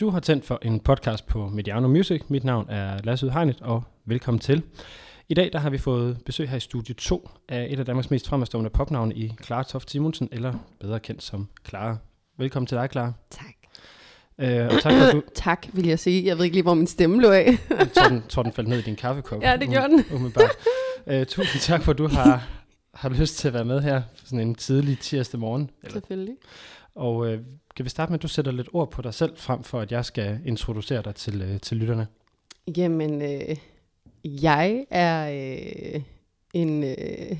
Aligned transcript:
Du 0.00 0.10
har 0.10 0.20
tændt 0.20 0.44
for 0.44 0.58
en 0.62 0.80
podcast 0.80 1.26
på 1.26 1.48
Mediano 1.48 1.88
Music. 1.88 2.22
Mit 2.28 2.44
navn 2.44 2.66
er 2.68 2.98
Lasse 3.04 3.30
Hegnet, 3.30 3.60
og 3.60 3.84
velkommen 4.04 4.38
til. 4.38 4.62
I 5.28 5.34
dag 5.34 5.50
der 5.52 5.58
har 5.58 5.70
vi 5.70 5.78
fået 5.78 6.18
besøg 6.24 6.48
her 6.48 6.56
i 6.56 6.60
studie 6.60 6.94
2 6.94 7.28
af 7.48 7.66
et 7.70 7.78
af 7.78 7.84
Danmarks 7.84 8.10
mest 8.10 8.28
fremstående 8.28 8.70
popnavne 8.70 9.14
i 9.14 9.34
Clara 9.44 9.62
Toft 9.62 9.90
Simonsen, 9.90 10.28
eller 10.32 10.54
bedre 10.80 11.00
kendt 11.00 11.22
som 11.22 11.48
Clara. 11.68 11.96
Velkommen 12.38 12.66
til 12.66 12.76
dig, 12.76 12.88
Clara. 12.92 13.12
Tak. 13.30 13.54
Øh, 14.38 14.66
og 14.66 14.82
tak 14.82 14.92
for, 14.92 15.12
du... 15.12 15.22
tak, 15.34 15.66
vil 15.72 15.86
jeg 15.86 15.98
sige. 15.98 16.26
Jeg 16.26 16.38
ved 16.38 16.44
ikke 16.44 16.56
lige, 16.56 16.62
hvor 16.62 16.74
min 16.74 16.86
stemme 16.86 17.22
lå 17.22 17.30
af. 17.30 17.58
jeg 17.70 17.92
tror, 17.92 18.08
den, 18.08 18.22
tror, 18.28 18.42
den 18.42 18.52
faldt 18.52 18.68
ned 18.68 18.78
i 18.78 18.82
din 18.82 18.96
kaffekop. 18.96 19.42
Ja, 19.42 19.56
det 19.56 19.68
gjorde 19.68 19.88
den. 19.88 20.04
Umiddelbart. 20.14 20.56
Øh, 21.06 21.26
tusind 21.26 21.60
tak 21.60 21.82
for, 21.82 21.92
du 21.92 22.08
har, 22.08 22.48
har 22.94 23.08
lyst 23.08 23.38
til 23.38 23.48
at 23.48 23.54
være 23.54 23.64
med 23.64 23.80
her 23.80 24.02
sådan 24.24 24.40
en 24.40 24.54
tidlig 24.54 24.98
tirsdag 24.98 25.40
morgen. 25.40 25.70
Eller? 25.82 25.92
Selvfølgelig. 25.92 26.36
Og 26.98 27.32
øh, 27.32 27.40
kan 27.76 27.84
vi 27.84 27.90
starte 27.90 28.12
med, 28.12 28.18
at 28.18 28.22
du 28.22 28.28
sætter 28.28 28.52
lidt 28.52 28.68
ord 28.72 28.90
på 28.90 29.02
dig 29.02 29.14
selv, 29.14 29.36
frem 29.36 29.62
for 29.62 29.80
at 29.80 29.92
jeg 29.92 30.04
skal 30.04 30.40
introducere 30.46 31.02
dig 31.02 31.14
til, 31.14 31.42
øh, 31.42 31.60
til 31.60 31.76
lytterne? 31.76 32.06
Jamen, 32.76 33.22
øh, 33.22 33.56
jeg 34.24 34.86
er 34.90 35.30
øh, 35.30 36.02
en... 36.52 36.84
Øh, 36.84 37.38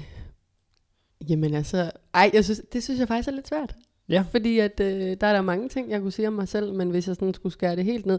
jamen 1.29 1.55
altså... 1.55 1.91
Ej, 2.15 2.31
jeg 2.34 2.45
synes, 2.45 2.62
det 2.73 2.83
synes 2.83 3.01
jeg 3.01 3.09
faktisk 3.09 3.29
er 3.29 3.33
lidt 3.33 3.48
svært. 3.48 3.75
Ja. 4.09 4.25
Fordi 4.31 4.59
at, 4.59 4.81
øh, 4.81 5.17
der 5.21 5.27
er 5.27 5.33
der 5.33 5.43
mange 5.43 5.69
ting, 5.69 5.91
jeg 5.91 6.01
kunne 6.01 6.12
sige 6.12 6.29
om 6.29 6.34
mig 6.34 6.48
selv, 6.48 6.75
men 6.75 6.91
hvis 6.91 7.09
jeg 7.09 7.17
sådan 7.17 7.34
skulle 7.34 7.53
skære 7.53 7.77
det 7.77 7.84
helt 7.84 8.06
ned 8.06 8.19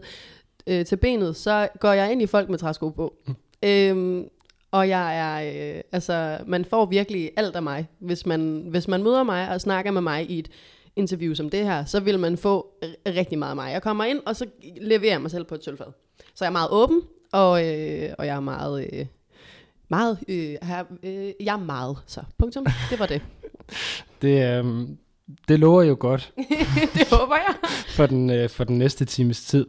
øh, 0.66 0.84
til 0.84 0.96
benet, 0.96 1.36
så 1.36 1.68
går 1.80 1.92
jeg 1.92 2.12
ind 2.12 2.22
i 2.22 2.26
folk 2.26 2.48
med 2.48 2.58
træsko 2.58 2.88
på. 2.90 3.14
Mm. 3.26 3.34
Øhm, 3.62 4.28
og 4.70 4.88
jeg 4.88 5.18
er, 5.18 5.74
øh, 5.76 5.82
altså, 5.92 6.38
man 6.46 6.64
får 6.64 6.86
virkelig 6.86 7.30
alt 7.36 7.56
af 7.56 7.62
mig. 7.62 7.88
Hvis 7.98 8.26
man, 8.26 8.66
hvis 8.68 8.88
man 8.88 9.02
møder 9.02 9.22
mig 9.22 9.48
og 9.48 9.60
snakker 9.60 9.90
med 9.90 10.00
mig 10.00 10.30
i 10.30 10.38
et 10.38 10.48
interview 10.96 11.34
som 11.34 11.50
det 11.50 11.64
her, 11.64 11.84
så 11.84 12.00
vil 12.00 12.18
man 12.18 12.36
få 12.36 12.66
rigtig 13.06 13.38
meget 13.38 13.50
af 13.50 13.56
mig. 13.56 13.72
Jeg 13.72 13.82
kommer 13.82 14.04
ind, 14.04 14.20
og 14.26 14.36
så 14.36 14.46
leverer 14.80 15.12
jeg 15.12 15.20
mig 15.20 15.30
selv 15.30 15.44
på 15.44 15.54
et 15.54 15.64
sølvfad. 15.64 15.86
Så 16.34 16.44
jeg 16.44 16.46
er 16.46 16.52
meget 16.52 16.68
åben, 16.70 17.02
og, 17.32 17.66
øh, 17.66 18.10
og 18.18 18.26
jeg 18.26 18.36
er 18.36 18.40
meget... 18.40 18.88
Øh, 18.92 19.06
meget, 19.88 20.18
øh, 20.28 20.56
her, 20.62 20.84
øh, 21.02 21.32
jeg 21.40 21.54
er 21.54 21.64
meget, 21.64 21.98
så 22.06 22.20
punktum, 22.38 22.66
det 22.90 22.98
var 22.98 23.06
det. 23.06 23.22
det, 24.22 24.58
øh, 24.58 24.88
det 25.48 25.58
lover 25.58 25.82
jo 25.82 25.96
godt. 26.00 26.32
det 26.94 27.08
håber 27.12 27.36
jeg. 27.36 27.54
for, 27.88 28.06
den, 28.06 28.30
øh, 28.30 28.48
for 28.48 28.64
den 28.64 28.78
næste 28.78 29.04
times 29.04 29.44
tid. 29.44 29.66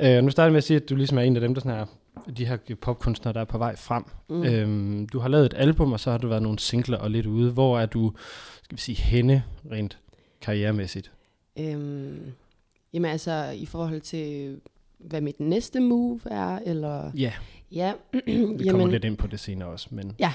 Øh, 0.00 0.22
nu 0.22 0.30
starter 0.30 0.50
med 0.50 0.58
at 0.58 0.64
sige, 0.64 0.76
at 0.76 0.90
du 0.90 0.96
ligesom 0.96 1.18
er 1.18 1.22
en 1.22 1.36
af 1.36 1.40
dem, 1.40 1.54
der 1.54 1.60
sådan 1.60 1.78
er 1.80 1.86
de 2.32 2.46
her 2.46 2.58
popkunstnere, 2.80 3.34
der 3.34 3.40
er 3.40 3.44
på 3.44 3.58
vej 3.58 3.76
frem. 3.76 4.04
Mm. 4.28 4.42
Øhm, 4.42 5.08
du 5.08 5.18
har 5.18 5.28
lavet 5.28 5.46
et 5.46 5.54
album, 5.56 5.92
og 5.92 6.00
så 6.00 6.10
har 6.10 6.18
du 6.18 6.28
været 6.28 6.42
nogle 6.42 6.58
singler 6.58 6.98
og 6.98 7.10
lidt 7.10 7.26
ude. 7.26 7.50
Hvor 7.50 7.78
er 7.78 7.86
du, 7.86 8.12
skal 8.62 8.76
vi 8.76 8.80
sige, 8.80 8.96
henne 8.96 9.44
rent 9.72 9.98
karrieremæssigt? 10.40 11.12
Øhm, 11.58 12.32
jamen 12.92 13.10
altså, 13.10 13.54
i 13.56 13.66
forhold 13.66 14.00
til, 14.00 14.60
hvad 14.98 15.20
mit 15.20 15.40
næste 15.40 15.80
move 15.80 16.20
er, 16.24 16.58
eller... 16.58 17.10
Ja, 17.14 17.32
ja 17.72 17.92
vi 18.12 18.20
kommer 18.30 18.64
jamen, 18.64 18.90
lidt 18.90 19.04
ind 19.04 19.16
på 19.16 19.26
det 19.26 19.40
senere 19.40 19.68
også, 19.68 19.88
men... 19.90 20.14
Ja, 20.18 20.32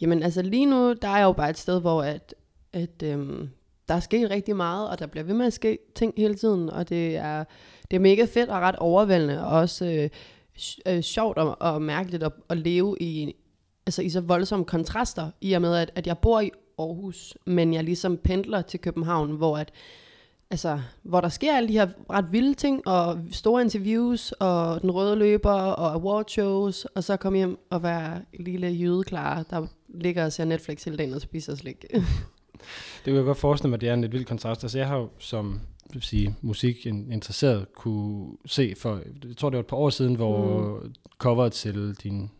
jamen 0.00 0.22
altså 0.22 0.42
lige 0.42 0.66
nu, 0.66 0.92
der 0.92 1.08
er 1.08 1.24
jo 1.24 1.32
bare 1.32 1.50
et 1.50 1.58
sted, 1.58 1.80
hvor 1.80 2.02
at, 2.02 2.34
at 2.72 3.02
øhm, 3.02 3.48
der 3.88 3.94
er 3.94 4.00
sket 4.00 4.30
rigtig 4.30 4.56
meget, 4.56 4.88
og 4.88 4.98
der 4.98 5.06
bliver 5.06 5.24
ved 5.24 5.34
med 5.34 5.46
at 5.46 5.52
ske 5.52 5.78
ting 5.94 6.14
hele 6.16 6.34
tiden, 6.34 6.70
og 6.70 6.88
det 6.88 7.16
er, 7.16 7.44
det 7.90 7.96
er 7.96 8.00
mega 8.00 8.24
fedt 8.24 8.50
og 8.50 8.60
ret 8.60 8.76
overvældende, 8.76 9.44
og 9.44 9.58
også 9.58 9.86
øh, 9.86 10.10
øh, 10.86 11.02
sjovt 11.02 11.38
og, 11.38 11.56
og 11.60 11.82
mærkeligt 11.82 12.22
at, 12.22 12.32
at 12.48 12.58
leve 12.58 12.96
i, 13.00 13.34
altså 13.86 14.02
i 14.02 14.08
så 14.08 14.20
voldsomme 14.20 14.64
kontraster, 14.64 15.30
i 15.40 15.52
og 15.52 15.60
med, 15.60 15.76
at, 15.76 15.90
at 15.94 16.06
jeg 16.06 16.18
bor 16.18 16.40
i 16.40 16.50
Aarhus, 16.78 17.36
men 17.46 17.74
jeg 17.74 17.84
ligesom 17.84 18.16
pendler 18.16 18.62
til 18.62 18.80
København, 18.80 19.30
hvor 19.30 19.58
at, 19.58 19.72
altså, 20.50 20.80
hvor 21.02 21.20
der 21.20 21.28
sker 21.28 21.56
alle 21.56 21.68
de 21.68 21.72
her 21.72 21.88
ret 22.10 22.32
vilde 22.32 22.54
ting, 22.54 22.88
og 22.88 23.18
store 23.30 23.62
interviews, 23.62 24.32
og 24.32 24.82
den 24.82 24.90
røde 24.90 25.16
løber, 25.16 25.52
og 25.52 25.94
awardshows, 25.94 26.84
og 26.84 27.04
så 27.04 27.16
komme 27.16 27.38
hjem 27.38 27.58
og 27.70 27.82
være 27.82 28.20
lille 28.40 28.68
jødeklar, 28.68 29.42
der 29.50 29.66
ligger 29.88 30.24
og 30.24 30.32
ser 30.32 30.44
Netflix 30.44 30.84
hele 30.84 30.96
dagen 30.96 31.14
og 31.14 31.20
spiser 31.20 31.54
slik. 31.54 31.82
det 31.92 33.04
kan 33.04 33.14
jeg 33.14 33.24
godt 33.24 33.38
forestille 33.38 33.70
mig, 33.70 33.76
at 33.76 33.80
det 33.80 33.88
er 33.88 33.94
en 33.94 34.00
lidt 34.00 34.12
vild 34.12 34.24
kontrast. 34.24 34.64
Altså 34.64 34.78
jeg 34.78 34.86
har 34.86 34.96
jo 34.96 35.08
som 35.18 35.60
vil 35.92 36.02
sige, 36.02 36.36
musik 36.40 36.86
interesseret 36.86 37.72
kunne 37.72 38.36
se 38.46 38.74
for, 38.76 39.00
jeg 39.28 39.36
tror 39.36 39.50
det 39.50 39.56
var 39.56 39.62
et 39.62 39.66
par 39.66 39.76
år 39.76 39.90
siden, 39.90 40.14
hvor 40.14 40.80
mm. 40.84 40.94
coveret 41.18 41.52
til 41.52 41.94
din, 42.02 42.30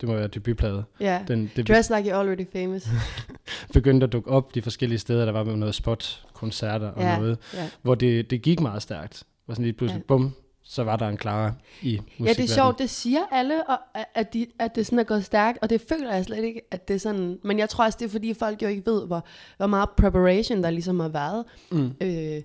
det 0.00 0.08
må 0.08 0.14
være 0.14 0.26
debutplade. 0.26 0.84
Ja. 1.00 1.24
Den, 1.28 1.50
det 1.56 1.68
Dress 1.68 1.90
Like 1.90 2.12
You're 2.12 2.16
Already 2.16 2.46
Famous. 2.52 2.88
begyndte 3.72 4.04
at 4.04 4.12
dukke 4.12 4.30
op 4.30 4.54
de 4.54 4.62
forskellige 4.62 4.98
steder, 4.98 5.24
der 5.24 5.32
var 5.32 5.44
med 5.44 5.56
noget 5.56 5.74
spot, 5.74 6.26
koncerter 6.34 6.88
og 6.88 7.02
yeah. 7.02 7.20
noget, 7.20 7.38
yeah. 7.54 7.68
hvor 7.82 7.94
det, 7.94 8.30
det 8.30 8.42
gik 8.42 8.60
meget 8.60 8.82
stærkt. 8.82 9.24
Og 9.46 9.54
sådan 9.54 9.64
lige 9.64 9.72
pludselig, 9.72 9.98
yeah. 9.98 10.06
bum, 10.06 10.34
så 10.62 10.84
var 10.84 10.96
der 10.96 11.08
en 11.08 11.16
klar 11.16 11.54
i 11.82 12.00
Ja, 12.20 12.24
det 12.24 12.40
er 12.40 12.46
sjovt, 12.46 12.78
det 12.78 12.90
siger 12.90 13.20
alle, 13.32 13.68
og, 13.68 13.78
at, 14.14 14.34
de, 14.34 14.46
at 14.58 14.74
det 14.74 14.86
sådan 14.86 14.98
er 14.98 15.04
gået 15.04 15.24
stærkt, 15.24 15.58
og 15.62 15.70
det 15.70 15.80
føler 15.88 16.14
jeg 16.14 16.24
slet 16.24 16.44
ikke, 16.44 16.60
at 16.70 16.88
det 16.88 16.94
er 16.94 16.98
sådan, 16.98 17.38
men 17.44 17.58
jeg 17.58 17.68
tror 17.68 17.84
også, 17.84 17.98
det 18.00 18.06
er 18.06 18.10
fordi 18.10 18.34
folk 18.34 18.62
jo 18.62 18.68
ikke 18.68 18.86
ved, 18.86 19.06
hvor, 19.06 19.26
hvor 19.56 19.66
meget 19.66 19.90
preparation 19.90 20.62
der 20.62 20.70
ligesom 20.70 21.00
har 21.00 21.08
været 21.08 21.44
mm. 21.72 21.92
øh, 22.00 22.42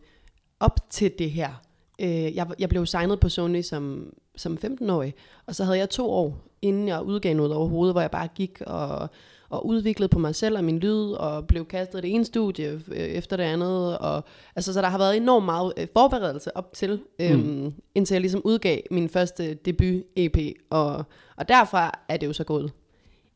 op 0.59 0.79
til 0.89 1.11
det 1.19 1.31
her. 1.31 1.61
Øh, 2.01 2.35
jeg, 2.35 2.47
jeg 2.59 2.69
blev 2.69 2.85
signet 2.85 3.19
på 3.19 3.29
Sony 3.29 3.61
som, 3.61 4.13
som 4.35 4.57
15-årig, 4.65 5.13
og 5.45 5.55
så 5.55 5.63
havde 5.63 5.77
jeg 5.77 5.89
to 5.89 6.11
år, 6.11 6.37
inden 6.61 6.87
jeg 6.87 7.01
udgav 7.01 7.35
noget 7.35 7.53
overhovedet, 7.53 7.93
hvor 7.93 8.01
jeg 8.01 8.11
bare 8.11 8.27
gik 8.35 8.61
og 8.67 9.09
og 9.53 9.67
udviklet 9.67 10.09
på 10.09 10.19
mig 10.19 10.35
selv 10.35 10.57
og 10.57 10.63
min 10.63 10.79
lyd, 10.79 11.11
og 11.11 11.47
blev 11.47 11.65
kastet 11.65 12.03
det 12.03 12.13
ene 12.13 12.25
studie 12.25 12.81
øh, 12.87 12.97
efter 12.97 13.37
det 13.37 13.43
andet. 13.43 13.97
Og, 13.97 14.23
altså, 14.55 14.73
så 14.73 14.81
der 14.81 14.87
har 14.87 14.97
været 14.97 15.17
enormt 15.17 15.45
meget 15.45 15.73
øh, 15.77 15.87
forberedelse 15.93 16.57
op 16.57 16.73
til, 16.73 17.01
øhm, 17.19 17.39
mm. 17.39 17.73
indtil 17.95 18.15
jeg 18.15 18.21
ligesom 18.21 18.41
udgav 18.43 18.79
min 18.91 19.09
første 19.09 19.53
debut-EP. 19.53 20.37
Og, 20.69 21.03
og 21.35 21.49
derfra 21.49 21.99
er 22.09 22.17
det 22.17 22.27
jo 22.27 22.33
så 22.33 22.43
gået 22.43 22.71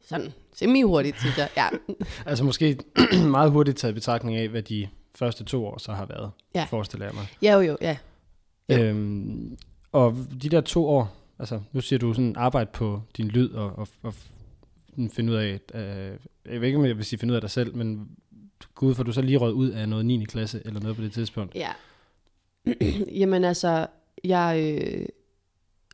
sådan 0.02 0.34
semi-hurtigt, 0.56 1.20
synes 1.20 1.38
jeg. 1.38 1.50
Ja. 1.58 1.68
altså 2.30 2.44
måske 2.44 2.78
meget 3.38 3.52
hurtigt 3.52 3.78
taget 3.78 3.96
betragtning 3.96 4.38
af, 4.38 4.48
hvad 4.48 4.62
de 4.62 4.88
første 5.16 5.44
to 5.44 5.66
år 5.66 5.78
så 5.78 5.92
har 5.92 6.06
været, 6.06 6.32
ja. 6.56 6.64
forestiller 6.70 7.06
jeg 7.06 7.16
mig. 7.16 7.28
Ja, 7.42 7.54
jo, 7.54 7.62
jo, 7.62 7.78
ja. 7.82 7.98
Øhm, 8.70 9.58
og 9.98 10.16
de 10.42 10.50
der 10.50 10.62
to 10.62 10.88
år, 10.88 11.16
altså 11.40 11.62
nu 11.72 11.82
siger 11.82 12.00
du 12.00 12.14
sådan 12.14 12.36
arbejde 12.38 12.70
på 12.74 13.02
din 13.18 13.28
lyd 13.28 13.50
og, 13.50 13.80
og, 13.80 13.88
og 14.04 14.14
finde 15.12 15.34
ud 15.34 15.38
af, 15.38 15.60
øh, 15.74 16.18
jeg 16.52 16.62
ved 16.62 16.68
ikke, 16.68 16.78
om 16.78 16.86
jeg 16.86 16.98
vil 16.98 17.06
sige 17.06 17.20
finde 17.20 17.32
ud 17.32 17.36
af 17.36 17.42
dig 17.42 17.50
selv, 17.50 17.76
men 17.76 18.10
gud, 18.76 18.96
for 18.96 19.04
du 19.04 19.12
så 19.12 19.22
lige 19.22 19.38
rød 19.38 19.54
ud 19.54 19.70
af 19.70 19.90
noget 19.90 20.06
9. 20.06 20.24
klasse 20.24 20.62
eller 20.66 20.80
noget 20.80 20.96
på 20.96 21.02
det 21.02 21.12
tidspunkt. 21.12 21.56
Ja. 21.56 21.70
Jamen 23.22 23.44
altså, 23.44 23.88
jeg, 24.24 24.78
øh, 24.82 25.06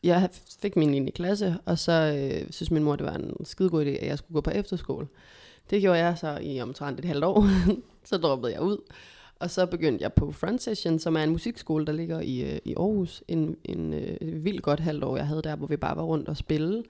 jeg 0.03 0.30
fik 0.62 0.75
min 0.75 0.90
9. 0.90 1.12
klasse, 1.12 1.58
og 1.66 1.80
så 1.80 1.92
øh, 1.92 2.52
synes 2.52 2.72
min 2.72 2.84
mor, 2.84 2.96
det 2.96 3.06
var 3.06 3.16
en 3.16 3.46
skidegod 3.46 3.86
idé, 3.86 3.90
at 3.90 4.08
jeg 4.08 4.18
skulle 4.18 4.34
gå 4.34 4.42
på 4.42 4.52
efterskole. 4.52 5.08
Det 5.69 5.81
gjorde 5.81 6.00
jeg 6.00 6.18
så 6.18 6.40
i 6.42 6.62
omtrent 6.62 7.00
et 7.00 7.06
halvt 7.06 7.24
år. 7.24 7.47
så 8.09 8.18
droppede 8.18 8.53
jeg 8.53 8.62
ud. 8.62 8.78
Og 9.44 9.50
så 9.50 9.66
begyndte 9.66 10.04
jeg 10.04 10.14
på 10.14 10.31
Front 10.31 10.62
Session, 10.62 11.00
som 11.00 11.16
er 11.16 11.24
en 11.24 11.30
musikskole, 11.30 11.86
der 11.86 11.92
ligger 11.92 12.20
i, 12.20 12.42
øh, 12.42 12.59
i 12.66 12.76
Aarhus. 12.76 13.24
En, 13.28 13.58
en 13.66 13.94
øh, 13.94 14.46
vildt 14.46 14.62
godt 14.62 14.80
halvt 14.80 15.04
år, 15.04 15.18
jeg 15.18 15.28
havde 15.28 15.42
der, 15.42 15.56
hvor 15.56 15.68
vi 15.68 15.78
bare 15.78 15.96
var 15.96 16.04
rundt 16.04 16.30
og 16.30 16.38
spille 16.38 16.84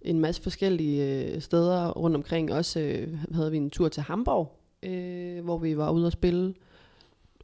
en 0.00 0.20
masse 0.20 0.42
forskellige 0.42 1.04
øh, 1.04 1.40
steder 1.40 1.90
rundt 1.90 2.16
omkring. 2.16 2.52
Også 2.52 2.80
øh, 2.80 3.18
havde 3.34 3.50
vi 3.50 3.56
en 3.56 3.70
tur 3.70 3.88
til 3.88 4.02
Hamburg, 4.02 4.58
øh, 4.82 5.44
hvor 5.44 5.58
vi 5.58 5.76
var 5.76 5.90
ude 5.90 6.06
og 6.06 6.12
spille 6.12 6.54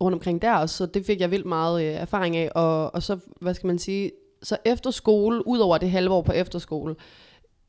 rundt 0.00 0.14
omkring 0.14 0.42
der. 0.42 0.66
Så 0.66 0.86
det 0.86 1.06
fik 1.06 1.20
jeg 1.20 1.30
vildt 1.30 1.46
meget 1.46 1.82
øh, 1.82 1.94
erfaring 1.94 2.36
af. 2.36 2.50
Og, 2.54 2.94
og 2.94 3.02
så, 3.02 3.18
hvad 3.40 3.54
skal 3.54 3.66
man 3.66 3.78
sige, 3.78 4.10
så 4.42 4.56
efter 4.64 4.90
skole, 4.90 5.46
ud 5.46 5.58
over 5.58 5.78
det 5.78 5.90
halve 5.90 6.10
år 6.10 6.22
på 6.22 6.32
efterskole, 6.32 6.94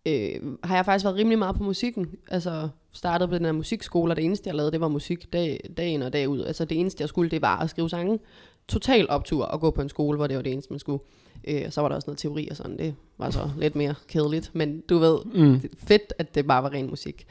øh, 0.05 0.57
har 0.63 0.75
jeg 0.75 0.85
faktisk 0.85 1.05
været 1.05 1.17
rimelig 1.17 1.39
meget 1.39 1.55
på 1.55 1.63
musikken. 1.63 2.07
Altså 2.31 2.69
startede 2.91 3.27
på 3.27 3.35
den 3.35 3.45
her 3.45 3.51
musikskole, 3.51 4.11
og 4.11 4.15
det 4.15 4.25
eneste, 4.25 4.47
jeg 4.47 4.55
lavede, 4.55 4.71
det 4.71 4.81
var 4.81 4.87
musik 4.87 5.33
dag, 5.33 5.69
dagen 5.77 6.01
og 6.01 6.13
dag 6.13 6.29
ud. 6.29 6.43
Altså 6.43 6.65
det 6.65 6.79
eneste, 6.79 7.01
jeg 7.01 7.09
skulle, 7.09 7.31
det 7.31 7.41
var 7.41 7.59
at 7.59 7.69
skrive 7.69 7.89
sange. 7.89 8.19
Total 8.67 9.09
optur 9.09 9.45
at 9.45 9.59
gå 9.59 9.71
på 9.71 9.81
en 9.81 9.89
skole, 9.89 10.17
hvor 10.17 10.27
det 10.27 10.35
var 10.35 10.41
det 10.41 10.51
eneste, 10.51 10.73
man 10.73 10.79
skulle. 10.79 11.03
Øh, 11.47 11.63
og 11.65 11.73
så 11.73 11.81
var 11.81 11.89
der 11.89 11.95
også 11.95 12.07
noget 12.07 12.17
teori 12.17 12.47
og 12.51 12.55
sådan, 12.55 12.77
det 12.77 12.95
var 13.17 13.29
så 13.29 13.49
lidt 13.57 13.75
mere 13.75 13.95
kedeligt, 14.07 14.51
men 14.53 14.81
du 14.89 14.97
ved, 14.97 15.19
mm. 15.25 15.61
fedt, 15.77 16.13
at 16.17 16.35
det 16.35 16.47
bare 16.47 16.63
var 16.63 16.73
ren 16.73 16.89
musik. 16.89 17.27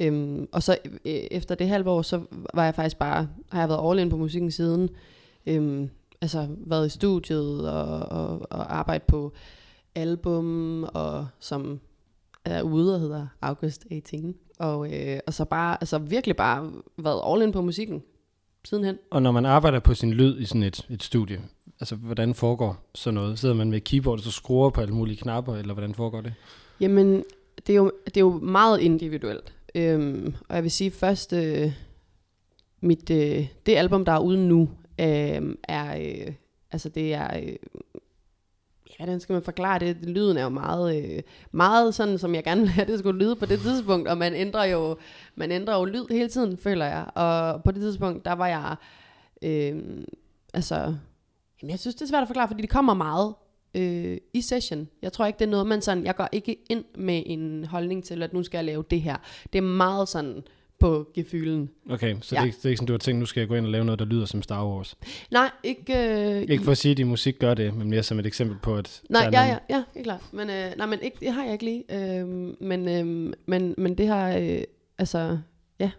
Øhm, 0.00 0.48
og 0.52 0.62
så 0.62 0.76
øh, 1.04 1.12
efter 1.12 1.54
det 1.54 1.68
halve 1.68 1.90
år, 1.90 2.02
så 2.02 2.20
var 2.54 2.64
jeg 2.64 2.74
faktisk 2.74 2.98
bare, 2.98 3.28
har 3.50 3.60
jeg 3.60 3.68
været 3.68 3.90
all 3.90 4.00
in 4.00 4.10
på 4.10 4.16
musikken 4.16 4.50
siden. 4.50 4.88
Øhm, 5.46 5.90
altså 6.20 6.46
været 6.58 6.86
i 6.86 6.90
studiet 6.90 7.70
og, 7.70 7.98
og, 7.98 8.46
og 8.50 8.78
arbejdet 8.78 9.06
på 9.06 9.32
album, 9.94 10.82
og 10.94 11.26
som 11.40 11.80
er 12.44 12.62
ude 12.62 12.94
og 12.94 13.00
hedder 13.00 13.26
August 13.40 13.86
18. 13.90 14.34
Og, 14.58 14.92
øh, 14.94 15.20
og 15.26 15.34
så 15.34 15.44
bare, 15.44 15.76
altså 15.80 15.98
virkelig 15.98 16.36
bare 16.36 16.72
været 16.98 17.22
all 17.26 17.42
in 17.42 17.52
på 17.52 17.62
musikken 17.62 18.02
sidenhen. 18.64 18.98
Og 19.10 19.22
når 19.22 19.32
man 19.32 19.46
arbejder 19.46 19.80
på 19.80 19.94
sin 19.94 20.12
lyd 20.12 20.38
i 20.38 20.44
sådan 20.44 20.62
et, 20.62 20.86
et 20.90 21.02
studie, 21.02 21.40
altså 21.80 21.96
hvordan 21.96 22.34
foregår 22.34 22.90
sådan 22.94 23.14
noget? 23.14 23.38
Sidder 23.38 23.54
man 23.54 23.70
med 23.70 23.80
keyboard 23.80 24.18
og 24.18 24.24
så 24.24 24.30
skruer 24.30 24.70
på 24.70 24.80
alle 24.80 24.94
mulige 24.94 25.16
knapper, 25.16 25.56
eller 25.56 25.74
hvordan 25.74 25.94
foregår 25.94 26.20
det? 26.20 26.34
Jamen, 26.80 27.24
det 27.66 27.72
er 27.72 27.76
jo, 27.76 27.92
det 28.04 28.16
er 28.16 28.20
jo 28.20 28.38
meget 28.38 28.80
individuelt. 28.80 29.54
Øhm, 29.74 30.34
og 30.48 30.54
jeg 30.54 30.62
vil 30.62 30.70
sige 30.70 30.90
først, 30.90 31.32
øh, 31.32 31.72
mit, 32.80 33.10
øh, 33.10 33.46
det 33.66 33.76
album, 33.76 34.04
der 34.04 34.12
er 34.12 34.18
ude 34.18 34.48
nu, 34.48 34.70
øh, 35.00 35.56
er, 35.62 35.96
øh, 36.00 36.32
altså 36.72 36.88
det 36.88 37.14
er, 37.14 37.40
øh, 37.42 37.56
ja, 38.98 39.04
hvordan 39.04 39.20
skal 39.20 39.32
man 39.32 39.42
forklare 39.42 39.78
det? 39.78 39.96
Lyden 40.02 40.36
er 40.36 40.42
jo 40.42 40.48
meget, 40.48 41.04
øh, 41.04 41.22
meget 41.52 41.94
sådan, 41.94 42.18
som 42.18 42.34
jeg 42.34 42.44
gerne 42.44 42.60
ville 42.60 42.72
have, 42.72 42.86
det 42.86 42.98
skulle 42.98 43.18
lyde 43.18 43.36
på 43.36 43.46
det 43.46 43.60
tidspunkt, 43.60 44.08
og 44.08 44.18
man 44.18 44.34
ændrer 44.34 44.64
jo, 44.64 44.96
man 45.34 45.52
ændrer 45.52 45.78
jo 45.78 45.84
lyd 45.84 46.06
hele 46.10 46.28
tiden, 46.28 46.56
føler 46.56 46.86
jeg. 46.86 47.06
Og 47.14 47.62
på 47.62 47.70
det 47.70 47.80
tidspunkt, 47.80 48.24
der 48.24 48.32
var 48.32 48.46
jeg, 48.46 48.76
øh, 49.42 49.82
altså, 50.54 50.74
jamen 51.62 51.70
jeg 51.70 51.78
synes, 51.78 51.94
det 51.94 52.02
er 52.02 52.08
svært 52.08 52.22
at 52.22 52.28
forklare, 52.28 52.48
fordi 52.48 52.62
det 52.62 52.70
kommer 52.70 52.94
meget 52.94 53.34
øh, 53.74 54.18
i 54.34 54.40
session. 54.40 54.88
Jeg 55.02 55.12
tror 55.12 55.26
ikke, 55.26 55.38
det 55.38 55.44
er 55.44 55.50
noget, 55.50 55.66
man 55.66 55.82
sådan, 55.82 56.04
jeg 56.04 56.16
går 56.16 56.28
ikke 56.32 56.56
ind 56.70 56.84
med 56.94 57.22
en 57.26 57.64
holdning 57.64 58.04
til, 58.04 58.22
at 58.22 58.32
nu 58.32 58.42
skal 58.42 58.58
jeg 58.58 58.64
lave 58.64 58.84
det 58.90 59.00
her. 59.00 59.16
Det 59.52 59.58
er 59.58 59.62
meget 59.62 60.08
sådan, 60.08 60.42
på 60.82 61.08
gefylen. 61.14 61.70
Okay, 61.90 62.16
så 62.20 62.34
ja. 62.34 62.40
det, 62.40 62.48
er, 62.48 62.52
det 62.52 62.64
er 62.64 62.68
ikke 62.68 62.76
sådan, 62.76 62.86
du 62.86 62.92
har 62.92 62.98
tænkt, 62.98 63.20
nu 63.20 63.26
skal 63.26 63.40
jeg 63.40 63.48
gå 63.48 63.54
ind 63.54 63.66
og 63.66 63.72
lave 63.72 63.84
noget, 63.84 63.98
der 63.98 64.04
lyder 64.04 64.26
som 64.26 64.42
Star 64.42 64.66
Wars? 64.66 64.96
Nej, 65.30 65.50
ikke... 65.62 66.38
Øh, 66.38 66.42
ikke 66.42 66.64
for 66.64 66.72
at 66.72 66.78
sige, 66.78 66.92
at 66.92 66.96
din 66.96 67.08
musik 67.08 67.38
gør 67.38 67.54
det, 67.54 67.74
men 67.74 67.90
mere 67.90 68.02
som 68.02 68.18
et 68.18 68.26
eksempel 68.26 68.56
på, 68.62 68.76
at... 68.76 69.02
Nej, 69.08 69.28
ja, 69.32 69.44
ja, 69.44 69.58
ja, 69.70 69.82
helt 69.94 70.04
klart. 70.04 70.20
Men, 70.32 70.50
øh, 70.50 70.72
nej, 70.76 70.86
men 70.86 70.98
ikke, 71.02 71.16
det 71.20 71.32
har 71.32 71.44
jeg 71.44 71.52
ikke 71.52 71.64
lige. 71.64 71.84
Øh, 71.90 72.26
men, 72.60 72.88
øh, 72.88 73.32
men, 73.46 73.74
men 73.78 73.98
det 73.98 74.08
har... 74.08 74.36
Øh, 74.36 74.62
altså, 74.98 75.38
ja, 75.78 75.90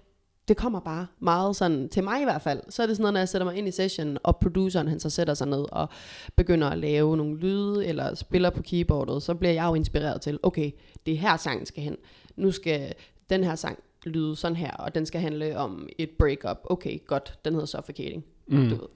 det 0.48 0.58
kommer 0.58 0.80
bare 0.80 1.08
meget 1.20 1.56
sådan, 1.56 1.90
til 1.90 2.04
mig 2.04 2.22
i 2.22 2.24
hvert 2.24 2.42
fald, 2.42 2.60
så 2.70 2.84
er 2.84 2.88
det 2.88 2.96
sådan 2.96 3.02
noget, 3.02 3.14
når 3.14 3.20
jeg 3.20 3.30
sætter 3.30 3.46
mig 3.46 3.56
ind 3.56 3.68
i 3.68 3.72
session, 3.72 4.18
og 4.24 4.38
produceren 4.38 4.88
han 4.88 5.00
så 5.00 5.10
sætter 5.10 5.34
sig 5.34 5.48
ned 5.48 5.66
og 5.72 5.90
begynder 6.36 6.70
at 6.70 6.78
lave 6.78 7.18
nogle 7.18 7.38
lyde, 7.38 7.86
eller 7.86 8.16
spiller 8.16 8.50
på 8.50 8.62
keyboardet, 8.62 9.24
så 9.24 9.34
bliver 9.34 9.54
jeg 9.54 9.66
jo 9.66 9.74
inspireret 9.74 10.22
til, 10.22 10.40
okay, 10.44 10.72
det 11.06 11.14
er 11.14 11.18
her 11.18 11.38
sangen 11.38 11.66
skal 11.66 11.84
hen. 11.84 11.96
Nu 12.36 12.52
skal 12.52 12.94
den 13.30 13.44
her 13.44 13.56
sang 13.56 13.80
lyde 14.06 14.36
sådan 14.36 14.56
her, 14.56 14.72
og 14.72 14.96
den 14.96 15.06
skal 15.06 15.22
handle 15.22 15.58
om 15.58 15.90
et 15.98 16.10
breakup. 16.10 16.58
Okay, 16.66 17.00
godt, 17.08 17.40
den 17.46 17.54
hedder 17.54 17.66
Suffocating. 17.68 18.26
Mm. 18.48 18.70
Du 18.70 18.76
ved. 18.76 18.88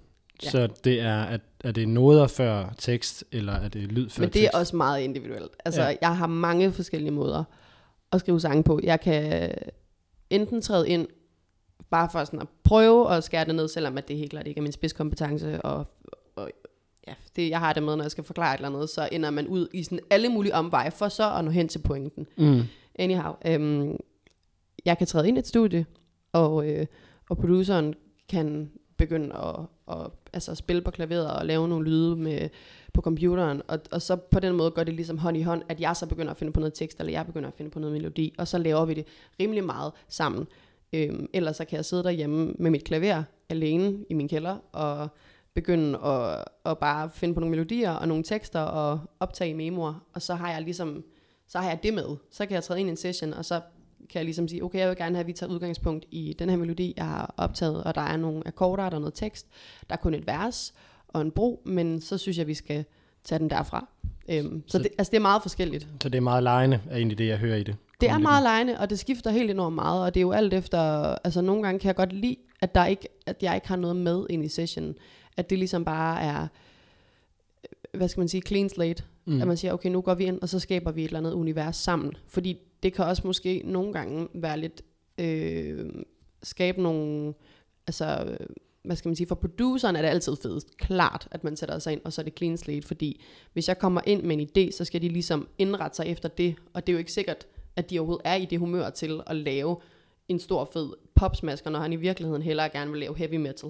Ja. 0.43 0.49
Så 0.49 0.67
det 0.83 1.01
er, 1.01 1.23
at, 1.23 1.41
er 1.63 1.71
det 1.71 1.87
noder 1.87 2.27
før 2.27 2.73
tekst, 2.77 3.23
eller 3.31 3.53
er 3.53 3.67
det 3.67 3.91
lyd 3.91 4.09
før 4.09 4.21
Men 4.21 4.29
det 4.29 4.33
tekst? 4.33 4.53
er 4.53 4.59
også 4.59 4.75
meget 4.75 5.01
individuelt. 5.01 5.51
Altså, 5.65 5.81
ja. 5.81 5.95
jeg 6.01 6.17
har 6.17 6.27
mange 6.27 6.71
forskellige 6.71 7.11
måder 7.11 7.43
at 8.11 8.19
skrive 8.19 8.39
sange 8.39 8.63
på. 8.63 8.79
Jeg 8.83 8.99
kan 9.01 9.51
enten 10.29 10.61
træde 10.61 10.89
ind, 10.89 11.07
bare 11.89 12.09
for 12.11 12.23
sådan 12.23 12.41
at 12.41 12.47
prøve 12.63 13.15
at 13.15 13.23
skære 13.23 13.45
det 13.45 13.55
ned, 13.55 13.67
selvom 13.67 13.97
at 13.97 14.07
det 14.07 14.17
helt 14.17 14.31
klart 14.31 14.47
ikke 14.47 14.59
er 14.59 14.63
min 14.63 14.71
spidskompetence, 14.71 15.61
og, 15.61 15.87
og 16.35 16.49
ja, 17.07 17.13
det, 17.35 17.49
jeg 17.49 17.59
har 17.59 17.73
det 17.73 17.83
med, 17.83 17.95
når 17.95 18.03
jeg 18.03 18.11
skal 18.11 18.23
forklare 18.23 18.53
et 18.53 18.57
eller 18.57 18.69
andet, 18.69 18.89
så 18.89 19.09
ender 19.11 19.29
man 19.29 19.47
ud 19.47 19.67
i 19.73 19.83
sådan 19.83 19.99
alle 20.09 20.29
mulige 20.29 20.55
omveje, 20.55 20.91
for 20.91 21.07
så 21.09 21.33
at 21.33 21.45
nå 21.45 21.51
hen 21.51 21.67
til 21.67 21.79
pointen. 21.79 22.27
Mm. 22.37 22.61
Anyhow, 22.99 23.33
øhm, 23.45 23.97
jeg 24.87 24.97
kan 24.97 25.07
træde 25.07 25.27
ind 25.27 25.37
i 25.37 25.39
et 25.39 25.47
studie, 25.47 25.85
og, 26.33 26.69
øh, 26.69 26.85
og 27.29 27.37
produceren 27.37 27.93
kan 28.29 28.71
begynde 28.97 29.35
at, 29.35 29.55
at 29.95 30.11
altså 30.33 30.55
spille 30.55 30.81
på 30.81 30.91
klaveret 30.91 31.31
og 31.31 31.45
lave 31.45 31.67
nogle 31.67 31.89
lyde 31.89 32.15
med, 32.15 32.49
på 32.93 33.01
computeren, 33.01 33.61
og, 33.67 33.79
og 33.91 34.01
så 34.01 34.15
på 34.15 34.39
den 34.39 34.55
måde 34.55 34.71
går 34.71 34.83
det 34.83 34.93
ligesom 34.93 35.17
hånd 35.17 35.37
i 35.37 35.41
hånd, 35.41 35.61
at 35.69 35.81
jeg 35.81 35.95
så 35.95 36.05
begynder 36.05 36.31
at 36.31 36.37
finde 36.37 36.53
på 36.53 36.59
noget 36.59 36.73
tekst, 36.73 36.99
eller 36.99 37.11
jeg 37.11 37.25
begynder 37.25 37.47
at 37.47 37.55
finde 37.55 37.71
på 37.71 37.79
noget 37.79 37.93
melodi, 37.93 38.35
og 38.37 38.47
så 38.47 38.57
laver 38.57 38.85
vi 38.85 38.93
det 38.93 39.05
rimelig 39.39 39.63
meget 39.63 39.91
sammen. 40.09 40.47
Øhm, 40.93 41.27
ellers 41.33 41.55
så 41.55 41.65
kan 41.65 41.75
jeg 41.75 41.85
sidde 41.85 42.03
derhjemme 42.03 42.53
med 42.59 42.71
mit 42.71 42.83
klaver 42.83 43.23
alene 43.49 44.05
i 44.09 44.13
min 44.13 44.27
kælder, 44.27 44.57
og 44.71 45.07
begynde 45.53 45.99
at, 45.99 46.43
at 46.65 46.77
bare 46.77 47.09
finde 47.09 47.33
på 47.33 47.39
nogle 47.39 47.51
melodier 47.51 47.91
og 47.91 48.07
nogle 48.07 48.23
tekster 48.23 48.59
og 48.59 48.99
optage 49.19 49.53
memoer, 49.53 50.05
og 50.13 50.21
så 50.21 50.35
har 50.35 50.51
jeg 50.51 50.61
ligesom, 50.61 51.03
så 51.47 51.59
har 51.59 51.69
jeg 51.69 51.79
det 51.83 51.93
med. 51.93 52.15
Så 52.31 52.45
kan 52.45 52.55
jeg 52.55 52.63
træde 52.63 52.79
ind 52.79 52.89
i 52.89 52.91
en 52.91 52.97
session, 52.97 53.33
og 53.33 53.45
så 53.45 53.61
kan 54.09 54.19
jeg 54.19 54.25
ligesom 54.25 54.47
sige, 54.47 54.63
okay, 54.63 54.79
jeg 54.79 54.89
vil 54.89 54.97
gerne 54.97 55.15
have, 55.15 55.21
at 55.21 55.27
vi 55.27 55.33
tager 55.33 55.53
udgangspunkt 55.53 56.05
i 56.11 56.35
den 56.39 56.49
her 56.49 56.57
melodi, 56.57 56.93
jeg 56.97 57.05
har 57.05 57.33
optaget, 57.37 57.83
og 57.83 57.95
der 57.95 58.01
er 58.01 58.17
nogle 58.17 58.43
akkorder, 58.45 58.89
der 58.89 58.95
er 58.95 58.99
noget 58.99 59.13
tekst, 59.13 59.47
der 59.89 59.95
er 59.95 59.99
kun 59.99 60.13
et 60.13 60.27
vers 60.27 60.73
og 61.07 61.21
en 61.21 61.31
bro, 61.31 61.61
men 61.65 62.01
så 62.01 62.17
synes 62.17 62.37
jeg, 62.37 62.47
vi 62.47 62.53
skal 62.53 62.85
tage 63.23 63.39
den 63.39 63.49
derfra. 63.49 63.87
Øhm, 64.29 64.63
så, 64.67 64.71
så 64.71 64.77
det, 64.77 64.87
altså, 64.97 65.11
det 65.11 65.17
er 65.17 65.21
meget 65.21 65.41
forskelligt. 65.41 65.87
Så 66.01 66.09
det 66.09 66.17
er 66.17 66.21
meget 66.21 66.43
lejende, 66.43 66.81
er 66.89 66.95
egentlig 66.95 67.17
det, 67.17 67.27
jeg 67.27 67.37
hører 67.37 67.55
i 67.55 67.63
det. 67.63 67.75
Det 68.01 68.09
er 68.09 68.17
meget 68.17 68.43
lejende, 68.43 68.79
og 68.79 68.89
det 68.89 68.99
skifter 68.99 69.31
helt 69.31 69.51
enormt 69.51 69.75
meget, 69.75 70.03
og 70.03 70.13
det 70.13 70.19
er 70.19 70.21
jo 70.21 70.31
alt 70.31 70.53
efter, 70.53 70.79
altså 71.23 71.41
nogle 71.41 71.63
gange 71.63 71.79
kan 71.79 71.87
jeg 71.87 71.95
godt 71.95 72.13
lide, 72.13 72.37
at, 72.61 72.75
der 72.75 72.85
ikke, 72.85 73.07
at 73.25 73.43
jeg 73.43 73.55
ikke 73.55 73.67
har 73.67 73.75
noget 73.75 73.95
med 73.95 74.25
ind 74.29 74.45
i 74.45 74.47
sessionen. 74.47 74.95
At 75.37 75.49
det 75.49 75.57
ligesom 75.57 75.85
bare 75.85 76.21
er, 76.21 76.47
hvad 77.93 78.07
skal 78.07 78.21
man 78.21 78.27
sige, 78.27 78.41
clean 78.47 78.69
slate. 78.69 79.03
Mm. 79.27 79.41
At 79.41 79.47
man 79.47 79.57
siger, 79.57 79.73
okay, 79.73 79.89
nu 79.89 80.01
går 80.01 80.13
vi 80.13 80.25
ind, 80.25 80.41
og 80.41 80.49
så 80.49 80.59
skaber 80.59 80.91
vi 80.91 81.01
et 81.01 81.07
eller 81.07 81.19
andet 81.19 81.33
univers 81.33 81.75
sammen. 81.75 82.13
Fordi 82.27 82.57
det 82.83 82.93
kan 82.93 83.05
også 83.05 83.21
måske 83.25 83.61
nogle 83.65 83.93
gange 83.93 84.27
være 84.33 84.59
lidt, 84.59 84.81
øh, 85.17 85.85
skabe 86.43 86.81
nogle, 86.81 87.33
altså, 87.87 88.37
hvad 88.83 88.95
skal 88.95 89.09
man 89.09 89.15
sige, 89.15 89.27
for 89.27 89.35
produceren 89.35 89.95
er 89.95 90.01
det 90.01 90.09
altid 90.09 90.35
fedt, 90.35 90.77
klart, 90.77 91.27
at 91.31 91.43
man 91.43 91.55
sætter 91.55 91.79
sig 91.79 91.93
ind, 91.93 92.01
og 92.03 92.13
så 92.13 92.21
er 92.21 92.23
det 92.23 92.37
clean 92.37 92.57
slate, 92.57 92.87
fordi 92.87 93.23
hvis 93.53 93.67
jeg 93.67 93.79
kommer 93.79 94.01
ind 94.05 94.23
med 94.23 94.37
en 94.37 94.49
idé, 94.49 94.71
så 94.71 94.85
skal 94.85 95.01
de 95.01 95.09
ligesom 95.09 95.47
indrette 95.57 95.95
sig 95.95 96.05
efter 96.05 96.29
det, 96.29 96.55
og 96.73 96.87
det 96.87 96.93
er 96.93 96.93
jo 96.93 96.99
ikke 96.99 97.11
sikkert, 97.11 97.47
at 97.75 97.89
de 97.89 97.99
overhovedet 97.99 98.21
er 98.25 98.35
i 98.35 98.45
det 98.45 98.59
humør 98.59 98.89
til 98.89 99.21
at 99.27 99.35
lave 99.35 99.77
en 100.27 100.39
stor 100.39 100.69
fed 100.73 100.89
popsmasker, 101.15 101.69
når 101.69 101.79
han 101.79 101.93
i 101.93 101.95
virkeligheden 101.95 102.41
hellere 102.41 102.69
gerne 102.69 102.91
vil 102.91 102.99
lave 102.99 103.17
heavy 103.17 103.35
metal. 103.35 103.69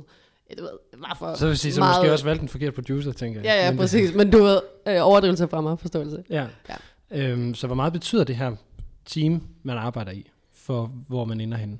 Du 0.58 0.64
ved, 0.64 0.98
hvorfor 0.98 1.36
så 1.36 1.48
vil 1.48 1.58
sige, 1.58 1.74
så 1.74 1.82
meget... 1.82 2.00
måske 2.00 2.12
også 2.12 2.26
valgt 2.26 2.42
en 2.42 2.48
forkert 2.48 2.74
producer, 2.74 3.12
tænker 3.12 3.42
jeg. 3.42 3.46
Ja, 3.46 3.66
ja, 3.66 3.76
præcis. 3.76 4.16
Men 4.16 4.32
du 4.32 4.38
ved, 4.38 4.62
øh, 4.88 4.98
overdrivelse 5.02 5.48
fra 5.48 5.62
mig, 5.62 5.80
forståelse. 5.80 6.24
Ja. 6.30 6.48
ja. 6.70 6.76
Øhm, 7.12 7.54
så 7.54 7.68
hvor 7.68 7.76
meget 7.76 7.94
betyder 7.94 8.24
det 8.24 8.36
her 8.36 8.56
team, 9.06 9.42
man 9.64 9.78
arbejder 9.78 10.12
i, 10.12 10.30
for 10.54 10.92
hvor 11.08 11.26
man 11.26 11.42
ender 11.42 11.58
henne? 11.58 11.78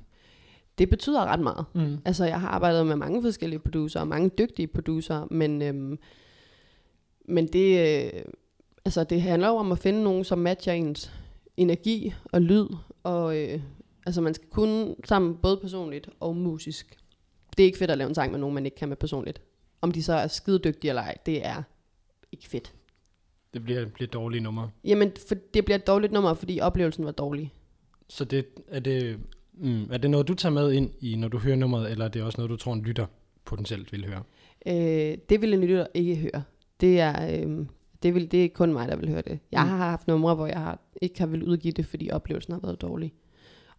Det 0.78 0.90
betyder 0.90 1.24
ret 1.24 1.40
meget. 1.40 1.64
Mm. 1.74 1.98
Altså, 2.04 2.24
jeg 2.24 2.40
har 2.40 2.48
arbejdet 2.48 2.86
med 2.86 2.96
mange 2.96 3.22
forskellige 3.22 3.58
producer, 3.58 4.00
og 4.00 4.08
mange 4.08 4.30
dygtige 4.38 4.66
producer, 4.66 5.26
men, 5.30 5.62
øhm, 5.62 5.98
men 7.28 7.46
det, 7.46 8.04
øh, 8.04 8.22
altså, 8.84 9.04
det 9.04 9.22
handler 9.22 9.48
jo 9.48 9.54
om 9.54 9.72
at 9.72 9.78
finde 9.78 10.02
nogen, 10.02 10.24
som 10.24 10.38
matcher 10.38 10.72
ens 10.72 11.12
energi 11.56 12.14
og 12.24 12.42
lyd, 12.42 12.66
og 13.02 13.38
øh, 13.38 13.60
altså, 14.06 14.20
man 14.20 14.34
skal 14.34 14.48
kunne 14.48 14.94
sammen 15.04 15.36
både 15.42 15.56
personligt 15.56 16.08
og 16.20 16.36
musisk. 16.36 16.96
Det 17.58 17.64
er 17.64 17.66
ikke 17.66 17.78
fedt 17.78 17.90
at 17.90 17.98
lave 17.98 18.08
en 18.08 18.14
sang 18.14 18.30
med 18.32 18.40
nogen, 18.40 18.54
man 18.54 18.64
ikke 18.64 18.76
kan 18.76 18.88
med 18.88 18.96
personligt. 18.96 19.40
Om 19.80 19.92
de 19.92 20.02
så 20.02 20.12
er 20.12 20.26
skide 20.26 20.58
dygtige 20.58 20.88
eller 20.88 21.02
ej, 21.02 21.16
det 21.26 21.46
er 21.46 21.62
ikke 22.32 22.48
fedt. 22.48 22.72
Det 23.54 23.64
bliver, 23.64 23.86
bliver 23.86 24.06
et 24.06 24.12
dårligt 24.12 24.42
nummer. 24.42 24.68
Jamen, 24.84 25.12
for 25.28 25.34
det 25.54 25.64
bliver 25.64 25.78
et 25.78 25.86
dårligt 25.86 26.12
nummer, 26.12 26.34
fordi 26.34 26.60
oplevelsen 26.60 27.04
var 27.04 27.10
dårlig. 27.10 27.52
Så 28.08 28.24
det, 28.24 28.46
er, 28.68 28.80
det, 28.80 29.18
mm, 29.52 29.90
er 29.90 29.98
det 29.98 30.10
noget, 30.10 30.28
du 30.28 30.34
tager 30.34 30.52
med 30.52 30.72
ind 30.72 30.90
i, 31.00 31.16
når 31.16 31.28
du 31.28 31.38
hører 31.38 31.56
nummeret, 31.56 31.90
eller 31.90 32.04
er 32.04 32.08
det 32.08 32.22
også 32.22 32.38
noget, 32.38 32.50
du 32.50 32.56
tror, 32.56 32.72
en 32.72 32.82
lytter 32.82 33.06
potentielt 33.44 33.92
vil 33.92 34.06
høre? 34.06 34.22
Øh, 34.66 35.18
det 35.28 35.40
vil 35.40 35.54
en 35.54 35.60
lytter 35.60 35.86
ikke 35.94 36.16
høre. 36.16 36.42
Det 36.80 37.00
er, 37.00 37.42
øh, 37.44 37.66
det, 38.02 38.14
vil, 38.14 38.30
det 38.30 38.44
er 38.44 38.48
kun 38.48 38.72
mig, 38.72 38.88
der 38.88 38.96
vil 38.96 39.08
høre 39.08 39.22
det. 39.22 39.38
Jeg 39.52 39.62
mm. 39.62 39.68
har 39.68 39.76
haft 39.76 40.08
numre, 40.08 40.34
hvor 40.34 40.46
jeg 40.46 40.60
har, 40.60 40.80
ikke 41.02 41.18
har 41.18 41.26
vil 41.26 41.42
udgive 41.42 41.72
det, 41.72 41.86
fordi 41.86 42.10
oplevelsen 42.10 42.52
har 42.52 42.60
været 42.60 42.80
dårlig. 42.80 43.14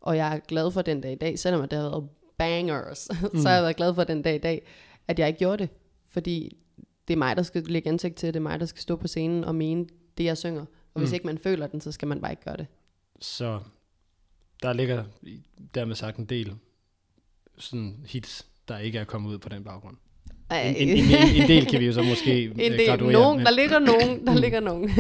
Og 0.02 0.18
jeg 0.18 0.36
er 0.36 0.40
glad 0.40 0.72
for 0.72 0.82
den 0.82 1.02
dag 1.02 1.12
i 1.12 1.16
dag, 1.16 1.40
selvom 1.40 1.70
det 1.70 1.80
har 1.80 1.90
været 1.90 2.10
bangers, 2.40 3.10
mm. 3.34 3.40
så 3.40 3.48
har 3.48 3.56
jeg 3.56 3.64
været 3.64 3.76
glad 3.76 3.96
for 3.96 4.04
den 4.04 4.22
dag 4.22 4.36
i 4.36 4.38
dag, 4.38 4.68
at 5.08 5.20
jeg 5.20 5.28
ikke 5.28 5.40
gjorde 5.40 5.58
det. 5.58 5.70
Fordi 6.08 6.58
det 7.08 7.14
er 7.14 7.18
mig, 7.18 7.36
der 7.36 7.44
skal 7.44 7.64
lægge 7.64 7.90
ansigt 7.90 8.16
til, 8.16 8.28
det 8.28 8.36
er 8.36 8.40
mig, 8.40 8.60
der 8.60 8.66
skal 8.66 8.82
stå 8.82 8.96
på 8.96 9.08
scenen 9.08 9.44
og 9.44 9.56
mene 9.56 9.86
det, 10.18 10.24
jeg 10.24 10.38
synger. 10.38 10.66
Og 10.94 11.00
hvis 11.00 11.10
mm. 11.10 11.14
ikke 11.14 11.26
man 11.26 11.38
føler 11.38 11.68
den, 11.68 11.82
så 11.82 11.92
skal 11.92 12.08
man 12.08 12.22
bare 12.22 12.32
ikke 12.32 12.44
gøre 12.44 12.58
det. 12.58 12.68
Så 13.20 13.60
der 14.64 14.74
ligger 14.74 15.04
dermed 15.76 15.96
sagt 15.96 16.18
en 16.18 16.26
del 16.26 16.56
sådan 17.58 18.06
hits, 18.08 18.46
der 18.68 18.78
ikke 18.78 19.00
er 19.00 19.04
kommet 19.04 19.30
ud 19.30 19.38
på 19.38 19.50
den 19.50 19.64
baggrund. 19.64 19.98
En, 20.52 20.76
en, 20.76 20.90
en, 20.90 21.42
en 21.42 21.48
del 21.48 21.66
kan 21.66 21.80
vi 21.80 21.86
jo 21.86 21.94
så 21.94 22.04
måske 22.04 22.44
en 22.46 22.58
del, 22.58 22.88
graduere. 22.88 23.12
Nogen, 23.14 23.40
der 23.40 23.52
ligger 23.52 23.80
nogen, 23.80 24.26
der 24.28 24.34
ligger 24.34 24.60
nogen. 24.60 24.90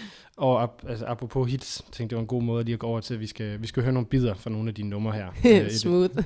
Og 0.36 0.62
ap, 0.62 0.82
altså, 0.88 1.04
apropos 1.04 1.50
hits, 1.50 1.82
tænkte 1.92 2.04
det 2.14 2.16
var 2.16 2.20
en 2.20 2.26
god 2.26 2.42
måde 2.42 2.64
lige 2.64 2.72
at 2.72 2.78
gå 2.78 2.86
over 2.86 3.00
til, 3.00 3.14
at 3.14 3.20
vi 3.20 3.26
skal, 3.26 3.62
vi 3.62 3.66
skal 3.66 3.82
høre 3.82 3.92
nogle 3.92 4.06
bidder 4.06 4.34
fra 4.34 4.50
nogle 4.50 4.68
af 4.68 4.74
dine 4.74 4.90
numre 4.90 5.12
her. 5.12 5.26
Øh, 5.64 5.70
Smooth. 5.70 6.16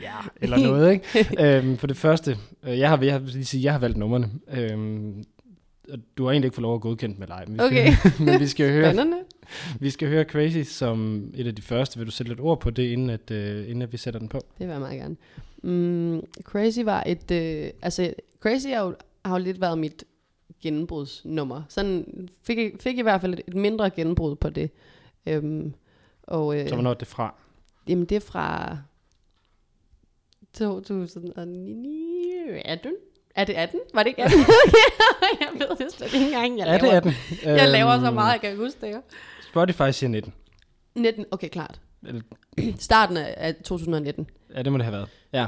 ja, 0.00 0.14
eller 0.40 0.58
noget, 0.58 0.92
ikke? 0.92 1.26
øhm, 1.58 1.76
for 1.76 1.86
det 1.86 1.96
første, 1.96 2.36
øh, 2.62 2.78
jeg 2.78 2.88
har, 2.88 3.02
jeg 3.02 3.12
har, 3.12 3.20
lige 3.20 3.44
sige, 3.44 3.64
jeg 3.64 3.72
har 3.72 3.78
valgt 3.78 3.96
numrene. 3.96 4.30
Øhm, 4.50 5.24
du 6.18 6.24
har 6.24 6.30
egentlig 6.30 6.46
ikke 6.46 6.54
fået 6.54 6.62
lov 6.62 6.74
at 6.74 6.80
godkende 6.80 7.16
med 7.18 7.26
dig, 7.26 7.44
men 7.46 7.54
vi 7.54 7.60
okay. 7.60 7.92
skal, 7.92 8.12
men 8.26 8.40
vi 8.40 8.46
skal 8.46 8.70
høre, 8.70 9.06
vi 9.80 9.90
skal 9.90 10.08
høre 10.08 10.24
Crazy 10.24 10.70
som 10.70 11.30
et 11.34 11.46
af 11.46 11.54
de 11.54 11.62
første. 11.62 11.98
Vil 11.98 12.06
du 12.06 12.12
sætte 12.12 12.30
lidt 12.30 12.40
ord 12.40 12.60
på 12.60 12.70
det, 12.70 12.82
inden, 12.82 13.10
at, 13.10 13.30
uh, 13.30 13.36
inden 13.36 13.82
at 13.82 13.92
vi 13.92 13.96
sætter 13.96 14.20
den 14.20 14.28
på? 14.28 14.38
Det 14.58 14.66
vil 14.66 14.72
jeg 14.72 14.80
meget 14.80 15.00
gerne. 15.00 15.16
Mm, 15.62 16.22
Crazy 16.42 16.80
var 16.80 17.02
et, 17.06 17.30
uh, 17.30 17.70
altså 17.82 18.14
Crazy 18.40 18.66
har 18.66 18.84
jo, 18.84 18.94
har 19.24 19.38
jo 19.38 19.44
lidt 19.44 19.60
været 19.60 19.78
mit 19.78 20.04
gennembrudsnummer. 20.62 21.62
Sådan 21.68 22.28
fik, 22.42 22.58
fik 22.80 22.98
i 22.98 23.02
hvert 23.02 23.20
fald 23.20 23.34
et, 23.34 23.40
et 23.48 23.54
mindre 23.54 23.90
gennembrud 23.90 24.36
på 24.36 24.50
det. 24.50 24.70
Øhm, 25.26 25.74
og, 26.22 26.60
øh, 26.60 26.68
så 26.68 26.74
hvornår 26.74 26.90
er 26.90 26.94
det 26.94 27.08
fra? 27.08 27.34
Jamen 27.88 28.04
det 28.04 28.16
er 28.16 28.20
fra 28.20 28.78
2018. 30.54 32.96
Er 33.34 33.44
det 33.44 33.54
18? 33.54 33.80
Var 33.94 34.02
det 34.02 34.10
ikke 34.10 34.22
18? 34.22 34.38
jeg 35.40 35.48
ved 35.52 35.76
det 35.76 35.92
slet 35.92 36.14
ikke 36.14 36.26
engang. 36.26 36.58
Jeg 36.58 36.74
er 36.74 36.78
det 36.78 36.88
18? 36.88 37.12
jeg 37.44 37.68
laver 37.68 37.98
så 37.98 38.06
øhm, 38.06 38.14
meget, 38.14 38.32
jeg 38.32 38.40
kan 38.40 38.56
huske 38.56 38.86
det. 38.86 39.00
Spotify 39.50 39.90
siger 39.90 40.10
19. 40.10 40.32
19, 40.94 41.24
okay, 41.30 41.48
klart. 41.48 41.80
Starten 42.78 43.16
af 43.16 43.54
2019. 43.54 44.26
ja, 44.54 44.62
det 44.62 44.72
må 44.72 44.78
det 44.78 44.84
have 44.84 44.92
været. 44.92 45.08
Ja. 45.32 45.46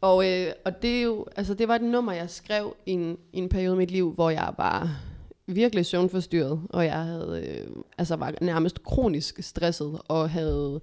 Og, 0.00 0.30
øh, 0.32 0.52
og 0.64 0.82
det, 0.82 0.98
er 0.98 1.02
jo, 1.02 1.26
altså, 1.36 1.54
det 1.54 1.68
var 1.68 1.74
et 1.74 1.82
nummer, 1.82 2.12
jeg 2.12 2.30
skrev 2.30 2.76
i 2.86 2.92
en, 2.92 3.18
i 3.32 3.38
en 3.38 3.48
periode 3.48 3.74
i 3.74 3.78
mit 3.78 3.90
liv, 3.90 4.12
hvor 4.12 4.30
jeg 4.30 4.54
var 4.58 5.00
virkelig 5.46 5.86
søvnforstyrret, 5.86 6.60
og 6.70 6.84
jeg 6.84 7.02
havde, 7.02 7.44
øh, 7.46 7.82
altså 7.98 8.16
var 8.16 8.34
nærmest 8.40 8.82
kronisk 8.82 9.42
stresset, 9.42 9.98
og 10.08 10.30
havde, 10.30 10.80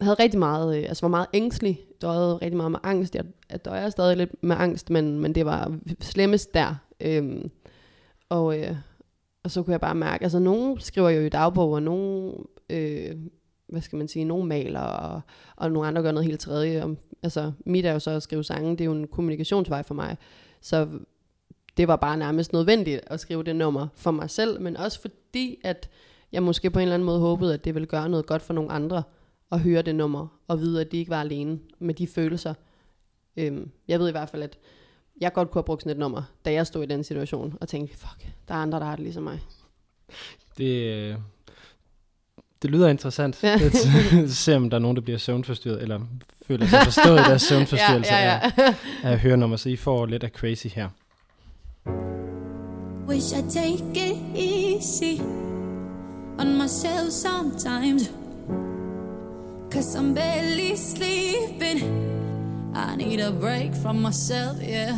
havde 0.00 0.14
rigtig 0.14 0.38
meget, 0.38 0.78
øh, 0.78 0.84
altså 0.88 1.06
var 1.06 1.10
meget 1.10 1.26
ængstelig, 1.34 1.80
døjede 2.02 2.36
rigtig 2.36 2.56
meget 2.56 2.70
med 2.70 2.80
angst. 2.82 3.14
Jeg, 3.14 3.24
jeg 3.50 3.64
døjer 3.64 3.90
stadig 3.90 4.16
lidt 4.16 4.42
med 4.42 4.56
angst, 4.58 4.90
men, 4.90 5.20
men 5.20 5.34
det 5.34 5.46
var 5.46 5.78
slemmest 6.00 6.54
der. 6.54 6.74
Øhm, 7.00 7.50
og, 8.28 8.58
øh, 8.58 8.76
og 9.44 9.50
så 9.50 9.62
kunne 9.62 9.72
jeg 9.72 9.80
bare 9.80 9.94
mærke, 9.94 10.22
altså 10.22 10.38
nogen 10.38 10.80
skriver 10.80 11.10
jo 11.10 11.20
i 11.20 11.28
dagbog, 11.28 11.70
og 11.70 11.82
nogen, 11.82 12.46
øh, 12.70 13.16
hvad 13.74 13.82
skal 13.82 13.96
man 13.96 14.08
sige, 14.08 14.24
nogle 14.24 14.46
maler, 14.46 14.80
og, 14.80 15.20
og 15.56 15.72
nogle 15.72 15.88
andre 15.88 16.02
gør 16.02 16.12
noget 16.12 16.26
helt 16.26 16.40
tredje. 16.40 16.82
Om, 16.82 16.98
altså 17.22 17.52
mit 17.66 17.86
er 17.86 17.92
jo 17.92 17.98
så 17.98 18.10
at 18.10 18.22
skrive 18.22 18.44
sange, 18.44 18.70
det 18.70 18.80
er 18.80 18.84
jo 18.84 18.92
en 18.92 19.06
kommunikationsvej 19.06 19.82
for 19.82 19.94
mig. 19.94 20.16
Så 20.60 20.88
det 21.76 21.88
var 21.88 21.96
bare 21.96 22.16
nærmest 22.16 22.52
nødvendigt 22.52 23.00
at 23.06 23.20
skrive 23.20 23.42
det 23.42 23.56
nummer 23.56 23.88
for 23.94 24.10
mig 24.10 24.30
selv, 24.30 24.60
men 24.60 24.76
også 24.76 25.00
fordi, 25.00 25.60
at 25.64 25.90
jeg 26.32 26.42
måske 26.42 26.70
på 26.70 26.78
en 26.78 26.82
eller 26.82 26.94
anden 26.94 27.06
måde 27.06 27.20
håbede, 27.20 27.54
at 27.54 27.64
det 27.64 27.74
ville 27.74 27.86
gøre 27.86 28.08
noget 28.08 28.26
godt 28.26 28.42
for 28.42 28.54
nogle 28.54 28.72
andre 28.72 29.02
at 29.52 29.60
høre 29.60 29.82
det 29.82 29.94
nummer, 29.94 30.26
og 30.48 30.60
vide, 30.60 30.80
at 30.80 30.92
de 30.92 30.96
ikke 30.96 31.10
var 31.10 31.20
alene 31.20 31.58
med 31.78 31.94
de 31.94 32.06
følelser. 32.06 32.54
Øhm, 33.36 33.70
jeg 33.88 34.00
ved 34.00 34.08
i 34.08 34.10
hvert 34.10 34.28
fald, 34.28 34.42
at 34.42 34.58
jeg 35.20 35.32
godt 35.32 35.50
kunne 35.50 35.58
have 35.60 35.64
brugt 35.66 35.82
sådan 35.82 35.92
et 35.92 35.98
nummer, 35.98 36.22
da 36.44 36.52
jeg 36.52 36.66
stod 36.66 36.82
i 36.82 36.86
den 36.86 37.04
situation, 37.04 37.58
og 37.60 37.68
tænkte, 37.68 37.96
fuck, 37.96 38.26
der 38.48 38.54
er 38.54 38.58
andre, 38.58 38.78
der 38.78 38.84
har 38.84 38.96
det 38.96 39.02
ligesom 39.02 39.22
mig. 39.22 39.40
Det, 40.58 40.94
øh, 40.94 41.16
det 42.64 42.72
lyder 42.72 42.88
interessant. 42.88 43.42
Ja. 43.42 43.58
Ja. 44.12 44.26
Se 44.26 44.56
om 44.56 44.70
der 44.70 44.76
er 44.76 44.80
nogen, 44.80 44.96
der 44.96 45.02
bliver 45.02 45.18
søvnforstyrret, 45.18 45.82
eller 45.82 46.00
føler 46.46 46.66
sig 46.66 46.80
forstået 46.84 47.20
i 47.20 47.22
deres 47.22 47.42
søvnforstyrrelse 47.48 48.14
ja, 48.14 48.32
ja, 48.32 48.50
ja. 48.58 48.64
Af, 48.64 48.74
af 49.02 49.18
hørenummer, 49.18 49.56
så 49.56 49.68
I 49.68 49.76
får 49.76 50.06
lidt 50.06 50.24
af 50.24 50.30
crazy 50.30 50.66
her. 50.66 50.88
Wish 53.08 53.34
I'd 53.34 53.50
take 53.50 53.82
it 53.94 54.16
easy 54.34 55.20
on 56.38 56.58
myself 56.58 57.10
sometimes. 57.10 58.10
Cause 59.70 59.98
I'm 59.98 60.14
barely 60.14 60.76
sleeping. 60.76 61.80
I 62.74 62.96
need 62.96 63.20
a 63.20 63.30
break 63.30 63.74
from 63.82 63.96
myself, 63.96 64.56
yeah. 64.62 64.96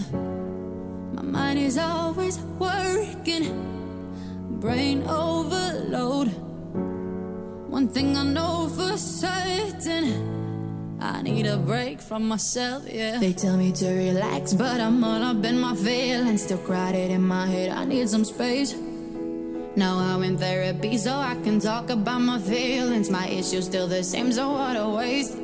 My 1.14 1.22
mind 1.22 1.58
is 1.58 1.78
always 1.78 2.38
working, 2.60 3.44
brain 4.60 5.02
overload. 5.02 6.45
One 7.68 7.88
thing 7.88 8.16
I 8.16 8.22
know 8.22 8.68
for 8.68 8.96
certain. 8.96 10.34
I 11.00 11.20
need 11.22 11.46
a 11.46 11.56
break 11.56 12.00
from 12.00 12.26
myself, 12.26 12.84
yeah. 12.90 13.18
They 13.18 13.32
tell 13.32 13.56
me 13.56 13.72
to 13.72 13.88
relax, 13.90 14.54
but 14.54 14.80
I'm 14.80 15.02
all 15.04 15.22
up 15.22 15.44
in 15.44 15.58
my 15.60 15.74
feelings. 15.74 16.42
Still 16.42 16.58
crowded 16.58 17.10
in 17.10 17.22
my 17.22 17.46
head, 17.46 17.70
I 17.70 17.84
need 17.84 18.08
some 18.08 18.24
space. 18.24 18.74
Now 19.76 19.98
I'm 19.98 20.22
in 20.22 20.38
therapy, 20.38 20.96
so 20.96 21.12
I 21.12 21.34
can 21.44 21.60
talk 21.60 21.90
about 21.90 22.20
my 22.20 22.38
feelings. 22.38 23.10
My 23.10 23.28
issues 23.28 23.66
still 23.66 23.86
the 23.88 24.02
same, 24.02 24.32
so 24.32 24.52
what 24.52 24.76
a 24.76 24.88
waste. 24.88 25.36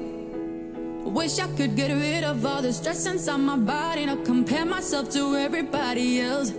Wish 1.05 1.39
I 1.39 1.49
could 1.57 1.77
get 1.77 1.91
rid 1.91 2.25
of 2.25 2.47
all 2.47 2.63
the 2.63 2.73
stress 2.73 3.05
inside 3.05 3.39
my 3.39 3.57
body, 3.57 4.07
not 4.07 4.25
compare 4.25 4.65
myself 4.65 5.11
to 5.11 5.37
everybody 5.37 6.21
else. 6.21 6.53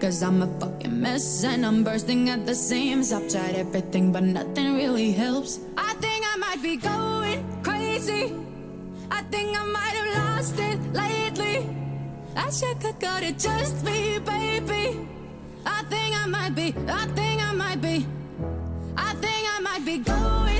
Cause 0.00 0.22
I'm 0.22 0.42
a 0.42 0.46
fucking 0.60 1.00
mess 1.00 1.44
and 1.44 1.64
I'm 1.64 1.82
bursting 1.82 2.28
at 2.28 2.44
the 2.44 2.54
seams. 2.54 3.12
I've 3.12 3.28
tried 3.30 3.54
everything, 3.54 4.12
but 4.12 4.22
nothing 4.22 4.74
really 4.74 5.12
helps. 5.12 5.60
I 5.76 5.94
think 5.94 6.24
I 6.32 6.36
might 6.36 6.62
be 6.62 6.76
going 6.76 7.62
crazy. 7.62 8.34
I 9.10 9.22
think 9.30 9.56
I 9.58 9.64
might 9.64 9.94
have 10.00 10.36
lost 10.36 10.58
it 10.58 10.78
lately. 10.92 11.66
I 12.36 12.50
should 12.50 12.82
have 12.82 12.98
got 12.98 13.22
it 13.22 13.38
just 13.38 13.82
me, 13.84 14.18
baby. 14.18 15.08
I 15.64 15.82
think 15.84 16.14
I 16.16 16.26
might 16.26 16.54
be, 16.54 16.74
I 16.88 17.06
think 17.16 17.42
I 17.42 17.52
might 17.52 17.80
be, 17.80 18.06
I 18.96 19.14
think 19.14 19.44
I 19.56 19.60
might 19.60 19.84
be 19.84 19.98
going 19.98 20.53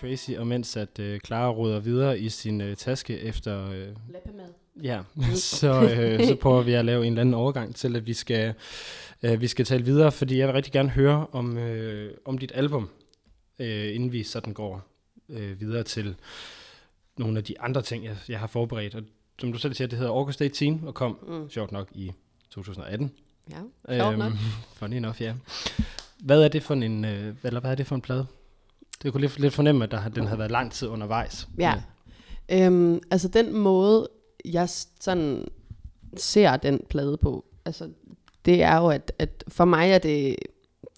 crazy, 0.00 0.30
og 0.30 0.46
mens 0.46 0.76
at 0.76 0.98
øh, 0.98 1.20
Clara 1.26 1.50
råder 1.50 1.80
videre 1.80 2.18
i 2.18 2.28
sin 2.28 2.60
øh, 2.60 2.76
taske 2.76 3.18
efter... 3.20 3.70
Øh, 3.70 3.86
Læppemad. 4.12 4.44
ja, 4.82 5.00
så, 5.34 5.82
øh, 5.82 6.26
så 6.26 6.34
prøver 6.36 6.62
vi 6.62 6.72
at 6.72 6.84
lave 6.84 7.06
en 7.06 7.12
eller 7.12 7.20
anden 7.20 7.34
overgang 7.34 7.74
til, 7.74 7.96
at 7.96 8.06
vi 8.06 8.12
skal, 8.12 8.54
øh, 9.22 9.40
vi 9.40 9.46
skal 9.46 9.64
tale 9.64 9.84
videre, 9.84 10.12
fordi 10.12 10.38
jeg 10.38 10.46
vil 10.46 10.52
rigtig 10.54 10.72
gerne 10.72 10.88
høre 10.88 11.26
om, 11.32 11.58
øh, 11.58 12.14
om 12.24 12.38
dit 12.38 12.52
album, 12.54 12.88
øh, 13.58 13.94
inden 13.94 14.12
vi 14.12 14.22
sådan 14.22 14.52
går 14.52 14.82
øh, 15.28 15.60
videre 15.60 15.82
til 15.82 16.14
nogle 17.18 17.38
af 17.38 17.44
de 17.44 17.60
andre 17.60 17.82
ting, 17.82 18.04
jeg, 18.04 18.16
jeg 18.28 18.38
har 18.40 18.46
forberedt. 18.46 18.94
Og 18.94 19.02
som 19.40 19.52
du 19.52 19.58
selv 19.58 19.74
siger, 19.74 19.88
det 19.88 19.98
hedder 19.98 20.12
August 20.12 20.42
18 20.42 20.80
og 20.86 20.94
kom, 20.94 21.18
Mm. 21.28 21.50
sjovt 21.50 21.72
nok, 21.72 21.88
i 21.94 22.12
2018. 22.50 23.12
Ja, 23.50 23.56
sjovt 23.98 24.18
nok. 24.18 24.32
Funny 24.74 24.94
enough, 24.96 25.22
ja. 25.22 25.34
Hvad 26.18 26.42
er 26.42 26.48
det 26.48 26.62
for 26.62 26.74
en, 26.74 27.04
øh, 27.04 27.34
eller 27.42 27.60
hvad 27.60 27.70
er 27.70 27.74
det 27.74 27.86
for 27.86 27.94
en 27.94 28.00
plade? 28.00 28.26
Det 29.02 29.12
kunne 29.12 29.20
lidt, 29.20 29.38
lidt 29.40 29.54
fornemme, 29.54 29.84
at 29.84 29.90
der, 29.90 29.96
har- 29.96 30.08
den 30.10 30.24
havde 30.26 30.38
været 30.38 30.50
lang 30.50 30.72
tid 30.72 30.88
undervejs. 30.88 31.48
Ja. 31.58 31.74
Øhm, 32.52 33.00
altså 33.10 33.28
den 33.28 33.52
måde, 33.56 34.08
jeg 34.44 34.68
sådan 35.00 35.48
ser 36.16 36.56
den 36.56 36.80
plade 36.90 37.16
på, 37.16 37.44
altså 37.64 37.88
det 38.44 38.62
er 38.62 38.76
jo, 38.76 38.86
at, 38.88 39.12
at 39.18 39.44
for 39.48 39.64
mig 39.64 39.90
er 39.90 39.98
det, 39.98 40.36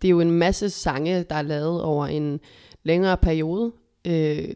det 0.03 0.09
er 0.09 0.11
jo 0.11 0.21
en 0.21 0.31
masse 0.31 0.71
sange, 0.71 1.23
der 1.23 1.35
er 1.37 1.43
lavet 1.43 1.83
over 1.83 2.07
en 2.07 2.41
længere 2.83 3.17
periode, 3.17 3.73
øh, 4.07 4.49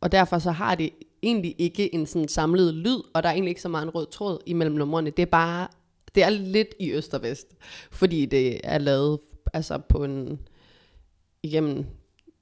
og 0.00 0.12
derfor 0.12 0.38
så 0.38 0.50
har 0.50 0.74
det 0.74 0.90
egentlig 1.22 1.54
ikke 1.58 1.94
en 1.94 2.06
sådan 2.06 2.28
samlet 2.28 2.74
lyd, 2.74 3.00
og 3.14 3.22
der 3.22 3.28
er 3.28 3.32
egentlig 3.32 3.50
ikke 3.50 3.62
så 3.62 3.68
meget 3.68 3.84
en 3.84 3.90
rød 3.94 4.06
tråd 4.06 4.38
imellem 4.46 4.76
numrene. 4.76 5.10
Det 5.10 5.22
er 5.22 5.26
bare, 5.26 5.68
det 6.14 6.22
er 6.22 6.30
lidt 6.30 6.68
i 6.80 6.92
øst 6.92 7.14
og 7.14 7.22
vest, 7.22 7.46
fordi 7.90 8.26
det 8.26 8.60
er 8.64 8.78
lavet 8.78 9.18
altså 9.52 9.78
på 9.78 10.04
en, 10.04 10.38
igennem 11.42 11.86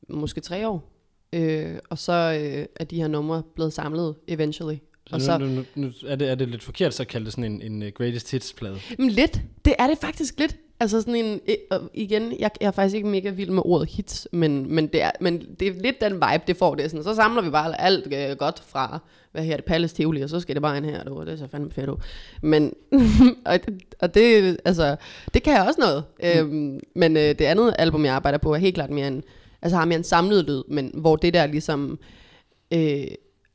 måske 0.08 0.40
tre 0.40 0.68
år. 0.68 0.92
Øh, 1.32 1.78
og 1.90 1.98
så 1.98 2.12
øh, 2.12 2.66
er 2.76 2.84
de 2.84 2.96
her 2.96 3.08
numre 3.08 3.42
blevet 3.54 3.72
samlet 3.72 4.14
eventually. 4.28 4.76
Og 5.10 5.20
Så 5.20 5.26
så, 5.26 5.38
nu, 5.38 5.46
nu, 5.46 5.64
nu 5.74 5.90
er, 6.06 6.16
det, 6.16 6.30
er 6.30 6.34
det 6.34 6.48
lidt 6.48 6.62
forkert 6.62 6.94
så 6.94 7.02
at 7.02 7.08
kalde 7.08 7.24
det 7.24 7.32
sådan 7.32 7.52
en, 7.52 7.62
en 7.62 7.82
uh, 7.82 7.88
greatest 7.88 8.30
hits-plade. 8.30 8.78
men 8.98 9.10
lidt, 9.10 9.40
det 9.64 9.74
er 9.78 9.86
det 9.86 9.98
faktisk 9.98 10.38
lidt. 10.38 10.56
Altså 10.80 11.00
sådan 11.00 11.14
en, 11.14 11.40
øh, 11.48 11.78
igen, 11.94 12.22
jeg, 12.38 12.50
jeg 12.60 12.66
er 12.66 12.70
faktisk 12.70 12.96
ikke 12.96 13.08
mega 13.08 13.30
vild 13.30 13.50
med 13.50 13.62
ordet 13.64 13.88
hits, 13.90 14.28
men, 14.32 14.74
men, 14.74 14.86
det, 14.86 15.02
er, 15.02 15.10
men 15.20 15.46
det 15.60 15.68
er 15.68 15.72
lidt 15.72 16.00
den 16.00 16.12
vibe, 16.12 16.42
det 16.46 16.56
får. 16.56 16.74
Det 16.74 16.84
er 16.84 16.88
sådan, 16.88 17.04
så 17.04 17.14
samler 17.14 17.42
vi 17.42 17.50
bare 17.50 17.80
alt 17.80 18.14
øh, 18.14 18.36
godt 18.36 18.62
fra, 18.66 18.98
hvad 19.32 19.44
her 19.44 19.56
det, 19.56 19.64
Palace 19.64 19.94
Tivoli, 19.94 20.20
og 20.20 20.28
så 20.28 20.40
skal 20.40 20.54
det 20.54 20.62
bare 20.62 20.76
ind 20.76 20.84
her, 20.84 21.04
du, 21.04 21.20
det 21.20 21.28
er 21.32 21.36
så 21.36 21.48
fandme 21.48 21.70
fedt 21.70 21.90
ud. 21.90 21.96
Men, 22.42 22.74
og, 23.44 23.58
og 23.98 24.14
det, 24.14 24.56
altså, 24.64 24.96
det 25.34 25.42
kan 25.42 25.52
jeg 25.52 25.66
også 25.66 25.80
noget. 25.80 26.04
Mm. 26.22 26.40
Øhm, 26.40 26.80
men 26.94 27.16
øh, 27.16 27.22
det 27.22 27.42
andet 27.42 27.74
album, 27.78 28.04
jeg 28.04 28.14
arbejder 28.14 28.38
på, 28.38 28.54
er 28.54 28.58
helt 28.58 28.74
klart 28.74 28.90
mere 28.90 29.08
en, 29.08 29.22
altså 29.62 29.76
har 29.76 29.84
mere 29.84 29.98
en 29.98 30.04
samlet 30.04 30.44
lyd, 30.44 30.62
men 30.68 30.90
hvor 30.94 31.16
det 31.16 31.34
der 31.34 31.46
ligesom, 31.46 31.98
øh, 32.70 33.04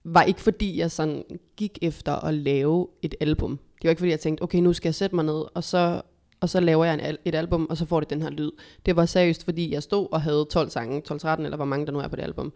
var 0.04 0.24
ikke 0.24 0.42
fordi, 0.42 0.80
jeg 0.80 0.92
sådan 0.92 1.24
gik 1.58 1.78
efter 1.82 2.14
at 2.26 2.34
lave 2.34 2.88
et 3.02 3.16
album. 3.20 3.52
Det 3.52 3.84
var 3.84 3.90
ikke 3.90 4.00
fordi, 4.00 4.12
jeg 4.12 4.20
tænkte, 4.20 4.42
okay, 4.44 4.60
nu 4.60 4.74
skal 4.74 4.90
jeg 4.90 4.96
sætte 4.96 5.16
mig 5.16 5.26
ned, 5.26 5.44
og 5.56 5.64
så, 5.64 6.02
og 6.40 6.50
så 6.50 6.60
laver 6.60 6.86
jeg 6.86 6.94
en, 6.94 7.00
al- 7.00 7.18
et 7.26 7.36
album, 7.36 7.68
og 7.70 7.78
så 7.78 7.86
får 7.86 8.00
det 8.00 8.10
den 8.10 8.22
her 8.22 8.30
lyd. 8.30 8.52
Det 8.86 8.96
var 8.96 9.06
seriøst, 9.06 9.44
fordi 9.44 9.74
jeg 9.74 9.84
stod 9.84 10.08
og 10.12 10.22
havde 10.22 10.46
12 10.52 10.70
sange, 10.70 11.02
12-13, 11.12 11.28
eller 11.42 11.56
hvor 11.56 11.66
mange 11.66 11.86
der 11.86 11.92
nu 11.92 12.00
er 12.00 12.08
på 12.08 12.16
det 12.16 12.24
album. 12.24 12.54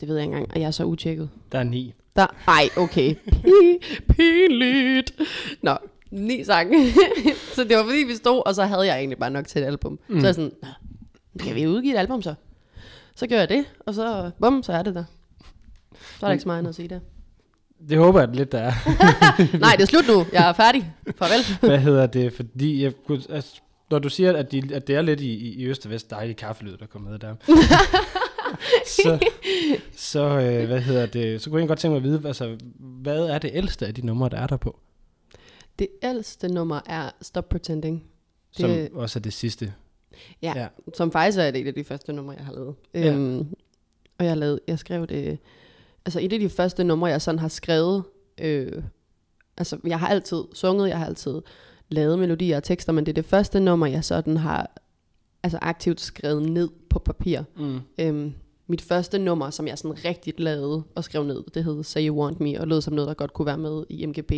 Det 0.00 0.08
ved 0.08 0.16
jeg 0.16 0.24
ikke 0.24 0.36
engang, 0.36 0.52
og 0.54 0.60
jeg 0.60 0.66
er 0.66 0.70
så 0.70 0.84
utjekket. 0.84 1.30
Der 1.52 1.58
er 1.58 1.62
ni. 1.64 1.94
Der, 2.16 2.26
ej, 2.48 2.68
okay. 2.76 3.14
Pi- 3.14 4.00
Pinligt. 4.08 5.12
Nå, 5.62 5.76
ni 6.10 6.44
sange. 6.44 6.86
så 7.56 7.64
det 7.64 7.76
var 7.76 7.82
fordi, 7.84 7.98
vi 8.06 8.14
stod, 8.14 8.42
og 8.46 8.54
så 8.54 8.64
havde 8.64 8.86
jeg 8.86 8.98
egentlig 8.98 9.18
bare 9.18 9.30
nok 9.30 9.46
til 9.46 9.62
et 9.62 9.66
album. 9.66 9.98
Mm. 10.08 10.20
Så 10.20 10.26
jeg 10.26 10.34
sådan, 10.34 10.52
"Nå, 10.62 10.68
kan 11.40 11.54
vi 11.54 11.66
udgive 11.66 11.94
et 11.94 11.98
album 11.98 12.22
så? 12.22 12.34
Så 13.16 13.26
gør 13.26 13.38
jeg 13.38 13.48
det, 13.48 13.64
og 13.86 13.94
så, 13.94 14.30
bum, 14.40 14.62
så 14.62 14.72
er 14.72 14.82
det 14.82 14.94
der. 14.94 15.04
Så 15.92 16.26
er 16.26 16.28
der 16.28 16.32
ikke 16.32 16.42
så 16.42 16.48
meget 16.48 16.58
andet 16.58 16.68
at 16.68 16.74
sige 16.74 16.88
der. 16.88 17.00
Det 17.88 17.98
håber 17.98 18.20
jeg 18.20 18.28
lidt, 18.28 18.52
der 18.52 18.58
er. 18.58 18.72
Nej, 19.58 19.72
det 19.76 19.82
er 19.82 19.86
slut 19.86 20.04
nu. 20.08 20.26
Jeg 20.32 20.48
er 20.48 20.52
færdig. 20.52 20.92
Farvel. 21.16 21.68
Hvad 21.68 21.78
hedder 21.78 22.06
det? 22.06 22.32
Fordi 22.32 22.82
jeg 22.82 22.92
altså, 23.30 23.60
når 23.90 23.98
du 23.98 24.08
siger, 24.08 24.32
at, 24.36 24.52
de, 24.52 24.62
at 24.74 24.86
det 24.86 24.96
er 24.96 25.02
lidt 25.02 25.20
i, 25.20 25.32
i, 25.34 25.64
øst 25.64 25.84
og 25.86 25.90
vest, 25.90 26.10
dejlig 26.10 26.36
kaffelyd, 26.36 26.76
der 26.76 26.86
kommer 26.86 27.10
med 27.10 27.18
der. 27.18 27.34
så, 29.04 29.18
så 29.96 30.20
øh, 30.20 30.66
hvad 30.66 30.80
hedder 30.80 31.06
det? 31.06 31.42
Så 31.42 31.50
kunne 31.50 31.60
jeg 31.60 31.68
godt 31.68 31.78
tænke 31.78 31.90
mig 31.92 31.96
at 31.96 32.02
vide, 32.02 32.28
altså, 32.28 32.56
hvad 32.78 33.26
er 33.26 33.38
det 33.38 33.50
ældste 33.54 33.86
af 33.86 33.94
de 33.94 34.06
numre, 34.06 34.28
der 34.28 34.36
er 34.36 34.46
der 34.46 34.56
på? 34.56 34.78
Det 35.78 35.88
ældste 36.02 36.48
nummer 36.48 36.80
er 36.86 37.10
Stop 37.22 37.48
Pretending. 37.48 38.04
Som 38.52 38.68
Det- 38.70 38.90
også 38.92 39.18
er 39.18 39.22
det 39.22 39.32
sidste. 39.32 39.72
Ja, 40.42 40.52
Ja. 40.56 40.66
som 40.94 41.12
faktisk 41.12 41.38
er 41.38 41.42
et 41.42 41.66
af 41.66 41.74
de 41.74 41.84
første 41.84 42.12
numre, 42.12 42.34
jeg 42.38 42.44
har 42.44 42.52
lavet. 42.52 42.74
Ja. 42.94 43.12
Øhm, 43.14 43.46
og 44.18 44.24
jeg, 44.24 44.36
lavet, 44.36 44.60
jeg 44.68 44.78
skrev 44.78 45.06
det... 45.06 45.38
Altså 46.06 46.20
et 46.20 46.32
af 46.32 46.38
de 46.40 46.48
første 46.48 46.84
numre, 46.84 47.08
jeg 47.10 47.22
sådan 47.22 47.38
har 47.38 47.48
skrevet... 47.48 48.02
Øh, 48.40 48.82
altså 49.56 49.78
jeg 49.86 49.98
har 49.98 50.08
altid 50.08 50.42
sunget, 50.52 50.88
jeg 50.88 50.98
har 50.98 51.06
altid 51.06 51.42
lavet 51.88 52.18
melodier 52.18 52.56
og 52.56 52.62
tekster, 52.62 52.92
men 52.92 53.06
det 53.06 53.12
er 53.12 53.14
det 53.22 53.24
første 53.24 53.60
nummer, 53.60 53.86
jeg 53.86 54.04
sådan 54.04 54.36
har 54.36 54.70
altså 55.42 55.58
aktivt 55.62 56.00
skrevet 56.00 56.42
ned 56.50 56.68
på 56.90 56.98
papir. 56.98 57.40
Mm. 57.56 57.80
Øhm, 57.98 58.34
mit 58.66 58.82
første 58.82 59.18
nummer, 59.18 59.50
som 59.50 59.66
jeg 59.68 59.78
sådan 59.78 60.04
rigtig 60.04 60.34
lavede 60.38 60.82
og 60.94 61.04
skrev 61.04 61.24
ned, 61.24 61.44
det 61.54 61.64
hed 61.64 61.82
Say 61.84 62.08
You 62.08 62.22
Want 62.22 62.40
Me, 62.40 62.60
og 62.60 62.66
lød 62.68 62.80
som 62.80 62.94
noget, 62.94 63.08
der 63.08 63.14
godt 63.14 63.32
kunne 63.32 63.46
være 63.46 63.58
med 63.58 63.84
i 63.88 64.06
MGP. 64.06 64.32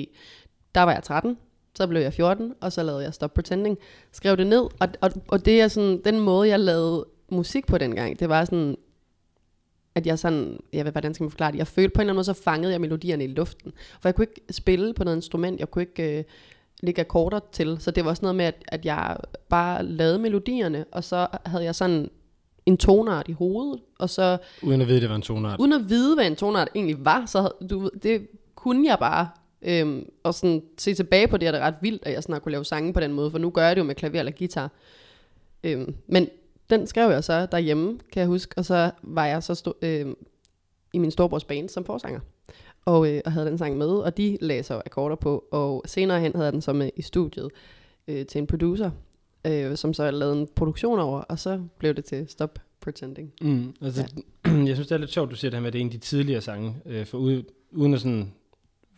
Der 0.75 0.83
var 0.83 0.93
jeg 0.93 1.03
13, 1.03 1.39
så 1.77 1.87
blev 1.87 2.01
jeg 2.01 2.13
14, 2.13 2.55
og 2.61 2.73
så 2.73 2.83
lavede 2.83 3.05
jeg 3.05 3.15
Stop 3.15 3.35
Pretending. 3.35 3.79
Skrev 4.13 4.37
det 4.37 4.47
ned, 4.47 4.61
og, 4.81 4.89
og, 5.01 5.11
og 5.29 5.45
det 5.45 5.61
er 5.61 5.69
sådan, 5.69 6.01
den 6.05 6.21
måde, 6.21 6.49
jeg 6.49 6.61
lavede 6.61 7.05
musik 7.29 7.67
på 7.67 7.79
dengang, 7.79 8.21
det 8.21 8.29
var 8.29 8.45
sådan, 8.45 8.77
at 9.95 10.07
jeg 10.07 10.19
sådan, 10.19 10.61
jeg 10.73 10.85
ved, 10.85 10.93
hvordan 10.93 11.15
skal 11.15 11.25
man 11.25 11.31
forklare 11.31 11.53
det, 11.53 11.59
jeg 11.59 11.67
følte 11.67 11.89
på 11.95 12.01
en 12.01 12.03
eller 12.03 12.11
anden 12.13 12.17
måde, 12.17 12.25
så 12.25 12.33
fangede 12.45 12.73
jeg 12.73 12.81
melodierne 12.81 13.25
i 13.25 13.27
luften. 13.27 13.73
For 14.01 14.09
jeg 14.09 14.15
kunne 14.15 14.23
ikke 14.31 14.41
spille 14.53 14.95
på 14.95 15.05
noget 15.05 15.17
instrument, 15.17 15.61
jeg 15.61 15.71
kunne 15.71 15.83
ikke 15.83 16.19
øh, 16.19 16.25
lægge 16.83 17.01
akkorder 17.01 17.41
til, 17.53 17.77
så 17.81 17.91
det 17.91 18.05
var 18.05 18.15
sådan 18.15 18.25
noget 18.25 18.37
med, 18.37 18.45
at, 18.45 18.55
at 18.69 18.85
jeg 18.87 19.17
bare 19.49 19.85
lavede 19.85 20.19
melodierne, 20.19 20.85
og 20.93 21.05
så 21.05 21.27
havde 21.47 21.65
jeg 21.65 21.75
sådan 21.75 22.11
en 22.67 22.77
tonart 22.77 23.29
i 23.29 23.33
hovedet, 23.33 23.81
og 23.99 24.11
så 24.11 24.39
Uden 24.63 24.81
at 24.81 24.89
vide, 24.89 25.01
det 25.01 25.09
var 25.09 25.17
en 25.17 25.23
tonart. 25.23 25.61
uden 25.61 25.73
at 25.73 25.89
vide, 25.89 26.15
hvad 26.15 26.27
en 26.27 26.37
tonart 26.37 26.69
egentlig 26.75 27.05
var, 27.05 27.27
så 27.27 27.41
havde- 27.41 27.69
du, 27.71 27.91
det 28.03 28.27
kunne 28.55 28.89
jeg 28.89 28.99
bare. 28.99 29.29
Øhm, 29.63 30.09
og 30.23 30.35
sådan 30.35 30.63
se 30.79 30.95
tilbage 30.95 31.29
på 31.29 31.37
det, 31.37 31.49
er 31.49 31.53
det 31.53 31.61
ret 31.61 31.75
vildt, 31.81 32.07
at 32.07 32.13
jeg 32.13 32.23
sådan 32.23 32.33
har 32.33 32.41
kunne 32.41 32.53
lave 32.53 32.65
sange 32.65 32.93
på 32.93 33.01
den 33.01 33.13
måde, 33.13 33.31
for 33.31 33.39
nu 33.39 33.51
gør 33.51 33.67
jeg 33.67 33.77
det 33.77 33.81
jo 33.81 33.87
med 33.87 33.95
klaver 33.95 34.19
eller 34.19 34.33
guitar. 34.39 34.73
Øhm, 35.65 35.95
men 36.07 36.29
den 36.71 36.87
skrev 36.87 37.11
jeg 37.11 37.25
så 37.25 37.47
derhjemme, 37.47 37.99
kan 38.13 38.21
jeg 38.21 38.27
huske, 38.27 38.55
og 38.57 38.65
så 38.65 38.91
var 39.03 39.27
jeg 39.27 39.43
så 39.43 39.53
sto- 39.53 39.87
øhm, 39.87 40.15
i 40.93 40.99
min 40.99 41.11
storebrors 41.11 41.45
band 41.45 41.69
som 41.69 41.85
forsanger. 41.85 42.21
Og, 42.85 43.13
øh, 43.13 43.21
og 43.25 43.33
havde 43.33 43.47
den 43.47 43.59
sang 43.59 43.77
med, 43.79 43.89
og 43.89 44.17
de 44.17 44.39
lagde 44.41 44.63
så 44.63 44.83
akkorder 44.87 45.17
på, 45.17 45.45
og 45.51 45.83
senere 45.87 46.21
hen 46.21 46.33
havde 46.35 46.45
jeg 46.45 46.53
den 46.53 46.63
så 46.63 46.73
med 46.73 46.91
i 46.97 47.03
studiet 47.03 47.51
øh, 48.09 48.27
til 48.27 48.39
en 48.39 48.47
producer, 48.47 48.91
øh, 49.47 49.77
som 49.77 49.95
så 49.95 50.11
lavede 50.11 50.41
en 50.41 50.49
produktion 50.55 50.99
over, 50.99 51.21
og 51.21 51.39
så 51.39 51.61
blev 51.79 51.95
det 51.95 52.05
til 52.05 52.29
Stop 52.29 52.59
Pretending. 52.81 53.33
Mm, 53.41 53.75
altså, 53.83 54.13
jeg 54.69 54.77
synes, 54.77 54.89
det 54.89 54.93
er 54.93 54.99
lidt 54.99 55.11
sjovt, 55.11 55.31
du 55.31 55.37
siger 55.37 55.51
det 55.51 55.57
her 55.57 55.61
med, 55.61 55.67
at 55.67 55.73
det 55.73 55.79
er 55.79 55.81
en 55.81 55.89
af 55.89 55.93
de 55.93 55.99
tidligere 55.99 56.41
sange. 56.41 56.77
Øh, 56.87 57.07
for 57.07 57.19
ude, 57.19 57.45
uden 57.71 57.95
at 57.95 58.01
sådan... 58.01 58.33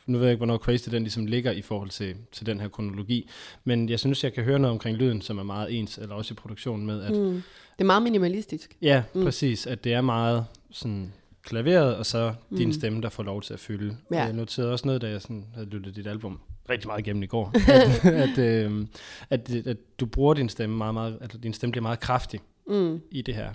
Nu 0.08 0.18
ved 0.18 0.26
jeg 0.26 0.32
ikke, 0.32 0.38
hvornår 0.38 0.56
Crazy 0.58 0.88
den 0.90 1.02
ligesom 1.02 1.26
ligger 1.26 1.52
i 1.52 1.62
forhold 1.62 1.90
til, 1.90 2.14
til 2.32 2.46
den 2.46 2.60
her 2.60 2.68
kronologi. 2.68 3.28
Men 3.64 3.88
jeg 3.88 3.98
synes, 4.00 4.24
jeg 4.24 4.32
kan 4.32 4.44
høre 4.44 4.58
noget 4.58 4.72
omkring 4.72 4.96
lyden, 4.96 5.22
som 5.22 5.38
er 5.38 5.42
meget 5.42 5.78
ens, 5.78 5.98
eller 5.98 6.14
også 6.14 6.34
i 6.34 6.36
produktionen 6.36 6.86
med, 6.86 7.02
at 7.02 7.10
Mm. 7.16 7.42
Det 7.72 7.84
er 7.84 7.84
meget 7.84 8.02
minimalistisk. 8.02 8.76
Ja, 8.82 9.02
Mm. 9.14 9.22
præcis. 9.24 9.66
At 9.66 9.84
det 9.84 9.92
er 9.92 10.00
meget 10.00 10.46
sådan 10.70 11.12
klaveret, 11.42 11.96
og 11.96 12.06
så 12.06 12.34
mm. 12.50 12.56
din 12.56 12.66
Mm. 12.68 12.72
stemme, 12.72 13.02
der 13.02 13.08
får 13.08 13.22
lov 13.22 13.42
til 13.42 13.54
at 13.54 13.60
fylde. 13.60 13.96
Ja. 14.12 14.24
Jeg 14.24 14.32
noterede 14.32 14.72
også 14.72 14.86
noget, 14.86 15.02
da 15.02 15.08
jeg 15.10 15.22
sådan 15.22 15.44
havde 15.54 15.68
lyttet 15.68 15.96
dit 15.96 16.06
album 16.06 16.40
rigtig 16.70 16.86
meget 16.88 17.00
igennem 17.00 17.22
i 17.22 17.26
går, 17.26 17.52
at, 17.72 18.04
at, 18.04 18.38
øh, 18.38 18.86
at, 19.30 19.50
at 19.66 19.76
du 20.00 20.06
bruger 20.06 20.34
din 20.34 20.48
stemme 20.48 20.76
meget, 20.76 20.94
meget, 20.94 21.18
at 21.20 21.36
din 21.42 21.52
stemme 21.52 21.70
bliver 21.72 21.82
meget 21.82 22.00
kraftig 22.00 22.40
Mm. 22.70 23.00
i 23.10 23.22
det 23.22 23.34
her. 23.34 23.50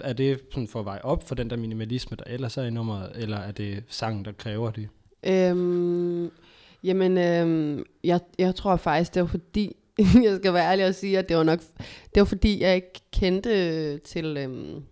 Er 0.00 0.12
det 0.12 0.40
sådan 0.52 0.68
for 0.68 0.80
at 0.80 0.84
veje 0.86 1.02
op 1.02 1.28
for 1.28 1.34
den 1.34 1.50
der 1.50 1.56
minimalisme, 1.56 2.16
der 2.16 2.24
ellers 2.26 2.56
er 2.56 2.62
i 2.62 2.70
nummeret, 2.70 3.12
eller 3.14 3.36
er 3.36 3.50
det 3.52 3.84
sangen, 3.88 4.24
der 4.24 4.32
kræver 4.32 4.70
det? 4.70 4.88
Øhm, 5.22 6.30
jamen, 6.82 7.18
øhm, 7.18 7.84
jeg, 8.04 8.20
jeg 8.38 8.54
tror 8.54 8.76
faktisk, 8.76 9.14
det 9.14 9.22
var 9.22 9.28
fordi, 9.28 9.76
jeg 10.24 10.36
skal 10.36 10.54
være 10.54 10.70
ærlig 10.70 10.86
og 10.86 10.94
sige, 10.94 11.18
at 11.18 11.28
det 11.28 11.36
var 11.36 11.42
nok, 11.42 11.60
det 12.14 12.20
var 12.20 12.24
fordi, 12.24 12.60
jeg 12.62 12.74
ikke 12.74 13.00
kendte 13.12 13.98
til, 13.98 14.36
øhm, 14.36 14.82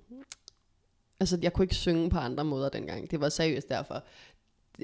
altså 1.21 1.39
jeg 1.43 1.53
kunne 1.53 1.65
ikke 1.65 1.75
synge 1.75 2.11
på 2.11 2.19
andre 2.19 2.45
måder 2.45 2.69
dengang. 2.69 3.11
Det 3.11 3.21
var 3.21 3.29
seriøst 3.29 3.69
derfor. 3.69 4.05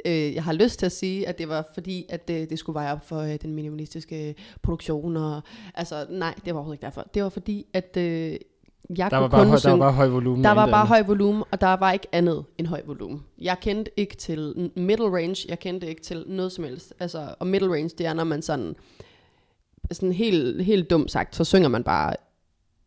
Øh, 0.05 0.35
jeg 0.35 0.45
har 0.45 0.53
lyst 0.53 0.79
til 0.79 0.87
at 0.87 0.93
sige, 0.93 1.29
at 1.29 1.39
det 1.39 1.49
var 1.49 1.71
fordi, 1.75 2.07
at 2.09 2.29
det, 2.29 2.51
det 2.51 2.59
skulle 2.59 2.75
veje 2.75 2.93
op 2.93 3.09
for 3.09 3.19
øh, 3.19 3.37
den 3.43 3.55
minimalistiske 3.55 4.35
produktion. 4.63 5.17
Og, 5.17 5.41
altså, 5.75 6.07
nej, 6.11 6.35
det 6.45 6.55
var 6.55 6.61
overhovedet 6.61 6.77
ikke 6.77 6.85
derfor. 6.85 7.11
Det 7.15 7.23
var 7.23 7.29
fordi, 7.29 7.67
at 7.73 7.97
øh, 7.97 8.37
jeg 8.99 9.11
Der 9.11 9.17
kunne 9.19 9.23
var, 9.23 9.29
bare 9.29 9.41
kun 9.41 9.49
høj, 9.49 9.55
der 9.55 9.59
synge... 9.61 9.73
var 9.73 9.79
bare 9.87 9.93
høj 9.93 10.09
volumen. 10.09 10.45
Der 10.45 10.51
og 10.51 10.57
var 10.57 10.67
bare 10.67 10.75
andet. 10.81 10.89
høj 10.89 11.03
volumen, 11.03 11.45
og 11.51 11.61
der 11.61 11.77
var 11.77 11.93
ikke 11.93 12.07
andet 12.13 12.45
end 12.59 12.67
høj 12.67 12.83
volumen. 12.87 13.23
Jeg 13.39 13.57
kendte 13.61 13.91
ikke 13.97 14.17
til 14.17 14.71
middle 14.77 15.07
range, 15.17 15.47
jeg 15.49 15.59
kendte 15.59 15.87
ikke 15.89 16.03
til 16.03 16.25
noget 16.27 16.53
som 16.53 16.65
helst. 16.65 16.95
Altså, 17.01 17.35
og 17.39 17.47
middle 17.47 17.73
range, 17.73 17.91
det 17.99 18.07
er, 18.07 18.13
når 18.13 18.25
man 18.25 18.43
sådan, 18.43 18.77
sådan 19.93 20.13
helt, 20.13 20.65
helt 20.65 20.91
dumt 20.91 21.11
sagt, 21.11 21.37
så 21.37 21.45
synger 21.45 21.69
man 21.69 21.85
bare 21.85 22.15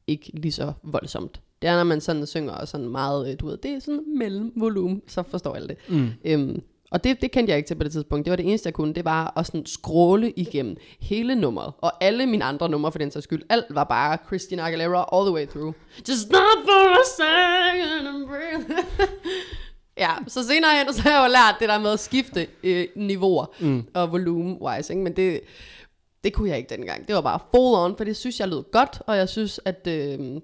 ikke 0.07 0.31
lige 0.33 0.51
så 0.51 0.73
voldsomt. 0.83 1.41
Det 1.61 1.69
er, 1.69 1.75
når 1.75 1.83
man 1.83 2.01
sådan 2.01 2.25
synger 2.25 2.65
sådan 2.65 2.89
meget, 2.89 3.31
øh, 3.31 3.39
du 3.39 3.45
ved, 3.47 3.57
det 3.57 3.71
er 3.71 3.79
sådan 3.79 4.03
mellem 4.17 4.53
volumen, 4.55 5.01
så 5.07 5.23
forstår 5.23 5.55
alle 5.55 5.67
det. 5.67 5.77
Mm. 5.89 6.09
Øhm, 6.25 6.61
og 6.93 7.03
det, 7.03 7.21
det 7.21 7.31
kendte 7.31 7.51
jeg 7.51 7.57
ikke 7.57 7.67
til 7.67 7.75
på 7.75 7.83
det 7.83 7.91
tidspunkt. 7.91 8.25
Det 8.25 8.31
var 8.31 8.35
det 8.35 8.45
eneste, 8.47 8.67
jeg 8.67 8.73
kunne. 8.73 8.93
Det 8.93 9.05
var 9.05 9.33
at 9.37 9.45
sådan 9.45 9.65
scrolle 9.65 10.31
igennem 10.31 10.77
hele 10.99 11.35
nummeret. 11.35 11.73
Og 11.81 12.03
alle 12.03 12.25
mine 12.25 12.43
andre 12.45 12.69
numre 12.69 12.91
for 12.91 12.99
den 12.99 13.11
sags 13.11 13.23
skyld. 13.23 13.41
Alt 13.49 13.65
var 13.69 13.83
bare 13.83 14.17
Christina 14.27 14.63
Aguilera 14.67 15.05
all 15.13 15.25
the 15.25 15.33
way 15.33 15.45
through. 15.47 15.73
Just 16.09 16.21
stop 16.21 16.59
for 16.65 16.99
a 16.99 17.03
second 17.17 18.07
ja, 19.97 20.11
så 20.27 20.43
senere 20.47 20.77
hen, 20.85 20.93
så 20.93 21.01
har 21.01 21.11
jeg 21.11 21.27
jo 21.27 21.31
lært 21.31 21.55
det 21.59 21.69
der 21.69 21.79
med 21.79 21.91
at 21.91 21.99
skifte 21.99 22.47
øh, 22.63 22.87
niveauer 22.95 23.45
Mm. 23.59 23.87
og 23.93 24.09
volume-wise. 24.11 24.93
Ikke? 24.93 25.03
Men 25.03 25.15
det, 25.15 25.41
det 26.23 26.33
kunne 26.33 26.49
jeg 26.49 26.57
ikke 26.57 26.69
dengang. 26.75 27.07
Det 27.07 27.15
var 27.15 27.21
bare 27.21 27.39
full 27.55 27.75
on, 27.75 27.97
for 27.97 28.03
det 28.03 28.17
synes 28.17 28.39
jeg 28.39 28.47
lød 28.47 28.63
godt. 28.71 29.01
Og 29.07 29.17
jeg 29.17 29.29
synes, 29.29 29.59
at... 29.65 29.87
Øh, 29.87 30.41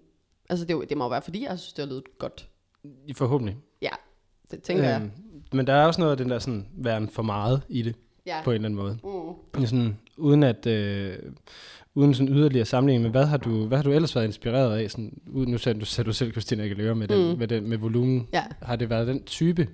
altså, 0.50 0.66
det, 0.66 0.90
det 0.90 0.98
må 0.98 1.10
være, 1.10 1.22
fordi 1.22 1.44
jeg 1.44 1.60
synes, 1.60 1.74
det 1.74 1.86
har 1.86 1.90
lydet 1.90 2.18
godt. 2.18 2.48
Forhåbentlig. 3.16 3.58
Ja, 3.82 3.92
det 4.52 4.64
tænker 4.64 4.84
jeg. 4.84 5.02
Men 5.54 5.68
der 5.68 5.74
er 5.74 5.86
også 5.86 6.02
noget 6.02 6.12
af 6.12 6.18
den 6.18 6.30
der 6.30 6.40
sådan, 6.40 6.66
væren 6.74 7.10
for 7.10 7.24
meget 7.24 7.62
i 7.70 7.82
det, 7.82 7.96
Ja. 8.26 8.42
på 8.44 8.52
en 8.52 8.56
eller 8.56 8.66
anden 8.70 8.80
måde. 8.80 8.98
Mm. 9.58 9.66
sådan, 9.66 9.98
uden 10.18 10.44
at 10.44 10.66
øh, 10.66 11.14
uden 11.96 12.14
sådan 12.14 12.34
yderligere 12.34 12.66
sammenligning, 12.66 13.04
men 13.04 13.12
hvad 13.12 13.26
har 13.26 13.38
du 13.38 13.66
hvad 13.66 13.78
har 13.78 13.84
du 13.84 13.92
ellers 13.92 14.16
været 14.16 14.26
inspireret 14.26 14.78
af 14.80 14.92
sådan 14.92 15.18
uden, 15.28 15.52
nu 15.52 15.58
sagde 15.58 15.80
du, 15.80 15.86
sagde 15.86 16.08
du 16.08 16.14
selv 16.14 16.32
Christina 16.32 16.64
Aguilera 16.64 16.94
med 16.94 17.08
den, 17.08 17.32
Mm. 17.32 17.38
med 17.40 17.48
den 17.48 17.70
med 17.70 17.78
volumen. 17.78 18.28
Ja. 18.34 18.44
Har 18.62 18.76
det 18.76 18.90
været 18.90 19.08
den 19.08 19.24
type? 19.24 19.68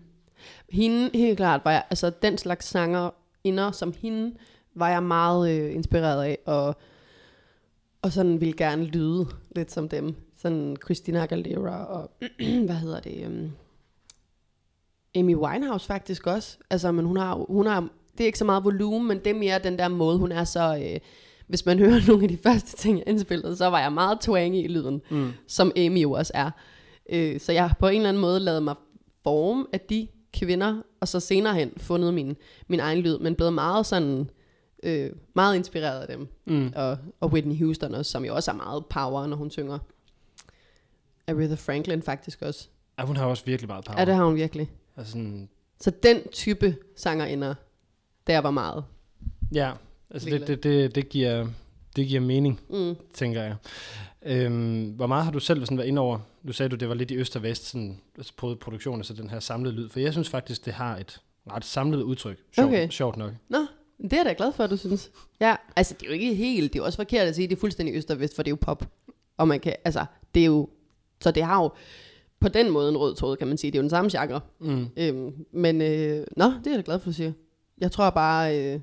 Hende, 0.70 1.10
helt 1.14 1.38
klart, 1.38 1.62
var 1.64 1.72
jeg, 1.72 1.84
altså 1.90 2.12
den 2.22 2.38
slags 2.38 2.66
sanger 2.68 3.10
inder 3.44 3.72
som 3.72 3.94
hende, 4.02 4.36
var 4.76 4.90
jeg 4.90 5.04
meget 5.04 5.60
øh, 5.60 5.76
inspireret 5.76 6.24
af, 6.24 6.38
og, 6.46 6.76
og 8.02 8.12
sådan 8.12 8.42
ville 8.42 8.54
gerne 8.58 8.86
lyde 8.86 9.26
lidt 9.56 9.72
som 9.72 9.90
dem. 9.90 10.16
Sådan 10.38 10.76
Christina 10.86 11.24
Aguilera 11.24 11.86
og, 11.86 12.12
hvad 12.66 12.76
hedder 12.76 13.00
det, 13.00 13.28
um, 13.28 13.52
Amy 15.15 15.36
Winehouse 15.36 15.86
faktisk 15.88 16.28
også. 16.28 16.58
Altså, 16.69 16.91
men 16.91 17.06
hun 17.06 17.17
har, 17.17 17.45
hun 17.49 17.65
har, 17.65 17.80
det 18.17 18.21
er 18.23 18.25
ikke 18.25 18.38
så 18.39 18.45
meget 18.45 18.63
volumen, 18.63 19.08
men 19.08 19.19
det 19.19 19.28
er 19.28 19.34
mere 19.34 19.60
den 19.60 19.80
der 19.80 19.88
måde, 19.88 20.17
hun 20.17 20.32
er 20.32 20.43
så, 20.43 20.78
øh, 20.84 20.99
hvis 21.47 21.65
man 21.65 21.80
hører 21.86 22.08
nogle 22.08 22.23
af 22.23 22.30
de 22.30 22.38
første 22.38 22.78
ting, 22.78 22.97
jeg 22.97 23.08
indspillede, 23.08 23.56
så 23.56 23.67
var 23.67 23.80
jeg 23.80 23.93
meget 23.93 24.19
twangy 24.19 24.56
i 24.63 24.67
lyden 24.67 25.01
Mm. 25.10 25.32
som 25.47 25.71
Amy 25.78 26.01
jo 26.01 26.12
også 26.12 26.32
er. 26.36 26.51
Øh, 27.10 27.39
så 27.39 27.51
jeg 27.51 27.67
har 27.67 27.75
på 27.80 27.88
en 27.88 27.95
eller 27.95 28.10
anden 28.10 28.21
måde 28.21 28.39
lavet 28.39 28.63
mig 28.63 28.75
forme 29.23 29.65
af 29.73 29.80
de 29.80 30.08
kvinder, 30.34 30.82
og 30.99 31.08
så 31.08 31.19
senere 31.19 31.54
hen 31.56 31.71
fundet 31.78 32.13
min, 32.13 32.36
min 32.67 32.80
egen 32.80 32.99
lyd, 32.99 33.17
men 33.19 33.36
blevet 33.36 33.54
meget 33.54 33.86
sådan, 33.86 34.30
øh, 34.84 35.10
meget 35.36 35.56
inspireret 35.56 36.01
af 36.01 36.08
dem. 36.17 36.28
Mm. 36.45 36.73
Og, 36.75 36.97
og 37.19 37.30
Whitney 37.32 37.58
Houston 37.63 37.95
også, 37.95 38.12
som 38.12 38.25
jo 38.25 38.36
også 38.36 38.51
er 38.51 38.56
meget 38.56 38.86
power, 38.86 39.28
når 39.28 39.38
hun 39.38 39.51
synger. 39.51 39.80
Aretha 41.28 41.56
Franklin 41.56 42.01
faktisk 42.01 42.41
også. 42.41 42.67
Ja, 42.99 43.04
hun 43.06 43.15
har 43.17 43.25
også 43.25 43.45
virkelig 43.45 43.67
meget 43.67 43.86
power. 43.86 43.99
Ja, 43.99 44.06
det 44.06 44.15
har 44.15 44.25
hun 44.25 44.36
virkelig. 44.36 44.71
Altså 44.97 45.12
sådan, 45.12 45.49
Så 45.81 45.91
den 46.03 46.21
type 46.31 46.75
sangerinder, 46.95 47.55
der 48.27 48.39
var 48.39 48.51
meget. 48.51 48.84
ja, 49.53 49.71
altså 50.10 50.29
det, 50.29 50.47
det, 50.47 50.63
det, 50.63 50.95
det, 50.95 51.10
giver, 51.10 51.47
det 51.95 52.08
giver 52.08 52.21
mening, 52.21 52.60
Mm. 52.69 52.95
tænker 53.13 53.43
jeg. 53.43 53.55
Øhm, 54.25 54.84
hvor 54.89 55.08
meget 55.08 55.23
har 55.25 55.31
du 55.31 55.39
selv 55.39 55.65
sådan 55.65 55.77
været 55.77 55.88
ind 55.88 55.99
over? 55.99 56.19
Du 56.47 56.53
sagde, 56.53 56.69
du 56.69 56.75
det 56.75 56.89
var 56.89 56.95
lidt 56.95 57.12
i 57.12 57.15
øst 57.15 57.36
og 57.36 57.43
vest, 57.43 57.65
sådan, 57.65 58.01
altså 58.17 58.34
på 58.38 58.55
produktionen, 58.62 58.99
altså 58.99 59.13
den 59.13 59.29
her 59.29 59.39
samlede 59.39 59.75
lyd. 59.75 59.89
For 59.89 59.99
jeg 59.99 60.12
synes 60.12 60.29
faktisk, 60.29 60.65
det 60.65 60.73
har 60.73 60.97
et 60.97 61.21
ret 61.51 61.65
samlet 61.65 62.01
udtryk. 62.01 62.38
Sjovt, 62.55 62.67
Okay. 62.67 62.89
sjovt 62.89 63.17
nok. 63.17 63.31
Nå, 63.49 63.58
det 64.03 64.13
er 64.13 64.17
jeg 64.17 64.25
da 64.25 64.34
glad 64.38 64.51
for, 64.53 64.63
at 64.63 64.69
du 64.69 64.77
synes. 64.77 65.12
Ja, 65.39 65.55
altså 65.75 65.93
det 65.93 66.03
er 66.03 66.08
jo 66.08 66.13
ikke 66.13 66.36
helt, 66.36 66.73
det 66.73 66.79
er 66.79 66.84
jo 66.84 66.86
også 66.86 66.95
forkert 66.97 67.27
at 67.27 67.36
sige, 67.36 67.47
det 67.47 67.55
er 67.55 67.60
fuldstændig 67.60 67.95
øst 67.95 68.12
og 68.12 68.19
vest, 68.19 68.36
for 68.36 68.43
det 68.43 68.47
er 68.47 68.51
jo 68.51 68.58
pop. 68.62 68.89
Og 69.38 69.47
man 69.47 69.60
kan, 69.60 69.75
altså, 69.86 70.05
det 70.36 70.41
er 70.41 70.45
jo, 70.45 70.69
så 71.21 71.31
det 71.31 71.43
har 71.43 71.62
jo 71.63 71.71
på 72.39 72.48
den 72.48 72.69
måde 72.71 72.89
en 72.89 72.98
rød 72.98 73.15
tråd, 73.15 73.36
kan 73.38 73.48
man 73.48 73.58
sige. 73.58 73.71
Det 73.71 73.78
er 73.78 73.80
jo 73.80 73.84
den 73.84 73.89
samme 73.89 74.12
genre. 74.19 74.41
Mm. 74.60 74.88
Øhm, 74.98 75.32
men, 75.54 75.82
øh, 75.82 76.26
nå, 76.38 76.45
det 76.45 76.67
er 76.67 76.71
jeg 76.71 76.78
da 76.78 76.82
glad 76.86 77.00
for, 77.00 77.04
at 77.04 77.06
du 77.06 77.12
siger. 77.13 77.32
Jeg 77.78 77.91
tror 77.91 78.10
bare, 78.10 78.60
øh, 78.60 78.80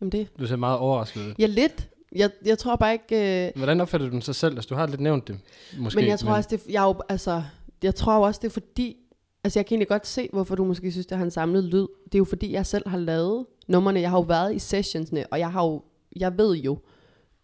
jamen 0.00 0.12
det, 0.12 0.28
Du 0.38 0.46
ser 0.46 0.56
meget 0.56 0.78
overrasket 0.78 1.20
ud. 1.20 1.34
ja 1.38 1.46
lidt. 1.46 1.88
Jeg, 2.16 2.30
jeg 2.44 2.58
tror 2.58 2.76
bare 2.76 2.92
ikke, 2.92 3.46
øh, 3.46 3.52
Hvordan 3.56 3.80
opfatter 3.80 4.06
du 4.06 4.12
den 4.12 4.22
så 4.22 4.32
selv? 4.32 4.54
Altså, 4.54 4.68
du 4.68 4.74
har 4.74 4.86
lidt 4.86 5.00
nævnt 5.00 5.28
det, 5.28 5.38
måske. 5.78 6.00
men 6.00 6.08
jeg 6.08 6.18
tror 6.18 6.32
også, 6.34 6.48
det, 6.52 6.60
jeg, 6.68 6.82
er 6.82 6.86
jo, 6.86 6.94
altså, 7.08 7.42
jeg 7.82 7.94
tror 7.94 8.26
også, 8.26 8.40
det 8.42 8.48
er 8.48 8.52
fordi, 8.52 8.96
altså 9.44 9.58
jeg 9.58 9.66
kan 9.66 9.74
egentlig 9.74 9.88
godt 9.88 10.06
se, 10.06 10.28
hvorfor 10.32 10.54
du 10.54 10.64
måske 10.64 10.92
synes, 10.92 11.06
det 11.06 11.16
har 11.18 11.24
en 11.24 11.30
samlet 11.30 11.64
lyd. 11.64 11.86
Det 12.04 12.14
er 12.14 12.18
jo 12.18 12.24
fordi, 12.24 12.52
jeg 12.52 12.66
selv 12.66 12.88
har 12.88 12.98
lavet 12.98 13.46
numrene. 13.68 14.00
Jeg 14.00 14.10
har 14.10 14.16
jo 14.18 14.22
været 14.22 14.54
i 14.54 14.58
sessionsne, 14.58 15.26
og 15.30 15.38
jeg 15.38 15.52
har 15.52 15.64
jo, 15.64 15.82
jeg 16.16 16.38
ved 16.38 16.54
jo, 16.56 16.78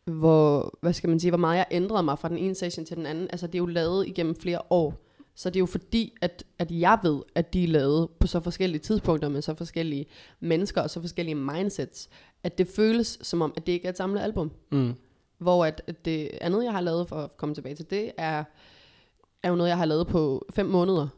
hvor, 0.04 0.78
hvad 0.80 0.92
skal 0.92 1.10
man 1.10 1.20
sige, 1.20 1.30
hvor 1.30 1.38
meget 1.38 1.56
jeg 1.56 1.66
ændrede 1.70 2.02
mig 2.02 2.18
fra 2.18 2.28
den 2.28 2.38
ene 2.38 2.54
session 2.54 2.84
til 2.86 2.96
den 2.96 3.06
anden. 3.06 3.28
Altså 3.30 3.46
det 3.46 3.54
er 3.54 3.58
jo 3.58 3.66
lavet 3.66 4.06
igennem 4.08 4.36
flere 4.40 4.60
år. 4.70 5.06
Så 5.34 5.50
det 5.50 5.56
er 5.56 5.60
jo 5.60 5.66
fordi, 5.66 6.14
at, 6.20 6.44
at 6.58 6.70
jeg 6.70 6.98
ved, 7.02 7.22
at 7.34 7.52
de 7.52 7.64
er 7.64 7.68
lavet 7.68 8.08
på 8.20 8.26
så 8.26 8.40
forskellige 8.40 8.80
tidspunkter 8.80 9.28
med 9.28 9.42
så 9.42 9.54
forskellige 9.54 10.06
mennesker 10.40 10.80
og 10.80 10.90
så 10.90 11.00
forskellige 11.00 11.34
mindsets, 11.34 12.08
at 12.42 12.58
det 12.58 12.68
føles 12.68 13.18
som 13.22 13.42
om, 13.42 13.52
at 13.56 13.66
det 13.66 13.72
ikke 13.72 13.86
er 13.86 13.90
et 13.90 13.96
samlet 13.96 14.20
album. 14.20 14.52
Mm. 14.72 14.94
Hvor 15.38 15.64
at, 15.64 15.82
at 15.86 16.04
det 16.04 16.30
andet, 16.40 16.64
jeg 16.64 16.72
har 16.72 16.80
lavet, 16.80 17.08
for 17.08 17.16
at 17.16 17.36
komme 17.36 17.54
tilbage 17.54 17.74
til 17.74 17.90
det, 17.90 18.12
er, 18.16 18.44
er 19.42 19.48
jo 19.48 19.56
noget, 19.56 19.68
jeg 19.68 19.78
har 19.78 19.84
lavet 19.84 20.06
på 20.06 20.46
fem 20.54 20.66
måneder 20.66 21.08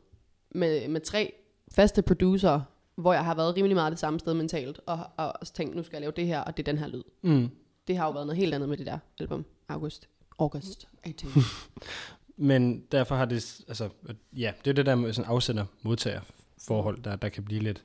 med, 0.51 0.89
med 0.89 1.01
tre 1.01 1.33
faste 1.73 2.03
producer, 2.03 2.61
hvor 2.97 3.13
jeg 3.13 3.25
har 3.25 3.35
været 3.35 3.57
rimelig 3.57 3.77
meget 3.77 3.91
det 3.91 3.99
samme 3.99 4.19
sted 4.19 4.35
mentalt, 4.35 4.81
og, 4.87 4.99
og, 5.17 5.33
og 5.41 5.47
tænkt, 5.47 5.77
nu 5.77 5.83
skal 5.83 5.97
jeg 5.97 6.01
lave 6.01 6.13
det 6.17 6.27
her, 6.27 6.41
og 6.41 6.57
det 6.57 6.69
er 6.69 6.73
den 6.73 6.79
her 6.79 6.89
lyd. 6.89 7.03
Mm. 7.23 7.51
Det 7.87 7.97
har 7.97 8.07
jo 8.07 8.13
været 8.13 8.27
noget 8.27 8.39
helt 8.39 8.55
andet 8.55 8.69
med 8.69 8.77
det 8.77 8.87
der 8.87 8.99
album, 9.21 9.45
August. 9.69 10.09
August 10.39 10.89
18. 11.05 11.29
Men 12.37 12.85
derfor 12.93 13.15
har 13.15 13.25
det, 13.25 13.61
altså, 13.69 13.89
ja, 14.37 14.53
det 14.65 14.71
er 14.71 14.75
det 14.75 14.87
der 14.87 14.95
med 14.95 15.13
sådan 15.13 15.31
afsender-modtager 15.31 16.21
forhold, 16.67 17.03
der, 17.03 17.17
der 17.17 17.29
kan 17.29 17.45
blive 17.45 17.63
lidt, 17.63 17.83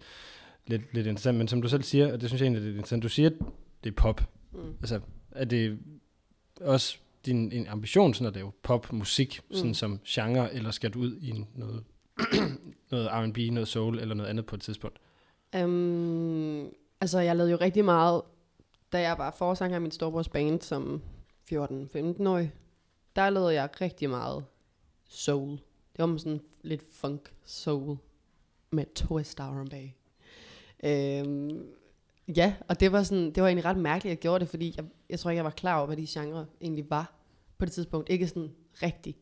lidt, 0.67 0.81
lidt 0.93 1.07
interessant. 1.07 1.37
Men 1.37 1.47
som 1.47 1.61
du 1.61 1.69
selv 1.69 1.83
siger, 1.83 2.13
og 2.13 2.21
det 2.21 2.29
synes 2.29 2.41
jeg 2.41 2.45
egentlig 2.45 2.61
er 2.61 2.65
lidt 2.65 2.75
interessant, 2.75 3.03
du 3.03 3.09
siger, 3.09 3.29
at 3.29 3.35
det 3.83 3.89
er 3.89 3.95
pop. 3.95 4.21
Mm. 4.53 4.75
Altså, 4.79 4.99
er 5.31 5.45
det 5.45 5.79
også 6.61 6.97
din 7.25 7.51
en 7.51 7.67
ambition, 7.67 8.13
sådan 8.13 8.27
at 8.27 8.35
lave 8.35 8.51
pop-musik, 8.63 9.41
mm. 9.49 9.55
sådan 9.55 9.73
som 9.73 9.99
genre, 10.07 10.53
eller 10.53 10.71
skal 10.71 10.91
du 10.91 10.99
ud 10.99 11.17
i 11.21 11.45
noget, 11.55 11.83
noget 12.91 13.09
R&B, 13.11 13.37
noget 13.51 13.67
soul, 13.67 13.99
eller 13.99 14.15
noget 14.15 14.29
andet 14.29 14.45
på 14.45 14.55
et 14.55 14.61
tidspunkt? 14.61 14.99
Um, 15.63 16.69
altså, 17.01 17.19
jeg 17.19 17.35
lavede 17.35 17.51
jo 17.51 17.57
rigtig 17.61 17.85
meget, 17.85 18.21
da 18.91 19.01
jeg 19.01 19.17
var 19.17 19.35
forsanger 19.37 19.75
af 19.75 19.81
min 19.81 19.91
storebrors 19.91 20.29
band 20.29 20.61
som 20.61 21.01
14-15-årig. 21.53 22.51
Der 23.17 23.29
lavede 23.29 23.53
jeg 23.53 23.69
rigtig 23.81 24.09
meget 24.09 24.45
soul. 25.09 25.51
Det 25.97 26.09
var 26.09 26.17
sådan 26.17 26.41
lidt 26.61 26.83
funk 26.91 27.33
soul 27.45 27.97
med 28.71 28.85
twist 28.95 29.39
R&B. 29.39 29.73
Um, 29.73 30.89
øhm, 30.89 31.67
ja, 32.35 32.53
og 32.67 32.79
det 32.79 32.91
var, 32.91 33.03
sådan, 33.03 33.25
det 33.25 33.43
var 33.43 33.47
egentlig 33.47 33.65
ret 33.65 33.77
mærkeligt, 33.77 34.11
at 34.11 34.15
jeg 34.15 34.21
gjorde 34.21 34.39
det, 34.39 34.49
fordi 34.49 34.73
jeg, 34.77 34.85
jeg 35.09 35.19
tror 35.19 35.31
ikke, 35.31 35.37
jeg 35.37 35.45
var 35.45 35.51
klar 35.51 35.77
over, 35.77 35.85
hvad 35.85 35.97
de 35.97 36.07
genre 36.09 36.45
egentlig 36.61 36.89
var 36.89 37.13
på 37.57 37.65
det 37.65 37.73
tidspunkt. 37.73 38.09
Ikke 38.09 38.27
sådan 38.27 38.51
rigtigt. 38.83 39.17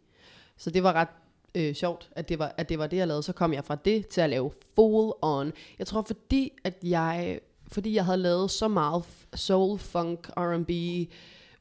Så 0.58 0.70
det 0.70 0.84
var 0.84 0.94
ret 0.94 1.10
øh, 1.56 1.76
sjovt, 1.76 2.10
at 2.12 2.30
det, 2.30 2.40
var, 2.40 2.54
at 2.58 2.70
det 2.70 2.80
var 2.80 2.88
det, 2.88 2.98
jeg 2.98 3.08
lavede. 3.08 3.24
Så 3.24 3.34
kom 3.34 3.54
jeg 3.54 3.66
fra 3.66 3.76
det 3.76 4.08
til 4.08 4.22
at 4.22 4.30
lave 4.30 4.52
full 4.76 5.12
on. 5.22 5.54
Jeg 5.80 5.88
tror, 5.88 6.02
fordi 6.02 6.52
at 6.64 6.74
jeg, 6.84 7.40
fordi 7.68 7.94
jeg 7.94 8.06
havde 8.06 8.18
lavet 8.18 8.52
så 8.52 8.68
meget 8.68 9.04
soul, 9.34 9.80
funk, 9.80 10.30
R&B, 10.38 10.72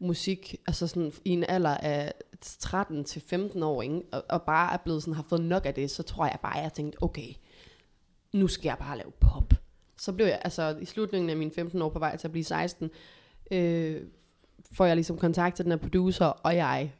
musik, 0.04 0.56
altså 0.66 0.86
sådan 0.86 1.12
i 1.24 1.30
en 1.30 1.44
alder 1.48 1.76
af 1.76 2.12
13 2.40 3.04
til 3.04 3.22
15 3.26 3.62
år, 3.62 3.82
ikke? 3.82 4.02
Og, 4.12 4.24
og 4.28 4.42
bare 4.42 4.72
er 4.72 4.76
blevet 4.76 5.02
sådan, 5.02 5.14
har 5.14 5.22
fået 5.28 5.40
nok 5.40 5.66
af 5.66 5.74
det, 5.74 5.90
så 5.90 6.02
tror 6.02 6.24
jeg 6.24 6.38
bare, 6.42 6.56
at 6.56 6.62
jeg 6.62 6.72
tænkte, 6.72 7.02
okay, 7.02 7.34
nu 8.32 8.48
skal 8.48 8.68
jeg 8.68 8.76
bare 8.78 8.96
lave 8.98 9.10
pop. 9.10 9.54
Så 9.96 10.12
blev 10.12 10.26
jeg, 10.26 10.40
altså 10.44 10.76
i 10.80 10.84
slutningen 10.84 11.30
af 11.30 11.36
mine 11.36 11.50
15 11.50 11.82
år 11.82 11.88
på 11.88 11.98
vej 11.98 12.16
til 12.16 12.28
at 12.28 12.32
blive 12.32 12.44
16, 12.44 12.90
øh, 13.50 14.02
får 14.72 14.84
jeg 14.84 14.96
ligesom 14.96 15.18
kontakt 15.18 15.56
til 15.56 15.64
den 15.64 15.72
her 15.72 15.78
producer, 15.78 16.26
og 16.26 16.56
jeg 16.56 16.92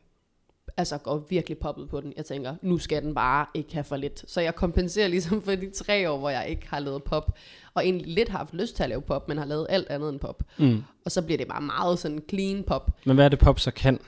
altså 0.76 0.98
går 0.98 1.26
virkelig 1.28 1.58
poppet 1.58 1.88
på 1.88 2.00
den. 2.00 2.12
Jeg 2.16 2.24
tænker, 2.24 2.54
nu 2.62 2.78
skal 2.78 3.02
den 3.02 3.14
bare 3.14 3.46
ikke 3.54 3.74
have 3.74 3.84
for 3.84 3.96
lidt. 3.96 4.24
Så 4.30 4.40
jeg 4.40 4.54
kompenserer 4.54 5.08
ligesom 5.08 5.42
for 5.42 5.54
de 5.54 5.70
tre 5.70 6.10
år, 6.10 6.18
hvor 6.18 6.30
jeg 6.30 6.48
ikke 6.48 6.68
har 6.68 6.78
lavet 6.78 7.04
pop, 7.04 7.38
og 7.74 7.84
egentlig 7.84 8.06
lidt 8.06 8.28
har 8.28 8.38
haft 8.38 8.54
lyst 8.54 8.76
til 8.76 8.82
at 8.82 8.88
lave 8.88 9.02
pop, 9.02 9.28
men 9.28 9.38
har 9.38 9.44
lavet 9.44 9.66
alt 9.70 9.88
andet 9.88 10.08
end 10.08 10.20
pop. 10.20 10.42
Mm. 10.58 10.82
Og 11.04 11.12
så 11.12 11.22
bliver 11.22 11.38
det 11.38 11.48
bare 11.48 11.62
meget 11.62 11.98
sådan 11.98 12.22
clean 12.28 12.64
pop. 12.64 12.90
Men 13.04 13.16
hvad 13.16 13.24
er 13.24 13.28
det 13.28 13.38
pop 13.38 13.60
så 13.60 13.70
kan, 13.70 14.00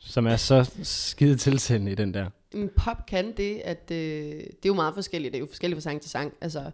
som 0.00 0.26
er 0.26 0.36
så 0.36 0.70
skide 0.82 1.36
tilsættende 1.36 1.92
i 1.92 1.94
den 1.94 2.14
der? 2.14 2.26
En 2.52 2.70
pop 2.76 3.06
kan 3.06 3.36
det, 3.36 3.60
at 3.64 3.90
øh, 3.90 3.96
det 3.96 4.46
er 4.46 4.66
jo 4.66 4.74
meget 4.74 4.94
forskelligt. 4.94 5.32
Det 5.32 5.38
er 5.38 5.40
jo 5.40 5.46
forskelligt 5.46 5.76
fra 5.76 5.80
sang 5.80 6.00
til 6.00 6.10
sang. 6.10 6.32
Altså, 6.40 6.70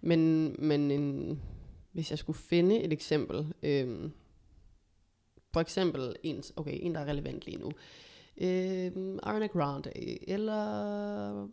men 0.00 0.54
men 0.58 0.90
en, 0.90 1.40
hvis 1.92 2.10
jeg 2.10 2.18
skulle 2.18 2.38
finde 2.38 2.82
et 2.82 2.92
eksempel, 2.92 3.46
øh, 3.62 4.10
for 5.52 5.60
eksempel 5.60 6.16
en, 6.22 6.42
okay, 6.56 6.78
en, 6.80 6.94
der 6.94 7.00
er 7.00 7.04
relevant 7.04 7.46
lige 7.46 7.58
nu, 7.58 7.72
øh, 8.36 8.92
Ariana 9.22 9.46
Grande, 9.46 9.90
eller 10.28 11.48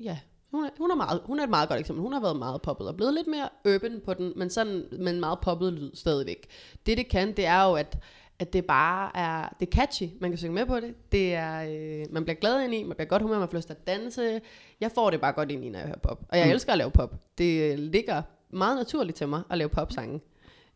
ja, 0.00 0.18
hun 0.52 0.64
er, 0.64 0.68
hun, 0.78 0.90
er 0.90 0.94
meget, 0.94 1.20
hun 1.24 1.38
er 1.38 1.44
et 1.44 1.50
meget 1.50 1.68
godt 1.68 1.80
eksempel. 1.80 2.02
Hun 2.02 2.12
har 2.12 2.20
været 2.20 2.36
meget 2.36 2.62
poppet 2.62 2.88
og 2.88 2.96
blevet 2.96 3.14
lidt 3.14 3.26
mere 3.26 3.48
urban 3.74 4.00
på 4.04 4.14
den, 4.14 4.32
men 4.36 4.50
sådan 4.50 4.84
men 4.98 5.20
meget 5.20 5.38
poppet 5.40 5.72
lyd 5.72 5.90
stadigvæk. 5.94 6.46
Det 6.86 6.98
det 6.98 7.08
kan, 7.08 7.36
det 7.36 7.46
er 7.46 7.64
jo, 7.64 7.74
at, 7.74 7.98
at 8.38 8.52
det 8.52 8.66
bare 8.66 9.16
er, 9.16 9.56
det 9.60 9.68
er 9.68 9.72
catchy, 9.72 10.08
man 10.20 10.30
kan 10.30 10.38
synge 10.38 10.54
med 10.54 10.66
på 10.66 10.80
det. 10.80 10.94
Det 11.12 11.34
er, 11.34 11.62
øh, 11.70 12.06
man 12.12 12.24
bliver 12.24 12.36
glad 12.36 12.64
ind 12.64 12.74
i, 12.74 12.82
man 12.82 12.96
bliver 12.96 13.08
godt 13.08 13.22
humør, 13.22 13.38
man 13.38 13.48
får 13.48 13.56
lyst 13.56 13.66
til 13.68 13.74
at 13.74 13.86
danse. 13.86 14.40
Jeg 14.80 14.90
får 14.92 15.10
det 15.10 15.20
bare 15.20 15.32
godt 15.32 15.50
ind 15.50 15.64
i, 15.64 15.68
når 15.68 15.78
jeg 15.78 15.88
hører 15.88 15.98
pop. 15.98 16.20
Og 16.28 16.38
jeg 16.38 16.46
Mm. 16.46 16.52
elsker 16.52 16.72
at 16.72 16.78
lave 16.78 16.90
pop. 16.90 17.14
Det 17.38 17.78
ligger 17.78 18.22
meget 18.50 18.76
naturligt 18.76 19.16
til 19.16 19.28
mig 19.28 19.42
at 19.50 19.58
lave 19.58 19.68
popsange. 19.68 20.20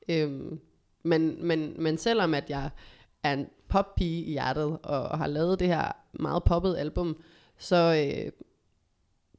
Øhm, 0.08 0.60
men, 1.02 1.46
men, 1.46 1.74
men 1.82 1.98
selvom 1.98 2.34
at 2.34 2.50
jeg 2.50 2.70
er 3.22 3.32
en 3.32 3.46
poppige 3.68 4.24
i 4.24 4.30
hjertet, 4.30 4.78
og, 4.82 5.02
og 5.02 5.18
har 5.18 5.26
lavet 5.26 5.60
det 5.60 5.68
her 5.68 5.92
meget 6.12 6.44
poppet 6.44 6.76
album, 6.76 7.16
så, 7.58 7.76
øh, 8.06 8.32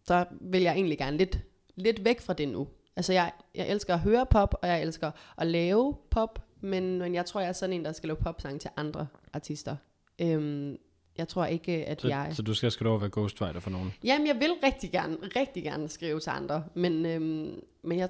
så 0.07 0.25
vil 0.31 0.61
jeg 0.61 0.73
egentlig 0.73 0.97
gerne 0.97 1.17
lidt, 1.17 1.39
lidt 1.75 2.05
væk 2.05 2.21
fra 2.21 2.33
det 2.33 2.47
nu. 2.47 2.67
Altså 2.95 3.13
jeg, 3.13 3.31
jeg 3.55 3.69
elsker 3.69 3.93
at 3.93 3.99
høre 3.99 4.25
pop, 4.25 4.55
og 4.61 4.67
jeg 4.67 4.81
elsker 4.81 5.11
at 5.37 5.47
lave 5.47 5.95
pop, 6.09 6.43
men, 6.61 6.99
men 6.99 7.15
jeg 7.15 7.25
tror, 7.25 7.39
jeg 7.39 7.49
er 7.49 7.53
sådan 7.53 7.73
en, 7.73 7.85
der 7.85 7.91
skal 7.91 8.07
lave 8.07 8.17
popsange 8.17 8.59
til 8.59 8.69
andre 8.77 9.07
artister. 9.33 9.75
Øhm, 10.21 10.77
jeg 11.17 11.27
tror 11.27 11.45
ikke, 11.45 11.85
at 11.85 12.01
Så, 12.01 12.07
jeg... 12.07 12.29
så 12.33 12.41
du 12.41 12.53
skal 12.53 12.71
skrive 12.71 12.89
over 12.89 12.97
at 12.97 13.01
være 13.01 13.11
ghostwriter 13.13 13.59
for 13.59 13.69
nogen? 13.69 13.93
Jamen, 14.03 14.27
jeg 14.27 14.35
vil 14.35 14.51
rigtig 14.63 14.91
gerne, 14.91 15.17
rigtig 15.35 15.63
gerne 15.63 15.89
skrive 15.89 16.19
til 16.19 16.29
andre, 16.29 16.63
men, 16.73 17.05
øhm, 17.05 17.61
men 17.83 17.97
jeg, 17.97 18.09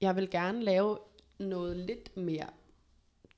jeg 0.00 0.16
vil 0.16 0.30
gerne 0.30 0.62
lave 0.62 0.98
noget 1.38 1.76
lidt 1.76 2.16
mere, 2.16 2.46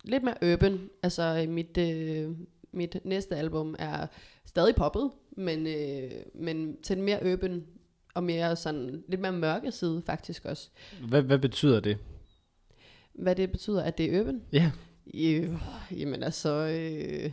lidt 0.06 0.22
mere 0.22 0.52
urban. 0.52 0.90
Altså, 1.02 1.46
mit, 1.48 1.78
øh, 1.78 2.30
mit 2.72 2.96
næste 3.04 3.36
album 3.36 3.74
er 3.78 4.06
stadig 4.44 4.74
poppet, 4.74 5.10
men, 5.36 5.66
øh, 5.66 6.10
men 6.34 6.76
til 6.82 6.96
en 6.96 7.02
mere 7.02 7.32
urban 7.32 7.64
og 8.14 8.24
mere 8.24 8.56
sådan, 8.56 9.04
lidt 9.08 9.20
mere 9.20 9.32
mørke 9.32 9.72
side 9.72 10.02
faktisk 10.06 10.44
også. 10.44 10.70
Hvad, 11.08 11.22
hvad 11.22 11.38
betyder 11.38 11.80
det? 11.80 11.98
Hvad 13.14 13.34
det 13.34 13.52
betyder, 13.52 13.82
at 13.82 13.98
det 13.98 14.14
er 14.14 14.20
urban? 14.20 14.42
Ja. 14.52 14.70
Øh, 15.14 15.50
jamen 15.90 16.22
altså, 16.22 16.50
øh, 16.50 17.30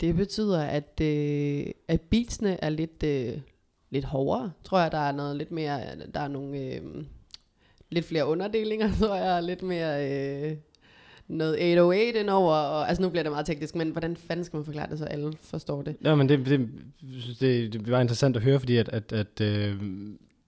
det 0.00 0.16
betyder, 0.16 0.62
at, 0.62 1.00
øh, 1.02 1.66
at 1.88 2.00
beatsene 2.00 2.64
er 2.64 2.68
lidt, 2.68 3.02
øh, 3.02 3.40
lidt 3.90 4.04
hårdere. 4.04 4.52
Tror 4.64 4.80
jeg, 4.80 4.92
der 4.92 4.98
er 4.98 5.12
noget 5.12 5.36
lidt 5.36 5.50
mere, 5.50 5.80
der 6.14 6.20
er 6.20 6.28
nogle 6.28 6.58
øh, 6.58 7.04
lidt 7.90 8.04
flere 8.04 8.26
underdelinger, 8.26 8.92
tror 8.98 9.14
jeg, 9.14 9.42
lidt 9.42 9.62
mere 9.62 10.10
øh, 10.10 10.56
noget 11.28 11.54
808 11.54 12.20
indover. 12.20 12.54
Og, 12.54 12.88
altså 12.88 13.02
nu 13.02 13.08
bliver 13.08 13.22
det 13.22 13.32
meget 13.32 13.46
teknisk, 13.46 13.74
men 13.74 13.90
hvordan 13.90 14.16
fanden 14.16 14.44
skal 14.44 14.56
man 14.56 14.64
forklare 14.64 14.90
det, 14.90 14.98
så 14.98 15.04
alle 15.04 15.32
forstår 15.40 15.82
det? 15.82 15.96
Ja, 16.04 16.14
men 16.14 16.28
det, 16.28 16.46
det, 16.46 16.68
det, 17.40 17.72
det 17.72 17.90
var 17.90 18.00
interessant 18.00 18.36
at 18.36 18.42
høre, 18.42 18.58
fordi 18.58 18.76
at, 18.76 18.88
at, 18.88 19.12
at 19.12 19.40
øh, 19.40 19.74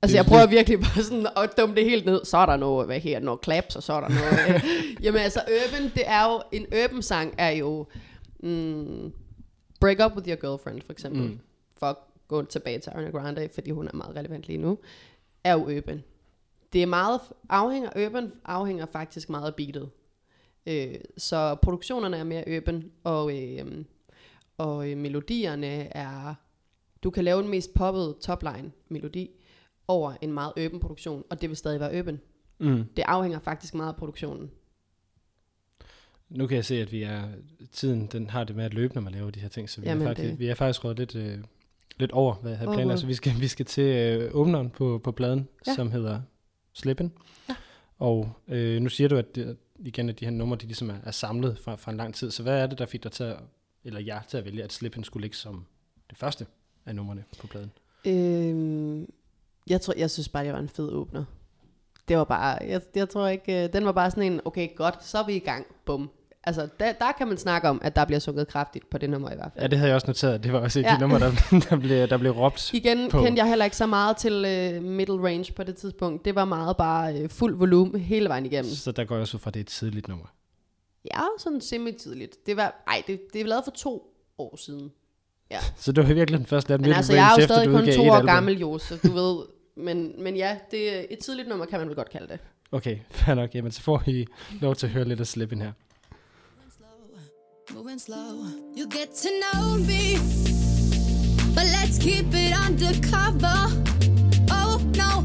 Altså 0.02 0.16
jeg 0.16 0.24
prøver 0.24 0.46
virkelig 0.46 0.80
bare 0.80 1.02
sådan 1.02 1.26
at 1.36 1.50
dumme 1.58 1.74
det 1.74 1.84
helt 1.84 2.06
ned. 2.06 2.24
Så 2.24 2.36
er 2.36 2.46
der 2.46 2.56
noget, 2.56 2.86
hvad 2.86 3.00
her, 3.00 3.20
noget 3.20 3.40
claps, 3.44 3.76
og 3.76 3.82
så 3.82 3.92
er 3.92 4.00
der 4.00 4.08
noget. 4.08 4.62
jamen 5.04 5.20
altså 5.20 5.40
urban, 5.40 5.90
det 5.94 6.02
er 6.06 6.32
jo, 6.32 6.42
en 6.52 6.66
urban 6.66 7.02
sang 7.02 7.34
er 7.38 7.50
jo, 7.50 7.86
mm, 8.40 9.12
break 9.80 9.98
up 10.06 10.16
with 10.16 10.28
your 10.28 10.36
girlfriend 10.36 10.82
for 10.86 10.92
eksempel. 10.92 11.22
Mm. 11.22 11.38
For 11.78 11.86
at 11.86 11.96
gå 12.28 12.44
tilbage 12.44 12.78
til 12.78 12.90
Ariana 12.90 13.10
Grande, 13.10 13.48
fordi 13.54 13.70
hun 13.70 13.86
er 13.86 13.92
meget 13.94 14.16
relevant 14.16 14.46
lige 14.46 14.58
nu, 14.58 14.78
er 15.44 15.52
jo 15.52 15.76
urban. 15.76 16.04
Det 16.72 16.82
er 16.82 16.86
meget, 16.86 17.20
afhænger, 17.48 18.06
urban 18.06 18.32
afhænger 18.44 18.86
faktisk 18.86 19.30
meget 19.30 19.46
af 19.46 19.54
beatet. 19.54 19.90
Øh, 20.66 20.94
så 21.16 21.54
produktionerne 21.62 22.16
er 22.16 22.24
mere 22.24 22.44
urban, 22.56 22.90
og, 23.04 23.42
øh, 23.42 23.84
og 24.58 24.90
øh, 24.90 24.96
melodierne 24.98 25.66
er, 25.96 26.34
du 27.02 27.10
kan 27.10 27.24
lave 27.24 27.42
den 27.42 27.50
mest 27.50 27.74
poppede 27.74 28.16
topline 28.20 28.72
melodi, 28.88 29.30
over 29.88 30.12
en 30.20 30.32
meget 30.32 30.52
urban 30.66 30.80
produktion, 30.80 31.24
og 31.30 31.40
det 31.40 31.48
vil 31.48 31.56
stadig 31.56 31.80
være 31.80 31.98
urban. 31.98 32.20
mm. 32.58 32.84
Det 32.96 33.02
afhænger 33.02 33.38
faktisk 33.38 33.74
meget 33.74 33.88
af 33.92 33.96
produktionen. 33.96 34.50
Nu 36.28 36.46
kan 36.46 36.56
jeg 36.56 36.64
se, 36.64 36.74
at 36.82 36.92
vi 36.92 37.02
er, 37.02 37.22
tiden 37.72 38.06
den 38.06 38.30
har 38.30 38.44
det 38.44 38.56
med 38.56 38.64
at 38.64 38.74
løbe, 38.74 38.94
når 38.94 39.02
man 39.02 39.12
laver 39.12 39.30
de 39.30 39.40
her 39.40 39.48
ting, 39.48 39.70
så 39.70 39.80
vi, 39.80 39.86
Jamen, 39.86 40.02
er, 40.02 40.08
faktisk, 40.10 40.30
det- 40.30 40.38
vi 40.38 40.46
er 40.48 40.54
faktisk 40.54 40.84
råd 40.84 40.94
lidt, 40.94 41.14
øh, 41.14 41.38
lidt 41.96 42.12
over, 42.12 42.34
hvad 42.34 42.50
jeg 42.50 42.58
havde 42.58 42.72
planlagt. 42.74 43.00
Så 43.00 43.06
vi 43.06 43.14
skal, 43.14 43.32
vi 43.40 43.48
skal 43.48 43.66
til 43.66 43.84
øh, 43.84 44.30
åbneren 44.34 44.70
på, 44.70 45.00
på 45.04 45.12
pladen. 45.12 45.48
Ja. 45.66 45.74
som 45.74 45.90
hedder 45.90 46.20
Slippen. 46.72 47.12
Ja. 47.48 47.54
Og 47.98 48.32
øh, 48.48 48.80
nu 48.82 48.88
siger 48.88 49.08
du, 49.08 49.16
at 49.16 49.34
det, 49.34 49.56
igen, 49.78 50.08
at 50.08 50.20
de 50.20 50.24
her 50.24 50.32
numre, 50.32 50.56
de 50.56 50.66
ligesom 50.66 50.90
er, 50.90 50.98
er 51.04 51.10
samlet 51.10 51.58
fra, 51.58 51.74
fra 51.74 51.90
en 51.90 51.96
lang 51.96 52.14
tid. 52.14 52.30
Så 52.30 52.42
hvad 52.42 52.62
er 52.62 52.66
det, 52.66 52.78
der 52.78 52.86
fik 52.86 53.02
dig 53.02 53.12
til 53.12 53.24
at, 53.24 53.36
eller 53.84 54.00
jer 54.00 54.22
til 54.22 54.36
at 54.36 54.44
vælge, 54.44 54.62
at 54.62 54.72
Slippen 54.72 55.04
skulle 55.04 55.22
ligge 55.22 55.36
som 55.36 55.66
det 56.10 56.18
første 56.18 56.46
af 56.86 56.94
numrene 56.94 57.24
på 57.38 57.46
pladen? 57.46 57.72
Øhm, 58.06 59.10
jeg 59.66 59.80
tror, 59.80 59.94
jeg 59.96 60.10
synes 60.10 60.28
bare, 60.28 60.44
det 60.44 60.52
var 60.52 60.58
en 60.58 60.68
fed 60.68 60.88
åbner. 60.88 61.24
Det 62.08 62.16
var 62.16 62.24
bare, 62.24 62.58
jeg, 62.64 62.82
jeg 62.94 63.08
tror 63.08 63.28
ikke, 63.28 63.64
øh, 63.64 63.72
den 63.72 63.84
var 63.84 63.92
bare 63.92 64.10
sådan 64.10 64.32
en, 64.32 64.40
okay, 64.44 64.74
godt, 64.76 65.04
så 65.04 65.18
er 65.18 65.26
vi 65.26 65.34
i 65.36 65.38
gang, 65.38 65.66
bum. 65.84 66.10
Altså, 66.46 66.68
der, 66.80 66.92
der 66.92 67.12
kan 67.18 67.28
man 67.28 67.36
snakke 67.38 67.68
om, 67.68 67.80
at 67.84 67.96
der 67.96 68.04
bliver 68.04 68.18
sunget 68.18 68.48
kraftigt 68.48 68.90
på 68.90 68.98
det 68.98 69.10
nummer 69.10 69.30
i 69.32 69.34
hvert 69.34 69.50
fald. 69.52 69.62
Ja, 69.62 69.68
det 69.68 69.78
havde 69.78 69.88
jeg 69.88 69.94
også 69.94 70.06
noteret. 70.06 70.44
Det 70.44 70.52
var 70.52 70.58
også 70.58 70.80
et 70.80 70.84
af 70.84 70.90
Ja. 70.90 70.94
de 70.94 71.00
numre, 71.00 71.20
der, 71.20 71.30
der, 71.70 71.76
blev, 71.76 72.08
der 72.08 72.16
blev 72.16 72.32
råbt. 72.32 72.74
Igen 72.74 73.10
på. 73.10 73.22
kendte 73.22 73.40
jeg 73.40 73.48
heller 73.48 73.64
ikke 73.64 73.76
så 73.76 73.86
meget 73.86 74.16
til 74.16 74.32
øh, 74.46 74.82
middle 74.82 75.24
range 75.24 75.52
på 75.52 75.62
det 75.62 75.76
tidspunkt. 75.76 76.24
Det 76.24 76.34
var 76.34 76.44
meget 76.44 76.76
bare 76.76 77.18
øh, 77.18 77.28
fuld 77.28 77.56
volumen 77.56 78.00
hele 78.00 78.28
vejen 78.28 78.46
igennem. 78.46 78.70
Så 78.70 78.92
der 78.92 79.04
går 79.04 79.14
jeg 79.14 79.22
også 79.22 79.36
ud 79.36 79.40
fra, 79.40 79.50
det 79.50 79.60
er 79.60 79.64
et 79.64 79.66
tidligt 79.66 80.08
nummer. 80.08 80.26
Ja, 81.14 81.20
sådan 81.38 81.60
semi-tidligt. 81.60 82.46
Det 82.46 82.56
var, 82.56 82.84
ej, 82.88 83.02
det, 83.06 83.20
det 83.32 83.40
er 83.40 83.44
lavet 83.44 83.64
for 83.64 83.70
to 83.70 84.02
år 84.38 84.56
siden. 84.56 84.90
Så 85.76 85.92
det 85.92 86.08
var 86.08 86.14
virkelig 86.14 86.38
den 86.38 86.46
første, 86.46 86.72
der 86.72 86.78
Men 86.78 86.92
altså, 86.92 87.12
jeg 87.14 87.26
er 87.26 87.30
jo 87.38 87.42
efter, 87.42 87.54
stadig 87.54 87.70
kun 87.70 88.04
to 88.06 88.10
år 88.12 88.26
gammel, 88.26 88.58
jo, 88.60 88.78
så 88.78 88.98
du 89.02 89.12
ved... 89.12 89.46
Men, 89.76 90.12
men 90.22 90.36
ja, 90.36 90.56
det 90.70 90.98
er 90.98 91.04
et 91.10 91.18
tidligt 91.18 91.48
nummer, 91.48 91.66
kan 91.66 91.78
man 91.78 91.88
vel 91.88 91.96
godt 91.96 92.10
kalde 92.10 92.28
det. 92.28 92.38
Okay, 92.72 92.98
fair 93.10 93.34
nok. 93.34 93.54
Jamen, 93.54 93.72
så 93.72 93.82
får 93.82 94.02
I 94.06 94.26
lov 94.60 94.74
til 94.74 94.86
at 94.86 94.92
høre 94.92 95.04
lidt 95.04 95.20
af 95.20 95.26
Slip 95.26 95.52
In 95.52 95.60
her. 95.60 95.72
Moving 97.74 97.98
slow, 97.98 98.44
you 98.74 98.86
get 98.86 99.12
to 99.16 99.40
know 99.40 99.76
me. 99.78 100.16
But 101.52 101.64
let's 101.64 101.98
keep 101.98 102.26
it 102.32 102.52
undercover. 102.54 103.56
Oh 104.50 104.80
no, 104.94 105.22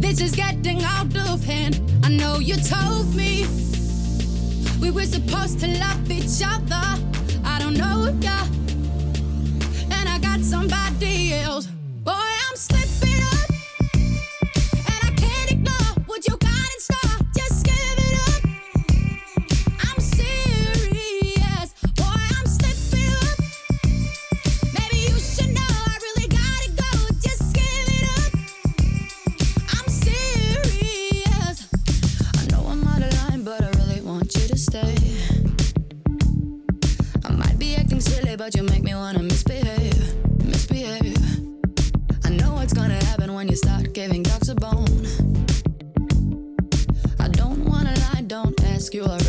this 0.00 0.20
is 0.20 0.34
getting 0.34 0.82
out 0.82 1.14
of 1.28 1.44
hand. 1.44 1.80
I 2.02 2.08
know 2.08 2.38
you 2.38 2.56
told 2.56 3.14
me 3.14 3.46
we 4.80 4.90
were 4.90 5.04
supposed 5.04 5.60
to 5.60 5.66
love 5.78 6.10
each 6.10 6.42
other. 6.44 6.84
I 7.44 7.58
don't 7.58 7.76
know 7.76 8.08
ya, 8.20 8.38
and 9.90 10.08
I 10.08 10.18
got 10.20 10.40
somebody 10.40 11.34
else. 11.34 11.66
Boy, 12.02 12.12
I'm 12.12 12.56
slipping 12.56 13.03
but 38.44 38.54
you 38.54 38.62
make 38.62 38.82
me 38.82 38.94
wanna 38.94 39.22
misbehave, 39.22 40.14
misbehave. 40.44 41.16
I 42.26 42.28
know 42.28 42.52
what's 42.52 42.74
gonna 42.74 43.02
happen 43.06 43.32
when 43.32 43.48
you 43.48 43.56
start 43.56 43.94
giving 43.94 44.22
dogs 44.22 44.50
a 44.50 44.54
bone. 44.54 45.06
I 47.18 47.28
don't 47.28 47.64
wanna 47.64 47.94
lie, 48.04 48.20
don't 48.26 48.62
ask, 48.64 48.92
you 48.92 49.04
already 49.04 49.23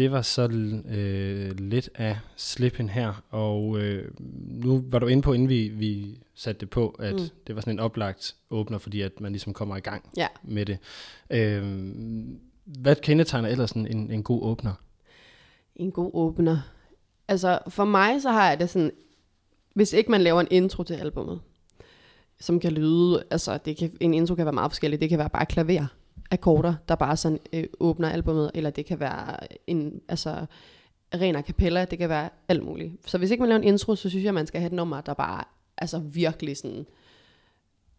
det 0.00 0.12
var 0.12 0.22
så 0.22 0.42
øh, 0.88 1.58
lidt 1.58 1.90
af 1.94 2.18
Slip 2.36 2.80
In 2.80 2.88
her, 2.88 3.22
og 3.30 3.78
øh, 3.78 4.10
nu 4.64 4.84
var 4.88 4.98
du 4.98 5.06
inde 5.06 5.22
på, 5.22 5.32
inden 5.32 5.48
vi, 5.48 5.68
vi 5.68 6.18
satte 6.34 6.60
det 6.60 6.70
på, 6.70 6.88
at 6.98 7.14
mm. 7.14 7.28
Det 7.46 7.54
var 7.54 7.60
sådan 7.60 7.72
en 7.74 7.80
oplagt 7.80 8.36
åbner, 8.50 8.78
fordi 8.78 9.00
at 9.00 9.20
man 9.20 9.32
ligesom 9.32 9.52
kommer 9.52 9.76
i 9.76 9.80
gang 9.80 10.10
Ja. 10.16 10.26
med 10.42 10.66
det. 10.66 10.78
Øh, 11.30 11.88
hvad 12.64 12.96
kendetegner 12.96 13.48
ellers 13.48 13.72
en, 13.72 13.86
en, 13.86 14.10
en 14.10 14.22
god 14.22 14.42
åbner? 14.42 14.72
En 15.76 15.90
god 15.92 16.10
åbner. 16.14 16.58
Altså, 17.28 17.58
for 17.68 17.84
mig 17.84 18.22
så 18.22 18.30
har 18.30 18.48
jeg 18.48 18.60
det 18.60 18.70
sådan, 18.70 18.90
hvis 19.74 19.92
ikke 19.92 20.10
man 20.10 20.20
laver 20.20 20.40
en 20.40 20.48
intro 20.50 20.82
til 20.82 20.94
albummet, 20.94 21.40
som 22.40 22.60
kan 22.60 22.72
lyde, 22.72 23.24
altså 23.30 23.58
det 23.64 23.76
kan, 23.76 23.92
en 24.00 24.14
intro 24.14 24.34
kan 24.34 24.44
være 24.46 24.52
meget 24.52 24.70
forskellig, 24.70 25.00
det 25.00 25.08
kan 25.08 25.18
være 25.18 25.30
bare 25.30 25.46
klaver, 25.46 25.86
akkorder, 26.30 26.74
der 26.88 26.94
bare 26.94 27.16
sådan 27.16 27.38
øh, 27.52 27.64
åbner 27.80 28.08
albummet, 28.08 28.50
eller 28.54 28.70
det 28.70 28.86
kan 28.86 29.00
være 29.00 29.36
en, 29.66 30.00
altså 30.08 30.46
ren 31.14 31.36
a 31.36 31.42
cappella, 31.42 31.84
det 31.84 31.98
kan 31.98 32.08
være 32.08 32.28
alt 32.48 32.62
muligt. 32.62 32.92
Så 33.06 33.18
hvis 33.18 33.30
ikke 33.30 33.40
man 33.40 33.48
laver 33.48 33.62
en 33.62 33.68
intro, 33.68 33.94
så 33.94 34.08
synes 34.08 34.24
jeg, 34.24 34.34
man 34.34 34.46
skal 34.46 34.60
have 34.60 34.66
et 34.66 34.72
nummer, 34.72 35.00
der 35.00 35.14
bare, 35.14 35.44
altså 35.78 35.98
virkelig 35.98 36.56
sådan, 36.56 36.86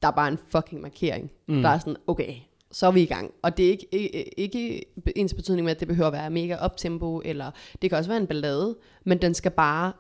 der 0.02 0.08
er 0.08 0.12
bare 0.12 0.28
en 0.28 0.38
fucking 0.48 0.82
markering. 0.82 1.32
Mm. 1.48 1.62
Der 1.62 1.70
er 1.70 1.80
sådan, 1.80 1.96
okay, 2.08 2.36
så 2.72 2.88
er 2.88 2.92
vi 2.92 3.02
i 3.02 3.06
gang. 3.06 3.32
Og 3.42 3.58
det 3.58 3.66
er 3.66 3.70
ikke, 3.70 3.96
ikke, 3.96 4.40
ikke 4.40 4.84
ens 5.16 5.34
betydning 5.34 5.66
med, 5.66 5.72
at 5.72 5.80
det 5.80 5.88
behøver 5.88 6.08
at 6.08 6.14
være 6.14 6.30
mega 6.30 6.56
optempo, 6.56 7.22
eller 7.26 7.52
det 7.82 7.90
kan 7.90 7.98
også 7.98 8.10
være 8.10 8.22
en 8.22 8.28
ballade, 8.28 8.78
men 9.04 9.18
den 9.22 9.34
skal 9.34 9.52
bare, 9.52 9.94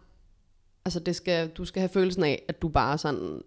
altså 0.85 0.99
det 0.99 1.15
skal, 1.15 1.49
du 1.49 1.65
skal 1.65 1.79
have 1.79 1.89
følelsen 1.89 2.23
af, 2.23 2.43
at 2.47 2.61
du 2.61 2.69
bare 2.69 2.97
sådan 2.97 3.41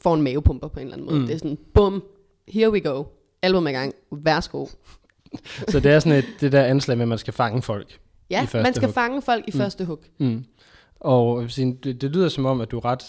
får 0.00 0.14
en 0.14 0.22
mavepumper 0.22 0.68
på 0.68 0.80
en 0.80 0.86
eller 0.86 0.96
anden 0.96 1.06
måde. 1.06 1.20
Mm. 1.20 1.26
Det 1.26 1.34
er 1.34 1.38
sådan, 1.38 1.58
bum, 1.74 2.04
here 2.48 2.70
we 2.70 2.80
go. 2.80 3.04
Album 3.42 3.66
i 3.66 3.70
gang, 3.70 3.94
værsgo. 4.12 4.66
Så 5.68 5.80
det 5.80 5.92
er 5.92 5.98
sådan 5.98 6.18
et, 6.18 6.24
det 6.40 6.52
der 6.52 6.64
anslag 6.64 6.96
med, 6.96 7.02
at 7.04 7.08
man 7.08 7.18
skal 7.18 7.32
fange 7.34 7.62
folk. 7.62 7.98
Ja, 8.30 8.42
I 8.42 8.46
første 8.46 8.62
man 8.62 8.74
skal 8.74 8.86
hug. 8.88 8.94
fange 8.94 9.22
folk 9.22 9.44
i 9.48 9.50
Mm. 9.54 9.58
første 9.58 9.84
hug. 9.84 10.00
Mm. 10.18 10.44
Og 11.00 11.42
det, 11.56 11.84
det 11.84 12.10
lyder 12.10 12.28
som 12.28 12.46
om, 12.46 12.60
at 12.60 12.70
du 12.70 12.78
er 12.78 12.84
ret 12.84 13.02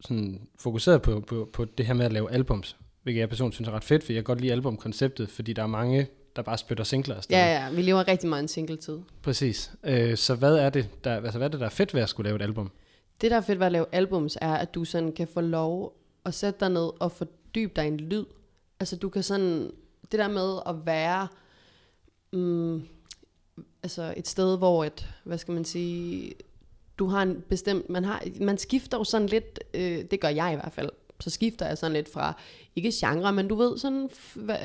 sådan, 0.00 0.40
fokuseret 0.58 1.02
på, 1.02 1.20
på, 1.20 1.48
på 1.52 1.64
det 1.64 1.86
her 1.86 1.94
med 1.94 2.04
at 2.06 2.12
lave 2.12 2.32
albums, 2.32 2.76
hvilket 3.02 3.20
jeg 3.20 3.28
personligt 3.28 3.54
synes 3.54 3.68
er 3.68 3.72
ret 3.72 3.84
fedt, 3.84 4.04
for 4.04 4.12
jeg 4.12 4.18
kan 4.18 4.24
godt 4.24 4.40
lide 4.40 4.52
albumkonceptet, 4.52 5.30
fordi 5.30 5.52
der 5.52 5.62
er 5.62 5.66
mange, 5.66 6.06
der 6.36 6.42
bare 6.42 6.58
spytter 6.58 6.84
singler 6.84 7.14
afsted. 7.16 7.36
Ja, 7.36 7.46
ja, 7.64 7.70
vi 7.70 7.82
lever 7.82 8.08
rigtig 8.08 8.28
meget 8.28 8.42
en 8.42 8.48
single-tid. 8.48 8.98
Præcis. 9.22 9.72
Øh, 9.84 10.16
så 10.16 10.34
hvad 10.34 10.54
er, 10.56 10.70
det, 10.70 10.88
der, 11.04 11.16
altså, 11.16 11.38
hvad 11.38 11.46
er 11.46 11.50
det, 11.50 11.60
der 11.60 11.66
er 11.66 11.70
fedt 11.70 11.94
ved 11.94 12.02
at 12.02 12.08
skulle 12.08 12.28
lave 12.28 12.36
et 12.36 12.42
album? 12.42 12.70
Det, 13.20 13.30
der 13.30 13.36
er 13.36 13.40
fedt 13.40 13.58
ved 13.58 13.66
at 13.66 13.72
lave 13.72 13.86
albums, 13.92 14.38
er, 14.40 14.54
at 14.54 14.74
du 14.74 14.84
sådan 14.84 15.12
kan 15.12 15.28
få 15.34 15.40
lov 15.40 15.92
at 16.24 16.34
sætte 16.34 16.60
dig 16.60 16.70
ned 16.70 16.90
og 17.00 17.12
fordybe 17.12 17.72
dig 17.76 17.84
i 17.84 17.88
en 17.88 17.96
lyd. 17.96 18.24
Altså, 18.80 18.96
du 18.96 19.08
kan 19.08 19.22
sådan... 19.22 19.70
Det 20.12 20.18
der 20.18 20.28
med 20.28 20.58
at 20.66 20.86
være... 20.86 21.28
Mm, 22.32 22.82
altså, 23.82 24.14
et 24.16 24.28
sted, 24.28 24.58
hvor 24.58 24.84
et... 24.84 25.08
Hvad 25.24 25.38
skal 25.38 25.54
man 25.54 25.64
sige... 25.64 26.34
Du 26.98 27.06
har 27.06 27.22
en 27.22 27.44
bestemt... 27.48 27.90
Man, 27.90 28.04
har, 28.04 28.22
man 28.40 28.58
skifter 28.58 28.98
jo 28.98 29.04
sådan 29.04 29.28
lidt... 29.28 29.60
Øh, 29.74 30.04
det 30.10 30.20
gør 30.20 30.28
jeg 30.28 30.52
i 30.52 30.54
hvert 30.54 30.72
fald. 30.72 30.90
Så 31.20 31.30
skifter 31.30 31.66
jeg 31.66 31.78
sådan 31.78 31.92
lidt 31.92 32.12
fra... 32.12 32.40
Ikke 32.76 32.92
genre, 32.94 33.32
men 33.32 33.48
du 33.48 33.54
ved 33.54 33.78
sådan... 33.78 34.10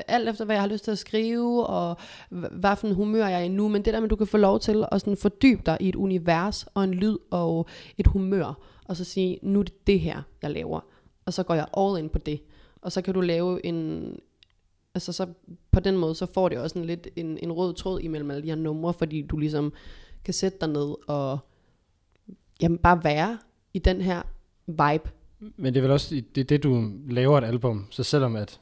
alt 0.08 0.28
efter, 0.28 0.44
hvad 0.44 0.56
jeg 0.56 0.62
har 0.62 0.68
lyst 0.68 0.84
til 0.84 0.90
at 0.90 0.98
skrive, 0.98 1.66
og 1.66 1.96
hvad 2.30 2.76
for 2.76 2.86
en 2.86 2.94
humør 2.94 3.26
jeg 3.26 3.40
er 3.40 3.44
i 3.44 3.48
nu. 3.48 3.68
Men 3.68 3.84
det 3.84 3.94
der 3.94 4.00
med, 4.00 4.06
at 4.06 4.10
du 4.10 4.16
kan 4.16 4.26
få 4.26 4.36
lov 4.36 4.60
til 4.60 4.84
at 4.92 5.00
sådan 5.00 5.16
fordybe 5.16 5.62
dig 5.66 5.76
i 5.80 5.88
et 5.88 5.96
univers, 5.96 6.66
og 6.74 6.84
en 6.84 6.94
lyd, 6.94 7.16
og 7.30 7.66
et 7.98 8.06
humør, 8.06 8.60
og 8.84 8.96
så 8.96 9.04
sige, 9.04 9.38
nu 9.42 9.58
er 9.58 9.62
det 9.62 9.86
det 9.86 10.00
her, 10.00 10.22
jeg 10.42 10.50
laver. 10.50 10.80
Og 11.26 11.32
så 11.32 11.42
går 11.42 11.54
jeg 11.54 11.66
all 11.76 11.98
in 11.98 12.08
på 12.08 12.18
det. 12.18 12.40
Og 12.84 12.92
så 12.92 13.02
kan 13.02 13.14
du 13.14 13.20
lave 13.20 13.66
en... 13.66 14.08
Altså 14.94 15.12
så 15.12 15.26
på 15.70 15.80
den 15.80 15.96
måde, 15.96 16.14
så 16.14 16.26
får 16.26 16.48
det 16.48 16.58
også 16.58 16.78
en 16.78 16.84
lidt 16.84 17.08
en, 17.16 17.38
en 17.42 17.52
rød 17.52 17.74
tråd 17.74 18.00
imellem 18.00 18.30
alle 18.30 18.42
de 18.42 18.48
her 18.48 18.54
numre, 18.54 18.94
fordi 18.94 19.22
du 19.22 19.36
ligesom 19.36 19.72
kan 20.24 20.34
sætte 20.34 20.58
dig 20.60 20.68
ned 20.68 20.94
og 21.08 21.38
jamen 22.62 22.78
bare 22.78 23.04
være 23.04 23.38
i 23.74 23.78
den 23.78 24.00
her 24.00 24.22
vibe. 24.66 25.10
Men 25.56 25.74
det 25.74 25.76
er 25.76 25.82
vel 25.82 25.90
også 25.90 26.22
det, 26.34 26.48
det 26.48 26.62
du 26.62 26.90
laver 27.08 27.38
et 27.38 27.44
album, 27.44 27.86
så 27.90 28.02
selvom 28.02 28.36
at 28.36 28.60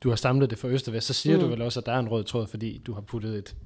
du 0.00 0.08
har 0.08 0.16
samlet 0.16 0.50
det 0.50 0.58
fra 0.58 0.68
øst 0.68 0.88
og 0.88 0.94
vest, 0.94 1.06
så 1.06 1.12
siger 1.12 1.36
mm. 1.36 1.42
Du 1.42 1.48
vel 1.48 1.62
også, 1.62 1.80
at 1.80 1.86
der 1.86 1.92
er 1.92 1.98
en 1.98 2.08
rød 2.08 2.24
tråd, 2.24 2.46
fordi 2.46 2.78
du 2.86 2.92
har 2.92 3.00
puttet, 3.00 3.38
et, 3.38 3.56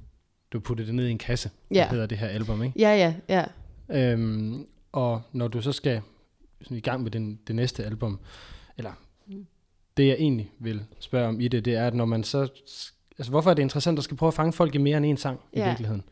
du 0.51 0.57
har 0.57 0.63
puttet 0.63 0.87
det 0.87 0.95
ned 0.95 1.07
i 1.07 1.11
en 1.11 1.17
kasse, 1.17 1.49
Ja. 1.71 1.75
der 1.75 1.89
hedder 1.89 2.05
det 2.05 2.17
her 2.17 2.27
album, 2.27 2.63
ikke? 2.63 2.79
Ja, 2.79 3.13
ja, 3.29 3.43
ja. 3.89 4.11
Øhm, 4.11 4.67
og 4.91 5.21
når 5.31 5.47
du 5.47 5.61
så 5.61 5.71
skal 5.71 6.01
sådan 6.61 6.77
i 6.77 6.81
gang 6.81 7.03
med 7.03 7.11
den, 7.11 7.39
det 7.47 7.55
næste 7.55 7.83
album, 7.85 8.19
eller 8.77 8.91
det 9.97 10.07
jeg 10.07 10.15
egentlig 10.19 10.51
vil 10.59 10.83
spørge 10.99 11.27
om 11.27 11.39
i 11.39 11.47
det, 11.47 11.65
det 11.65 11.75
er, 11.75 11.87
at 11.87 11.93
når 11.93 12.05
man 12.05 12.23
så... 12.23 12.41
Altså, 13.17 13.29
hvorfor 13.31 13.49
er 13.49 13.53
det 13.53 13.61
interessant 13.61 13.97
at 13.97 14.03
skal 14.03 14.17
prøve 14.17 14.27
at 14.27 14.33
fange 14.33 14.53
folk 14.53 14.75
i 14.75 14.77
mere 14.77 14.97
end 14.97 15.05
en 15.05 15.17
sang 15.17 15.39
i 15.53 15.59
Ja. 15.59 15.67
virkeligheden? 15.67 16.03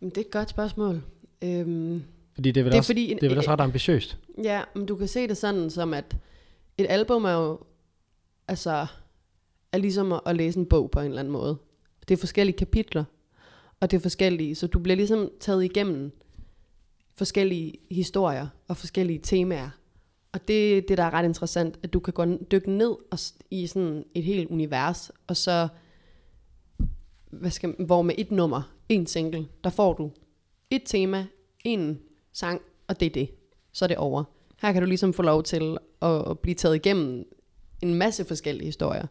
Men 0.00 0.10
det 0.10 0.16
er 0.18 0.20
et 0.20 0.30
godt 0.30 0.50
spørgsmål. 0.50 1.02
Øhm, 1.44 2.02
Fordi 2.34 2.50
det 2.50 2.60
er 2.60 2.64
vel, 2.64 2.72
det 2.72 2.76
er 2.76 2.80
også, 2.80 2.88
fordi... 2.88 3.14
det 3.14 3.22
er 3.22 3.28
vel 3.28 3.38
også 3.38 3.50
ret 3.50 3.60
ambitiøst. 3.60 4.18
Ja, 4.42 4.62
men 4.74 4.86
du 4.86 4.96
kan 4.96 5.08
se 5.08 5.28
det 5.28 5.36
sådan 5.36 5.70
som, 5.70 5.94
at 5.94 6.16
et 6.78 6.86
album 6.88 7.24
er 7.24 7.32
jo, 7.32 7.58
altså, 8.48 8.86
er 9.72 9.78
ligesom 9.78 10.12
at, 10.12 10.20
at 10.26 10.36
læse 10.36 10.58
en 10.58 10.66
bog 10.66 10.90
på 10.90 11.00
en 11.00 11.06
eller 11.06 11.18
anden 11.18 11.32
måde. 11.32 11.56
Det 12.08 12.14
er 12.14 12.18
forskellige 12.18 12.56
kapitler, 12.56 13.04
og 13.80 13.90
det 13.90 13.96
er 13.96 14.00
forskellige, 14.00 14.54
så 14.54 14.66
du 14.66 14.78
bliver 14.78 14.96
ligesom 14.96 15.30
taget 15.40 15.64
igennem 15.64 16.12
forskellige 17.16 17.74
historier 17.90 18.46
og 18.68 18.76
forskellige 18.76 19.18
temaer. 19.22 19.70
Og 20.32 20.48
det 20.48 20.78
er 20.78 20.82
det, 20.88 20.98
der 20.98 21.04
er 21.04 21.10
ret 21.10 21.24
interessant, 21.24 21.78
at 21.82 21.92
du 21.92 22.00
kan 22.00 22.12
gå 22.12 22.24
dykke 22.24 22.70
ned 22.70 22.96
og, 23.10 23.18
i 23.50 23.66
sådan 23.66 24.04
et 24.14 24.24
helt 24.24 24.50
univers, 24.50 25.10
og 25.26 25.36
så, 25.36 25.68
hvad 27.30 27.50
skal, 27.50 27.74
hvor 27.78 28.02
med 28.02 28.14
et 28.18 28.30
nummer, 28.30 28.74
en 28.88 29.06
single, 29.06 29.46
der 29.64 29.70
får 29.70 29.92
du 29.92 30.10
et 30.70 30.82
tema, 30.86 31.26
en 31.64 32.00
sang, 32.32 32.60
og 32.88 33.00
det 33.00 33.06
er 33.06 33.10
det. 33.10 33.30
Så 33.72 33.84
er 33.84 33.86
det 33.86 33.96
over. 33.96 34.24
Her 34.62 34.72
kan 34.72 34.82
du 34.82 34.88
ligesom 34.88 35.12
få 35.12 35.22
lov 35.22 35.42
til 35.42 35.78
at, 36.02 36.38
blive 36.38 36.54
taget 36.54 36.76
igennem 36.76 37.28
en 37.82 37.94
masse 37.94 38.24
forskellige 38.24 38.66
historier. 38.66 39.06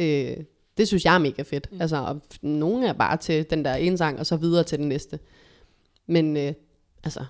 Øh, 0.00 0.06
det 0.06 0.46
Det 0.76 0.88
synes 0.88 1.04
jeg 1.04 1.14
er 1.14 1.18
mega 1.18 1.42
fedt. 1.42 1.72
Mm. 1.72 1.80
Altså, 1.80 1.96
og 1.96 2.20
nogle 2.42 2.86
er 2.86 2.92
bare 2.92 3.16
til 3.16 3.50
den 3.50 3.64
der 3.64 3.74
ene 3.74 3.98
sang, 3.98 4.18
og 4.18 4.26
så 4.26 4.36
videre 4.36 4.64
til 4.64 4.78
den 4.78 4.88
næste. 4.88 5.18
Men 6.06 6.36
øh, 6.36 6.52
altså, 7.04 7.24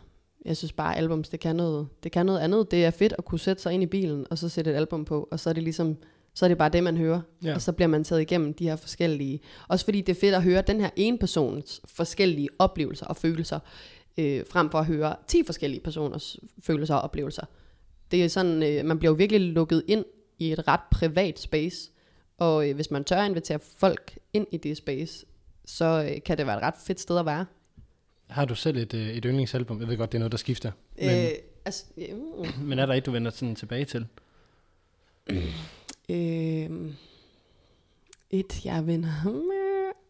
jeg 0.44 0.56
synes 0.56 0.72
bare, 0.72 0.96
albums, 0.96 1.28
det 1.28 1.40
kan, 1.40 1.56
noget, 1.56 1.88
det 2.02 2.12
kan 2.12 2.26
noget 2.26 2.38
andet. 2.40 2.70
Det 2.70 2.84
er 2.84 2.90
fedt 2.90 3.14
at 3.18 3.24
kunne 3.24 3.38
sætte 3.38 3.62
sig 3.62 3.72
ind 3.72 3.82
i 3.82 3.86
bilen, 3.86 4.26
og 4.30 4.38
så 4.38 4.48
sætte 4.48 4.70
et 4.70 4.74
album 4.74 5.04
på, 5.04 5.28
og 5.30 5.40
så 5.40 5.50
er 5.50 5.54
det 5.54 5.62
ligesom, 5.62 5.96
så 6.34 6.46
er 6.46 6.48
det 6.48 6.58
bare 6.58 6.68
det, 6.68 6.84
man 6.84 6.96
hører. 6.96 7.20
Ja. 7.44 7.54
Og 7.54 7.62
så 7.62 7.72
bliver 7.72 7.88
man 7.88 8.04
taget 8.04 8.22
igennem 8.22 8.54
de 8.54 8.68
her 8.68 8.76
forskellige, 8.76 9.40
også 9.68 9.84
fordi 9.84 10.00
det 10.00 10.16
er 10.16 10.20
fedt 10.20 10.34
at 10.34 10.42
høre 10.42 10.62
den 10.62 10.80
her 10.80 10.90
ene 10.96 11.18
persons 11.18 11.80
forskellige 11.84 12.48
oplevelser 12.58 13.06
og 13.06 13.16
følelser, 13.16 13.58
øh, 14.18 14.44
frem 14.50 14.70
for 14.70 14.78
at 14.78 14.86
høre 14.86 15.16
10 15.26 15.42
forskellige 15.46 15.80
personers 15.80 16.36
følelser 16.62 16.94
og 16.94 17.00
oplevelser. 17.00 17.44
Det 18.10 18.24
er 18.24 18.28
sådan, 18.28 18.62
øh, 18.62 18.84
man 18.84 18.98
bliver 18.98 19.12
jo 19.12 19.16
virkelig 19.16 19.40
lukket 19.40 19.82
ind 19.88 20.04
i 20.38 20.52
et 20.52 20.68
ret 20.68 20.80
privat 20.90 21.38
space, 21.38 21.90
og 22.38 22.68
øh, 22.68 22.74
hvis 22.74 22.90
man 22.90 23.04
tør 23.04 23.16
at 23.16 23.28
invitere 23.28 23.58
folk 23.78 24.18
ind 24.32 24.46
i 24.52 24.56
det 24.56 24.76
space, 24.76 25.26
så 25.64 26.10
øh, 26.10 26.22
kan 26.22 26.38
det 26.38 26.46
være 26.46 26.56
et 26.56 26.62
ret 26.62 26.74
fedt 26.86 27.00
sted 27.00 27.18
at 27.18 27.26
være. 27.26 27.46
Har 28.30 28.44
du 28.44 28.54
selv 28.54 28.76
et, 28.76 28.94
øh, 28.94 29.08
et 29.08 29.24
yndlingsalbum? 29.24 29.80
Jeg 29.80 29.88
ved 29.88 29.96
godt, 29.96 30.12
det 30.12 30.18
er 30.18 30.20
noget, 30.20 30.32
der 30.32 30.38
skifter. 30.38 30.70
Men, 30.98 31.06
Men, 31.06 31.26
øh, 31.26 31.32
altså, 31.64 31.84
ja, 31.96 32.14
mm, 32.14 32.64
men 32.64 32.78
er 32.78 32.86
der 32.86 32.94
et, 32.94 33.06
du 33.06 33.10
vender 33.10 33.30
sådan 33.30 33.54
tilbage 33.54 33.84
til? 33.84 34.06
øh, 36.10 36.70
et, 38.30 38.64
jeg 38.64 38.86
vinder. 38.86 39.08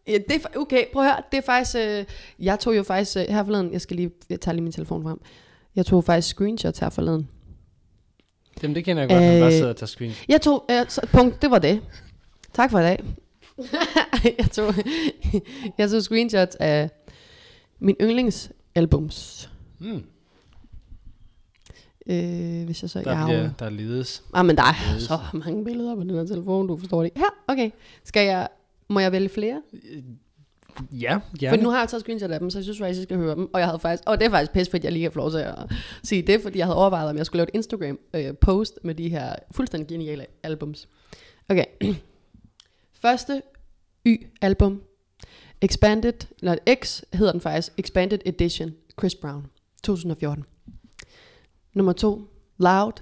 Ja, 0.07 0.13
det 0.13 0.31
er, 0.31 0.59
okay, 0.59 0.85
prøv 0.93 1.03
at 1.03 1.11
høre. 1.11 1.23
Det 1.31 1.37
er 1.37 1.41
faktisk, 1.41 1.75
øh, 1.77 2.05
jeg 2.39 2.59
tog 2.59 2.77
jo 2.77 2.83
faktisk 2.83 3.17
øh, 3.17 3.23
her 3.23 3.43
forleden, 3.43 3.73
jeg 3.73 3.81
skal 3.81 3.95
lige, 3.95 4.11
jeg 4.29 4.41
tager 4.41 4.53
lige 4.53 4.63
min 4.63 4.71
telefon 4.71 5.03
frem. 5.03 5.21
Jeg 5.75 5.85
tog 5.85 6.03
faktisk 6.03 6.27
screenshots 6.35 6.79
her 6.79 6.89
forleden. 6.89 7.29
Jamen, 8.63 8.75
det 8.75 8.85
kender 8.85 9.01
jeg 9.03 9.09
godt, 9.09 9.23
øh, 9.23 9.29
man 9.29 9.39
bare 9.39 9.47
Øh, 9.47 9.53
sidder 9.53 9.69
og 9.69 9.77
tager 9.77 9.87
screen. 9.87 10.11
Jeg 10.27 10.41
tog, 10.41 10.65
øh, 10.71 10.85
så, 10.89 11.07
punkt, 11.11 11.41
det 11.41 11.51
var 11.51 11.59
det. 11.59 11.81
Tak 12.53 12.71
for 12.71 12.79
i 12.79 12.83
dag. 12.83 13.03
jeg, 14.39 14.51
tog, 14.51 14.73
jeg 15.77 15.89
tog 15.89 16.03
screenshots 16.03 16.55
af 16.55 16.89
min 17.81 17.95
yndlingsalbums. 18.01 19.49
Mm. 19.79 20.03
Øh, 22.07 22.65
hvis 22.65 22.81
jeg 22.81 22.89
så... 22.89 22.99
Der, 22.99 23.11
jeg 23.11 23.17
har 23.19 23.27
bliver, 23.27 23.43
jo- 23.43 23.49
der 23.59 23.69
ledes. 23.69 24.23
Ah, 24.33 24.45
men 24.45 24.55
der 24.55 24.63
er 24.63 24.95
Yes. 24.95 25.03
så 25.03 25.19
mange 25.33 25.65
billeder 25.65 25.95
på 25.95 26.01
den 26.01 26.09
her 26.09 26.25
telefon, 26.25 26.67
du 26.67 26.77
forstår 26.77 27.03
det. 27.03 27.11
Ja, 27.17 27.23
okay. 27.47 27.71
Skal 28.03 28.25
jeg... 28.25 28.47
Må 28.89 28.99
jeg 28.99 29.11
vælge 29.11 29.29
flere? 29.29 29.61
Ja, 30.91 31.15
For 31.15 31.37
gerne. 31.39 31.63
nu 31.63 31.69
har 31.69 31.79
jeg 31.79 31.89
taget 31.89 32.01
screenshot 32.01 32.31
af 32.31 32.39
dem, 32.39 32.49
så 32.49 32.57
jeg 32.57 32.63
synes 32.63 32.79
faktisk, 32.79 32.97
jeg 32.97 33.03
skal 33.03 33.17
høre 33.17 33.35
dem. 33.35 33.53
Og 33.53 33.59
jeg 33.59 33.67
havde 33.67 33.79
faktisk... 33.79 34.03
Og 34.07 34.19
det 34.19 34.25
er 34.25 34.29
faktisk 34.29 34.51
pisse 34.51 34.71
fedt, 34.71 34.83
jeg 34.83 34.91
lige 34.91 35.03
kan 35.03 35.11
få 35.11 35.19
lov 35.19 35.31
til 35.31 35.37
at 35.37 35.55
sige 36.03 36.21
det, 36.21 36.41
fordi 36.41 36.57
jeg 36.57 36.65
havde 36.65 36.77
overvejet, 36.77 37.09
om 37.09 37.17
jeg 37.17 37.25
skulle 37.25 37.39
lave 37.39 37.47
et 37.47 37.55
Instagram-post 37.55 38.79
med 38.83 38.95
de 38.95 39.09
her 39.09 39.35
fuldstændig 39.51 39.87
geniale 39.87 40.25
albums. 40.43 40.87
Okay. 41.49 41.65
Første 43.01 43.41
Y-album. 44.07 44.81
Expanded, 45.61 46.27
eller 46.39 46.55
X 46.81 47.03
hedder 47.13 47.31
den 47.31 47.41
faktisk, 47.41 47.73
Expanded 47.77 48.19
Edition, 48.25 48.71
Chris 48.99 49.15
Brown, 49.15 49.47
2014. 49.83 50.45
Nummer 51.73 51.93
2, 51.93 52.27
Loud, 52.57 52.93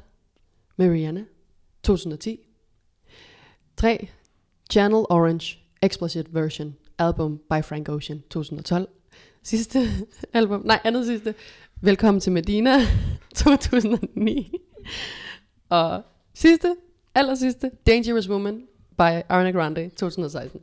med 0.78 0.89
Rihanna, 0.89 1.26
2010. 1.84 2.39
3. 3.78 4.10
Channel 4.72 5.06
Orange, 5.10 5.58
Explicit 5.82 6.34
Version, 6.34 6.76
album 6.98 7.38
by 7.38 7.63
Frank 7.63 7.89
Ocean, 7.89 8.22
2012. 8.30 8.88
Sidste 9.43 9.80
album, 10.34 10.62
nej, 10.65 10.80
andet 10.84 11.06
sidste, 11.06 11.36
Velkommen 11.82 12.22
til 12.22 12.32
Medina, 12.32 12.78
2009. 13.36 14.54
Og 15.69 16.04
sidste, 16.34 16.76
aller 17.15 17.36
sidste, 17.36 17.72
Dangerous 17.88 18.30
Woman, 18.30 18.62
by 18.98 19.22
Ariana 19.30 19.52
Grande, 19.52 19.89
2016. 19.89 20.62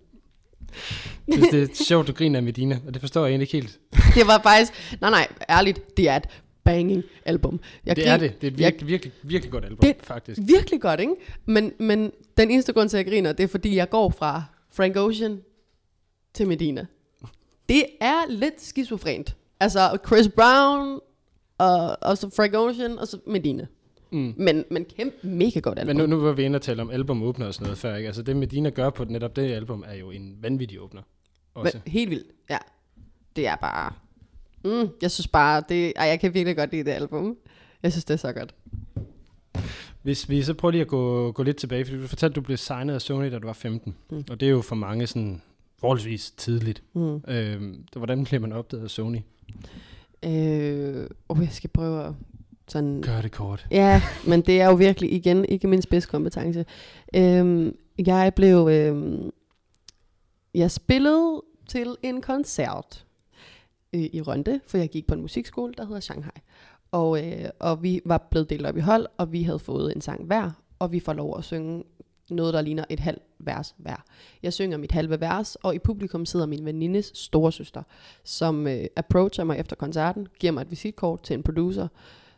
Jeg 1.29 1.35
synes, 1.35 1.49
det 1.51 1.63
er 1.63 1.85
sjovt, 1.85 2.07
du 2.09 2.13
griner 2.13 2.39
af 2.39 2.43
Medina, 2.43 2.79
og 2.87 2.95
det 2.95 3.01
forstår 3.03 3.21
jeg 3.25 3.31
egentlig 3.31 3.55
ikke 3.55 3.67
helt. 3.67 3.79
Det 4.15 4.27
var 4.27 4.41
faktisk, 4.43 4.73
nej 5.01 5.11
nej, 5.11 5.29
ærligt, 5.51 5.97
det 5.97 6.09
er 6.09 6.17
et 6.17 6.25
banging 6.65 7.03
album. 7.25 7.61
Jeg 7.87 7.97
det 7.97 8.05
grin- 8.05 8.09
er 8.13 8.17
det. 8.17 8.41
Det 8.41 8.47
er 8.47 8.51
et 8.51 8.59
virkelig, 8.59 8.89
virkelig, 8.89 9.13
virkelig 9.23 9.53
godt 9.53 9.65
album, 9.65 9.79
Det- 9.79 9.97
faktisk. 10.03 10.41
Virkelig 10.47 10.81
godt, 10.81 11.01
ikke? 11.01 11.13
Men, 11.47 11.73
men 11.79 12.13
den 12.37 12.51
eneste 12.51 12.73
grund 12.73 12.89
til, 12.89 12.97
at 12.97 13.05
jeg 13.07 13.13
griner, 13.13 13.33
det 13.33 13.45
er, 13.45 13.49
fordi 13.49 13.77
jeg 13.77 13.91
går 13.91 14.11
fra 14.11 14.43
Frank 14.73 14.97
Ocean 14.97 15.41
til 16.35 16.47
Medina. 16.49 16.87
Det 17.69 17.85
er 18.01 18.21
lidt 18.29 18.63
skizofrent. 18.63 19.37
Altså 19.61 19.99
Chris 20.07 20.29
Brown, 20.29 21.01
og, 21.59 21.97
og 22.03 22.19
så 22.19 22.31
Frank 22.37 22.55
Ocean, 22.55 22.99
og 22.99 23.09
så 23.09 23.19
Medina. 23.27 23.67
Mm. 24.17 24.35
Men, 24.37 24.65
men 24.71 24.85
kæmpe, 24.85 25.27
mega 25.27 25.61
godt 25.61 25.79
album. 25.79 25.97
Men 25.97 26.11
nu, 26.11 26.17
nu 26.17 26.23
var 26.23 26.33
vi 26.33 26.43
inde 26.43 26.57
og 26.57 26.63
tale 26.63 26.83
om 26.83 26.91
albumåbner 26.91 27.47
og 27.47 27.55
sådan 27.55 27.65
noget 27.65 27.79
før, 27.79 27.97
ikke? 27.97 28.07
Altså 28.07 28.23
det 28.23 28.37
Medina 28.37 28.71
gør 28.71 28.91
på 28.91 29.05
netop 29.05 29.37
det 29.37 29.53
album, 29.53 29.85
er 29.87 29.95
jo 29.95 30.11
en 30.11 30.37
vanvittig 30.41 30.81
åbner. 30.81 31.03
Også. 31.55 31.79
Men, 31.85 31.93
helt 31.93 32.11
vildt, 32.11 32.27
ja. 32.51 32.59
Det 33.37 33.47
er 33.47 33.57
bare... 33.57 33.93
Mm, 34.65 34.89
jeg 35.03 35.11
synes 35.11 35.29
bare, 35.29 35.63
det, 35.69 35.93
ej, 35.97 36.07
jeg 36.07 36.21
kan 36.21 36.35
virkelig 36.35 36.57
godt 36.57 36.73
lide 36.73 36.85
det 36.85 36.91
album. 36.91 37.37
Jeg 37.83 37.93
synes, 37.93 38.05
det 38.05 38.15
er 38.15 38.19
så 38.19 38.33
godt. 38.33 38.55
Hvis 40.03 40.29
vi 40.29 40.43
så 40.43 40.55
prøver 40.55 40.73
lige 40.73 40.81
at 40.81 40.89
gå, 40.89 41.33
gå 41.33 41.43
lidt 41.43 41.57
tilbage, 41.57 41.85
fordi 41.85 42.01
du 42.01 42.07
fortalte, 42.07 42.33
at 42.33 42.37
du 42.37 42.41
blev 42.41 42.57
signet 42.57 42.95
af 42.95 43.03
Sony, 43.03 43.31
da 43.31 43.39
du 43.39 43.47
var 43.47 43.53
15. 43.53 43.97
Mm. 44.11 44.25
Og 44.31 44.41
det 44.41 44.47
er 44.47 44.51
jo 44.51 44.63
for 44.63 44.75
mange 44.75 45.07
sådan 45.07 45.43
forholdsvis 45.79 46.31
tidligt. 46.31 46.83
Mm. 46.95 47.21
Så 47.93 47.99
hvordan 47.99 48.25
bliver 48.25 48.41
man 48.41 48.53
opdaget 48.53 48.85
af 48.85 48.91
Sony? 48.91 49.19
Øh, 50.25 51.07
oh, 51.29 51.39
jeg 51.41 51.53
skal 51.53 51.71
prøve 51.71 52.05
at 52.05 52.13
sådan... 52.69 53.03
Gør 53.03 53.21
det 53.21 53.33
kort. 53.33 53.67
Ja, 53.71 54.03
men 54.27 54.41
det 54.41 54.61
er 54.61 54.67
jo 54.67 54.75
virkelig 54.75 55.13
igen 55.13 55.45
ikke 55.45 55.69
min 55.69 55.83
spidskompetence. 55.83 56.65
Øhm, 57.15 57.77
jeg 58.07 58.33
blev... 58.37 58.69
Øhm, 58.71 59.31
jeg 60.55 60.71
spillede 60.71 61.43
til 61.69 61.97
en 62.03 62.23
koncert 62.23 63.07
øh, 63.93 64.01
i 64.13 64.23
Rønde, 64.23 64.61
for 64.67 64.79
jeg 64.79 64.89
gik 64.89 65.07
på 65.07 65.15
en 65.15 65.21
musikskole, 65.21 65.75
der 65.79 65.87
hedder 65.87 66.01
Shanghai. 66.01 66.41
Og, 66.93 67.27
øh, 67.27 67.49
og 67.61 67.83
vi 67.83 68.01
var 68.05 68.27
blevet 68.31 68.51
delt 68.51 68.67
op 68.67 68.77
i 68.77 68.81
hold, 68.81 69.07
og 69.17 69.33
vi 69.33 69.43
havde 69.43 69.59
fået 69.59 69.95
en 69.95 70.01
sang 70.01 70.25
hver, 70.25 70.51
og 70.79 70.93
vi 70.93 71.01
får 71.01 71.13
lov 71.13 71.39
at 71.39 71.45
synge 71.45 71.85
noget, 72.31 72.55
der 72.55 72.61
ligner 72.61 72.85
et 72.91 73.01
halvt 73.01 73.23
vers 73.39 73.75
hver. 73.79 74.05
Jeg 74.43 74.53
synger 74.53 74.79
mit 74.79 74.93
halve 74.93 75.21
vers, 75.21 75.55
og 75.57 75.75
i 75.75 75.79
publikum 75.79 76.27
sidder 76.27 76.47
min 76.47 76.65
venindes 76.65 77.13
storesøster, 77.15 77.83
som 78.25 78.67
øh, 78.67 78.85
approacher 78.97 79.45
mig 79.45 79.59
efter 79.59 79.77
koncerten, 79.77 80.29
giver 80.39 80.53
mig 80.53 80.63
et 80.63 80.71
visitkort 80.71 81.23
til 81.23 81.35
en 81.35 81.43
producer, 81.43 81.89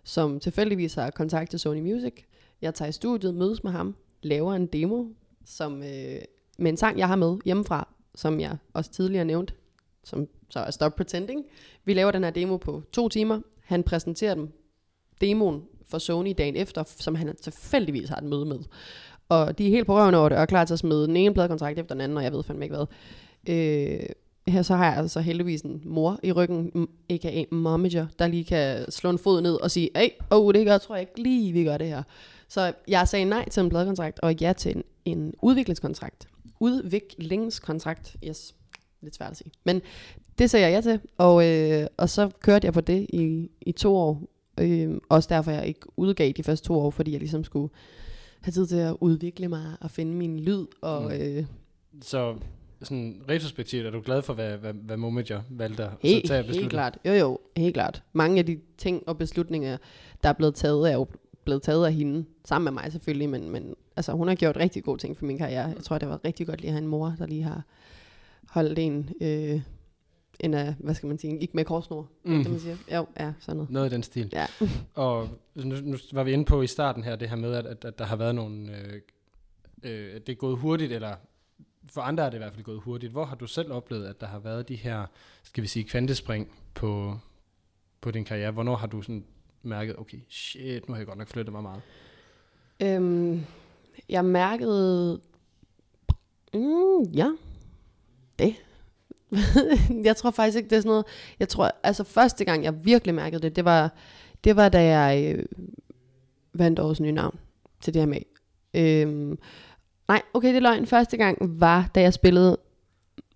som 0.09 0.41
tilfældigvis 0.41 0.95
har 0.95 1.11
kontakt 1.11 1.51
til 1.51 1.59
Sony 1.59 1.81
Music. 1.81 2.15
Jeg 2.63 2.75
tager 2.75 2.89
i 2.89 2.93
studiet, 2.93 3.35
mødes 3.35 3.65
med 3.65 3.73
ham, 3.73 3.97
laver 4.23 4.55
en 4.55 4.67
demo 4.67 5.05
som, 5.45 5.83
øh, 5.83 6.19
med 6.59 6.71
en 6.71 6.77
sang, 6.77 6.99
jeg 6.99 7.09
har 7.09 7.17
med 7.17 7.37
hjemmefra, 7.45 7.89
som 8.15 8.41
jeg 8.41 8.57
også 8.73 8.91
tidligere 8.91 9.25
nævnt, 9.25 9.55
som 10.05 10.29
så 10.51 10.59
er 10.59 10.71
Stop 10.71 10.97
Pretending. 10.97 11.45
Vi 11.85 11.95
laver 11.95 12.11
den 12.11 12.25
her 12.25 12.31
demo 12.31 12.57
på 12.57 12.83
to 12.93 13.09
timer. 13.09 13.41
Han 13.65 13.83
præsenterer 13.83 14.35
dem, 14.35 14.53
demoen 15.21 15.63
for 15.87 15.99
Sony 15.99 16.35
dagen 16.39 16.57
efter, 16.57 16.85
som 16.87 17.15
han 17.15 17.37
tilfældigvis 17.37 18.09
har 18.09 18.17
et 18.17 18.25
møde 18.25 18.45
med. 18.45 18.59
Og 19.29 19.59
de 19.59 19.67
er 19.67 19.71
helt 19.71 19.87
på 19.87 19.97
røven 19.97 20.15
over 20.15 20.29
det, 20.29 20.39
og 20.39 20.43
er 20.43 20.47
klar 20.47 20.65
til 20.65 20.75
at 20.75 20.79
smide 20.79 21.07
den 21.07 21.17
ene 21.17 21.35
pladekontrakt 21.35 21.79
efter 21.79 21.95
den 21.95 22.01
anden, 22.01 22.19
og 22.19 22.25
jeg 22.25 22.33
ved 22.33 22.43
fandme 22.43 22.65
ikke 22.65 22.77
hvad. 22.77 22.87
Øh, 23.49 24.11
her 24.53 24.63
så 24.63 24.75
har 24.77 24.85
jeg 24.85 24.97
altså 24.97 25.21
heldigvis 25.21 25.61
en 25.63 25.83
mor 25.85 26.21
i 26.23 26.33
ryggen, 26.33 26.71
m- 26.77 27.05
a.k.a. 27.11 27.45
momager, 27.55 28.07
der 28.19 28.27
lige 28.27 28.45
kan 28.45 28.91
slå 28.93 29.11
en 29.11 29.19
fod 29.19 29.41
ned 29.41 29.55
og 29.55 29.71
sige, 29.71 29.91
hey, 29.97 30.09
oh, 30.31 30.55
det 30.55 30.67
gør, 30.67 30.79
tror 30.79 30.95
jeg 30.95 31.03
ikke 31.03 31.23
lige, 31.23 31.53
vi 31.53 31.65
gør 31.65 31.79
det 31.79 31.87
her. 31.87 32.03
Så 32.49 32.73
jeg 32.89 33.09
sagde 33.09 33.25
nej 33.25 33.49
til 33.49 33.63
en 33.63 33.69
pladekontrakt, 33.69 34.21
og 34.21 34.35
ja 34.41 34.53
til 34.53 34.77
en, 34.77 34.83
en 35.05 35.35
udviklingskontrakt. 35.43 36.29
Udviklingskontrakt, 36.61 38.17
yes, 38.29 38.55
lidt 39.03 39.15
svært 39.17 39.31
at 39.31 39.37
sige. 39.37 39.51
Men 39.65 39.81
det 40.39 40.51
sagde 40.51 40.67
jeg 40.67 40.73
ja 40.73 40.81
til, 40.91 41.01
og, 41.19 41.47
øh, 41.49 41.87
og 41.97 42.09
så 42.11 42.31
kørte 42.41 42.65
jeg 42.65 42.73
på 42.73 42.81
det 42.81 43.07
i, 43.13 43.51
i 43.61 43.73
to 43.73 43.97
år. 43.97 44.23
Øh, 44.61 44.91
også 45.09 45.27
derfor 45.33 45.51
jeg 45.51 45.67
ikke 45.67 45.81
udgav 45.97 46.33
de 46.33 46.43
første 46.43 46.67
to 46.67 46.75
år, 46.75 46.91
fordi 46.91 47.13
jeg 47.13 47.21
ligesom 47.21 47.45
skulle 47.45 47.73
have 48.41 48.53
tid 48.53 48.67
til 48.67 48.77
at 48.77 48.97
udvikle 49.01 49.49
mig 49.49 49.65
og 49.81 49.91
finde 49.91 50.13
min 50.15 50.41
lyd. 50.41 50.67
Og, 50.81 51.03
Mm. 51.03 51.11
øh, 51.11 51.45
Så 52.03 52.35
sådan 52.83 53.23
retrospektivt, 53.29 53.87
er 53.87 53.91
du 53.91 54.01
glad 54.01 54.23
for, 54.23 54.35
hvad, 54.35 54.57
hvad, 54.57 54.73
hvad 54.73 54.97
Momager 54.97 55.41
valgte 55.51 55.85
at 55.85 55.91
Helt, 56.01 56.27
tage 56.27 56.43
helt 56.43 56.71
klart. 56.71 56.99
Jo, 57.05 57.13
jo, 57.13 57.39
helt 57.57 57.75
klart. 57.75 58.03
Mange 58.13 58.39
af 58.39 58.47
de 58.47 58.61
ting 58.79 59.03
og 59.09 59.19
beslutninger, 59.19 59.77
der 60.23 60.29
er 60.29 60.33
blevet 60.33 60.55
taget, 60.55 60.91
er 60.91 60.95
jo 60.95 61.07
blevet 61.45 61.63
taget 61.63 61.87
af 61.87 61.93
hende. 61.93 62.25
Sammen 62.45 62.75
med 62.75 62.83
mig 62.83 62.93
selvfølgelig, 62.93 63.29
men, 63.29 63.51
men 63.51 63.75
altså, 63.97 64.13
hun 64.13 64.29
har 64.29 64.35
gjort 64.35 64.57
rigtig 64.57 64.85
gode 64.85 64.99
ting 64.99 65.17
for 65.17 65.25
min 65.25 65.39
karriere. 65.39 65.67
Jeg 65.67 65.83
tror, 65.83 65.99
det 65.99 66.09
var 66.09 66.21
rigtig 66.25 66.47
godt 66.47 66.61
lige 66.61 66.69
at 66.69 66.73
have 66.73 66.83
en 66.83 66.89
mor, 66.89 67.15
der 67.19 67.27
lige 67.27 67.43
har 67.43 67.63
holdt 68.49 68.79
en, 68.79 69.11
øh, 69.21 69.61
en 70.41 70.55
af, 70.55 70.75
hvad 70.79 70.95
skal 70.95 71.07
man 71.07 71.19
sige, 71.19 71.39
ikke 71.39 71.55
med 71.55 71.65
korsnor, 71.65 72.09
mm. 72.25 72.33
Mm. 72.33 72.43
det 72.43 72.51
man 72.51 72.61
siger. 72.61 72.77
Jo, 72.95 73.07
ja, 73.21 73.33
sådan 73.41 73.57
noget. 73.57 73.71
Noget 73.71 73.91
i 73.91 73.95
den 73.95 74.03
stil. 74.03 74.31
Ja. 74.33 74.47
Og 74.95 75.29
nu, 75.55 75.75
nu 75.83 75.97
var 76.13 76.25
vi 76.25 76.33
inde 76.33 76.45
på 76.45 76.63
i 76.63 76.67
starten 76.67 77.05
her, 77.05 77.17
det 77.17 77.29
her 77.29 77.37
med, 77.37 77.55
at, 77.55 77.67
at, 77.67 77.85
at 77.85 77.99
der 77.99 78.05
har 78.05 78.17
været 78.17 78.35
nogle... 78.35 78.71
Øh, 78.77 79.01
øh, 79.83 80.15
det 80.15 80.29
er 80.29 80.35
gået 80.35 80.59
hurtigt, 80.59 80.93
eller 80.93 81.15
for 81.87 82.01
andre 82.01 82.25
er 82.25 82.31
det 82.31 82.37
i 82.37 82.39
hvert 82.39 82.53
fald 82.53 82.65
gået 82.65 82.81
hurtigt. 82.81 83.13
Hvor 83.13 83.25
har 83.25 83.37
du 83.37 83.47
selv 83.47 83.73
oplevet, 83.73 84.07
at 84.07 84.21
der 84.21 84.27
har 84.27 84.39
været 84.39 84.69
de 84.69 84.77
her, 84.77 85.07
skal 85.43 85.63
vi 85.63 85.69
sige, 85.69 85.85
kvantespring 85.85 86.49
på, 86.75 87.19
på 88.01 88.11
din 88.11 88.25
karriere? 88.25 88.51
Hvornår 88.51 88.77
har 88.77 88.87
du 88.87 89.03
sådan 89.03 89.25
mærket, 89.63 89.99
okay, 89.99 90.19
shit, 90.29 90.89
nu 90.89 90.95
har 90.95 91.01
jeg 91.01 91.07
godt 91.07 91.19
nok 91.19 91.29
flyttet 91.29 91.53
mig 91.53 91.63
meget? 91.63 91.83
Øhm, 92.81 93.45
jeg 94.09 94.25
mærkede 94.25 95.21
Mm, 96.55 97.03
ja, 97.03 97.31
det. 98.39 98.55
jeg 100.09 100.17
tror 100.17 100.31
faktisk 100.31 100.57
ikke, 100.57 100.71
det 100.71 100.77
er 100.77 100.81
sådan 100.81 100.91
noget. 100.91 101.05
Jeg 101.39 101.49
tror, 101.49 101.71
altså 101.83 102.05
første 102.05 102.45
gang, 102.45 102.65
jeg 102.65 102.85
virkelig 102.85 103.15
mærkede 103.15 103.43
det, 103.43 103.57
det 103.57 103.65
var, 103.65 103.95
det 104.45 104.57
var 104.57 104.69
da 104.69 104.83
jeg 104.83 105.35
øh, 105.35 105.45
vandt 106.53 106.79
årets 106.79 107.01
nye 107.01 107.13
navn 107.13 107.39
til 107.81 107.95
DMA. 107.95 108.19
Øhm, 108.75 109.39
nej, 110.09 110.23
okay, 110.35 110.49
det 110.49 110.57
er 110.57 110.61
løgn. 110.61 110.87
Første 110.87 111.17
gang 111.17 111.61
var, 111.61 111.91
da 111.95 112.01
jeg 112.01 112.15
spillede 112.15 112.59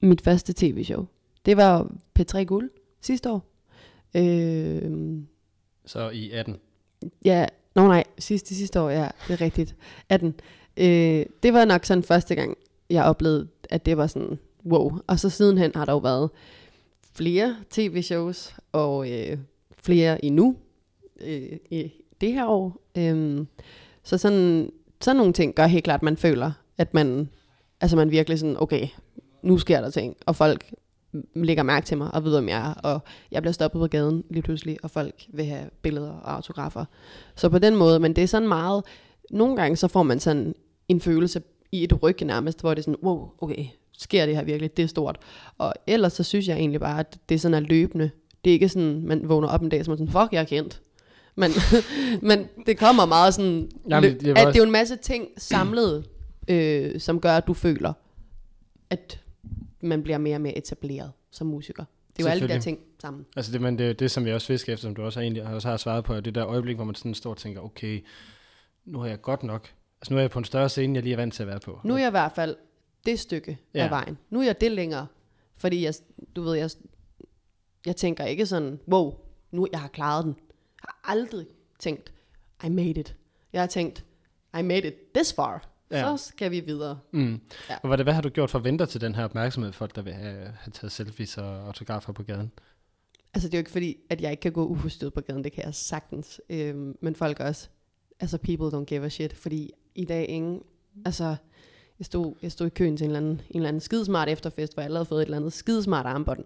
mit 0.01 0.20
første 0.20 0.53
tv-show. 0.53 1.07
Det 1.47 1.57
var 1.57 1.93
P3 2.18 2.43
Guld 2.43 2.70
sidste 3.01 3.31
år. 3.31 3.49
Øhm, 4.16 5.27
Så 5.87 6.11
i 6.11 6.31
18. 6.31 6.57
Ja, 7.25 7.47
nå 7.75 7.87
nej, 7.87 8.05
sidste, 8.18 8.55
sidste 8.55 8.81
år, 8.81 8.91
ja, 8.91 9.09
det 9.29 9.35
er 9.35 9.41
rigtigt. 9.41 9.75
18. 10.09 10.35
Øh, 10.77 11.27
det 11.43 11.53
var 11.53 11.64
nok 11.64 11.85
sådan 11.85 12.03
første 12.03 12.35
gang, 12.35 12.57
jeg 12.91 13.05
oplevede, 13.05 13.49
at 13.70 13.87
det 13.87 13.97
var 13.97 14.07
sådan, 14.07 14.39
wow. 14.66 14.93
Og 15.07 15.18
så 15.18 15.31
sidenhen 15.31 15.73
har 15.75 15.85
der 15.85 15.93
jo 15.93 15.99
været 15.99 16.31
flere 17.12 17.57
tv-shows, 17.70 18.55
og 18.73 19.11
øh, 19.11 19.39
flere 19.79 20.25
endnu 20.25 20.57
øh, 21.20 21.59
i 21.70 21.93
det 22.20 22.33
her 22.33 22.47
år. 22.47 22.81
Øh, 22.99 23.47
så 24.03 24.18
sådan, 24.18 24.70
sådan 25.01 25.16
nogle 25.16 25.33
ting 25.33 25.55
gør 25.55 25.66
helt 25.66 25.85
klart, 25.85 25.99
at 25.99 26.03
man 26.03 26.16
føler, 26.16 26.53
at 26.83 26.95
man, 26.95 27.28
altså 27.80 27.97
man 27.97 28.11
virkelig 28.11 28.39
sådan, 28.39 28.57
okay, 28.62 28.87
nu 29.43 29.59
sker 29.59 29.80
der 29.80 29.91
ting, 29.91 30.16
og 30.26 30.37
folk 30.37 30.70
lægger 31.35 31.62
mærke 31.62 31.87
til 31.87 31.99
mig 31.99 32.14
og 32.14 32.24
ved, 32.24 32.33
hvem 32.33 32.49
jeg 32.49 32.68
er, 32.70 32.74
og 32.74 33.01
jeg 33.30 33.43
bliver 33.43 33.53
stoppet 33.53 33.78
på 33.80 33.87
gaden 33.87 34.24
lige 34.30 34.43
pludselig, 34.43 34.76
og 34.83 34.91
folk 34.91 35.14
vil 35.33 35.45
have 35.45 35.64
billeder 35.83 36.11
og 36.12 36.35
autografer. 36.35 36.85
Så 37.37 37.49
på 37.49 37.59
den 37.59 37.76
måde, 37.76 38.01
men 38.01 38.16
det 38.16 38.22
er 38.24 38.28
sådan 38.28 38.49
meget, 38.49 38.85
nogle 39.30 39.57
gange 39.57 39.76
så 39.76 39.89
får 39.89 40.03
man 40.03 40.20
sådan 40.20 40.55
en 40.89 41.01
følelse 41.01 41.43
i 41.72 41.85
et 41.85 42.03
ryg 42.03 42.22
nærmest, 42.22 42.61
hvor 42.61 42.70
det 42.70 42.78
er 42.78 42.83
sådan, 42.83 42.97
wow, 43.03 43.28
okay, 43.41 43.64
sker 43.99 44.26
det 44.26 44.37
her 44.37 44.45
virkelig, 44.45 44.76
det 44.76 44.83
er 44.83 44.87
stort. 44.87 45.18
Og 45.59 45.74
ellers 45.87 46.12
så 46.12 46.22
synes 46.22 46.49
jeg 46.49 46.57
egentlig 46.57 46.80
bare, 46.80 47.01
at 47.01 47.18
det 47.28 47.41
sådan 47.41 47.55
er 47.55 47.61
løbende. 47.61 48.11
Det 48.45 48.51
er 48.51 48.55
ikke 48.55 48.68
sådan, 48.68 49.03
man 49.07 49.28
vågner 49.28 49.49
op 49.49 49.62
en 49.62 49.68
dag, 49.68 49.85
som 49.85 49.93
er 49.93 49.97
sådan, 49.97 50.12
fuck, 50.12 50.33
jeg 50.33 50.41
er 50.41 50.45
kendt. 50.45 50.80
Men, 51.37 51.51
men 52.28 52.49
det 52.66 52.78
kommer 52.78 53.07
meget 53.07 53.35
sådan, 53.35 53.70
Jamen, 53.91 54.20
det 54.20 54.28
var 54.28 54.30
at 54.30 54.37
det 54.37 54.43
er 54.43 54.47
også- 54.47 54.59
jo 54.59 54.64
en 54.64 54.70
masse 54.70 54.97
ting 54.97 55.28
samlet, 55.39 56.05
øh, 56.49 57.01
som 57.01 57.20
gør, 57.20 57.36
at 57.36 57.47
du 57.47 57.55
føler, 57.55 57.93
at 58.90 59.20
man 59.80 60.03
bliver 60.03 60.18
mere 60.18 60.36
og 60.36 60.40
mere 60.40 60.59
etableret 60.59 61.12
som 61.30 61.47
musiker. 61.47 61.84
Det 62.16 62.22
er 62.22 62.28
jo 62.28 62.30
alle 62.30 62.49
de 62.49 62.53
der 62.53 62.61
ting 62.61 62.78
sammen. 62.99 63.26
Altså 63.36 63.53
det, 63.53 63.61
men 63.61 63.78
det, 63.78 63.99
det, 63.99 64.11
som 64.11 64.26
jeg 64.26 64.34
også 64.34 64.47
fisker 64.47 64.72
efter, 64.72 64.82
som 64.82 64.95
du 64.95 65.03
også 65.03 65.20
har, 65.20 65.22
egentlig, 65.22 65.43
også 65.43 65.68
har 65.68 65.76
svaret 65.76 66.05
på, 66.05 66.14
er 66.14 66.20
det 66.20 66.34
der 66.34 66.47
øjeblik, 66.47 66.76
hvor 66.76 66.84
man 66.84 66.95
sådan 66.95 67.14
står 67.14 67.30
og 67.30 67.36
tænker, 67.36 67.61
okay, 67.61 68.05
nu 68.84 68.99
har 68.99 69.07
jeg 69.07 69.20
godt 69.20 69.43
nok, 69.43 69.68
altså 70.01 70.14
nu 70.14 70.16
er 70.16 70.20
jeg 70.20 70.30
på 70.30 70.38
en 70.38 70.45
større 70.45 70.68
scene, 70.68 70.95
jeg 70.95 71.03
lige 71.03 71.12
er 71.12 71.16
vant 71.16 71.34
til 71.34 71.43
at 71.43 71.47
være 71.47 71.61
på. 71.61 71.80
Nu 71.84 71.95
er 71.95 71.99
jeg 71.99 72.09
i 72.09 72.11
hvert 72.11 72.32
fald 72.32 72.57
det 73.07 73.20
stykke. 73.20 73.59
Ja. 73.74 73.84
af 73.84 73.90
vejen. 73.90 74.18
Nu 74.30 74.40
er 74.40 74.45
jeg 74.45 74.61
det 74.61 74.72
længere. 74.72 75.07
Fordi 75.57 75.84
jeg, 75.84 75.95
du 76.36 76.43
ved, 76.43 76.55
jeg, 76.55 76.70
jeg 77.86 77.97
tænker 77.97 78.24
ikke 78.24 78.47
sådan, 78.47 78.80
wow, 78.88 79.14
nu 79.51 79.66
jeg 79.72 79.80
har 79.80 79.88
klaret 79.88 80.24
den. 80.24 80.34
Jeg 80.82 80.88
har 80.88 81.11
aldrig 81.12 81.47
tænkt, 81.78 82.12
I 82.64 82.68
made 82.68 83.01
it. 83.01 83.16
Jeg 83.53 83.62
har 83.62 83.66
tænkt, 83.66 84.05
I 84.59 84.62
made 84.62 84.86
it 84.86 84.95
this 85.14 85.32
far. 85.32 85.68
Ja. 85.93 86.16
Så 86.16 86.24
skal 86.24 86.51
vi 86.51 86.61
videre. 86.61 86.99
Mm. 87.12 87.40
Ja. 87.70 87.76
Og 87.82 87.88
hvad, 87.88 87.99
hvad 87.99 88.12
har 88.12 88.20
du 88.22 88.28
gjort 88.28 88.51
for 88.51 88.59
at 88.59 88.64
vente 88.64 88.86
til 88.86 89.01
den 89.01 89.14
her 89.14 89.24
opmærksomhed, 89.24 89.72
folk 89.72 89.97
der 89.97 90.03
vil 90.03 90.12
have, 90.12 90.34
have 90.34 90.72
taget 90.72 90.93
selfies 90.93 91.38
og 91.38 91.66
autografer 91.66 92.12
på 92.12 92.22
gaden? 92.22 92.53
Altså 93.34 93.49
det 93.49 93.55
er 93.55 93.59
jo 93.59 93.61
ikke 93.61 93.70
fordi, 93.70 93.97
at 94.11 94.20
jeg 94.20 94.30
ikke 94.30 94.40
kan 94.40 94.53
gå 94.53 94.66
uforstyrret 94.66 95.14
på 95.14 95.20
gaden. 95.20 95.45
Det 95.45 95.53
kan 95.53 95.64
jeg 95.64 95.74
sagtens. 95.74 96.40
Øhm, 96.51 96.97
men 97.01 97.14
folk 97.14 97.40
også, 97.40 97.68
altså 98.20 98.38
people 98.38 98.78
don't 98.78 98.84
give 98.84 99.05
a 99.05 99.09
shit. 99.09 99.32
Fordi 99.32 99.70
i 99.95 100.05
dag 100.05 100.28
ingen, 100.28 100.62
altså 101.05 101.36
jeg 101.99 102.07
stod, 102.07 102.34
jeg 102.43 102.53
stod 102.53 102.66
i 102.66 102.70
køen 102.70 102.97
til 102.97 103.05
en 103.05 103.11
eller 103.11 103.20
anden, 103.20 103.40
en 103.51 103.57
eller 103.57 103.68
anden 103.68 103.80
skidesmart 103.80 104.28
efterfest, 104.28 104.74
hvor 104.74 104.82
alle 104.82 104.97
havde 104.97 105.07
fået 105.07 105.22
et 105.22 105.26
eller 105.26 105.36
andet 105.36 105.53
skidesmart 105.53 106.07
armbånd. 106.07 106.45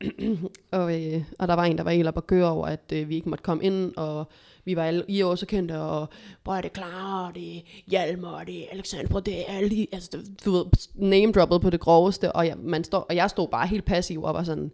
og, 0.72 1.02
øh, 1.02 1.22
og 1.38 1.48
der 1.48 1.54
var 1.54 1.64
en, 1.64 1.78
der 1.78 1.84
var 1.84 1.90
helt 1.90 2.08
op 2.08 2.16
at 2.16 2.26
køre 2.26 2.50
over, 2.50 2.66
at 2.66 2.92
øh, 2.92 3.08
vi 3.08 3.14
ikke 3.14 3.28
måtte 3.28 3.42
komme 3.42 3.64
ind, 3.64 3.96
og 3.96 4.30
vi 4.64 4.76
var 4.76 4.84
alle, 4.84 5.04
I 5.08 5.22
år 5.22 5.34
så 5.34 5.46
kendte, 5.46 5.78
og 5.80 6.08
bror, 6.44 6.54
er 6.54 6.60
det 6.60 6.72
klar, 6.72 7.26
og 7.28 7.34
det 7.34 7.56
er 7.56 7.60
Hjalmar, 7.86 8.40
og 8.40 8.46
det 8.46 8.62
er 8.62 8.66
Alexander, 8.72 9.20
det 9.20 9.38
er 9.40 9.44
alle 9.48 9.70
de, 9.70 9.86
altså 9.92 10.18
du 10.44 10.50
ved, 10.50 10.64
name 10.94 11.32
droppet 11.32 11.60
på 11.60 11.70
det 11.70 11.80
groveste, 11.80 12.32
og 12.32 12.46
jeg, 12.46 12.56
man 12.58 12.84
står, 12.84 12.98
og 12.98 13.16
jeg 13.16 13.30
stod 13.30 13.48
bare 13.48 13.66
helt 13.66 13.84
passiv 13.84 14.22
og 14.22 14.34
var 14.34 14.44
sådan, 14.44 14.70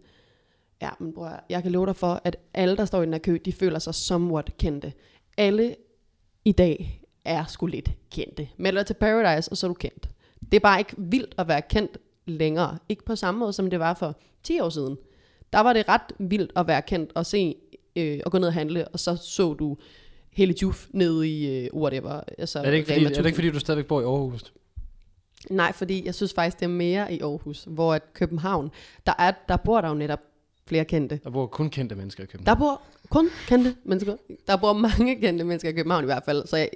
Ja, 0.81 0.89
men 0.99 1.13
bror, 1.13 1.43
jeg 1.49 1.63
kan 1.63 1.71
love 1.71 1.85
dig 1.85 1.95
for, 1.95 2.21
at 2.23 2.37
alle, 2.53 2.77
der 2.77 2.85
står 2.85 3.01
i 3.01 3.05
den 3.05 3.13
her 3.13 3.19
kø, 3.19 3.37
de 3.45 3.53
føler 3.53 3.79
sig 3.79 3.95
somewhat 3.95 4.57
kendte. 4.57 4.93
Alle 5.37 5.75
i 6.45 6.51
dag 6.51 7.03
er 7.25 7.45
sgu 7.45 7.65
lidt 7.65 7.91
kendte. 8.11 8.47
Meld 8.57 8.77
dig 8.77 8.85
til 8.85 8.93
Paradise, 8.93 9.51
og 9.51 9.57
så 9.57 9.67
er 9.67 9.67
du 9.67 9.73
kendt. 9.73 10.09
Det 10.41 10.53
er 10.53 10.59
bare 10.59 10.79
ikke 10.79 10.95
vildt 10.97 11.35
at 11.37 11.47
være 11.47 11.61
kendt 11.61 11.97
længere. 12.25 12.77
Ikke 12.89 13.05
på 13.05 13.15
samme 13.15 13.39
måde, 13.39 13.53
som 13.53 13.69
det 13.69 13.79
var 13.79 13.93
for 13.93 14.15
10 14.43 14.59
år 14.59 14.69
siden. 14.69 14.97
Der 15.53 15.59
var 15.59 15.73
det 15.73 15.87
ret 15.89 16.13
vildt 16.19 16.51
at 16.55 16.67
være 16.67 16.81
kendt 16.81 17.11
og 17.15 17.25
se 17.25 17.55
øh, 17.95 18.19
og 18.25 18.31
gå 18.31 18.37
ned 18.37 18.47
og 18.47 18.53
handle, 18.53 18.87
og 18.87 18.99
så 18.99 19.15
så 19.15 19.53
du 19.53 19.77
hele 20.31 20.55
Juf 20.61 20.87
nede 20.91 21.29
i 21.29 21.65
øh, 21.65 21.69
whatever. 21.73 22.21
Altså, 22.37 22.59
Er 22.59 22.63
det, 22.63 22.73
ikke 22.73 22.87
fordi, 22.87 23.05
er 23.05 23.09
det 23.09 23.17
ikke 23.17 23.19
1000. 23.19 23.35
fordi, 23.35 23.49
du 23.49 23.59
stadigvæk 23.59 23.85
bor 23.85 24.01
i 24.01 24.03
Aarhus? 24.03 24.53
Nej, 25.49 25.71
fordi 25.73 26.05
jeg 26.05 26.15
synes 26.15 26.33
faktisk, 26.33 26.59
det 26.59 26.65
er 26.65 26.69
mere 26.69 27.13
i 27.13 27.19
Aarhus, 27.21 27.63
hvor 27.67 27.93
at 27.93 28.13
København, 28.13 28.71
der, 29.05 29.13
er, 29.19 29.31
der 29.49 29.57
bor 29.57 29.81
der 29.81 29.87
jo 29.87 29.93
netop 29.95 30.19
flere 30.67 30.85
kendte. 30.85 31.19
Der 31.23 31.29
bor 31.29 31.45
kun 31.45 31.69
kendte 31.69 31.95
mennesker 31.95 32.23
i 32.23 32.25
København. 32.25 32.59
Der 32.59 32.65
bor 32.65 32.81
kun 33.09 33.29
kendte 33.47 33.75
mennesker. 33.83 34.15
Der 34.47 34.57
bor 34.57 34.73
mange 34.73 35.21
kendte 35.21 35.43
mennesker 35.45 35.69
i 35.69 35.73
København 35.73 36.03
i 36.03 36.05
hvert 36.05 36.23
fald. 36.25 36.47
Så 36.47 36.57
jeg, 36.57 36.69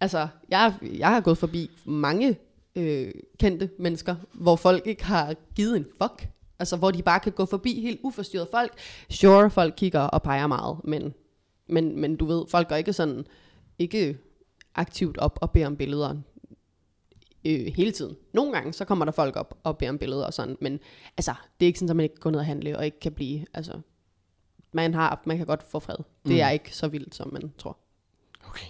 altså, 0.00 0.28
jeg, 0.48 0.74
jeg 0.82 1.08
har 1.08 1.20
gået 1.20 1.38
forbi 1.38 1.70
mange 1.84 2.36
øh, 2.76 3.10
kendte 3.38 3.70
mennesker, 3.78 4.16
hvor 4.32 4.56
folk 4.56 4.86
ikke 4.86 5.04
har 5.04 5.34
givet 5.54 5.76
en 5.76 5.86
fuck. 6.02 6.28
Altså, 6.58 6.76
hvor 6.76 6.90
de 6.90 7.02
bare 7.02 7.20
kan 7.20 7.32
gå 7.32 7.44
forbi 7.46 7.80
helt 7.80 8.00
uforstyrret 8.02 8.48
folk. 8.50 8.72
Sure, 9.10 9.50
folk 9.50 9.74
kigger 9.76 10.00
og 10.00 10.22
peger 10.22 10.46
meget, 10.46 10.76
men, 10.84 11.14
men, 11.68 12.00
men 12.00 12.16
du 12.16 12.26
ved, 12.26 12.44
folk 12.48 12.68
går 12.68 12.76
ikke 12.76 12.92
sådan, 12.92 13.26
ikke 13.78 14.18
aktivt 14.74 15.18
op 15.18 15.38
og 15.42 15.50
beder 15.50 15.66
om 15.66 15.76
billeder 15.76 16.14
øh, 17.44 17.66
hele 17.76 17.92
tiden. 17.92 18.16
Nogle 18.32 18.52
gange, 18.52 18.72
så 18.72 18.84
kommer 18.84 19.04
der 19.04 19.12
folk 19.12 19.36
op 19.36 19.58
og 19.64 19.78
beder 19.78 19.90
om 19.90 19.98
billeder 19.98 20.24
og 20.26 20.34
sådan, 20.34 20.56
men 20.60 20.80
altså, 21.16 21.34
det 21.60 21.66
er 21.66 21.68
ikke 21.68 21.78
sådan, 21.78 21.90
at 21.90 21.96
man 21.96 22.04
ikke 22.04 22.14
kan 22.14 22.20
gå 22.20 22.30
ned 22.30 22.38
og 22.38 22.46
handle 22.46 22.78
og 22.78 22.84
ikke 22.84 23.00
kan 23.00 23.12
blive, 23.12 23.46
altså, 23.54 23.80
man, 24.72 24.94
har, 24.94 25.22
man 25.26 25.36
kan 25.36 25.46
godt 25.46 25.62
få 25.62 25.78
fred. 25.78 25.96
Det 25.96 26.04
Mm. 26.32 26.38
er 26.40 26.50
ikke 26.50 26.76
så 26.76 26.88
vildt, 26.88 27.14
som 27.14 27.32
man 27.32 27.52
tror. 27.58 27.78
Okay. 28.48 28.66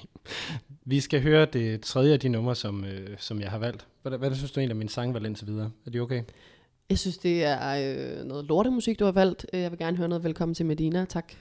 Vi 0.85 1.01
skal 1.01 1.23
høre 1.23 1.45
det 1.47 1.81
tredje 1.81 2.13
af 2.13 2.21
de 2.21 2.29
numre, 2.29 2.55
som, 2.55 2.85
øh, 2.85 3.17
som 3.19 3.41
jeg 3.41 3.51
har 3.51 3.59
valgt. 3.59 3.87
Hvad, 4.03 4.19
hvad 4.19 4.35
synes 4.35 4.53
du 4.53 4.61
egentlig 4.61 4.75
om 4.75 4.79
min 4.79 4.89
sang 4.89 5.15
valgt 5.15 5.27
indtil 5.27 5.47
videre? 5.47 5.71
Er 5.87 5.91
de 5.91 6.01
okay? 6.01 6.23
Jeg 6.91 6.99
synes, 6.99 7.19
det 7.19 7.45
er 7.45 7.59
øh, 8.19 8.25
noget 8.25 8.45
lortemusik, 8.45 8.99
du 8.99 9.05
har 9.05 9.13
valgt. 9.13 9.47
Øh, 9.53 9.61
Jeg 9.61 9.71
vil 9.71 9.79
gerne 9.79 9.97
høre 9.97 10.09
noget 10.09 10.25
Velkommen 10.25 10.55
til 10.55 10.67
Medina. 10.67 11.05
Tak. 11.05 11.33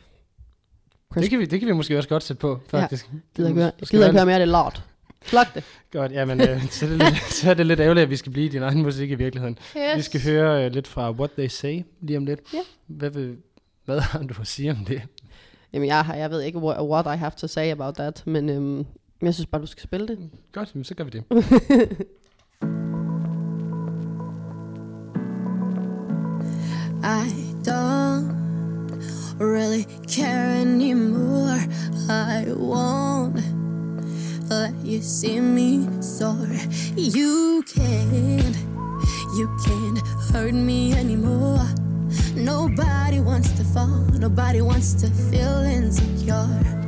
Chris- 1.13 1.21
Det 1.21 1.29
kan, 1.29 1.39
vi, 1.39 1.45
det 1.45 1.59
kan 1.59 1.67
vi 1.67 1.73
måske 1.73 1.97
også 1.97 2.09
godt 2.09 2.23
sætte 2.23 2.39
på, 2.39 2.59
faktisk. 2.67 3.09
Gider 3.35 3.49
ikke 3.49 3.61
høre, 3.61 3.71
gider 3.91 4.05
ikke 4.07 4.17
høre 4.17 4.25
mere 4.25 4.35
af 4.35 4.39
det 4.39 4.47
lort. 4.47 4.83
Sluk 5.25 5.53
det. 5.55 5.63
Godt, 5.91 6.11
jamen, 6.11 6.41
øh, 6.41 6.67
så, 6.69 6.85
er 6.85 6.89
det 6.89 6.97
lidt, 6.99 7.33
så 7.33 7.49
er 7.49 7.53
det 7.53 7.65
lidt 7.65 7.79
ærgerligt, 7.79 8.03
at 8.03 8.09
vi 8.09 8.15
skal 8.15 8.31
blive 8.31 8.45
i 8.45 8.49
din 8.49 8.61
egen 8.63 8.81
musik 8.81 9.11
i 9.11 9.15
virkeligheden. 9.15 9.57
Yes. 9.77 9.97
Vi 9.97 10.01
skal 10.01 10.21
høre 10.23 10.65
øh, 10.65 10.71
lidt 10.71 10.87
fra 10.87 11.11
What 11.11 11.31
They 11.31 11.47
Say 11.47 11.81
lige 12.01 12.17
om 12.17 12.25
lidt. 12.25 12.39
Ja. 12.53 12.59
Hvad, 12.87 13.09
vil, 13.09 13.37
hvad 13.85 13.99
har 13.99 14.19
du 14.23 14.33
at 14.41 14.47
sige 14.47 14.71
om 14.71 14.85
det? 14.85 15.01
Jamen, 15.73 15.87
jeg, 15.87 16.05
har, 16.05 16.15
jeg 16.15 16.29
ved 16.31 16.41
ikke, 16.41 16.57
what, 16.57 16.77
what 16.81 17.15
I 17.15 17.17
have 17.19 17.31
to 17.37 17.47
say 17.47 17.71
about 17.71 17.93
that, 17.95 18.23
men 18.27 18.49
øhm, 18.49 18.85
jeg 19.21 19.33
synes 19.33 19.47
bare, 19.47 19.61
du 19.61 19.67
skal 19.67 19.83
spille 19.83 20.07
det. 20.07 20.29
Godt, 20.51 20.73
så 20.87 20.95
gør 20.95 21.03
vi 21.03 21.09
det. 21.09 21.23
you 34.97 35.03
see 35.03 35.39
me 35.39 35.87
sore. 36.01 36.49
You 36.95 37.63
can't, 37.71 38.57
you 39.37 39.47
can't 39.63 39.99
hurt 40.31 40.55
me 40.55 40.93
anymore. 40.93 41.67
Nobody 42.33 43.19
wants 43.19 43.51
to 43.51 43.63
fall, 43.63 43.99
nobody 44.17 44.61
wants 44.61 44.93
to 45.01 45.07
feel 45.29 45.59
insecure. 45.59 46.86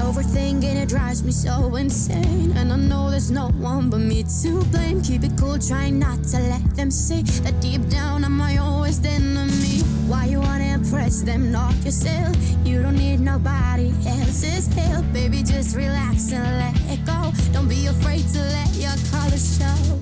I 0.00 0.02
overthink 0.04 0.64
and 0.64 0.78
it 0.78 0.88
drives 0.88 1.22
me 1.22 1.30
so 1.30 1.76
insane. 1.76 2.52
And 2.56 2.72
I 2.72 2.76
know 2.76 3.10
there's 3.10 3.30
no 3.30 3.48
one 3.48 3.90
but 3.90 4.00
me 4.00 4.24
to 4.42 4.64
blame. 4.72 5.02
Keep 5.02 5.24
it 5.24 5.32
cool, 5.38 5.58
trying 5.58 5.98
not 5.98 6.24
to 6.32 6.38
let 6.38 6.74
them 6.74 6.90
see 6.90 7.22
that 7.42 7.60
deep 7.60 7.86
down 7.90 8.24
I'm 8.24 8.36
my 8.36 8.54
worst 8.80 9.04
enemy. 9.04 9.80
Why 10.08 10.24
you 10.24 10.40
wanna 10.40 10.72
impress 10.78 11.20
them, 11.22 11.52
not 11.52 11.74
yourself? 11.84 12.34
You 12.64 12.82
don't 12.82 12.96
need 12.96 13.20
nobody 13.20 13.92
else's 14.06 14.68
help. 14.72 15.04
Baby, 15.12 15.42
just 15.42 15.76
relax 15.76 16.32
and 16.32 16.44
let 16.58 16.76
it 16.90 17.04
go. 17.04 17.32
Don't 17.52 17.68
be 17.68 17.86
afraid 17.86 18.26
to 18.28 18.40
let 18.56 18.72
your 18.76 18.96
colors 19.12 19.58
show. 19.58 20.00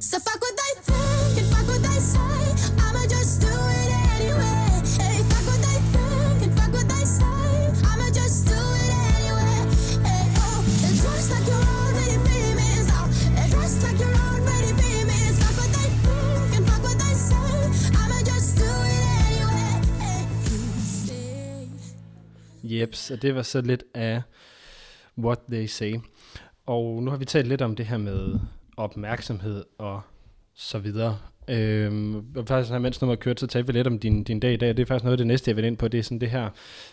So 0.00 0.18
fuck 0.18 0.40
with 0.40 0.56
they 0.56 0.63
Jeps, 22.64 23.10
og 23.10 23.22
det 23.22 23.34
var 23.34 23.42
så 23.42 23.60
lidt 23.60 23.84
af 23.94 24.22
What 25.18 25.38
They 25.50 25.66
Say. 25.66 25.94
Og 26.66 27.02
nu 27.02 27.10
har 27.10 27.18
vi 27.18 27.24
talt 27.24 27.48
lidt 27.48 27.62
om 27.62 27.76
det 27.76 27.86
her 27.86 27.96
med 27.98 28.38
opmærksomhed 28.76 29.64
og 29.78 30.00
så 30.54 30.78
videre. 30.78 31.18
Øhm, 31.48 32.16
og 32.36 32.46
faktisk, 32.46 32.80
mens 32.80 33.00
nummeret 33.00 33.20
kørte, 33.20 33.40
så 33.40 33.46
talte 33.46 33.66
vi 33.66 33.72
lidt 33.78 33.86
om 33.86 33.98
din, 33.98 34.24
din 34.24 34.40
dag 34.40 34.52
i 34.52 34.56
dag. 34.56 34.68
Det 34.68 34.78
er 34.78 34.86
faktisk 34.86 35.04
noget 35.04 35.12
af 35.12 35.18
det 35.18 35.26
næste, 35.26 35.48
jeg 35.48 35.56
vil 35.56 35.64
ind 35.64 35.76
på. 35.76 35.88
Det 35.88 35.98
er 35.98 36.02
sådan 36.02 36.18
det 36.20 36.30
her, 36.30 36.50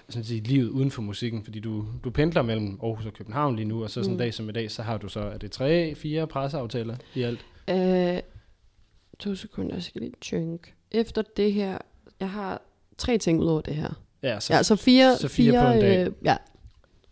sådan 0.10 0.20
at 0.20 0.26
sige, 0.26 0.42
livet 0.42 0.70
uden 0.70 0.92
for 0.92 1.02
musikken. 1.02 1.44
Fordi 1.44 1.60
du, 1.60 1.86
du 2.04 2.10
pendler 2.10 2.42
mellem 2.42 2.80
Aarhus 2.84 3.06
og 3.06 3.14
København 3.14 3.56
lige 3.56 3.66
nu, 3.68 3.84
og 3.84 3.90
så 3.90 3.94
sådan 3.94 4.10
en 4.10 4.14
Mm. 4.14 4.18
dag 4.18 4.34
som 4.34 4.50
i 4.50 4.52
dag, 4.52 4.72
så 4.72 4.84
har 4.84 4.98
du 4.98 5.08
så, 5.10 5.20
er 5.20 5.38
det 5.38 5.52
tre, 5.52 5.96
fire 5.96 6.28
presseaftaler 6.28 6.96
i 7.16 7.22
alt? 7.22 7.46
Øh, 7.70 8.20
to 9.20 9.36
sekunder, 9.36 9.76
jeg 9.76 9.84
skal 9.84 10.02
lige 10.02 10.14
tænke. 10.22 10.74
Efter 10.92 11.22
det 11.38 11.54
her, 11.54 11.78
jeg 12.20 12.30
har 12.30 12.62
tre 12.98 13.18
ting 13.18 13.40
ud 13.40 13.46
over 13.48 13.62
det 13.62 13.76
her. 13.76 14.02
Ja, 14.24 14.40
så, 14.40 14.54
ja, 14.54 14.64
så 14.64 14.76
fire, 14.76 15.18
så 15.18 15.28
fire 15.28 15.52
på 15.52 15.72
en 15.72 15.82
dag. 15.82 16.08
Øh, 16.08 16.14
ja, 16.24 16.38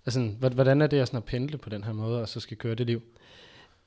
altså, 0.06 0.32
hvordan 0.40 0.82
er 0.82 0.88
det 0.88 1.00
at, 1.00 1.08
sådan 1.08 1.18
at 1.18 1.24
pendle 1.24 1.58
på 1.58 1.70
den 1.70 1.84
her 1.84 1.94
måde, 1.94 2.22
og 2.22 2.30
så 2.30 2.40
skal 2.40 2.58
køre 2.58 2.76
det 2.76 2.86
liv? 2.86 3.02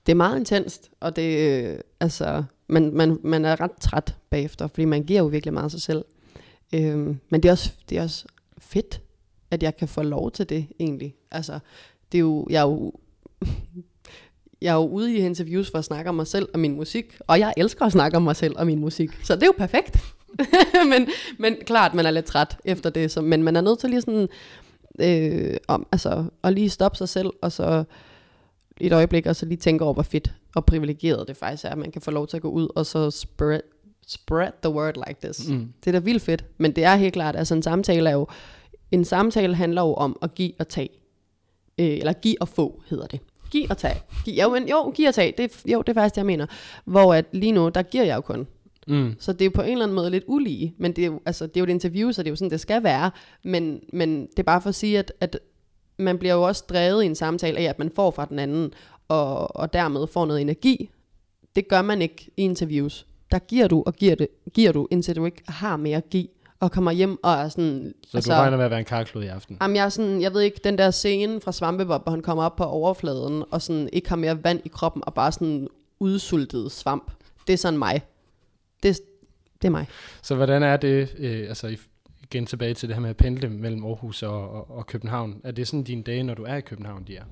det 0.07 0.13
er 0.13 0.17
meget 0.17 0.39
intenst, 0.39 0.91
og 1.01 1.17
det, 1.17 1.39
øh, 1.39 1.79
altså, 2.01 2.45
man, 2.69 2.95
man, 2.95 3.19
man 3.23 3.45
er 3.45 3.61
ret 3.61 3.73
træt 3.81 4.17
bagefter, 4.31 4.67
fordi 4.67 4.85
man 4.85 5.03
giver 5.03 5.21
jo 5.21 5.27
virkelig 5.27 5.55
meget 5.55 5.65
af 5.65 5.71
sig 5.71 5.83
selv. 5.83 6.05
Øhm, 6.75 7.19
men 7.31 7.43
det 7.43 7.49
er, 7.49 7.53
også, 7.53 7.73
det 7.89 7.99
er 7.99 8.03
også 8.03 8.25
fedt, 8.59 9.01
at 9.51 9.63
jeg 9.63 9.77
kan 9.77 9.89
få 9.89 10.03
lov 10.03 10.31
til 10.31 10.49
det, 10.49 10.67
egentlig. 10.81 11.15
Altså, 11.31 11.59
det 12.13 12.19
er 12.19 12.21
jo, 12.21 12.47
jeg 12.51 12.59
er 12.59 12.67
jo, 12.67 12.93
jeg 14.63 14.71
er 14.71 14.75
jo 14.75 14.89
ude 14.89 15.15
i 15.15 15.17
interviews 15.17 15.71
for 15.71 15.79
at 15.79 15.85
snakke 15.85 16.09
om 16.09 16.15
mig 16.15 16.27
selv 16.27 16.49
og 16.55 16.61
min 16.61 16.75
musik, 16.75 17.17
og 17.27 17.39
jeg 17.39 17.55
elsker 17.57 17.85
at 17.85 17.93
snakke 17.93 18.17
om 18.17 18.23
mig 18.23 18.37
selv 18.37 18.55
og 18.59 18.67
min 18.67 18.79
musik, 18.79 19.11
så 19.23 19.35
det 19.35 19.43
er 19.43 19.47
jo 19.47 19.55
perfekt. 19.59 20.15
men, 20.91 21.09
men 21.39 21.57
klart, 21.67 21.95
man 21.95 22.07
er 22.07 22.11
lidt 22.11 22.25
træt 22.25 22.57
efter 22.65 22.91
det, 22.91 23.11
så, 23.11 23.21
men 23.21 23.43
man 23.43 23.57
er 23.57 23.61
nødt 23.61 23.79
til 23.79 23.91
lige 23.91 24.01
sådan, 24.01 24.29
øh, 25.01 25.57
om, 25.69 25.87
altså, 25.93 26.25
at 26.45 26.53
lige 26.53 26.71
stoppe 26.71 26.99
sig 26.99 27.09
selv, 27.09 27.31
og 27.43 27.53
så 27.53 27.85
et 28.81 28.93
øjeblik, 28.93 29.27
og 29.27 29.37
så 29.37 29.47
lige 29.47 29.59
tænke 29.59 29.85
over, 29.85 29.95
hvor 29.95 30.03
fedt 30.03 30.33
og 30.55 30.67
privilegeret 30.67 31.29
det 31.29 31.37
faktisk 31.37 31.65
er, 31.65 31.69
at 31.69 31.79
man 31.79 31.91
kan 31.91 32.03
få 32.03 32.11
lov 32.11 32.27
til 32.27 32.37
at 32.37 32.43
gå 32.43 32.51
ud, 32.51 32.69
og 32.77 32.87
så 32.87 33.11
spread, 33.11 33.61
spread 34.07 34.53
the 34.63 34.73
word 34.73 34.95
like 35.09 35.21
this. 35.23 35.49
Mm. 35.49 35.73
Det 35.85 35.87
er 35.87 35.93
da 35.93 35.99
vildt 35.99 36.23
fedt, 36.23 36.45
men 36.59 36.77
det 36.77 36.85
er 36.85 36.97
helt 36.97 37.13
klart, 37.13 37.37
altså 37.37 37.55
en 37.55 37.63
samtale 37.63 38.11
er 38.11 38.15
jo, 38.15 38.27
en 38.91 39.05
samtale 39.05 39.55
handler 39.55 39.83
jo 39.83 39.95
om 39.95 40.19
at 40.23 40.35
give 40.35 40.53
og 40.59 40.69
tage. 40.69 40.89
Øh, 41.79 41.87
eller 41.87 42.13
give 42.13 42.37
og 42.41 42.49
få, 42.49 42.83
hedder 42.91 43.07
det. 43.07 43.21
Giv 43.51 43.67
og 43.71 43.79
tage. 43.79 44.03
Giv, 44.25 44.43
jo, 44.43 44.49
men, 44.49 44.69
jo, 44.69 44.91
giv 44.91 45.09
og 45.09 45.15
tage. 45.15 45.35
Det, 45.39 45.63
jo, 45.67 45.83
det 45.83 45.89
er 45.89 46.01
faktisk 46.01 46.15
det, 46.15 46.19
jeg 46.19 46.27
mener. 46.27 46.47
Hvor 46.85 47.15
at 47.15 47.25
lige 47.33 47.53
nu, 47.53 47.69
der 47.69 47.83
giver 47.83 48.05
jeg 48.05 48.17
jo 48.17 48.21
kun. 48.21 48.47
Mm. 48.89 49.15
Så 49.19 49.33
det 49.33 49.41
er 49.43 49.45
jo 49.45 49.53
på 49.55 49.63
en 49.63 49.73
eller 49.73 49.85
anden 49.85 49.95
måde 49.95 50.11
lidt 50.11 50.25
ulige, 50.27 50.75
men 50.79 50.93
det 50.93 51.03
er 51.03 51.07
jo, 51.07 51.21
altså, 51.27 51.47
det 51.47 51.57
er 51.57 51.61
jo 51.61 51.65
et 51.65 51.71
interview, 51.71 52.13
så 52.13 52.23
det 52.23 52.29
er 52.29 52.33
jo 52.33 52.37
sådan, 52.37 52.51
det 52.51 52.61
skal 52.61 52.83
være. 52.83 53.11
Men, 53.45 53.81
men 53.93 54.27
det 54.27 54.39
er 54.39 54.43
bare 54.43 54.63
for 54.63 54.69
at 54.69 54.75
sige, 54.75 54.99
at, 54.99 55.13
at 55.21 55.39
man 55.99 56.19
bliver 56.19 56.35
jo 56.35 56.43
også 56.43 56.65
drevet 56.69 57.03
i 57.03 57.07
en 57.07 57.15
samtale 57.15 57.59
af, 57.59 57.65
at 57.65 57.79
man 57.79 57.91
får 57.95 58.11
fra 58.11 58.25
den 58.25 58.39
anden, 58.39 58.73
og, 59.09 59.57
og 59.57 59.73
dermed 59.73 60.07
får 60.07 60.27
noget 60.27 60.41
energi. 60.41 60.91
Det 61.57 61.69
gør 61.69 61.83
man 61.83 62.03
ikke 62.03 62.31
i 62.37 62.43
interviews. 62.43 63.07
Der 63.31 63.39
giver 63.39 63.69
du 63.69 63.83
og 63.87 63.95
giver, 63.95 64.15
det, 64.15 64.29
giver 64.55 64.73
du, 64.73 64.89
indtil 64.91 65.17
du 65.17 65.25
ikke 65.25 65.43
har 65.49 65.77
mere 65.77 65.97
at 65.97 66.11
give, 66.11 66.29
og 66.61 66.73
kommer 66.73 66.91
hjem 66.91 67.25
og 67.25 67.33
er 67.33 67.49
sådan... 67.49 67.95
Så 68.07 68.17
altså, 68.17 68.33
du 68.33 68.39
regner 68.39 68.57
med 68.57 68.65
at 68.65 68.71
være 68.71 68.81
en 68.81 68.85
karklud 68.85 69.23
i 69.23 69.27
aften? 69.27 69.59
Jamen, 69.63 69.77
jeg, 69.77 69.85
er 69.85 69.89
sådan, 69.89 70.23
jeg 70.23 70.35
ved 70.35 70.41
ikke, 70.41 70.61
den 70.65 70.79
der 70.79 70.91
scene 70.91 71.41
fra 71.41 71.53
Svampebob, 71.53 72.03
hvor 72.03 72.11
han 72.11 72.23
kommer 72.23 72.45
op 72.45 72.57
på 72.57 72.65
overfladen, 72.65 73.45
og 73.51 73.63
sådan 73.63 73.89
ikke 73.93 74.09
har 74.09 74.17
mere 74.17 74.45
vand 74.45 74.61
i 74.65 74.69
kroppen, 74.69 75.03
og 75.07 75.15
bare 75.15 75.33
sådan 75.33 75.69
udsultet 76.01 76.73
svamp. 76.73 77.13
Det 77.47 77.53
er 77.53 77.57
sådan 77.57 77.79
mig. 77.79 78.03
Det, 78.83 79.01
det 79.63 79.69
er 79.69 79.73
mig. 79.73 79.87
Så 80.23 80.35
hvordan 80.35 80.63
er 80.63 80.77
det, 80.77 81.15
øh, 81.19 81.49
altså 81.49 81.77
igen 82.23 82.47
tilbage 82.47 82.75
til 82.75 82.89
det 82.89 82.97
her 82.97 83.01
med 83.01 83.11
at 83.11 83.17
pendle 83.17 83.49
mellem 83.49 83.85
Aarhus 83.85 84.23
og, 84.23 84.51
og, 84.51 84.71
og 84.71 84.87
København. 84.87 85.41
Er 85.45 85.51
det 85.51 85.69
sådan 85.69 85.85
dine 85.85 86.03
dage, 86.03 86.23
når 86.23 86.35
du 86.35 86.43
er 86.45 86.55
i 86.55 86.61
København, 86.61 87.05
de 87.05 87.17
er? 87.17 87.25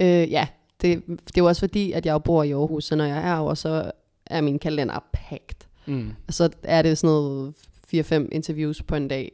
Øh, 0.00 0.30
ja, 0.30 0.48
det, 0.80 1.06
det 1.06 1.18
er 1.18 1.40
jo 1.40 1.46
også 1.46 1.60
fordi, 1.60 1.92
at 1.92 2.06
jeg 2.06 2.12
jo 2.12 2.18
bor 2.18 2.42
i 2.42 2.50
Aarhus, 2.52 2.84
så 2.84 2.96
når 2.96 3.04
jeg 3.04 3.16
er 3.16 3.22
herovre, 3.22 3.56
så 3.56 3.90
er 4.26 4.40
min 4.40 4.58
kalender 4.58 4.98
packed. 5.12 5.56
Mm. 5.86 6.12
Og 6.28 6.34
så 6.34 6.50
er 6.62 6.82
det 6.82 6.98
sådan 6.98 7.14
noget 7.14 7.54
4-5 7.94 8.28
interviews 8.32 8.82
på 8.82 8.94
en 8.94 9.08
dag, 9.08 9.32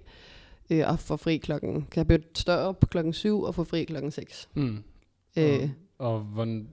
øh, 0.71 0.89
og 0.89 0.99
få 0.99 1.17
fri 1.17 1.37
klokken, 1.37 1.75
kan 1.91 1.99
jeg 1.99 2.07
blive 2.07 2.23
stå 2.35 2.53
op 2.53 2.85
klokken 2.91 3.13
7 3.13 3.43
og 3.43 3.55
få 3.55 3.65
fri 3.65 3.85
klokken 3.85 4.11
6. 4.11 4.49
Mm. 4.55 4.83
Øh, 5.37 5.69
Og 5.99 6.21
hvordan, 6.21 6.69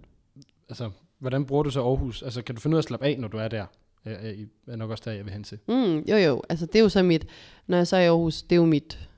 altså, 0.69 0.89
hvordan 1.19 1.45
bruger 1.45 1.63
du 1.63 1.69
så 1.69 1.81
Aarhus? 1.81 2.23
Altså, 2.23 2.41
kan 2.41 2.55
du 2.55 2.61
finde 2.61 2.75
ud 2.75 2.77
af 2.77 2.81
at 2.81 2.87
slappe 2.87 3.05
af, 3.05 3.19
når 3.19 3.27
du 3.27 3.37
er 3.37 3.47
der? 3.47 3.65
Er, 4.05 4.11
er, 4.11 4.33
er 4.67 4.75
nok 4.75 4.91
også 4.91 5.03
der, 5.05 5.11
jeg 5.11 5.25
vil 5.25 5.33
hen 5.33 5.43
til. 5.43 5.59
mm, 5.67 5.99
jo 5.99 6.17
jo, 6.17 6.41
altså 6.49 6.65
det 6.65 6.75
er 6.75 6.83
jo 6.83 6.89
så 6.89 7.03
mit, 7.03 7.27
når 7.67 7.77
jeg 7.77 7.87
så 7.87 7.95
er 7.95 8.01
i 8.01 8.05
Aarhus, 8.05 8.41
det 8.41 8.51
er 8.51 8.55
jo 8.55 8.65
mit 8.65 9.09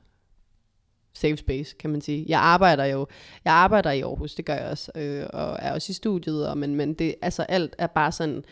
safe 1.14 1.38
space, 1.38 1.76
kan 1.80 1.90
man 1.90 2.02
sige. 2.02 2.26
Jeg 2.28 2.40
arbejder 2.40 2.86
jo, 2.86 3.08
jeg 3.46 3.54
arbejder 3.54 3.92
i 3.92 4.02
Aarhus, 4.02 4.36
det 4.36 4.46
gør 4.46 4.54
jeg 4.54 4.70
også, 4.70 4.92
øh, 4.96 5.26
og 5.34 5.58
er 5.60 5.74
også 5.74 5.92
i 5.92 5.94
studiet, 5.94 6.48
og, 6.48 6.58
men, 6.58 6.76
men 6.76 6.94
det, 6.94 7.16
altså 7.22 7.44
alt 7.44 7.76
er 7.78 7.88
bare 7.88 8.12
sådan 8.12 8.44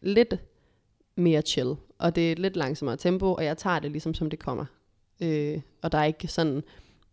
lidt 0.00 0.34
mere 1.16 1.42
chill, 1.42 1.74
og 1.98 2.16
det 2.16 2.28
er 2.28 2.32
et 2.32 2.38
lidt 2.38 2.56
langsommere 2.56 2.96
tempo, 2.96 3.34
og 3.34 3.44
jeg 3.44 3.58
tager 3.58 3.78
det 3.78 3.90
ligesom 3.90 4.14
som 4.14 4.30
det 4.30 4.38
kommer. 4.38 4.64
Øh, 5.20 5.60
og 5.82 5.92
der 5.92 5.98
er 5.98 6.04
ikke 6.04 6.28
sådan, 6.28 6.62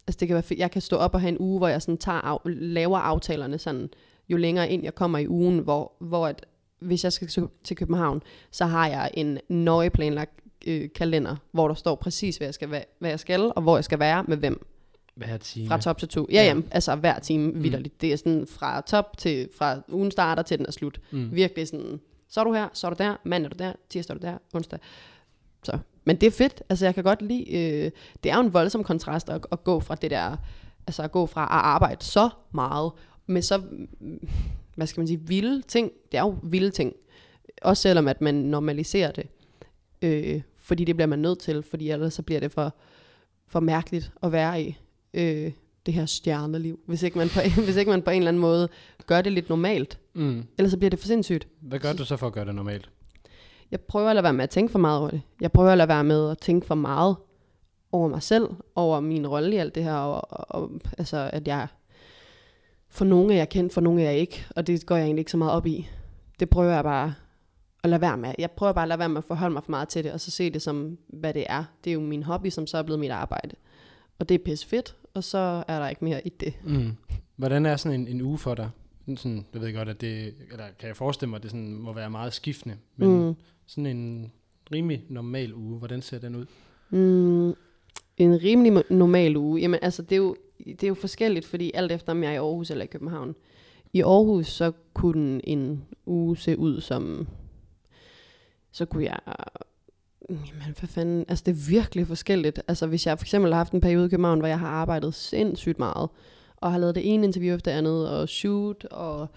altså 0.07 0.19
det 0.19 0.27
kan 0.27 0.35
være, 0.35 0.57
jeg 0.57 0.71
kan 0.71 0.81
stå 0.81 0.95
op 0.95 1.13
og 1.13 1.21
have 1.21 1.29
en 1.29 1.39
uge, 1.39 1.57
hvor 1.57 1.67
jeg 1.67 1.81
sådan 1.81 1.97
tager 1.97 2.21
af, 2.21 2.37
laver 2.45 2.97
aftalerne 2.97 3.57
sådan, 3.57 3.89
jo 4.29 4.37
længere 4.37 4.69
ind 4.69 4.83
jeg 4.83 4.95
kommer 4.95 5.17
i 5.17 5.27
ugen, 5.27 5.59
hvor, 5.59 5.93
hvor 5.99 6.27
at, 6.27 6.45
hvis 6.79 7.03
jeg 7.03 7.13
skal 7.13 7.27
til- 7.63 7.75
København, 7.77 8.21
så 8.51 8.65
har 8.65 8.87
jeg 8.87 9.11
en 9.13 9.37
nøje 9.49 9.89
planlagt 9.89 10.31
øh, 10.67 10.89
kalender, 10.95 11.35
hvor 11.51 11.67
der 11.67 11.75
står 11.75 11.95
præcis, 11.95 12.37
hvad 12.37 12.47
jeg, 12.47 12.53
skal, 12.53 12.67
hvad, 12.67 12.81
hvad 12.99 13.09
jeg 13.09 13.19
skal, 13.19 13.51
og 13.55 13.61
hvor 13.61 13.77
jeg 13.77 13.83
skal 13.83 13.99
være 13.99 14.23
med 14.27 14.37
hvem. 14.37 14.65
Hver 15.15 15.37
time. 15.37 15.67
Fra 15.67 15.77
top 15.81 15.97
til 15.97 16.07
to. 16.07 16.27
Ja, 16.31 16.35
Ja. 16.35 16.43
jamen, 16.47 16.67
altså 16.71 16.95
hver 16.95 17.19
time 17.19 17.51
Mm. 17.51 17.63
vidderligt. 17.63 18.01
Det 18.01 18.13
er 18.13 18.17
sådan 18.17 18.47
fra 18.49 18.81
top 18.81 19.17
til, 19.17 19.49
fra 19.57 19.81
ugen 19.89 20.11
starter 20.11 20.43
til 20.43 20.57
den 20.57 20.65
er 20.65 20.71
slut. 20.71 20.99
Mm. 21.11 21.35
Virkelig 21.35 21.67
sådan, 21.67 21.99
så 22.29 22.39
er 22.39 22.43
du 22.43 22.53
her, 22.53 22.67
så 22.73 22.87
er 22.87 22.91
du 22.91 23.03
der, 23.03 23.15
mandag 23.23 23.45
er 23.45 23.49
du 23.49 23.63
der, 23.63 23.73
tirsdag 23.89 24.15
er 24.15 24.19
du 24.19 24.25
der, 24.27 24.37
onsdag. 24.53 24.79
Så. 25.63 25.77
Men 26.03 26.15
det 26.15 26.27
er 26.27 26.31
fedt, 26.31 26.63
altså 26.69 26.85
jeg 26.85 26.95
kan 26.95 27.03
godt 27.03 27.21
lide, 27.21 27.51
øh, 27.51 27.91
det 28.23 28.31
er 28.31 28.35
jo 28.35 28.41
en 28.41 28.53
voldsom 28.53 28.83
kontrast 28.83 29.29
at, 29.29 29.45
at 29.51 29.63
gå 29.63 29.79
fra 29.79 29.95
det 29.95 30.11
der, 30.11 30.37
altså 30.87 31.03
at 31.03 31.11
gå 31.11 31.25
fra 31.25 31.41
at 31.43 31.47
arbejde 31.51 32.05
så 32.05 32.29
meget, 32.51 32.91
med 33.29 33.41
så, 33.41 33.61
hvad 34.75 34.87
skal 34.87 35.01
man 35.01 35.07
sige, 35.07 35.19
vilde 35.27 35.61
ting, 35.61 35.91
det 36.11 36.17
er 36.17 36.21
jo 36.21 36.35
vilde 36.43 36.69
ting, 36.71 36.93
også 37.61 37.81
selvom 37.81 38.07
at 38.07 38.21
man 38.21 38.35
normaliserer 38.35 39.11
det, 39.11 39.27
øh, 40.01 40.41
fordi 40.57 40.83
det 40.83 40.95
bliver 40.95 41.07
man 41.07 41.19
nødt 41.19 41.39
til, 41.39 41.63
fordi 41.63 41.89
ellers 41.89 42.13
så 42.13 42.21
bliver 42.21 42.39
det 42.39 42.51
for, 42.51 42.75
for 43.47 43.59
mærkeligt 43.59 44.11
at 44.23 44.31
være 44.31 44.61
i, 44.63 44.77
øh, 45.13 45.51
det 45.85 45.93
her 45.93 46.05
stjerneliv, 46.05 46.79
hvis 46.85 47.03
ikke, 47.03 47.17
man 47.17 47.29
på, 47.29 47.39
hvis 47.65 47.75
ikke 47.75 47.91
man 47.91 48.01
på 48.01 48.09
en 48.09 48.17
eller 48.17 48.27
anden 48.27 48.41
måde 48.41 48.69
gør 49.05 49.21
det 49.21 49.31
lidt 49.31 49.49
normalt, 49.49 49.99
Mm. 50.13 50.43
ellers 50.57 50.71
så 50.71 50.77
bliver 50.77 50.89
det 50.89 50.99
for 50.99 51.07
sindssygt. 51.07 51.47
Hvad 51.61 51.79
gør 51.79 51.93
du 51.93 52.05
så 52.05 52.17
for 52.17 52.27
at 52.27 52.33
gøre 52.33 52.45
det 52.45 52.55
normalt? 52.55 52.89
Jeg 53.71 53.81
prøver 53.81 54.09
at 54.09 54.15
lade 54.15 54.23
være 54.23 54.33
med 54.33 54.43
at 54.43 54.49
tænke 54.49 54.71
for 54.71 54.79
meget 54.79 54.99
over 54.99 55.09
det. 55.09 55.21
Jeg 55.41 55.51
prøver 55.51 55.71
at 55.71 55.77
lade 55.77 55.87
være 55.87 56.03
med 56.03 56.31
at 56.31 56.37
tænke 56.37 56.67
for 56.67 56.75
meget 56.75 57.15
over 57.91 58.07
mig 58.09 58.23
selv, 58.23 58.49
over 58.75 58.99
min 58.99 59.27
rolle 59.27 59.55
i 59.55 59.57
alt 59.57 59.75
det 59.75 59.83
her, 59.83 59.93
og, 59.93 60.31
og, 60.31 60.61
og 60.61 60.71
altså, 60.97 61.29
at 61.33 61.47
jeg 61.47 61.67
for 62.89 63.05
nogle 63.05 63.33
er 63.33 63.37
jeg 63.37 63.49
kendt, 63.49 63.73
for 63.73 63.81
nogle 63.81 64.01
er 64.01 64.09
jeg 64.11 64.19
ikke, 64.19 64.45
og 64.55 64.67
det 64.67 64.85
går 64.85 64.95
jeg 64.95 65.05
egentlig 65.05 65.21
ikke 65.21 65.31
så 65.31 65.37
meget 65.37 65.53
op 65.53 65.65
i. 65.65 65.87
Det 66.39 66.49
prøver 66.49 66.73
jeg 66.73 66.83
bare 66.83 67.13
at 67.83 67.89
lade 67.89 68.01
være 68.01 68.17
med. 68.17 68.33
Jeg 68.37 68.51
prøver 68.51 68.73
bare 68.73 68.83
at 68.83 68.87
lade 68.87 68.99
være 68.99 69.09
med 69.09 69.17
at 69.17 69.23
forholde 69.23 69.53
mig 69.53 69.63
for 69.63 69.71
meget 69.71 69.89
til 69.89 70.03
det, 70.03 70.11
og 70.11 70.19
så 70.19 70.31
se 70.31 70.49
det 70.49 70.61
som, 70.61 70.97
hvad 71.07 71.33
det 71.33 71.45
er. 71.49 71.63
Det 71.83 71.89
er 71.89 71.93
jo 71.93 71.99
min 71.99 72.23
hobby, 72.23 72.49
som 72.49 72.67
så 72.67 72.77
er 72.77 72.83
blevet 72.83 72.99
mit 72.99 73.11
arbejde. 73.11 73.55
Og 74.19 74.29
det 74.29 74.35
er 74.35 74.39
pisse 74.45 74.67
fedt, 74.67 74.95
og 75.13 75.23
så 75.23 75.63
er 75.67 75.79
der 75.79 75.89
ikke 75.89 76.03
mere 76.05 76.27
i 76.27 76.29
det. 76.29 76.53
Mm. 76.63 76.91
Hvordan 77.35 77.65
er 77.65 77.75
sådan 77.75 77.99
en, 78.01 78.07
en 78.07 78.21
uge 78.21 78.37
for 78.37 78.55
dig? 78.55 78.69
Sådan, 79.15 79.45
jeg 79.53 79.61
ved 79.61 79.73
godt, 79.73 79.89
at 79.89 80.01
det, 80.01 80.33
eller 80.51 80.65
kan 80.79 80.87
jeg 80.87 80.95
forestille 80.97 81.29
mig, 81.29 81.37
at 81.37 81.43
det 81.43 81.51
sådan 81.51 81.73
må 81.73 81.93
være 81.93 82.09
meget 82.09 82.33
skiftende, 82.33 82.75
men 82.95 83.27
Mm. 83.27 83.33
sådan 83.67 83.85
en 83.85 84.31
rimelig 84.71 85.03
normal 85.09 85.53
uge, 85.53 85.77
hvordan 85.77 86.01
ser 86.01 86.19
den 86.19 86.35
ud? 86.35 86.45
Mm, 86.89 87.47
en 88.17 88.43
rimelig 88.43 88.83
normal 88.89 89.37
uge. 89.37 89.61
Jamen 89.61 89.79
altså, 89.81 90.01
det 90.01 90.11
er, 90.11 90.17
jo, 90.17 90.35
det 90.65 90.83
er 90.83 90.87
jo 90.87 90.93
forskelligt, 90.93 91.45
fordi 91.45 91.71
alt 91.73 91.91
efter 91.91 92.11
om 92.11 92.23
jeg 92.23 92.29
er 92.29 92.33
i 92.33 92.37
Aarhus 92.37 92.71
eller 92.71 92.83
i 92.83 92.87
København. 92.87 93.35
I 93.93 94.01
Aarhus, 94.01 94.47
så 94.47 94.71
kunne 94.93 95.47
en 95.47 95.85
uge 96.05 96.37
se 96.37 96.57
ud 96.57 96.81
som... 96.81 97.27
Så 98.71 98.85
kunne 98.85 99.03
jeg... 99.03 99.19
Jamen, 100.29 100.75
for 100.75 100.87
fanden... 100.87 101.25
Altså, 101.27 101.43
det 101.45 101.51
er 101.51 101.69
virkelig 101.69 102.07
forskelligt. 102.07 102.61
Altså, 102.67 102.87
hvis 102.87 103.07
jeg 103.07 103.19
for 103.19 103.23
eksempel 103.23 103.51
har 103.51 103.57
haft 103.57 103.73
en 103.73 103.81
periode 103.81 104.05
i 104.05 104.09
København, 104.09 104.39
hvor 104.39 104.47
jeg 104.47 104.59
har 104.59 104.67
arbejdet 104.67 105.13
sindssygt 105.13 105.79
meget, 105.79 106.09
og 106.57 106.71
har 106.71 106.79
lavet 106.79 106.95
det 106.95 107.13
ene 107.13 107.27
interview 107.27 107.55
efter 107.55 107.71
det 107.71 107.77
andet, 107.77 108.09
og 108.09 108.29
shoot, 108.29 108.85
og 108.85 109.27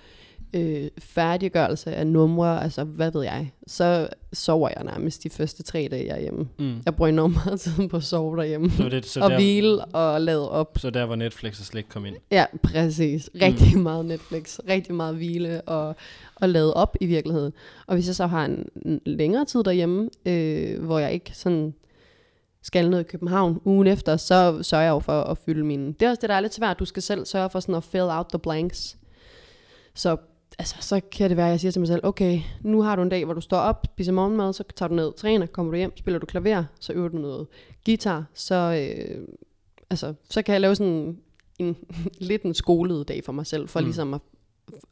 øh, 0.55 0.89
færdiggørelse 0.99 1.95
af 1.95 2.07
numre, 2.07 2.63
altså 2.63 2.85
hvad 2.85 3.13
ved 3.13 3.23
jeg, 3.23 3.53
så 3.67 4.09
sover 4.33 4.69
jeg 4.77 4.85
nærmest 4.85 5.23
de 5.23 5.31
første 5.31 5.63
tre 5.63 5.89
dage, 5.91 6.07
jeg 6.07 6.17
er 6.17 6.21
hjemme. 6.21 6.49
Mm. 6.59 6.83
Jeg 6.87 6.97
bruger 6.97 7.09
enormt 7.09 7.35
meget 7.45 7.61
tid 7.61 7.89
på 7.89 7.97
at 7.97 8.03
sove 8.03 8.37
derhjemme. 8.37 8.71
Så, 8.71 8.89
det, 8.89 9.07
så, 9.07 9.21
og 9.21 9.31
der, 9.31 9.37
hvile 9.37 9.85
og 9.85 10.21
lade 10.21 10.51
op. 10.51 10.79
så 10.79 10.91
der, 10.91 11.07
hvor 11.07 11.17
Netflix 11.17 11.61
og 11.61 11.67
slet 11.67 11.89
kom 11.89 12.07
ind. 12.07 12.17
Ja, 12.31 12.45
præcis. 12.63 13.31
Rigtig 13.43 13.77
mm. 13.77 13.83
meget 13.83 14.05
Netflix, 14.05 14.59
rigtig 14.69 14.95
meget 14.95 15.15
hvile 15.15 15.61
og, 15.61 15.97
og 16.35 16.49
lade 16.49 16.75
op 16.75 16.97
i 17.01 17.07
virkeligheden. 17.07 17.53
Og 17.87 17.95
hvis 17.95 18.07
jeg 18.07 18.15
så 18.15 18.27
har 18.27 18.45
en, 18.45 18.67
en 18.87 19.01
længere 19.07 19.45
tid 19.45 19.65
derhjemme, 19.65 20.11
øh, 20.27 20.85
hvor 20.85 20.99
jeg 20.99 21.13
ikke 21.13 21.31
sådan 21.35 21.75
skal 22.63 22.91
noget 22.91 23.05
i 23.05 23.09
København 23.09 23.61
ugen 23.65 23.87
efter, 23.87 24.17
så 24.17 24.59
sørger 24.63 24.85
jeg 24.85 24.91
jo 24.91 24.99
for 24.99 25.23
at 25.23 25.39
fylde 25.39 25.65
mine... 25.65 25.87
Det 25.87 26.03
er 26.03 26.11
også 26.11 26.21
det, 26.21 26.29
der 26.29 26.35
er 26.35 26.41
lidt 26.41 26.55
svært. 26.55 26.79
Du 26.79 26.85
skal 26.85 27.03
selv 27.03 27.27
sørge 27.27 27.51
for 27.51 27.61
sådan 27.61 27.75
at 27.75 27.85
fill 27.85 28.03
out 28.05 28.27
the 28.27 28.39
blanks. 28.39 28.97
Så, 29.95 30.17
altså, 30.59 30.77
så 30.81 31.01
kan 31.13 31.29
det 31.29 31.37
være, 31.37 31.47
at 31.47 31.51
jeg 31.51 31.61
siger 31.61 31.73
til 31.73 31.81
mig 31.81 31.89
selv, 31.89 32.01
okay, 32.03 32.41
nu 32.61 32.83
har 32.83 32.97
du 32.97 33.03
en 33.03 33.09
dag, 33.09 33.25
hvor 33.25 33.35
du 33.35 33.41
står 33.41 33.57
op, 33.59 33.87
spiser 33.95 34.13
morgenmad, 34.13 34.53
så 34.53 34.65
tager 34.77 34.89
du 34.89 34.95
ned, 34.95 35.13
træner, 35.17 35.47
kommer 35.47 35.73
du 35.73 35.77
hjem, 35.77 35.97
spiller 35.97 36.19
du 36.19 36.27
klaver, 36.27 36.65
så 36.81 36.93
øver 36.93 37.09
du 37.09 37.19
noget 37.19 37.47
guitar, 37.87 38.25
så, 38.35 38.55
øh, 38.55 39.27
altså, 39.91 40.15
så 40.31 40.43
kan 40.43 40.53
jeg 40.53 40.61
lave 40.61 40.77
sådan 40.77 41.19
en, 41.59 41.77
lidt 42.31 42.43
en 42.43 42.55
skolet 42.55 43.09
dag 43.09 43.25
for 43.25 43.33
mig 43.33 43.47
selv, 43.47 43.69
for 43.69 43.81
Mm. 43.81 43.87
ligesom 43.87 44.15
at, 44.15 44.21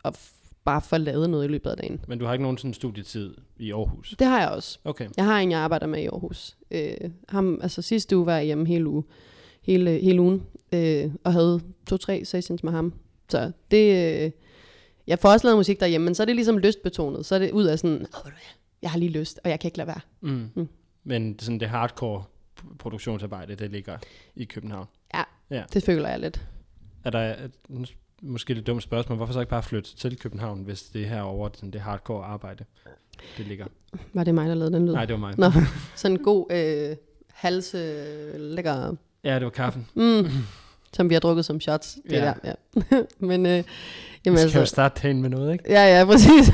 at 0.05 0.19
bare 0.65 0.81
få 0.81 0.99
lavet 0.99 1.31
noget 1.31 1.45
i 1.45 1.49
løbet 1.49 1.71
af 1.71 1.77
dagen. 1.77 2.01
Men 2.09 2.19
du 2.19 2.25
har 2.25 2.33
ikke 2.33 2.43
nogen 2.43 2.59
sådan 2.59 2.75
studietid 2.75 3.35
i 3.59 3.73
Aarhus? 3.73 4.15
Det 4.19 4.27
har 4.27 4.41
jeg 4.41 4.49
også. 4.51 4.79
Okay. 4.85 5.09
Jeg 5.17 5.25
har 5.25 5.39
en, 5.39 5.51
jeg 5.51 5.59
arbejder 5.61 5.87
med 5.87 6.03
i 6.03 6.07
Aarhus. 6.07 6.57
Øh, 6.71 6.95
ham, 7.29 7.59
altså 7.63 7.83
sidste 7.83 8.17
uge 8.17 8.27
var 8.27 8.37
jeg 8.37 8.45
hjemme 8.45 8.67
hele, 8.67 8.89
uge, 8.89 9.03
hele, 9.63 9.91
hele 9.91 10.21
ugen, 10.21 10.43
øh, 10.73 11.11
og 11.25 11.33
havde 11.33 11.61
to-tre 11.87 12.25
sessions 12.25 12.63
med 12.65 12.73
ham. 12.73 12.93
Så 13.29 13.53
det, 13.71 14.23
øh, 14.25 14.31
jeg 15.07 15.19
får 15.19 15.29
også 15.33 15.47
lavet 15.47 15.59
musik 15.59 15.81
derhjemme, 15.81 16.05
men 16.05 16.15
så 16.15 16.23
er 16.23 16.25
det 16.25 16.35
ligesom 16.37 16.59
lystbetonet. 16.59 17.27
Så 17.27 17.35
er 17.35 17.39
det 17.39 17.51
ud 17.51 17.65
af 17.65 17.79
sådan, 17.79 17.99
hvad, 17.99 18.33
jeg 18.83 18.91
har 18.91 18.99
lige 18.99 19.11
lyst, 19.11 19.41
og 19.45 19.51
jeg 19.51 19.61
kan 19.61 19.69
ikke 19.69 19.79
lade 19.79 19.87
være. 19.87 20.01
Mm. 20.21 20.51
Mm. 20.55 20.69
Men 21.05 21.33
det, 21.33 21.43
sådan 21.43 21.61
det 21.61 21.69
hardcore 21.69 22.23
produktionsarbejde, 22.79 23.55
det 23.55 23.71
ligger 23.71 23.99
i 24.37 24.45
København. 24.45 24.87
Det 25.73 25.83
føler 25.85 26.09
jeg 26.09 26.21
lidt. 26.21 26.41
Er 27.05 27.11
der 27.11 27.19
er, 27.19 27.37
måske 28.23 28.53
et 28.53 28.67
dumt 28.67 28.83
spørgsmål, 28.83 29.17
hvorfor 29.17 29.33
så 29.33 29.41
ikke 29.41 29.51
bare 29.51 29.63
flytte 29.63 29.97
til 29.97 30.19
København, 30.19 30.63
hvis 30.63 30.83
det 30.83 31.03
er 31.03 31.07
herovre, 31.07 31.51
sådan 31.55 31.71
det 31.71 31.81
hardcore 31.81 32.25
arbejde, 32.25 32.65
det 33.37 33.47
ligger? 33.47 33.67
Var 34.13 34.25
det 34.25 34.35
mig, 34.35 34.49
der 34.49 34.55
lavede 34.55 34.75
den 34.75 34.87
lyd? 34.87 34.93
Nej, 34.93 35.05
det 35.05 35.13
var 35.13 35.19
mig. 35.19 35.35
Nå. 35.39 35.51
Sådan 35.97 36.17
en 36.17 36.23
god 36.23 36.53
øh, 36.53 36.97
hals, 37.27 37.75
øh, 37.75 38.35
lækker, 38.35 38.95
Ja, 39.25 39.35
det 39.35 39.45
var 39.45 39.51
kaffen. 39.51 39.87
mm, 39.95 40.29
som 40.93 41.09
vi 41.09 41.15
har 41.15 41.21
drukket 41.21 41.45
som 41.45 41.61
shots. 41.61 41.99
Det 42.05 42.13
Ja. 42.13 42.25
ja. 42.45 42.53
Der, 42.53 42.55
ja. 42.93 43.03
men 43.27 43.47
øh, 43.47 43.65
jamen, 44.27 44.39
skal 44.39 44.51
jo 44.53 44.61
altså, 44.61 44.73
starte 44.75 45.01
dagen 45.03 45.23
med 45.23 45.31
noget, 45.31 45.53
ikke? 45.53 45.65
Ja, 45.69 45.99
ja, 45.99 46.05
præcis. 46.05 46.53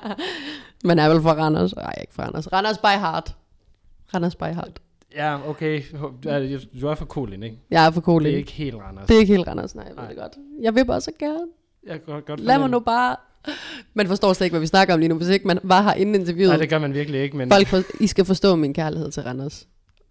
Man 0.84 0.98
er 0.98 1.08
vel 1.08 1.22
fra 1.22 1.32
Randers. 1.34 1.76
Nej, 1.76 1.94
ikke 2.00 2.14
fra 2.14 2.22
Randers. 2.24 2.52
Randers 2.52 2.78
by 2.78 2.86
heart. 3.00 3.36
Randers 4.14 4.34
by 4.34 4.42
heart. 4.44 4.80
Ja, 5.16 5.48
okay. 5.48 5.82
Du 6.80 6.86
er 6.88 6.94
fra 6.94 7.04
Kolin, 7.04 7.42
ikke? 7.42 7.56
Jeg 7.70 7.86
er 7.86 7.90
for 7.90 8.00
cool. 8.00 8.24
Det 8.24 8.32
er 8.32 8.36
ikke 8.36 8.52
helt 8.52 8.76
Randers. 8.76 9.06
det 9.06 9.14
er 9.16 9.20
ikke 9.20 9.34
helt 9.36 9.48
Randers, 9.48 9.74
nej, 9.74 9.84
jeg 9.84 9.90
ved 9.96 10.02
Nej. 10.02 10.08
det 10.08 10.16
godt. 10.16 10.32
Jeg 10.62 10.74
vil 10.74 10.84
bare 10.84 11.00
så 11.00 11.10
gerne. 11.18 11.46
Jeg 11.86 11.92
kan 11.92 12.14
godt, 12.14 12.26
godt 12.26 12.40
Lad 12.40 12.46
mig 12.58 12.64
fornemme- 12.64 12.70
nu 12.70 12.78
bare... 12.80 13.16
Man 13.94 14.06
forstår 14.08 14.32
slet 14.32 14.44
ikke, 14.44 14.52
hvad 14.52 14.60
vi 14.60 14.66
snakker 14.66 14.94
om 14.94 15.00
lige 15.00 15.08
nu, 15.08 15.14
hvis 15.14 15.28
ikke 15.28 15.46
man 15.46 15.58
var 15.62 15.82
her 15.82 15.92
inden 15.92 16.14
interviewet. 16.14 16.48
Nej, 16.48 16.56
det 16.56 16.68
gør 16.68 16.78
man 16.78 16.94
virkelig 16.94 17.20
ikke, 17.22 17.36
men 17.36 17.50
Folk, 17.50 17.66
for, 17.66 17.82
I 18.00 18.06
skal 18.06 18.24
forstå 18.24 18.56
min 18.56 18.74
kærlighed 18.74 19.10
til 19.10 19.22
Randers. 19.22 19.66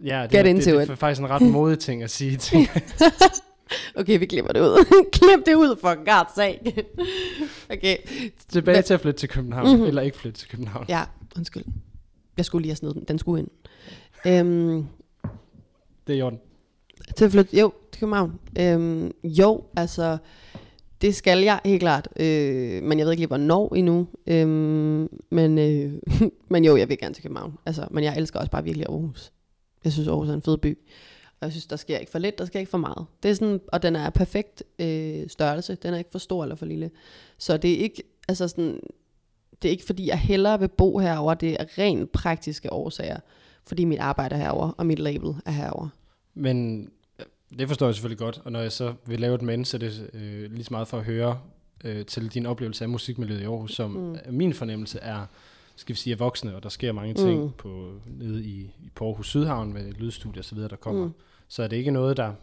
ja, 0.05 0.21
det, 0.23 0.31
Get 0.31 0.45
det, 0.45 0.49
into 0.49 0.71
det, 0.77 0.83
it. 0.83 0.89
er 0.89 0.95
faktisk 0.95 1.21
en 1.21 1.29
ret 1.29 1.41
modig 1.41 1.79
ting 1.79 2.03
at 2.03 2.09
sige. 2.11 2.37
Ting. 2.37 2.67
Okay, 3.95 4.19
vi 4.19 4.25
klipper 4.25 4.53
det 4.53 4.59
ud. 4.61 4.85
Klip 5.13 5.45
det 5.45 5.55
ud 5.55 5.75
for 5.81 6.03
Gards 6.03 6.35
sag. 6.35 6.61
okay. 7.73 7.97
Tilbage 8.49 8.75
Hvad- 8.75 8.83
til 8.83 8.93
at 8.93 9.01
flytte 9.01 9.19
til 9.19 9.29
København, 9.29 9.65
Mhm. 9.65 9.71
mm-hmm. 9.73 9.87
eller 9.87 10.01
ikke 10.01 10.17
flytte 10.17 10.39
til 10.39 10.49
København. 10.49 10.85
Ja, 10.89 11.03
undskyld. 11.37 11.63
Jeg 12.37 12.45
skulle 12.45 12.61
lige 12.61 12.69
have 12.71 12.75
snedet 12.75 12.95
den. 12.95 13.03
Den 13.07 13.19
skulle 13.19 13.39
ind. 13.41 13.49
Øhm, 14.27 14.85
Det 16.07 16.13
er 16.13 16.17
i 16.17 16.21
orden. 16.21 16.39
Til 17.17 17.25
at 17.25 17.31
flytte, 17.31 17.59
jo, 17.59 17.73
til 17.91 17.99
København. 17.99 18.39
Øhm, 18.59 19.11
jo, 19.23 19.63
altså, 19.77 20.17
det 21.01 21.15
skal 21.15 21.39
jeg 21.43 21.59
helt 21.65 21.79
klart. 21.79 22.07
Øh, 22.19 22.83
men 22.83 22.99
jeg 22.99 23.05
ved 23.05 23.11
ikke 23.13 23.21
lige, 23.21 23.27
hvornår 23.27 23.75
endnu. 23.75 24.07
Øhm, 24.27 25.07
men, 25.31 25.57
øh, 25.57 25.93
men 26.51 26.65
jo, 26.65 26.77
jeg 26.77 26.89
vil 26.89 26.97
gerne 26.97 27.13
til 27.13 27.23
København. 27.23 27.53
Altså, 27.65 27.87
men 27.91 28.03
jeg 28.03 28.17
elsker 28.17 28.39
også 28.39 28.51
bare 28.51 28.63
virkelig 28.63 28.85
Aarhus. 28.89 29.31
Jeg 29.83 29.91
synes, 29.93 30.07
Aarhus 30.07 30.29
er 30.29 30.33
en 30.33 30.41
fed 30.41 30.57
by. 30.57 30.77
Og 31.41 31.45
jeg 31.45 31.51
synes, 31.51 31.65
der 31.65 31.75
sker 31.75 31.97
ikke 31.97 32.11
for 32.11 32.19
lidt, 32.19 32.37
der 32.37 32.45
sker 32.45 32.59
ikke 32.59 32.69
for 32.69 32.77
meget. 32.77 33.05
Det 33.23 33.31
er 33.31 33.35
sådan, 33.35 33.59
og 33.67 33.81
den 33.83 33.95
er 33.95 34.09
perfekt 34.09 34.63
øh, 34.79 35.29
størrelse. 35.29 35.75
Den 35.75 35.93
er 35.93 35.97
ikke 35.97 36.11
for 36.11 36.19
stor 36.19 36.43
eller 36.43 36.55
for 36.55 36.65
lille. 36.65 36.91
Så 37.37 37.57
det 37.57 37.71
er 37.73 37.77
ikke, 37.77 38.03
altså 38.27 38.47
sådan, 38.47 38.79
det 39.61 39.67
er 39.67 39.71
ikke 39.71 39.85
fordi, 39.85 40.07
jeg 40.07 40.19
hellere 40.19 40.59
vil 40.59 40.67
bo 40.67 40.97
herover. 40.97 41.33
Det 41.33 41.57
er 41.59 41.65
rent 41.77 42.11
praktiske 42.11 42.73
årsager. 42.73 43.19
Fordi 43.67 43.85
mit 43.85 43.99
arbejde 43.99 44.35
er 44.35 44.39
herover 44.39 44.71
og 44.77 44.85
mit 44.85 44.99
label 44.99 45.33
er 45.45 45.51
herover. 45.51 45.87
Men 46.33 46.89
øh, 47.19 47.25
det 47.59 47.67
forstår 47.67 47.85
jeg 47.85 47.95
selvfølgelig 47.95 48.17
godt, 48.19 48.41
og 48.45 48.51
når 48.51 48.59
jeg 48.59 48.71
så 48.71 48.93
vil 49.05 49.19
lave 49.19 49.35
et 49.35 49.41
men, 49.41 49.65
så 49.65 49.77
er 49.77 49.79
det 49.79 50.09
øh, 50.13 50.51
lige 50.51 50.63
så 50.63 50.73
meget 50.73 50.87
for 50.87 50.97
at 50.97 51.03
høre 51.03 51.39
øh, 51.83 52.05
til 52.05 52.27
din 52.33 52.45
oplevelse 52.45 52.83
af 52.83 52.89
musikmiljøet 52.89 53.41
i 53.41 53.43
Aarhus, 53.43 53.71
som 53.75 53.91
Mm. 53.91 54.17
min 54.29 54.53
fornemmelse 54.53 54.99
er, 54.99 55.25
skal 55.75 55.93
vi 55.95 55.99
sige, 55.99 56.13
er 56.13 56.17
voksne, 56.17 56.55
og 56.55 56.63
der 56.63 56.69
sker 56.69 56.91
mange 56.91 57.13
ting 57.13 57.37
Mm. 57.39 57.43
mm. 57.45 57.51
på, 57.57 57.91
nede 58.07 58.43
i, 58.43 58.59
i 58.59 58.89
på 58.95 59.05
Aarhus 59.05 59.27
Sydhavn 59.27 59.73
med 59.73 59.91
lydstudier 59.91 60.39
osv., 60.41 60.57
der 60.57 60.75
kommer. 60.75 61.05
Mm. 61.05 61.11
Så 61.49 61.63
er 61.63 61.67
det 61.67 61.77
ikke 61.77 61.91
noget, 61.91 62.17
der... 62.17 62.33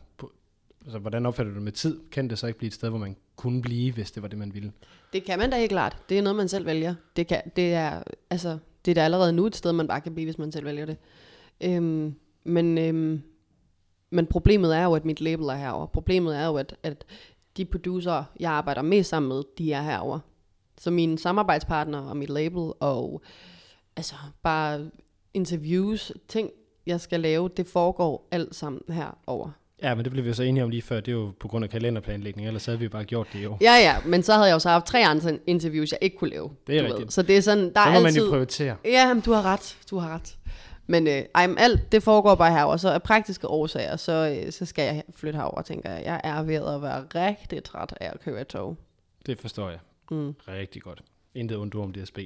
Altså, 0.85 0.99
hvordan 0.99 1.27
opfatter 1.27 1.53
du 1.53 1.55
det 1.55 1.65
med 1.65 1.73
tid? 1.73 2.01
Kan 2.13 2.31
det 2.31 2.39
så 2.39 2.47
ikke 2.47 2.59
blive 2.59 2.69
et 2.69 2.75
sted, 2.75 2.89
hvor 2.89 2.99
man 2.99 3.17
kunne 3.37 3.63
blive, 3.63 3.93
hvis 3.93 4.11
det 4.11 4.23
var 4.23 4.29
det, 4.29 4.39
man 4.39 4.55
ville? 4.55 4.73
Det 5.13 5.25
kan 5.25 5.39
man 5.39 5.51
da 5.51 5.59
helt 5.59 5.71
klart. 5.71 5.97
Det 6.09 6.19
er 6.19 6.23
noget, 6.23 6.37
man 6.37 6.49
selv 6.49 6.67
vælger. 6.67 6.95
Det, 7.17 7.27
kan, 7.27 7.43
det, 7.57 7.75
er, 7.75 8.03
altså, 8.31 8.59
det 8.85 8.91
er 8.91 8.95
da 8.95 9.01
allerede 9.01 9.33
nu 9.33 9.47
et 9.47 9.57
sted, 9.57 9.73
man 9.73 9.89
bare 9.89 10.01
kan 10.01 10.15
blive, 10.15 10.27
hvis 10.27 10.39
man 10.39 10.53
selv 10.53 10.65
vælger 10.65 10.87
det. 10.87 10.97
Øhm, 11.61 12.15
men, 12.45 12.79
øhm, 12.79 13.23
men 14.11 14.27
problemet 14.27 14.77
er 14.77 14.85
jo, 14.85 14.95
at 14.95 15.05
mit 15.05 15.21
label 15.21 15.47
er 15.47 15.55
herover. 15.55 15.87
Problemet 15.87 16.37
er 16.37 16.47
jo, 16.47 16.57
at, 16.57 16.77
at 16.83 17.05
de 17.57 17.65
producer, 17.65 18.25
jeg 18.41 18.51
arbejder 18.51 18.83
mest 18.83 19.09
sammen 19.09 19.29
med, 19.29 19.43
de 19.59 19.73
er 19.73 19.83
herover. 19.83 20.19
Så 20.79 20.91
mine 20.91 21.19
samarbejdspartnere 21.19 22.03
og 22.03 22.17
mit 22.17 22.31
label 22.31 22.73
og 22.81 23.23
altså 23.97 24.15
bare 24.43 24.91
interviews, 25.35 26.13
ting, 26.29 26.51
jeg 26.87 27.01
skal 27.01 27.21
lave, 27.21 27.51
det 27.57 27.67
foregår 27.67 28.29
alt 28.31 28.55
sammen 28.55 28.81
herover. 28.89 29.51
Ja, 29.83 29.95
men 29.95 30.05
det 30.05 30.13
blev 30.13 30.25
vi 30.25 30.29
jo 30.29 30.35
så 30.35 30.43
enige 30.43 30.65
om 30.65 30.71
lige 30.71 30.83
før. 30.83 31.01
Det 31.01 31.09
er 31.09 31.17
jo 31.17 31.33
på 31.41 31.49
grund 31.49 31.65
af 31.65 31.71
kalenderplanlægning, 31.71 32.47
ellers 32.47 32.67
havde 32.67 32.79
vi 32.79 32.85
jo 32.85 32.91
bare 32.91 33.05
gjort 33.05 33.27
det 33.33 33.39
i 33.41 33.47
år. 33.47 33.59
Ja, 33.61 33.75
ja, 33.77 33.97
men 34.07 34.23
så 34.23 34.33
havde 34.33 34.47
jeg 34.47 34.55
jo 34.55 34.59
så 34.59 34.69
haft 34.69 34.87
tre 34.87 35.05
andre 35.07 35.39
interviews, 35.47 35.93
jeg 35.93 35.99
ikke 36.03 36.17
kunne 36.17 36.31
lave. 36.31 36.51
Det 36.67 36.77
er 36.77 36.81
du 36.83 36.87
ved. 36.87 36.95
rigtigt. 36.95 37.13
Så 37.13 37.23
det 37.23 37.37
er 37.37 37.41
sådan, 37.41 37.65
der 37.65 37.71
så 37.75 37.81
er 37.81 37.87
må 37.93 37.99
man 37.99 38.07
altid... 38.07 38.23
jo 38.25 38.29
prioritere. 38.31 38.77
Ja, 38.85 39.15
men 39.15 39.21
du 39.23 39.33
har 39.33 39.43
ret. 39.43 39.77
Du 39.91 39.99
har 39.99 40.15
ret. 40.15 40.37
Men 40.87 41.07
øh, 41.07 41.23
ej, 41.35 41.47
men 41.47 41.59
alt 41.59 41.93
det 41.93 42.03
foregår 42.03 42.35
bare 42.35 42.53
herover, 42.53 42.77
så 42.77 42.91
af 42.91 43.03
praktiske 43.03 43.49
årsager, 43.49 43.97
så, 43.97 44.41
øh, 44.45 44.53
så 44.53 44.65
skal 44.65 44.83
jeg 44.85 45.03
flytte 45.15 45.37
herover, 45.37 45.63
tænker 45.63 45.91
jeg. 45.91 46.03
Jeg 46.05 46.21
er 46.25 46.43
ved 46.43 46.55
at 46.55 46.83
være 46.83 47.05
rigtig 47.15 47.65
træt 47.65 47.95
af 48.01 48.11
at 48.15 48.21
køre 48.21 48.41
i 48.41 48.45
tog. 48.45 48.77
Det 49.27 49.39
forstår 49.39 49.71
jeg 49.71 49.79
Mm. 50.11 50.35
rigtig 50.49 50.83
godt. 50.83 51.03
Intet 51.37 51.59
ondt 51.59 51.75
om 51.75 51.93
DSB. 51.93 52.19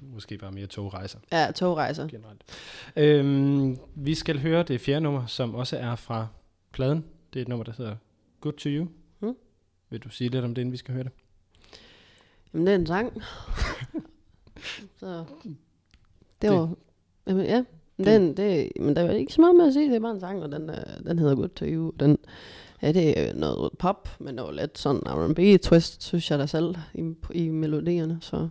Måske 0.00 0.38
bare 0.38 0.52
mere 0.52 0.66
togrejser. 0.66 1.18
Ja, 1.32 1.50
togrejser. 1.54 2.08
generelt. 2.08 2.42
Øhm, 2.96 3.78
vi 3.94 4.14
skal 4.14 4.38
høre 4.40 4.62
det 4.62 4.80
fjerde 4.80 5.00
nummer, 5.00 5.26
som 5.26 5.54
også 5.54 5.76
er 5.76 5.96
fra 5.96 6.26
pladen. 6.72 7.04
Det 7.32 7.38
er 7.38 7.42
et 7.42 7.48
nummer, 7.48 7.64
der 7.64 7.72
hedder 7.78 7.96
Good 8.40 8.52
To 8.52 8.68
You. 8.68 8.86
Mm. 9.20 9.36
Vil 9.90 10.00
du 10.00 10.08
sige 10.08 10.30
lidt 10.30 10.44
om 10.44 10.54
det, 10.54 10.62
inden 10.62 10.72
vi 10.72 10.76
skal 10.76 10.94
høre 10.94 11.04
det? 11.04 11.12
Jamen, 12.54 12.66
det 12.66 12.72
er 12.74 12.78
en 12.78 12.86
sang. 12.86 13.22
så 15.00 15.24
det 15.44 15.56
Det- 16.42 16.50
var... 16.50 16.74
Jamen, 17.26 17.44
ja. 17.46 17.64
Den, 18.04 18.36
det, 18.36 18.72
men 18.80 18.96
der 18.96 19.02
er 19.02 19.10
ikke 19.12 19.32
så 19.32 19.40
meget 19.40 19.56
med 19.56 19.66
at 19.66 19.72
sige, 19.72 19.88
det 19.88 19.96
er 19.96 20.00
bare 20.00 20.10
en 20.14 20.20
sang, 20.20 20.42
og 20.42 20.52
den, 20.52 20.70
øh, 20.70 20.76
den 21.06 21.18
hedder 21.18 21.34
Good 21.34 21.48
To 21.48 21.64
You. 21.66 21.92
Den, 22.00 22.18
ja, 22.82 22.92
det 22.92 23.20
er 23.20 23.34
noget 23.34 23.70
pop, 23.78 24.08
men 24.18 24.34
noget 24.34 24.54
lidt 24.54 24.78
sådan 24.78 25.02
R&B-twist, 25.06 26.02
synes 26.02 26.30
jeg 26.30 26.38
da 26.38 26.46
selv, 26.46 26.74
i, 26.94 27.14
i 27.34 27.48
melodierne. 27.48 28.18
Så 28.20 28.48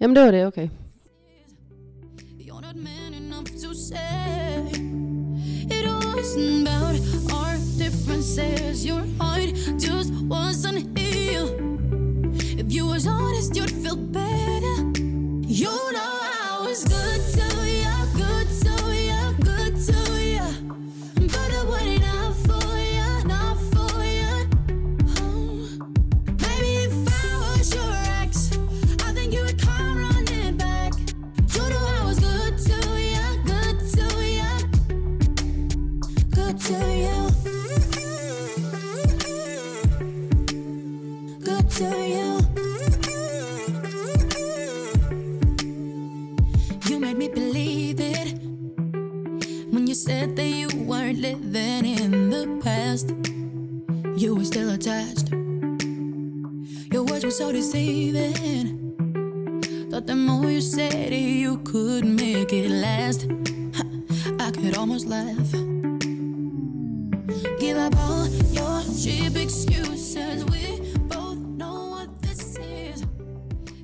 jamen, 0.00 0.16
det 0.16 0.24
var 0.24 0.30
det, 0.30 0.46
okay. 0.46 0.68
You're 2.40 2.60
not 2.60 2.76
man 2.76 3.14
enough 3.14 3.46
to 3.62 3.74
say 3.74 4.94
it 5.70 5.86
wasn't 5.86 6.68
about 6.68 6.94
our 7.32 7.56
differences. 7.78 8.84
Your 8.86 9.02
heart 9.20 9.50
just 9.78 10.10
wasn't 10.28 10.98
healed. 10.98 11.52
If 12.58 12.72
you 12.72 12.86
was 12.86 13.06
honest, 13.06 13.56
you'd 13.56 13.70
feel 13.70 13.96
Words 57.54 57.72
were. 57.72 58.66
Thought 59.88 60.06
the 60.08 60.16
more 60.16 60.50
you 60.50 60.60
said 60.60 61.12
it, 61.12 61.20
you 61.20 61.58
could 61.58 62.04
make 62.04 62.52
it 62.52 62.68
last. 62.68 63.28
I 64.40 64.50
could 64.50 64.76
almost 64.76 65.06
laugh. 65.06 65.52
Give 67.60 67.78
up 67.78 67.94
all 67.96 68.26
your 68.50 68.82
cheap 69.00 69.36
excuses. 69.36 70.44
We 70.46 70.80
both 71.06 71.38
know 71.38 71.90
what 71.94 72.20
this 72.22 72.58
is. 72.58 73.04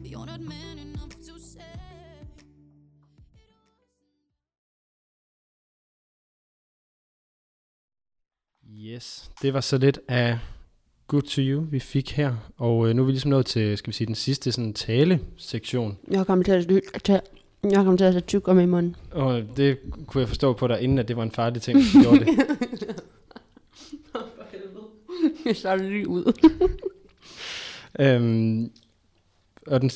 You're 0.02 0.26
not 0.26 0.40
man 0.40 0.78
enough 0.78 1.14
to 1.26 1.38
say. 1.38 1.62
Yes, 8.66 9.30
det 9.42 9.54
var 9.54 9.60
så 9.60 9.78
lidt 9.78 9.98
af 10.08 10.38
Good 11.10 11.22
to 11.22 11.40
You, 11.40 11.66
vi 11.70 11.80
fik 11.80 12.12
her. 12.12 12.34
Og 12.56 12.88
øh, 12.88 12.94
nu 12.94 13.02
er 13.02 13.06
vi 13.06 13.12
ligesom 13.12 13.30
nået 13.30 13.46
til, 13.46 13.78
skal 13.78 13.88
vi 13.90 13.92
sige, 13.92 14.06
den 14.06 14.14
sidste 14.14 14.52
sådan 14.52 14.74
tale-sektion. 14.74 15.98
Jeg 16.10 16.26
kommer 16.26 16.44
til 16.44 16.52
at, 16.52 17.02
tage, 17.02 17.20
jeg 17.62 17.74
kommer 17.74 17.96
til 17.96 18.04
at 18.04 18.12
tage 18.12 18.24
tyk 18.26 18.48
om 18.48 18.60
i 18.60 18.66
munden. 18.66 18.96
Og 19.10 19.42
det 19.56 19.78
kunne 20.06 20.20
jeg 20.20 20.28
forstå 20.28 20.52
på 20.52 20.66
dig, 20.66 20.80
inden 20.80 20.98
at 20.98 21.08
det 21.08 21.16
var 21.16 21.22
en 21.22 21.30
farlig 21.30 21.62
ting, 21.62 21.78
du 21.78 22.02
gjorde 22.02 22.18
det. 22.18 22.28
Jeg 25.44 25.56
starter 25.56 25.88
lige 25.88 26.08
ud. 26.08 26.32
øhm, 28.00 28.72
og 29.66 29.80
den 29.80 29.90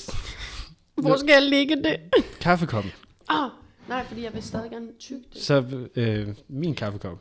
Hvor 0.94 1.16
skal 1.16 1.32
jeg 1.32 1.42
ligge 1.42 1.76
det? 1.76 1.96
kaffekoppen. 2.40 2.92
Ah, 3.28 3.50
nej, 3.88 4.04
fordi 4.06 4.22
jeg 4.22 4.34
vil 4.34 4.42
stadig 4.42 4.70
gerne 4.70 4.88
tykke 4.98 5.24
det. 5.32 5.42
Så 5.42 5.64
øh, 5.96 6.28
min 6.48 6.74
kaffekop. 6.74 7.18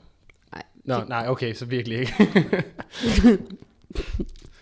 Nej. 0.52 0.64
Nå, 0.84 1.04
nej, 1.08 1.28
okay, 1.30 1.54
så 1.54 1.66
virkelig 1.66 2.00
ikke. 2.00 2.14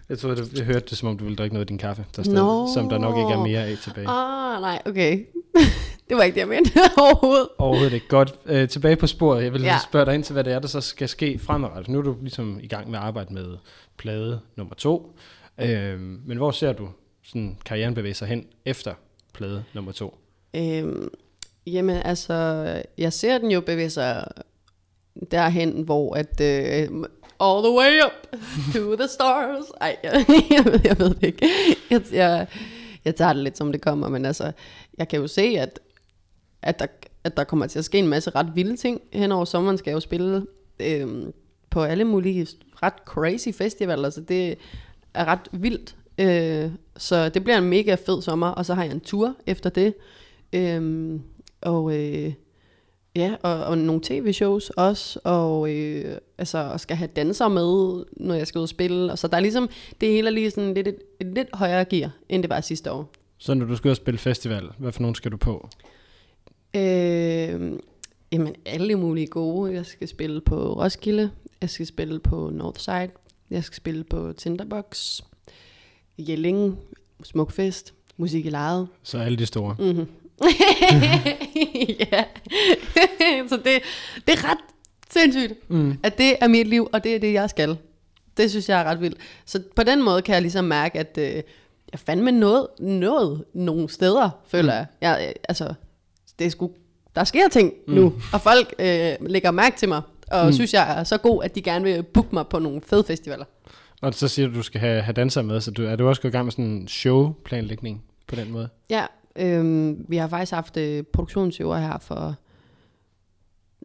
jeg 0.09 0.19
tror, 0.19 0.35
du, 0.35 0.43
jeg 0.55 0.65
hørte 0.65 0.85
det, 0.89 0.97
som 0.97 1.09
om 1.09 1.17
du 1.17 1.23
ville 1.23 1.35
drikke 1.35 1.53
noget 1.53 1.63
af 1.63 1.67
din 1.67 1.77
kaffe, 1.77 2.05
der 2.15 2.23
stadig, 2.23 2.39
Nå. 2.39 2.67
som 2.73 2.89
der 2.89 2.97
nok 2.97 3.17
ikke 3.17 3.31
er 3.31 3.43
mere 3.43 3.65
af 3.65 3.77
tilbage. 3.77 4.07
Ah, 4.07 4.61
nej, 4.61 4.81
okay. 4.85 5.25
det 6.09 6.17
var 6.17 6.23
ikke 6.23 6.35
det, 6.35 6.39
jeg 6.39 6.47
mente 6.47 6.71
overhovedet. 6.97 7.47
Overhovedet 7.57 7.93
ikke. 7.93 8.07
Godt. 8.07 8.33
Øh, 8.45 8.69
tilbage 8.69 8.95
på 8.95 9.07
sporet. 9.07 9.43
Jeg 9.43 9.53
vil 9.53 9.61
ja. 9.61 9.77
spørge 9.89 10.05
dig 10.05 10.15
ind 10.15 10.23
til, 10.23 10.33
hvad 10.33 10.43
det 10.43 10.53
er, 10.53 10.59
der 10.59 10.67
så 10.67 10.81
skal 10.81 11.09
ske 11.09 11.39
fremadrettet. 11.39 11.87
Nu 11.87 11.97
er 11.97 12.03
du 12.03 12.15
ligesom 12.21 12.59
i 12.61 12.67
gang 12.67 12.89
med 12.89 12.99
at 12.99 13.05
arbejde 13.05 13.33
med 13.33 13.57
plade 13.97 14.39
nummer 14.55 14.75
to. 14.75 15.15
Øh, 15.61 15.99
men 15.99 16.37
hvor 16.37 16.51
ser 16.51 16.73
du 16.73 16.89
sådan 17.23 17.57
karrieren 17.65 17.93
bevæge 17.93 18.13
sig 18.13 18.27
hen 18.27 18.45
efter 18.65 18.93
plade 19.33 19.63
nummer 19.73 19.91
to? 19.91 20.17
Øhm, 20.55 21.09
jamen, 21.67 21.95
altså, 21.95 22.33
jeg 22.97 23.13
ser 23.13 23.37
den 23.37 23.51
jo 23.51 23.61
bevæge 23.61 23.89
sig 23.89 24.27
derhen, 25.31 25.81
hvor 25.81 26.15
at... 26.15 26.41
Øh, 26.41 26.89
all 27.41 27.63
the 27.63 27.73
way 27.73 27.99
up 28.05 28.27
to 28.73 28.95
the 28.95 29.07
stars. 29.07 29.65
Ej, 29.81 29.97
jeg, 30.03 30.25
jeg, 30.55 30.65
ved, 30.65 30.79
jeg 30.83 30.99
ved 30.99 31.09
det 31.09 31.23
ikke. 31.23 31.47
Jeg, 31.89 32.01
jeg, 32.11 32.47
jeg 33.05 33.15
tager 33.15 33.33
det 33.33 33.43
lidt, 33.43 33.57
som 33.57 33.71
det 33.71 33.81
kommer, 33.81 34.09
men 34.09 34.25
altså, 34.25 34.51
jeg 34.97 35.07
kan 35.07 35.19
jo 35.19 35.27
se, 35.27 35.41
at, 35.41 35.79
at, 36.61 36.79
der, 36.79 36.85
at 37.23 37.37
der 37.37 37.43
kommer 37.43 37.67
til 37.67 37.79
at 37.79 37.85
ske 37.85 37.99
en 37.99 38.07
masse 38.07 38.29
ret 38.29 38.55
vilde 38.55 38.77
ting 38.77 39.01
hen 39.13 39.31
over 39.31 39.45
sommeren, 39.45 39.77
skal 39.77 39.91
jeg 39.91 39.95
jo 39.95 39.99
spille 39.99 40.45
øhm, 40.79 41.33
på 41.69 41.83
alle 41.83 42.03
mulige 42.03 42.47
ret 42.83 42.93
crazy 43.05 43.49
festivaler, 43.49 44.09
så 44.09 44.21
det 44.21 44.57
er 45.13 45.25
ret 45.25 45.47
vildt. 45.51 45.95
Øh, 46.17 46.71
så 46.97 47.29
det 47.29 47.43
bliver 47.43 47.57
en 47.57 47.69
mega 47.69 47.95
fed 48.05 48.21
sommer, 48.21 48.47
og 48.47 48.65
så 48.65 48.73
har 48.73 48.83
jeg 48.83 48.91
en 48.91 48.99
tur 48.99 49.35
efter 49.45 49.69
det. 49.69 49.93
Øhm, 50.53 51.21
og 51.61 51.97
øh, 51.97 52.33
ja, 53.15 53.35
og, 53.43 53.63
og 53.65 53.77
nogle 53.77 54.01
tv-shows 54.03 54.69
også, 54.69 55.19
og 55.23 55.71
øh, 55.71 56.17
altså, 56.37 56.57
og 56.57 56.79
skal 56.79 56.97
have 56.97 57.09
dansere 57.15 57.49
med, 57.49 58.03
når 58.17 58.35
jeg 58.35 58.47
skal 58.47 58.59
ud 58.59 58.63
og 58.63 58.69
spille. 58.69 59.11
Og 59.11 59.17
så 59.17 59.27
der 59.27 59.37
er 59.37 59.41
ligesom, 59.41 59.69
det 60.01 60.09
hele 60.09 60.27
er 60.27 60.31
lige 60.31 60.51
sådan 60.51 60.73
lidt, 60.73 60.87
et, 60.87 60.97
et 61.19 61.27
lidt 61.27 61.47
højere 61.53 61.85
gear, 61.85 62.11
end 62.29 62.43
det 62.43 62.49
var 62.49 62.61
sidste 62.61 62.91
år. 62.91 63.11
Så 63.37 63.53
når 63.53 63.65
du 63.65 63.75
skal 63.75 63.87
ud 63.87 63.91
og 63.91 63.97
spille 63.97 64.17
festival, 64.17 64.69
hvad 64.77 64.91
for 64.91 65.01
nogen 65.01 65.15
skal 65.15 65.31
du 65.31 65.37
på? 65.37 65.69
Øh, 66.75 67.79
jamen, 68.31 68.55
alle 68.65 68.95
mulige 68.95 69.27
gode. 69.27 69.73
Jeg 69.73 69.85
skal 69.85 70.07
spille 70.07 70.41
på 70.41 70.73
Roskilde, 70.73 71.31
jeg 71.61 71.69
skal 71.69 71.85
spille 71.85 72.19
på 72.19 72.49
Northside, 72.49 73.09
jeg 73.49 73.63
skal 73.63 73.77
spille 73.77 74.03
på 74.03 74.33
Tinderbox, 74.33 75.21
Jelling, 76.17 76.79
Smukfest, 77.23 77.93
Musik 78.17 78.45
i 78.45 78.49
lejet. 78.49 78.87
Så 79.03 79.17
alle 79.17 79.37
de 79.37 79.45
store. 79.45 79.75
Mm-hmm. 79.79 80.07
ja, 82.11 82.23
så 83.49 83.57
det, 83.57 83.81
det 84.27 84.33
er 84.33 84.49
ret 84.49 84.57
sindssygt, 85.09 85.69
Mm. 85.69 85.97
at 86.03 86.17
det 86.17 86.35
er 86.41 86.47
mit 86.47 86.67
liv, 86.67 86.89
og 86.93 87.03
det 87.03 87.15
er 87.15 87.19
det, 87.19 87.33
jeg 87.33 87.49
skal. 87.49 87.77
Det 88.37 88.49
synes 88.49 88.69
jeg 88.69 88.79
er 88.81 88.83
ret 88.83 89.01
vildt. 89.01 89.17
Så 89.45 89.61
på 89.75 89.83
den 89.83 90.03
måde 90.03 90.21
kan 90.21 90.33
jeg 90.33 90.41
ligesom 90.41 90.65
mærke, 90.65 90.99
at 90.99 91.17
øh, 91.17 91.43
jeg 91.91 91.99
fandme 91.99 92.31
noget, 92.31 92.67
noget 92.79 93.43
nogle 93.53 93.89
steder, 93.89 94.29
føler 94.47 94.73
jeg. 94.73 94.85
jeg 95.01 95.25
øh, 95.27 95.33
altså, 95.49 95.73
det 96.39 96.45
er 96.47 96.51
sgu, 96.51 96.71
der 97.15 97.23
sker 97.23 97.47
ting 97.49 97.73
mm. 97.87 97.93
nu, 97.93 98.13
og 98.33 98.41
folk 98.41 98.73
øh, 98.79 99.11
lægger 99.21 99.51
mærke 99.51 99.77
til 99.77 99.89
mig, 99.89 100.01
og 100.31 100.45
mm. 100.45 100.53
synes, 100.53 100.73
jeg 100.73 100.99
er 100.99 101.03
så 101.03 101.17
god, 101.17 101.43
at 101.43 101.55
de 101.55 101.61
gerne 101.61 101.83
vil 101.85 102.03
booke 102.03 102.29
mig 102.33 102.47
på 102.47 102.59
nogle 102.59 102.81
fede 102.85 103.03
festivaler. 103.03 103.45
Og 104.01 104.13
så 104.13 104.27
siger 104.27 104.47
du, 104.47 104.51
at 104.51 104.57
du 104.57 104.63
skal 104.63 104.79
have, 104.81 105.01
have 105.01 105.13
dansere 105.13 105.43
med, 105.43 105.61
så 105.61 105.71
du, 105.71 105.85
er 105.85 105.95
du 105.95 106.07
også 106.07 106.21
gået 106.21 106.31
i 106.31 106.35
gang 106.35 106.45
med 106.45 106.51
sådan 106.51 106.65
en 106.65 106.87
showplanlægning 106.87 108.03
på 108.27 108.35
den 108.35 108.51
måde? 108.51 108.69
Ja, 108.89 109.05
øhm, 109.35 110.05
vi 110.09 110.17
har 110.17 110.27
faktisk 110.27 110.51
haft 110.51 110.77
øh, 110.77 111.03
produktionsøver 111.03 111.77
her 111.77 111.97
for 111.97 112.35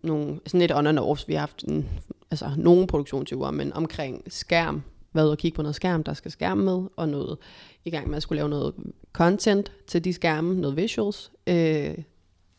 nogle, 0.03 0.41
sådan 0.47 0.61
lidt 0.61 0.73
on 0.73 0.87
and 0.87 0.99
off. 0.99 1.29
Vi 1.29 1.33
har 1.33 1.41
haft 1.41 1.65
en, 1.65 1.89
altså, 2.31 2.51
nogle 2.57 2.87
produktionsøver, 2.87 3.51
men 3.51 3.73
omkring 3.73 4.23
skærm. 4.29 4.83
Været 5.13 5.31
og 5.31 5.39
kigge 5.39 5.57
på 5.57 5.63
noget 5.63 5.77
skærm, 5.77 6.05
der 6.05 6.15
skal 6.15 6.31
skærm 6.31 6.59
med, 6.59 6.83
og 6.97 7.09
noget 7.09 7.39
i 7.85 7.91
gang 7.91 8.09
med 8.09 8.17
at 8.17 8.23
skulle 8.23 8.37
lave 8.37 8.49
noget 8.49 8.75
content 9.13 9.73
til 9.87 10.05
de 10.05 10.13
skærme, 10.13 10.61
noget 10.61 10.77
visuals. 10.77 11.33
Øh, 11.47 11.95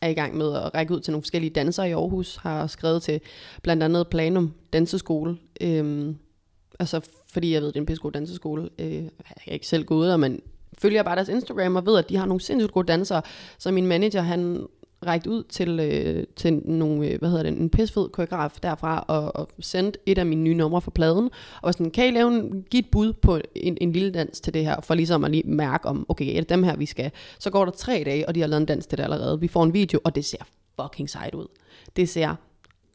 er 0.00 0.08
i 0.08 0.14
gang 0.14 0.36
med 0.36 0.54
at 0.54 0.74
række 0.74 0.94
ud 0.94 1.00
til 1.00 1.12
nogle 1.12 1.22
forskellige 1.22 1.50
dansere 1.50 1.88
i 1.88 1.92
Aarhus, 1.92 2.36
har 2.36 2.66
skrevet 2.66 3.02
til 3.02 3.20
blandt 3.62 3.82
andet 3.82 4.08
Planum 4.08 4.54
Danseskole, 4.72 5.36
øh, 5.60 6.14
altså 6.78 7.00
fordi 7.32 7.52
jeg 7.52 7.62
ved, 7.62 7.68
det 7.68 7.76
er 7.76 7.80
en 7.80 7.86
pissegod 7.86 8.12
danseskole. 8.12 8.68
Øh, 8.78 8.92
jeg 9.02 9.10
er 9.46 9.52
ikke 9.52 9.66
selv 9.66 9.84
gået 9.84 10.10
der, 10.10 10.16
men 10.16 10.40
følger 10.82 11.02
bare 11.02 11.16
deres 11.16 11.28
Instagram 11.28 11.76
og 11.76 11.86
ved, 11.86 11.98
at 11.98 12.08
de 12.08 12.16
har 12.16 12.26
nogle 12.26 12.40
sindssygt 12.40 12.72
gode 12.72 12.86
dansere. 12.86 13.22
Så 13.58 13.70
min 13.70 13.86
manager, 13.86 14.20
han 14.20 14.66
rækte 15.06 15.30
ud 15.30 15.42
til, 15.42 15.80
øh, 15.80 16.24
til 16.36 16.52
nogle, 16.64 17.08
øh, 17.08 17.18
hvad 17.18 17.28
hedder 17.28 17.42
det, 17.42 17.52
en 17.52 17.70
pissefed 17.70 18.08
koreograf 18.08 18.58
derfra, 18.62 19.04
og, 19.08 19.36
og 19.36 19.48
sendte 19.60 19.98
et 20.06 20.18
af 20.18 20.26
mine 20.26 20.42
nye 20.42 20.54
numre 20.54 20.80
fra 20.80 20.90
pladen, 20.90 21.24
og 21.54 21.62
var 21.62 21.72
sådan, 21.72 21.90
kan 21.90 22.06
I 22.06 22.10
lave 22.10 22.28
en, 22.34 22.64
give 22.70 22.80
et 22.80 22.90
bud 22.92 23.12
på 23.12 23.38
en, 23.54 23.78
en 23.80 23.92
lille 23.92 24.10
dans 24.10 24.40
til 24.40 24.54
det 24.54 24.64
her, 24.64 24.80
for 24.80 24.94
ligesom 24.94 25.24
at 25.24 25.30
lige 25.30 25.42
mærke 25.46 25.88
om, 25.88 26.06
okay, 26.08 26.36
er 26.36 26.40
det 26.40 26.48
dem 26.48 26.62
her, 26.62 26.76
vi 26.76 26.86
skal. 26.86 27.10
Så 27.38 27.50
går 27.50 27.64
der 27.64 27.72
tre 27.72 28.02
dage, 28.04 28.28
og 28.28 28.34
de 28.34 28.40
har 28.40 28.46
lavet 28.46 28.60
en 28.60 28.66
dans 28.66 28.86
til 28.86 28.98
det 28.98 29.04
allerede. 29.04 29.40
Vi 29.40 29.48
får 29.48 29.64
en 29.64 29.74
video, 29.74 30.00
og 30.04 30.14
det 30.14 30.24
ser 30.24 30.44
fucking 30.80 31.10
sejt 31.10 31.34
ud. 31.34 31.46
Det 31.96 32.08
ser 32.08 32.34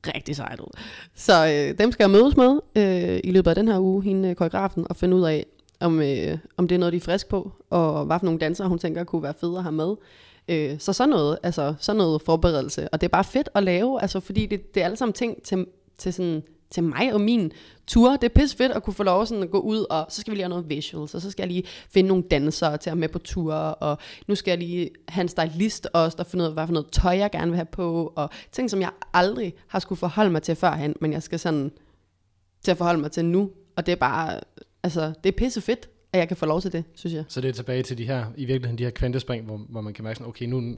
rigtig 0.08 0.36
sejt 0.36 0.60
ud. 0.60 0.80
Så 1.16 1.48
øh, 1.48 1.78
dem 1.78 1.92
skal 1.92 2.04
jeg 2.04 2.12
mødes 2.12 2.38
med 2.38 2.60
øh, 2.76 3.20
i 3.24 3.32
løbet 3.32 3.50
af 3.52 3.56
den 3.56 3.68
her 3.68 3.80
uge, 3.80 4.04
hende 4.04 4.30
øh, 4.30 4.36
koreografen, 4.36 4.86
og 4.90 4.96
finde 4.96 5.18
ud 5.18 5.24
af, 5.24 5.46
om, 5.84 6.02
øh, 6.02 6.38
om 6.58 6.68
det 6.68 6.76
er 6.76 6.80
noget, 6.80 6.94
de 6.94 6.98
er 6.98 7.02
frisk 7.02 7.28
på, 7.28 7.52
og 7.70 8.06
hvad 8.06 8.20
for 8.20 8.26
nogle 8.26 8.40
dansere, 8.40 8.68
hun 8.68 8.80
tænker 8.80 9.04
kunne 9.04 9.24
være 9.24 9.34
fede 9.40 9.58
at 9.58 9.64
have 9.64 9.72
med. 9.72 9.96
Øh, 10.48 10.80
så 10.80 10.94
sådan 10.94 11.10
noget, 11.10 11.38
altså 11.44 11.74
sådan 11.80 11.98
noget 11.98 12.22
forberedelse, 12.22 12.90
og 12.90 13.02
det 13.02 13.08
er 13.08 13.12
bare 13.12 13.24
fedt 13.24 13.50
at 13.56 13.64
lave, 13.64 14.02
altså 14.02 14.20
fordi 14.20 14.46
det, 14.46 14.76
det 14.76 14.82
er 14.82 14.86
alle 14.86 14.98
sammen 14.98 15.14
ting 15.14 15.44
til, 15.44 15.66
til, 15.98 16.14
sådan, 16.14 16.44
til 16.72 16.84
mig 16.84 17.14
og 17.14 17.22
min 17.22 17.52
tur. 17.88 18.12
Det 18.12 18.24
er 18.24 18.34
pisse 18.40 18.58
fedt 18.58 18.72
at 18.72 18.84
kunne 18.84 18.94
få 18.94 19.04
lov 19.04 19.26
sådan 19.26 19.44
at 19.44 19.52
gå 19.52 19.60
ud, 19.60 19.86
og 19.90 20.06
så 20.10 20.22
skal 20.22 20.32
vi 20.32 20.36
lige 20.36 20.44
have 20.44 20.50
noget 20.50 20.70
visuals, 20.70 21.16
og 21.16 21.22
så 21.22 21.32
skal 21.32 21.44
jeg 21.44 21.48
lige 21.48 21.64
finde 21.90 22.08
nogle 22.08 22.24
dansere 22.32 22.78
til 22.78 22.90
at 22.90 22.98
med 22.98 23.10
på 23.10 23.20
tur, 23.20 23.54
og 23.54 23.98
nu 24.28 24.36
skal 24.36 24.52
jeg 24.52 24.60
lige 24.60 24.90
have 25.08 25.22
en 25.22 25.28
stylist 25.28 25.88
også, 25.94 26.18
der 26.18 26.24
finder 26.24 26.46
ud 26.46 26.48
af, 26.48 26.54
hvad 26.54 26.68
for 26.68 26.74
noget 26.74 26.88
tøj 26.92 27.18
jeg 27.18 27.32
gerne 27.32 27.52
vil 27.52 27.56
have 27.56 27.66
på, 27.66 28.14
og 28.16 28.30
ting, 28.52 28.70
som 28.70 28.82
jeg 28.82 28.90
aldrig 29.14 29.54
har 29.68 29.80
skulle 29.80 30.00
forholde 30.00 30.32
mig 30.32 30.42
til 30.42 30.56
førhen, 30.56 30.96
men 31.02 31.14
jeg 31.14 31.24
skal 31.24 31.40
sådan 31.40 31.72
til 32.64 32.72
at 32.72 32.78
forholde 32.78 33.02
mig 33.02 33.12
til 33.12 33.26
nu, 33.26 33.50
og 33.76 33.86
det 33.86 33.92
er 33.92 33.96
bare, 33.96 34.40
altså, 34.84 35.14
det 35.24 35.30
er 35.30 35.38
pisse 35.38 35.62
fedt, 35.62 35.90
at 36.14 36.20
jeg 36.20 36.28
kan 36.28 36.38
få 36.38 36.46
lov 36.46 36.62
til 36.62 36.72
det, 36.72 36.84
synes 36.96 37.14
jeg. 37.14 37.24
Så 37.28 37.42
det 37.42 37.50
er 37.50 37.54
tilbage 37.54 37.84
til 37.84 37.98
de 37.98 38.06
her, 38.06 38.26
i 38.38 38.46
virkeligheden 38.46 38.78
de 38.78 38.84
her 38.84 38.92
kvantespring, 38.92 39.46
hvor, 39.46 39.58
hvor 39.70 39.82
man 39.82 39.94
kan 39.94 40.04
mærke 40.04 40.18
sådan, 40.18 40.30
okay, 40.30 40.46
nu, 40.46 40.76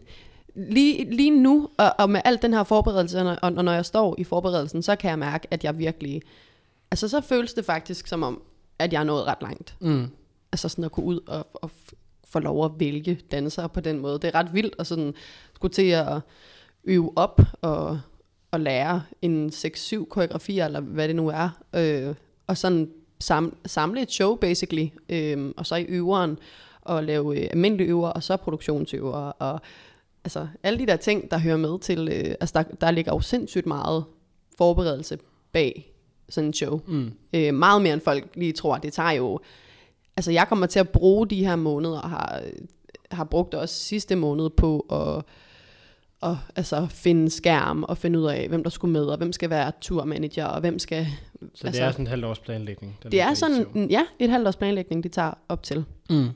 Lige, 0.56 1.16
lige 1.16 1.41
nu, 1.41 1.70
og, 1.78 1.93
og 1.99 2.10
med 2.10 2.22
alt 2.26 2.41
den 2.41 2.53
her 2.53 2.64
forberedelse, 2.64 3.22
og, 3.22 3.38
og 3.41 3.66
når 3.66 3.72
jeg 3.72 3.86
står 3.86 4.16
i 4.18 4.24
forberedelsen, 4.24 4.82
så 4.82 4.95
kan 4.95 5.10
jeg 5.10 5.20
mærke, 5.20 5.47
at 5.51 5.64
jeg 5.64 5.78
virkelig, 5.78 6.22
altså 6.91 7.08
så 7.08 7.22
føles 7.22 7.53
det 7.53 7.66
faktisk 7.66 8.08
som 8.08 8.24
om, 8.24 8.41
at 8.80 8.93
jeg 8.93 8.99
er 8.99 9.03
nået 9.03 9.24
ret 9.24 9.41
langt. 9.41 9.76
mm, 9.80 10.08
Altså 10.51 10.70
sådan 10.70 10.84
at 10.84 10.91
gå 10.91 11.01
ud 11.01 11.20
og, 11.28 11.47
og 11.53 11.72
få 12.24 12.39
lov 12.39 12.66
at 12.66 12.72
vælge 12.80 13.20
dansere 13.32 13.70
på 13.70 13.80
den 13.80 13.99
måde. 13.99 14.14
Det 14.14 14.24
er 14.24 14.36
ret 14.36 14.53
vildt 14.53 14.76
at 14.80 14.88
sådan 14.88 15.14
skulle 15.53 15.74
til 15.74 15.89
at 15.89 16.20
øve 16.84 17.12
op 17.16 17.41
og, 17.62 17.99
og 18.51 18.60
lære 18.60 19.03
en 19.22 19.49
6-7 19.49 20.06
koreografier, 20.06 20.66
eller 20.66 20.80
hvad 20.80 21.08
det 21.08 21.16
nu 21.16 21.28
er. 21.28 21.49
Øh, 21.76 22.16
og 22.47 22.58
sådan 22.58 22.91
sam, 23.20 23.57
samle 23.66 24.01
et 24.01 24.11
show, 24.11 24.36
basically. 24.36 24.88
Øh, 25.09 25.51
og 25.57 25.66
så 25.66 25.76
i 25.76 25.84
øveren, 25.84 26.38
og 26.82 27.03
lave 27.03 27.39
øh, 27.39 27.47
almindelige 27.51 27.89
øver, 27.89 28.09
og 28.09 28.24
så 28.24 28.38
produktionsøver, 28.38 29.18
og 29.18 29.61
altså 30.24 30.47
alle 30.63 30.80
de 30.80 30.86
der 30.86 30.95
ting, 30.95 31.32
der 31.32 31.38
hører 31.38 31.57
med 31.57 31.80
til, 31.80 32.07
øh, 32.11 32.36
altså 32.39 32.53
der, 32.53 32.63
der 32.63 32.91
ligger 32.91 33.13
jo 33.13 33.20
sindssygt 33.20 33.66
meget 33.66 34.03
forberedelse 34.57 35.20
bag 35.51 35.91
sådan 36.30 36.47
en 36.47 36.53
show. 36.53 36.82
mm, 36.88 37.11
Øh, 37.34 37.53
meget 37.53 37.82
mere 37.82 37.93
end 37.93 38.01
folk 38.01 38.28
lige 38.36 38.53
tror. 38.53 38.78
Det 38.78 38.93
tager 38.93 39.11
jo... 39.11 39.39
Altså 40.18 40.32
jeg 40.32 40.47
kommer 40.47 40.66
til 40.66 40.80
at 40.80 40.89
bruge 40.89 41.28
de 41.28 41.45
her 41.45 41.55
måneder, 41.55 41.99
og 41.99 42.09
har, 42.09 42.41
har 43.11 43.24
brugt 43.24 43.53
også 43.53 43.76
sidste 43.76 44.16
måned 44.16 44.49
på 44.49 44.80
at, 44.80 45.24
at 46.26 46.36
altså, 46.56 46.88
finde 46.90 47.30
skærm 47.30 47.84
og 47.84 47.98
finde 47.98 48.20
ud 48.20 48.26
af, 48.26 48.48
hvem 48.48 48.64
der 48.64 48.70
skulle 48.70 48.92
med, 48.92 49.06
og 49.06 49.18
hvem 49.18 49.32
skal 49.32 49.50
være 49.50 49.72
turmanager, 49.82 50.46
og 50.46 50.60
hvem 50.60 50.80
skal... 50.80 51.06
Så 51.06 51.08
altså, 51.42 51.68
Altså, 51.68 51.82
det 51.82 51.88
er 51.88 51.92
sådan 51.92 52.04
en 52.04 52.08
halvt 52.08 52.26
års 52.26 52.40
planlægning? 52.40 52.98
Det 53.12 53.22
er 53.22 53.34
sådan, 53.34 53.90
ja, 53.90 54.06
et 54.20 54.30
halvt 54.30 54.48
års 54.48 54.56
planlægning, 54.56 55.04
det 55.04 55.12
tager 55.12 55.34
op 55.50 55.64
til. 55.64 55.86
Mm. 56.10 56.30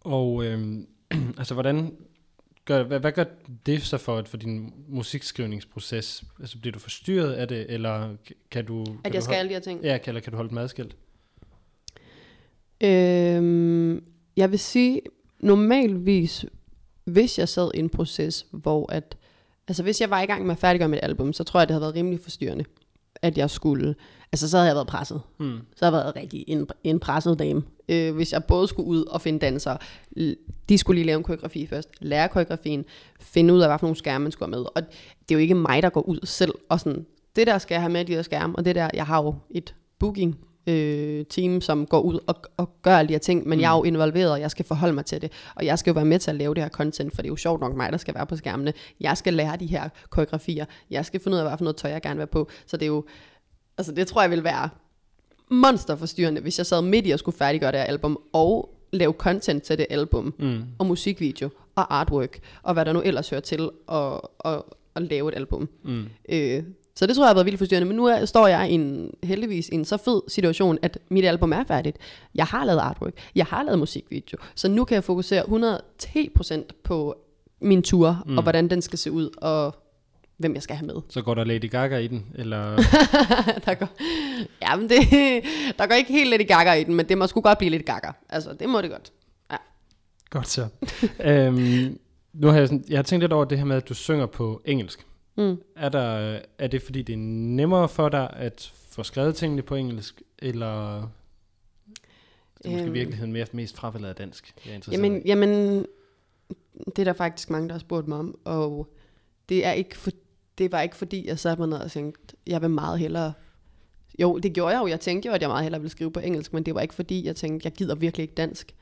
Og 0.00 0.44
øhm, 0.44 0.86
altså, 1.38 1.54
hvordan 1.54 1.92
gør, 2.64 2.82
hvad, 2.82 3.00
hvad 3.00 3.12
gør 3.12 3.24
det 3.66 3.82
så 3.82 3.98
for, 3.98 4.22
for 4.26 4.36
din 4.36 4.72
musikskrivningsproces? 4.88 6.24
Altså, 6.40 6.58
bliver 6.58 6.72
du 6.72 6.78
forstyrret 6.78 7.32
af 7.32 7.48
det, 7.48 7.66
eller 7.68 8.16
kan 8.50 8.64
du... 8.64 8.84
kan 8.84 8.96
At 9.04 9.12
du 9.12 9.16
jeg 9.16 9.22
skal 9.22 9.34
holde, 9.34 9.38
alle 9.38 9.48
de 9.48 9.54
her 9.54 9.60
ting. 9.60 9.84
Ja, 9.84 9.98
kan, 9.98 10.10
eller 10.10 10.20
kan 10.20 10.30
du 10.30 10.36
holde 10.36 10.50
dem 10.50 10.58
adskilt? 10.58 10.96
Øhm, 12.80 14.04
jeg 14.36 14.50
vil 14.50 14.58
sige, 14.58 15.00
normalvis, 15.40 16.44
hvis 17.12 17.38
jeg 17.38 17.48
sad 17.48 17.70
i 17.74 17.78
en 17.78 17.88
proces, 17.88 18.46
hvor 18.50 18.92
at, 18.92 19.16
altså 19.68 19.82
hvis 19.82 20.00
jeg 20.00 20.10
var 20.10 20.20
i 20.20 20.26
gang 20.26 20.46
med 20.46 20.52
at 20.52 20.58
færdiggøre 20.58 20.88
mit 20.88 21.00
album, 21.02 21.32
så 21.32 21.44
tror 21.44 21.60
jeg, 21.60 21.68
det 21.68 21.74
havde 21.74 21.82
været 21.82 21.94
rimelig 21.94 22.20
forstyrrende, 22.20 22.64
at 23.22 23.38
jeg 23.38 23.50
skulle, 23.50 23.94
altså 24.32 24.48
så 24.50 24.56
havde 24.56 24.68
jeg 24.68 24.76
været 24.76 24.86
presset. 24.86 25.20
Mm. 25.38 25.58
Så 25.76 25.84
havde 25.84 25.96
jeg 25.96 26.04
været 26.04 26.16
rigtig 26.16 26.44
en, 26.48 26.68
en 26.84 27.00
presset 27.00 27.38
dame. 27.38 27.62
Øh, 27.88 28.14
hvis 28.14 28.32
jeg 28.32 28.44
både 28.44 28.68
skulle 28.68 28.88
ud 28.88 29.04
og 29.04 29.20
finde 29.20 29.38
dansere, 29.38 29.78
de 30.68 30.78
skulle 30.78 30.98
lige 30.98 31.06
lave 31.06 31.16
en 31.16 31.22
koreografi 31.22 31.66
først, 31.66 31.88
lære 32.00 32.28
koreografien, 32.28 32.84
finde 33.20 33.54
ud 33.54 33.60
af, 33.60 33.68
hvad 33.68 33.78
for 33.78 33.86
nogle 33.86 33.96
skærme 33.96 34.22
man 34.22 34.32
skulle 34.32 34.54
have 34.54 34.60
med. 34.62 34.66
Og 34.74 34.82
det 35.28 35.30
er 35.30 35.34
jo 35.34 35.38
ikke 35.38 35.54
mig, 35.54 35.82
der 35.82 35.90
går 35.90 36.02
ud 36.02 36.18
selv 36.24 36.54
og 36.68 36.80
sådan, 36.80 37.06
det 37.36 37.46
der 37.46 37.58
skal 37.58 37.74
jeg 37.74 37.82
have 37.82 37.92
med 37.92 38.04
de 38.04 38.14
her 38.14 38.22
skærme, 38.22 38.56
og 38.56 38.64
det 38.64 38.74
der, 38.74 38.90
jeg 38.94 39.06
har 39.06 39.22
jo 39.22 39.34
et 39.50 39.74
booking 39.98 40.38
øh, 40.66 41.24
team, 41.24 41.60
som 41.60 41.86
går 41.86 42.00
ud 42.00 42.18
og, 42.26 42.36
og 42.56 42.70
gør 42.82 42.96
alle 42.96 43.08
de 43.08 43.14
her 43.14 43.18
ting, 43.18 43.48
men 43.48 43.58
mm. 43.58 43.62
jeg 43.62 43.72
er 43.72 43.76
jo 43.76 43.82
involveret, 43.84 44.32
og 44.32 44.40
jeg 44.40 44.50
skal 44.50 44.64
forholde 44.64 44.94
mig 44.94 45.04
til 45.04 45.22
det, 45.22 45.32
og 45.54 45.66
jeg 45.66 45.78
skal 45.78 45.90
jo 45.90 45.94
være 45.94 46.04
med 46.04 46.18
til 46.18 46.30
at 46.30 46.36
lave 46.36 46.54
det 46.54 46.62
her 46.62 46.70
content, 46.70 47.14
for 47.14 47.22
det 47.22 47.28
er 47.28 47.32
jo 47.32 47.36
sjovt 47.36 47.60
nok 47.60 47.76
mig, 47.76 47.92
der 47.92 47.98
skal 47.98 48.14
være 48.14 48.26
på 48.26 48.36
skærmene. 48.36 48.72
Jeg 49.00 49.16
skal 49.16 49.34
lære 49.34 49.56
de 49.56 49.66
her 49.66 49.88
koreografier, 50.10 50.64
jeg 50.90 51.06
skal 51.06 51.20
finde 51.20 51.34
ud 51.34 51.38
af, 51.40 51.48
hvad 51.48 51.58
for 51.58 51.64
noget 51.64 51.76
tøj, 51.76 51.90
jeg 51.90 52.02
gerne 52.02 52.16
vil 52.16 52.20
have 52.20 52.26
på, 52.26 52.48
så 52.66 52.76
det 52.76 52.82
er 52.82 52.86
jo, 52.86 53.04
altså 53.78 53.92
det 53.92 54.06
tror 54.06 54.20
jeg 54.22 54.30
vil 54.30 54.44
være 54.44 54.68
monsterforstyrrende, 55.50 56.40
hvis 56.40 56.58
jeg 56.58 56.66
sad 56.66 56.82
midt 56.82 57.06
i 57.06 57.10
at 57.10 57.18
skulle 57.18 57.38
færdiggøre 57.38 57.72
det 57.72 57.80
her 57.80 57.86
album, 57.86 58.18
og 58.32 58.74
lave 58.92 59.12
content 59.12 59.62
til 59.62 59.78
det 59.78 59.86
album, 59.90 60.34
Mm. 60.38 60.62
og 60.78 60.86
musikvideo, 60.86 61.48
og 61.76 62.00
artwork, 62.00 62.38
og 62.62 62.74
hvad 62.74 62.84
der 62.84 62.92
nu 62.92 63.00
ellers 63.04 63.30
hører 63.30 63.40
til 63.40 63.70
at, 63.92 64.20
at, 64.44 64.62
at 64.96 65.02
lave 65.02 65.28
et 65.28 65.34
album. 65.36 65.68
Mm. 65.84 66.04
Øh, 66.28 66.62
så 67.00 67.06
det 67.06 67.16
tror 67.16 67.24
jeg 67.24 67.28
har 67.28 67.34
været 67.34 67.46
vildt 67.46 67.58
forstyrrende, 67.58 67.88
men 67.88 67.96
nu 67.96 68.06
er, 68.06 68.24
står 68.24 68.46
jeg 68.46 68.70
i 68.70 68.74
en, 68.74 69.10
heldigvis 69.22 69.68
i 69.68 69.74
en 69.74 69.84
så 69.84 69.96
fed 69.96 70.20
situation, 70.28 70.78
at 70.82 70.98
mit 71.08 71.24
album 71.24 71.52
er 71.52 71.64
færdigt. 71.64 71.98
Jeg 72.34 72.44
har 72.46 72.64
lavet 72.64 72.78
artwork, 72.78 73.12
jeg 73.34 73.46
har 73.46 73.62
lavet 73.62 73.78
musikvideo, 73.78 74.38
så 74.54 74.68
nu 74.68 74.84
kan 74.84 74.94
jeg 74.94 75.04
fokusere 75.04 75.42
110% 75.42 76.60
på 76.84 77.18
min 77.60 77.82
tur, 77.82 78.22
mm. 78.26 78.36
og 78.36 78.42
hvordan 78.42 78.70
den 78.70 78.82
skal 78.82 78.98
se 78.98 79.12
ud, 79.12 79.30
og 79.36 79.74
hvem 80.36 80.54
jeg 80.54 80.62
skal 80.62 80.76
have 80.76 80.86
med. 80.86 80.94
Så 81.08 81.22
går 81.22 81.34
der 81.34 81.44
Lady 81.44 81.70
Gaga 81.70 81.96
i 81.96 82.06
den, 82.06 82.26
eller... 82.34 82.76
der 83.66 83.74
går, 83.74 83.88
ja, 84.62 84.76
men 84.76 84.88
det, 84.88 85.00
der 85.78 85.86
går 85.86 85.94
ikke 85.94 86.12
helt 86.12 86.30
lidt 86.30 86.42
i 86.42 86.44
gakker 86.44 86.72
i 86.72 86.84
den, 86.84 86.94
men 86.94 87.08
det 87.08 87.18
må 87.18 87.26
sgu 87.26 87.40
godt 87.40 87.58
blive 87.58 87.70
lidt 87.70 87.86
gakker. 87.86 88.12
Altså, 88.28 88.52
det 88.52 88.68
må 88.68 88.80
det 88.80 88.90
godt. 88.90 89.12
Godt 90.30 90.48
så. 90.48 90.66
øhm, 91.24 91.98
nu 92.32 92.46
har 92.46 92.58
jeg, 92.58 92.68
sådan, 92.68 92.84
jeg 92.88 92.98
har 92.98 93.02
tænkt 93.02 93.22
lidt 93.22 93.32
over 93.32 93.44
det 93.44 93.58
her 93.58 93.64
med, 93.64 93.76
at 93.76 93.88
du 93.88 93.94
synger 93.94 94.26
på 94.26 94.62
engelsk. 94.64 95.06
Mm. 95.36 95.62
Er, 95.76 95.88
der, 95.88 96.38
er 96.58 96.66
det 96.66 96.82
fordi, 96.82 97.02
det 97.02 97.12
er 97.12 97.16
nemmere 97.16 97.88
for 97.88 98.08
dig 98.08 98.30
at 98.32 98.72
få 98.74 99.02
skrevet 99.02 99.36
tingene 99.36 99.62
på 99.62 99.74
engelsk, 99.74 100.22
eller 100.38 100.98
er 100.98 101.08
det 102.62 102.70
måske 102.70 102.82
i 102.82 102.86
Øhm. 102.86 102.94
virkeligheden 102.94 103.32
mere, 103.32 103.46
mest 103.52 103.76
fravalget 103.76 104.08
af 104.08 104.14
dansk? 104.14 104.54
Jeg 104.66 104.74
er 104.74 104.80
Jamen, 104.92 105.22
jamen, 105.26 105.86
det 106.86 106.98
er 106.98 107.04
der 107.04 107.12
faktisk 107.12 107.50
mange, 107.50 107.68
der 107.68 107.74
har 107.74 107.78
spurgt 107.78 108.08
mig 108.08 108.18
om, 108.18 108.38
og 108.44 108.92
det 109.48 109.66
er 109.66 109.72
ikke 109.72 109.96
for, 109.96 110.10
det 110.58 110.72
var 110.72 110.80
ikke 110.80 110.96
fordi, 110.96 111.26
jeg 111.26 111.38
satte 111.38 111.60
mig 111.60 111.68
ned 111.68 111.78
og 111.78 111.90
tænkte, 111.90 112.36
jeg 112.46 112.62
vil 112.62 112.70
meget 112.70 112.98
hellere... 112.98 113.32
Jo, 114.18 114.38
det 114.38 114.52
gjorde 114.52 114.74
jeg 114.74 114.82
jo. 114.82 114.86
Jeg 114.86 115.00
tænkte 115.00 115.26
jo, 115.28 115.32
at 115.34 115.40
jeg 115.40 115.48
meget 115.48 115.62
hellere 115.62 115.80
ville 115.80 115.90
skrive 115.90 116.10
på 116.12 116.20
engelsk, 116.20 116.52
men 116.52 116.62
det 116.62 116.74
var 116.74 116.80
ikke 116.80 116.94
fordi, 116.94 117.26
jeg 117.26 117.36
tænkte, 117.36 117.66
jeg 117.66 117.72
gider 117.72 117.94
virkelig 117.94 118.22
ikke 118.22 118.34
dansk. 118.34 118.74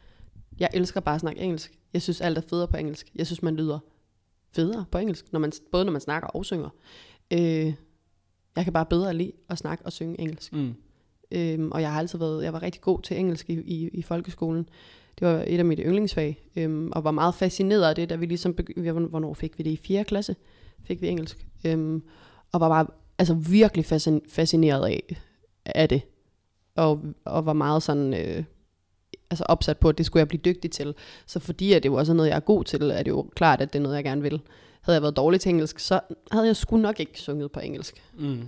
Jeg 0.59 0.69
elsker 0.75 1.01
bare 1.01 1.15
at 1.15 1.21
snakke 1.21 1.41
engelsk. 1.41 1.73
Jeg 1.93 2.03
synes, 2.03 2.21
alt 2.21 2.39
er 2.39 2.43
federe 2.51 2.69
på 2.69 2.77
engelsk. 2.77 3.07
Jeg 3.15 3.27
synes, 3.27 3.43
man 3.43 3.57
lyder 3.57 3.79
federe 4.53 4.85
på 4.91 4.99
engelsk, 4.99 5.33
når 5.33 5.41
man, 5.41 5.53
både 5.73 5.85
når 5.85 5.93
man 5.93 6.01
snakker 6.01 6.29
og 6.29 6.45
synger. 6.45 6.69
Øh, 7.33 7.73
jeg 8.57 8.65
kan 8.65 8.73
bare 8.73 8.87
bedre 8.87 9.15
lide 9.15 9.33
at 9.49 9.59
snakke 9.59 9.87
og 9.87 9.93
synge 9.93 10.21
engelsk. 10.21 10.53
Mm. 10.53 10.75
Øhm, 11.33 11.73
og 11.73 11.81
jeg 11.81 11.93
har 11.93 11.99
altid 11.99 12.19
været, 12.19 12.45
jeg 12.45 12.53
var 12.53 12.63
rigtig 12.63 12.81
god 12.81 13.03
til 13.03 13.19
engelsk 13.19 13.51
i, 13.51 13.53
i, 13.53 13.89
i 13.89 14.03
folkeskolen. 14.03 14.69
Det 15.19 15.29
var 15.29 15.45
et 15.47 15.59
af 15.59 15.65
mine 15.65 15.83
yndlingsfag, 15.83 16.49
øhm, 16.57 16.93
og 16.93 17.05
var 17.05 17.11
meget 17.11 17.35
fascineret 17.35 17.89
af 17.89 17.95
det, 17.95 18.11
da 18.11 18.17
vi 18.17 18.27
ligesom, 18.27 18.53
hvornår 19.11 19.35
fik 19.35 19.59
vi 19.59 19.65
det? 19.65 19.71
I 19.71 19.77
4. 19.77 20.05
klasse 20.05 20.37
fik 20.85 21.03
vi 21.03 21.09
engelsk. 21.09 21.47
Øhm, 21.67 22.03
og 22.53 22.61
var 22.61 22.69
bare 22.69 22.87
altså 23.19 23.35
virkelig 23.35 23.85
fascin- 23.93 24.29
fascineret 24.29 24.87
af, 24.87 25.17
af 25.65 25.89
det. 25.89 26.03
Og, 26.77 27.03
og 27.25 27.47
var 27.47 27.53
meget 27.53 27.83
sådan, 27.83 28.15
øh, 28.15 28.45
altså 29.31 29.45
opsat 29.45 29.79
på, 29.79 29.89
at 29.89 29.99
det 29.99 30.07
skulle 30.07 30.21
jeg 30.21 30.29
blive 30.29 30.41
dygtig 30.45 30.71
til. 30.71 30.95
Så 31.27 31.39
fordi 31.39 31.73
at 31.73 31.83
det 31.83 31.93
var 31.93 31.99
også 31.99 32.13
noget, 32.13 32.29
jeg 32.29 32.37
er 32.37 32.41
god 32.41 32.65
til, 32.65 32.83
er 32.83 33.03
det 33.03 33.09
jo 33.11 33.31
klart, 33.35 33.61
at 33.61 33.73
det 33.73 33.79
er 33.79 33.83
noget, 33.83 33.97
jeg 33.97 34.05
gerne 34.05 34.23
vil. 34.23 34.41
Havde 34.81 34.95
jeg 34.95 35.03
været 35.03 35.17
dårlig 35.17 35.41
til 35.41 35.51
engelsk, 35.51 35.79
så 35.79 36.01
havde 36.33 36.47
jeg 36.47 36.57
sgu 36.57 36.77
nok 36.77 37.01
ikke 37.01 37.21
sunget 37.21 37.53
på 37.53 37.61
engelsk. 37.61 38.03
Mm. 38.19 38.43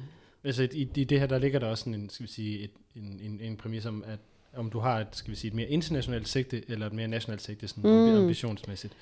Altså 0.45 0.69
i, 0.73 0.89
i 0.95 1.05
det 1.05 1.21
her, 1.21 1.27
der 1.27 1.39
ligger 1.39 1.59
der 1.59 1.67
også 1.67 1.91
en, 1.91 2.11
skal 2.11 2.27
vi 2.27 2.33
sige, 2.33 2.59
et, 2.59 2.71
en, 2.97 3.21
en, 3.23 3.41
en 3.41 3.57
præmis 3.57 3.87
om, 3.87 4.05
at 4.07 4.19
om 4.57 4.71
du 4.71 4.79
har 4.79 5.01
et, 5.01 5.07
skal 5.13 5.31
vi 5.31 5.37
sige, 5.37 5.49
et 5.49 5.55
mere 5.55 5.69
internationalt 5.69 6.29
sigte, 6.29 6.71
eller 6.71 6.87
et 6.87 6.93
mere 6.93 7.09
nationalt 7.09 7.43
sigte, 7.43 7.69
sådan 7.69 7.91
mm. 7.91 8.17
ambitionsmæssigt. 8.17 8.93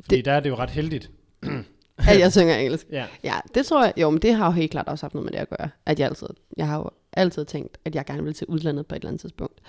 Fordi 0.00 0.16
det, 0.16 0.24
der 0.24 0.32
er 0.32 0.40
det 0.40 0.50
jo 0.50 0.54
ret 0.54 0.70
heldigt. 0.70 1.10
At 1.98 2.18
jeg 2.18 2.32
synger 2.32 2.56
engelsk. 2.56 2.86
Ja. 2.90 3.06
Ja, 3.24 3.40
det 3.54 3.66
tror 3.66 3.84
jeg, 3.84 3.94
jo, 3.96 4.10
men 4.10 4.22
det 4.22 4.34
har 4.34 4.46
jo 4.46 4.52
helt 4.52 4.70
klart 4.70 4.88
også 4.88 5.04
haft 5.04 5.14
noget 5.14 5.24
med 5.24 5.32
det 5.32 5.38
at 5.38 5.48
gøre. 5.48 5.70
At 5.86 6.00
jeg 6.00 6.08
altid, 6.08 6.26
jeg 6.56 6.66
har 6.66 6.78
jo 6.78 6.90
altid 7.12 7.44
tænkt, 7.44 7.78
at 7.84 7.94
jeg 7.94 8.04
gerne 8.04 8.24
vil 8.24 8.34
til 8.34 8.46
udlandet 8.46 8.86
på 8.86 8.94
et 8.94 8.96
eller 8.96 9.08
andet 9.08 9.20
tidspunkt. 9.20 9.60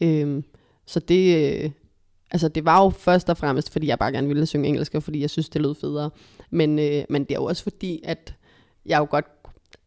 Øhm, 0.00 0.44
så 0.86 1.00
det, 1.00 1.54
øh, 1.64 1.70
altså 2.30 2.48
det 2.48 2.64
var 2.64 2.84
jo 2.84 2.90
først 2.90 3.30
og 3.30 3.36
fremmest, 3.36 3.72
fordi 3.72 3.86
jeg 3.86 3.98
bare 3.98 4.12
gerne 4.12 4.28
ville 4.28 4.46
synge 4.46 4.68
engelsk, 4.68 4.94
og 4.94 5.02
fordi 5.02 5.20
jeg 5.20 5.30
synes, 5.30 5.48
det 5.48 5.62
lød 5.62 5.74
federe. 5.74 6.10
Men, 6.50 6.78
øh, 6.78 7.04
men 7.08 7.24
det 7.24 7.30
er 7.30 7.34
jo 7.38 7.44
også 7.44 7.62
fordi, 7.62 8.00
at 8.04 8.34
jeg 8.86 8.98
jo 8.98 9.06
godt 9.10 9.26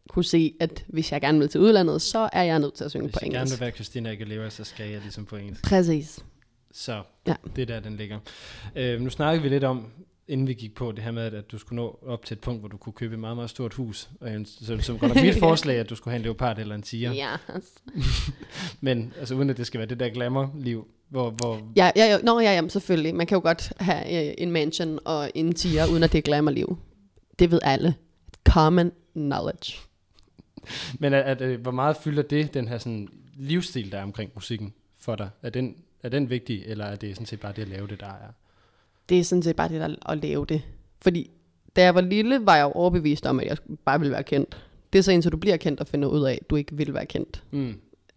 kunne 0.08 0.24
se, 0.24 0.54
at 0.60 0.84
hvis 0.88 1.12
jeg 1.12 1.20
gerne 1.20 1.38
vil 1.38 1.48
til 1.48 1.60
udlandet, 1.60 2.02
så 2.02 2.28
er 2.32 2.42
jeg 2.42 2.58
nødt 2.58 2.74
til 2.74 2.84
at 2.84 2.90
synge 2.90 3.06
Hvis 3.06 3.12
på 3.12 3.18
jeg 3.22 3.30
gerne 3.30 3.38
engelsk. 3.42 3.54
vil 3.54 3.60
være 3.60 3.70
Christina 3.70 4.10
Aguilera, 4.10 4.50
så 4.50 4.64
skal 4.64 4.90
jeg 4.90 5.00
ligesom 5.00 5.24
på 5.24 5.36
engelsk. 5.36 5.64
Præcis. 5.64 6.18
Så 6.72 7.02
ja. 7.26 7.34
det 7.56 7.62
er 7.62 7.66
der, 7.66 7.80
den 7.80 7.96
ligger. 7.96 8.18
Øh, 8.76 9.00
nu 9.00 9.10
snakkede 9.10 9.42
vi 9.42 9.48
lidt 9.48 9.64
om, 9.64 9.86
inden 10.30 10.46
vi 10.48 10.54
gik 10.54 10.74
på 10.74 10.92
det 10.92 11.04
her 11.04 11.10
med, 11.10 11.22
at- 11.22 11.50
du 11.52 11.58
skulle 11.58 11.76
nå 11.82 11.98
op 12.06 12.24
til 12.24 12.34
et 12.34 12.40
punkt, 12.40 12.60
hvor 12.60 12.68
du 12.68 12.76
kunne 12.76 12.92
købe 12.92 13.14
et 13.14 13.20
meget, 13.20 13.36
meget 13.36 13.50
stort 13.50 13.74
hus. 13.74 14.10
Og 14.20 14.28
Så 14.46 14.76
det 14.76 14.88
var 14.88 14.96
godt 14.98 15.14
nok 15.14 15.24
mit 15.24 15.38
forslag, 15.38 15.76
at 15.78 15.90
du 15.90 15.94
skulle 15.96 16.12
have 16.12 16.16
en 16.18 16.22
leopard 16.22 16.58
eller 16.58 16.74
en 16.74 16.82
tiger. 16.82 17.12
Ja. 17.12 17.36
Men 18.80 19.12
altså 19.18 19.34
uden 19.34 19.50
at 19.50 19.56
det 19.56 19.66
skal 19.66 19.78
være 19.78 19.88
det 19.88 20.00
der 20.00 20.08
glamour-liv, 20.08 20.88
hvor, 21.08 21.30
hvor 21.30 21.60
Ja, 21.76 21.90
ja, 21.96 22.04
ja, 22.06 22.18
nå, 22.22 22.40
ja, 22.40 22.52
jamen, 22.54 22.70
selvfølgelig. 22.70 23.14
Man 23.14 23.26
kan 23.26 23.36
jo 23.36 23.40
godt 23.42 23.72
have 23.80 24.28
øh, 24.28 24.34
en 24.38 24.50
mansion 24.50 24.98
og 25.04 25.30
en 25.34 25.52
tiger, 25.54 25.86
uden 25.86 26.02
at 26.02 26.12
det 26.12 26.18
er 26.18 26.22
glamour-liv. 26.22 26.78
Det 27.38 27.50
ved 27.50 27.58
alle. 27.62 27.94
Common 28.48 28.92
knowledge. 29.14 29.76
Men 30.98 31.12
at, 31.14 31.22
at, 31.22 31.40
øh, 31.40 31.60
hvor 31.60 31.70
meget 31.70 31.96
fylder 31.96 32.22
det, 32.22 32.54
den 32.54 32.68
her 32.68 32.78
sådan, 32.78 33.08
livsstil, 33.36 33.92
der 33.92 33.98
er 33.98 34.02
omkring 34.02 34.30
musikken 34.34 34.72
for 35.00 35.16
dig? 35.16 35.30
Er 35.42 35.50
den, 35.50 35.76
er 36.02 36.08
den 36.08 36.30
vigtig, 36.30 36.62
eller 36.66 36.84
er 36.84 36.96
det 36.96 37.14
sådan 37.16 37.26
set 37.26 37.40
bare 37.40 37.52
det 37.56 37.62
at 37.62 37.68
lave 37.68 37.86
det, 37.86 38.00
der 38.00 38.06
er? 38.06 38.32
Det 39.10 39.18
er 39.20 39.24
sådan 39.24 39.42
set 39.42 39.56
bare 39.56 39.68
det, 39.68 39.80
der 39.80 40.10
at 40.10 40.18
lave 40.22 40.46
det. 40.46 40.62
Fordi 41.02 41.30
da 41.76 41.82
jeg 41.82 41.94
var 41.94 42.00
lille, 42.00 42.46
var 42.46 42.56
jeg 42.56 42.62
jo 42.62 42.70
overbevist 42.70 43.26
om, 43.26 43.40
at 43.40 43.46
jeg 43.46 43.56
bare 43.84 43.98
ville 43.98 44.12
være 44.12 44.22
kendt. 44.22 44.56
Det 44.92 44.98
er 44.98 45.02
så 45.02 45.12
indtil 45.12 45.32
du 45.32 45.36
bliver 45.36 45.56
kendt 45.56 45.80
og 45.80 45.86
finder 45.86 46.08
ud 46.08 46.22
af, 46.24 46.38
at 46.42 46.50
du 46.50 46.56
ikke 46.56 46.76
vil 46.76 46.94
være 46.94 47.06
kendt. 47.06 47.42
Mm. 47.50 47.74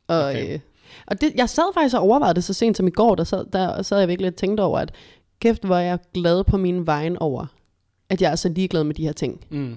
Og, 0.07 0.23
Okay. 0.23 0.53
øh, 0.53 0.59
og 1.07 1.21
det, 1.21 1.31
jeg 1.35 1.49
sad 1.49 1.73
faktisk 1.73 1.95
og 1.95 2.01
overvejede 2.01 2.35
det 2.35 2.43
så 2.43 2.53
sent 2.53 2.77
som 2.77 2.87
i 2.87 2.91
går, 2.91 3.15
der 3.15 3.23
sad, 3.23 3.45
der 3.53 3.81
sad 3.81 3.99
jeg 3.99 4.07
virkelig 4.07 4.27
og 4.27 4.35
tænkte 4.35 4.61
over, 4.61 4.79
at 4.79 4.93
kæft, 5.39 5.63
hvor 5.63 5.77
jeg 5.77 5.99
glad 6.13 6.43
på 6.43 6.57
min 6.57 6.85
vejen 6.85 7.17
over, 7.17 7.45
at 8.09 8.21
jeg 8.21 8.31
er 8.31 8.35
så 8.35 8.49
ligeglad 8.49 8.83
med 8.83 8.95
de 8.95 9.03
her 9.05 9.11
ting. 9.11 9.45
Mm. 9.49 9.75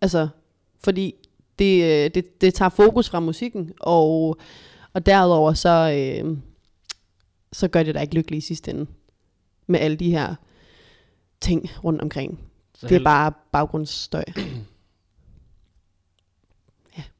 Altså, 0.00 0.28
fordi 0.84 1.14
det, 1.58 1.82
øh, 2.04 2.10
det, 2.14 2.40
det 2.40 2.54
tager 2.54 2.68
fokus 2.68 3.08
fra 3.08 3.20
musikken, 3.20 3.72
og, 3.80 4.36
og 4.92 5.06
derudover 5.06 5.52
så, 5.52 5.92
øh, 6.24 6.36
så 7.52 7.68
gør 7.68 7.82
det 7.82 7.94
dig 7.94 8.02
ikke 8.02 8.14
lykkelig 8.14 8.38
i 8.38 8.40
sidste 8.40 8.70
ende. 8.70 8.86
Med 9.68 9.80
alle 9.80 9.96
de 9.96 10.10
her 10.10 10.34
ting 11.40 11.70
rundt 11.84 12.02
omkring. 12.02 12.40
Så 12.74 12.88
Det 12.88 12.96
er 12.96 13.04
bare 13.04 13.32
baggrundsstøj. 13.52 14.24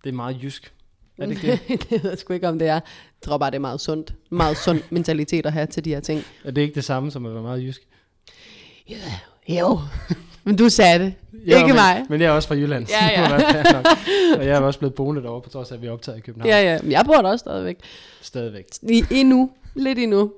det 0.05 0.09
er 0.09 0.13
meget 0.13 0.43
jysk. 0.43 0.73
Er 1.19 1.27
det 1.27 1.31
ikke 1.45 1.61
det? 1.69 1.91
det 1.91 2.03
ved 2.03 2.11
jeg 2.11 2.19
sgu 2.19 2.33
ikke, 2.33 2.49
om 2.49 2.59
det 2.59 2.69
er. 2.69 2.73
Jeg 2.73 2.83
tror 3.23 3.39
bare, 3.39 3.51
det 3.51 3.57
er 3.57 3.61
meget 3.61 3.81
sundt. 3.81 4.15
Meget 4.31 4.57
sund 4.57 4.83
mentalitet 4.91 5.47
at 5.47 5.53
have 5.53 5.67
til 5.67 5.85
de 5.85 5.91
her 5.91 6.01
ting. 6.01 6.25
Er 6.45 6.51
det 6.51 6.63
ikke 6.63 6.75
det 6.75 6.85
samme 6.85 7.11
som 7.11 7.27
at 7.27 7.35
være 7.35 7.43
meget 7.43 7.63
jysk? 7.63 7.83
Jo. 9.49 9.79
Men 10.45 10.57
du 10.57 10.69
sagde 10.69 10.99
det. 10.99 11.15
ikke 11.47 11.67
men, 11.67 11.75
mig. 11.75 12.05
Men 12.09 12.21
jeg 12.21 12.27
er 12.27 12.31
også 12.31 12.49
fra 12.49 12.55
Jylland. 12.55 12.87
Ja, 12.91 13.21
ja. 13.21 13.39
Og 14.39 14.47
jeg 14.47 14.57
er 14.57 14.61
også 14.61 14.79
blevet 14.79 14.95
boende 14.95 15.23
derovre, 15.23 15.43
på 15.43 15.51
trods 15.51 15.71
af, 15.71 15.75
at 15.75 15.83
vi 15.83 15.87
er 15.87 15.91
optaget 15.91 16.19
i 16.19 16.21
København. 16.21 16.51
Ja, 16.51 16.73
ja. 16.73 16.79
Men 16.83 16.93
jeg 16.93 17.05
bor 17.05 17.15
der 17.15 17.29
også 17.29 17.43
stadigvæk. 17.43 17.77
Stadigvæk. 18.21 18.65
I, 18.83 19.05
endnu. 19.11 19.51
Lidt 19.75 19.99
endnu. 19.99 20.33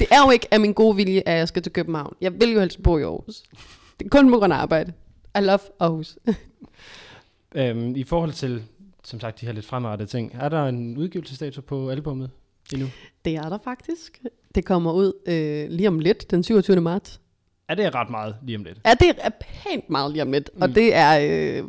Det 0.00 0.08
er 0.10 0.24
jo 0.24 0.30
ikke 0.30 0.46
af 0.50 0.60
min 0.60 0.72
gode 0.72 0.96
vilje, 0.96 1.22
at 1.26 1.38
jeg 1.38 1.48
skal 1.48 1.62
til 1.62 1.72
København. 1.72 2.16
Jeg 2.20 2.40
vil 2.40 2.52
jo 2.52 2.60
helst 2.60 2.82
bo 2.82 2.98
i 2.98 3.02
Aarhus. 3.02 3.42
Det 3.98 4.04
er 4.04 4.08
kun 4.08 4.30
på 4.30 4.38
grund 4.38 4.52
af 4.52 4.56
arbejde. 4.56 4.92
I 5.38 5.40
love 5.40 5.58
Aarhus. 5.80 6.18
Øhm, 7.54 7.96
I 7.96 8.04
forhold 8.04 8.32
til, 8.32 8.62
som 9.04 9.20
sagt, 9.20 9.40
de 9.40 9.46
her 9.46 9.52
lidt 9.52 9.66
fremadrettede 9.66 10.10
ting, 10.10 10.32
er 10.34 10.48
der 10.48 10.66
en 10.66 10.96
udgivelsesdato 10.96 11.60
på 11.60 11.90
albummet 11.90 12.30
endnu? 12.72 12.88
Det 13.24 13.34
er 13.34 13.48
der 13.48 13.58
faktisk. 13.64 14.20
Det 14.54 14.64
kommer 14.64 14.92
ud 14.92 15.12
øh, 15.26 15.70
lige 15.70 15.88
om 15.88 15.98
lidt, 15.98 16.30
den 16.30 16.42
27. 16.42 16.80
marts. 16.80 17.20
Er 17.68 17.74
det 17.74 17.94
ret 17.94 18.10
meget 18.10 18.36
lige 18.42 18.58
om 18.58 18.64
lidt? 18.64 18.80
Ja, 18.84 18.90
det 18.90 19.16
er 19.18 19.30
pænt 19.40 19.90
meget 19.90 20.12
lige 20.12 20.22
om 20.22 20.32
lidt. 20.32 20.50
Mm. 20.54 20.62
Og 20.62 20.74
det 20.74 20.94
er... 20.94 21.18
Øh, 21.20 21.64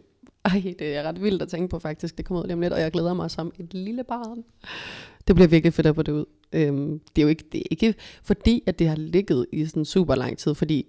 ej, 0.45 0.73
det 0.79 0.95
er 0.95 1.03
ret 1.03 1.21
vildt 1.21 1.41
at 1.41 1.49
tænke 1.49 1.67
på 1.67 1.79
faktisk. 1.79 2.17
Det 2.17 2.25
kommer 2.25 2.41
ud 2.41 2.47
lige 2.47 2.53
om 2.53 2.61
lidt, 2.61 2.73
og 2.73 2.81
jeg 2.81 2.91
glæder 2.91 3.13
mig 3.13 3.31
som 3.31 3.53
et 3.59 3.73
lille 3.73 4.03
barn. 4.03 4.43
Det 5.27 5.35
bliver 5.35 5.47
virkelig 5.47 5.73
fedt 5.73 5.87
at 5.87 5.95
få 5.95 6.01
det 6.01 6.11
ud. 6.11 6.25
Øhm, 6.53 6.99
det 7.15 7.21
er 7.21 7.23
jo 7.23 7.27
ikke, 7.27 7.43
det 7.51 7.59
er 7.59 7.65
ikke 7.71 7.95
fordi, 8.23 8.63
at 8.65 8.79
det 8.79 8.87
har 8.87 8.95
ligget 8.95 9.45
i 9.53 9.65
sådan 9.65 9.85
super 9.85 10.15
lang 10.15 10.37
tid, 10.37 10.55
fordi 10.55 10.85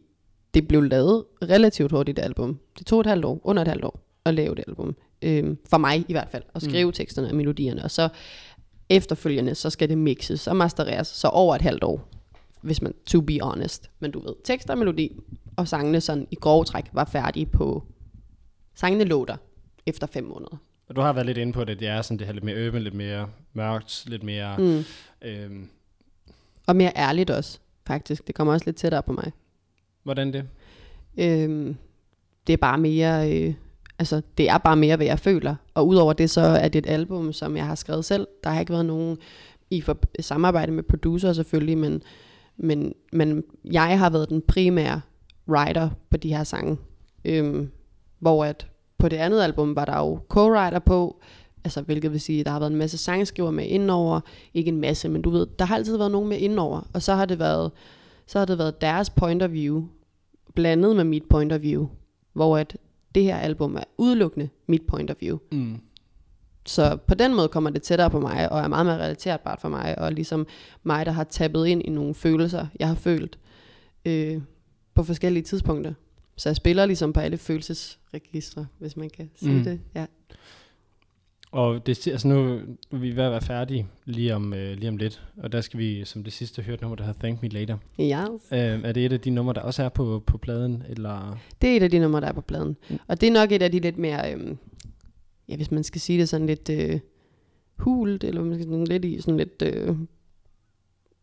det 0.54 0.68
blev 0.68 0.82
lavet 0.82 1.24
relativt 1.42 1.92
hurtigt, 1.92 2.16
det 2.16 2.22
album. 2.22 2.58
Det 2.78 2.86
tog 2.86 3.00
et 3.00 3.06
halvt 3.06 3.24
år, 3.24 3.40
under 3.44 3.62
et 3.62 3.68
halvt 3.68 3.84
år, 3.84 4.00
at 4.24 4.34
lave 4.34 4.54
det 4.54 4.64
album. 4.68 4.96
Øhm, 5.22 5.58
for 5.70 5.78
mig 5.78 6.04
i 6.08 6.12
hvert 6.12 6.28
fald, 6.30 6.42
at 6.54 6.62
skrive 6.62 6.86
mm. 6.86 6.92
teksterne 6.92 7.28
og 7.28 7.34
melodierne. 7.34 7.84
Og 7.84 7.90
så 7.90 8.08
efterfølgende, 8.88 9.54
så 9.54 9.70
skal 9.70 9.88
det 9.88 9.98
mixes 9.98 10.46
og 10.46 10.56
mastereres, 10.56 11.08
så 11.08 11.28
over 11.28 11.54
et 11.54 11.62
halvt 11.62 11.84
år, 11.84 12.08
hvis 12.60 12.82
man, 12.82 12.94
to 13.06 13.20
be 13.20 13.38
honest. 13.40 13.90
Men 14.00 14.10
du 14.10 14.20
ved, 14.20 14.34
tekst 14.44 14.70
og 14.70 14.78
melodi 14.78 15.20
og 15.56 15.68
sangene 15.68 16.00
sådan 16.00 16.26
i 16.30 16.34
grove 16.34 16.64
træk 16.64 16.84
var 16.92 17.04
færdige 17.04 17.46
på, 17.46 17.84
sangene 18.74 19.04
lå 19.04 19.24
der 19.24 19.36
efter 19.86 20.06
fem 20.06 20.24
måneder. 20.24 20.56
Og 20.92 20.96
du 20.96 21.00
har 21.00 21.12
været 21.12 21.26
lidt 21.26 21.38
inde 21.38 21.52
på 21.52 21.64
det, 21.64 21.80
det 21.80 21.88
er 21.88 22.02
sådan 22.02 22.18
det 22.18 22.26
her 22.26 22.34
lidt 22.34 22.44
mere 22.44 22.66
urban, 22.66 22.82
lidt 22.82 22.94
mere 22.94 23.28
mørkt, 23.52 24.04
lidt 24.06 24.22
mere... 24.22 24.56
Mm. 24.58 24.84
Øhm, 25.22 25.68
Og 26.66 26.76
mere 26.76 26.92
ærligt 26.96 27.30
også, 27.30 27.58
faktisk. 27.86 28.26
Det 28.26 28.34
kommer 28.34 28.52
også 28.52 28.66
lidt 28.66 28.76
tættere 28.76 29.02
på 29.02 29.12
mig. 29.12 29.32
hvordan 30.02 30.32
det? 30.32 30.44
Øhm, 31.18 31.76
det 32.46 32.52
er 32.52 32.56
bare 32.56 32.78
mere, 32.78 33.32
øh, 33.32 33.54
altså 33.98 34.22
det 34.38 34.48
er 34.48 34.58
bare 34.58 34.76
mere, 34.76 34.96
hvad 34.96 35.06
jeg 35.06 35.18
føler. 35.18 35.54
Og 35.74 35.88
udover 35.88 36.12
det, 36.12 36.30
så 36.30 36.40
er 36.40 36.68
det 36.68 36.78
et 36.78 36.90
album, 36.90 37.32
som 37.32 37.56
jeg 37.56 37.66
har 37.66 37.74
skrevet 37.74 38.04
selv. 38.04 38.26
Der 38.44 38.50
har 38.50 38.60
ikke 38.60 38.72
været 38.72 38.86
nogen 38.86 39.18
i 39.70 39.80
for, 39.80 39.98
samarbejde 40.20 40.72
med 40.72 40.82
producer 40.82 41.32
selvfølgelig, 41.32 41.78
men, 41.78 42.02
men, 42.56 42.94
men 43.12 43.44
jeg 43.64 43.98
har 43.98 44.10
været 44.10 44.28
den 44.28 44.42
primære 44.42 45.00
writer 45.48 45.90
på 46.10 46.16
de 46.16 46.34
her 46.34 46.44
sange. 46.44 46.78
Øhm, 47.24 47.70
hvor 48.18 48.44
at 48.44 48.66
på 49.02 49.08
det 49.08 49.16
andet 49.16 49.42
album 49.42 49.76
var 49.76 49.84
der 49.84 49.98
jo 49.98 50.20
co-writer 50.34 50.78
på, 50.78 51.20
altså 51.64 51.82
hvilket 51.82 52.12
vil 52.12 52.20
sige, 52.20 52.40
at 52.40 52.46
der 52.46 52.52
har 52.52 52.58
været 52.58 52.70
en 52.70 52.76
masse 52.78 52.98
sangskriver 52.98 53.50
med 53.50 53.66
indover. 53.66 54.20
Ikke 54.54 54.68
en 54.68 54.80
masse, 54.80 55.08
men 55.08 55.22
du 55.22 55.30
ved, 55.30 55.46
der 55.58 55.64
har 55.64 55.76
altid 55.76 55.96
været 55.96 56.10
nogen 56.10 56.28
med 56.28 56.38
indover. 56.38 56.80
Og 56.92 57.02
så 57.02 57.14
har 57.14 57.26
det 57.26 57.38
været, 57.38 57.72
så 58.26 58.38
har 58.38 58.46
det 58.46 58.58
været 58.58 58.80
deres 58.80 59.10
point 59.10 59.42
of 59.42 59.52
view, 59.52 59.84
blandet 60.54 60.96
med 60.96 61.04
mit 61.04 61.22
point 61.30 61.52
of 61.52 61.62
view, 61.62 61.88
hvor 62.32 62.58
at 62.58 62.76
det 63.14 63.24
her 63.24 63.36
album 63.36 63.76
er 63.76 63.84
udelukkende 63.98 64.48
mit 64.66 64.82
point 64.88 65.10
of 65.10 65.16
view. 65.20 65.38
Mm. 65.52 65.80
Så 66.66 66.96
på 67.06 67.14
den 67.14 67.34
måde 67.34 67.48
kommer 67.48 67.70
det 67.70 67.82
tættere 67.82 68.10
på 68.10 68.20
mig, 68.20 68.52
og 68.52 68.60
er 68.60 68.68
meget 68.68 68.86
mere 68.86 68.98
relaterbart 68.98 69.60
for 69.60 69.68
mig, 69.68 69.98
og 69.98 70.12
ligesom 70.12 70.46
mig, 70.82 71.06
der 71.06 71.12
har 71.12 71.24
tappet 71.24 71.66
ind 71.66 71.82
i 71.84 71.90
nogle 71.90 72.14
følelser, 72.14 72.66
jeg 72.80 72.88
har 72.88 72.94
følt 72.94 73.38
øh, 74.04 74.42
på 74.94 75.02
forskellige 75.02 75.42
tidspunkter. 75.42 75.92
Så 76.36 76.48
jeg 76.48 76.56
spiller 76.56 76.86
ligesom 76.86 77.12
på 77.12 77.20
alle 77.20 77.36
følelsesregistre, 77.38 78.66
hvis 78.78 78.96
man 78.96 79.10
kan 79.10 79.30
sige 79.34 79.52
Mm. 79.58 79.64
det. 79.64 79.80
Ja. 79.94 80.06
Og 81.52 81.86
det, 81.86 82.06
altså 82.08 82.28
nu, 82.28 82.34
nu 82.44 82.58
er 82.92 82.96
vi 82.96 83.16
ved 83.16 83.22
at 83.24 83.30
være 83.30 83.40
færdige 83.42 83.86
lige 84.04 84.34
om, 84.34 84.54
øh, 84.54 84.76
lige 84.76 84.88
om 84.88 84.96
lidt, 84.96 85.22
og 85.36 85.52
der 85.52 85.60
skal 85.60 85.78
vi 85.78 86.04
som 86.04 86.24
det 86.24 86.32
sidste 86.32 86.62
høre 86.62 86.74
et 86.74 86.80
nummer, 86.80 86.96
der 86.96 87.04
hedder 87.04 87.20
Thank 87.20 87.42
Me 87.42 87.48
Later. 87.48 87.78
ja. 87.98 88.24
Øh, 88.52 88.80
er 88.84 88.92
det 88.92 89.04
et 89.06 89.12
af 89.12 89.20
de 89.20 89.30
numre, 89.30 89.54
der 89.54 89.60
også 89.60 89.82
er 89.82 89.88
på, 89.88 90.22
på 90.26 90.38
pladen, 90.38 90.82
eller... 90.88 91.38
Det 91.62 91.70
er 91.72 91.76
et 91.76 91.82
af 91.82 91.90
de 91.90 91.98
numre, 91.98 92.20
der 92.20 92.26
er 92.26 92.32
på 92.32 92.40
pladen. 92.40 92.76
Mm. 92.90 92.98
Og 93.06 93.20
det 93.20 93.26
er 93.28 93.32
nok 93.32 93.52
et 93.52 93.62
af 93.62 93.72
de 93.72 93.78
lidt 93.80 93.98
mere, 93.98 94.32
øhm, 94.34 94.58
ja, 95.48 95.56
hvis 95.56 95.70
man 95.70 95.84
skal 95.84 96.00
sige 96.00 96.18
det 96.18 96.28
sådan 96.28 96.46
lidt 96.46 96.68
øh, 96.70 97.00
hult, 97.76 98.24
eller 98.24 98.42
man 98.44 98.54
skal 98.54 98.64
sådan 98.64 98.84
lidt 98.86 99.04
i 99.04 99.20
sådan 99.20 99.36
lidt, 99.36 99.62
øh, 99.62 99.96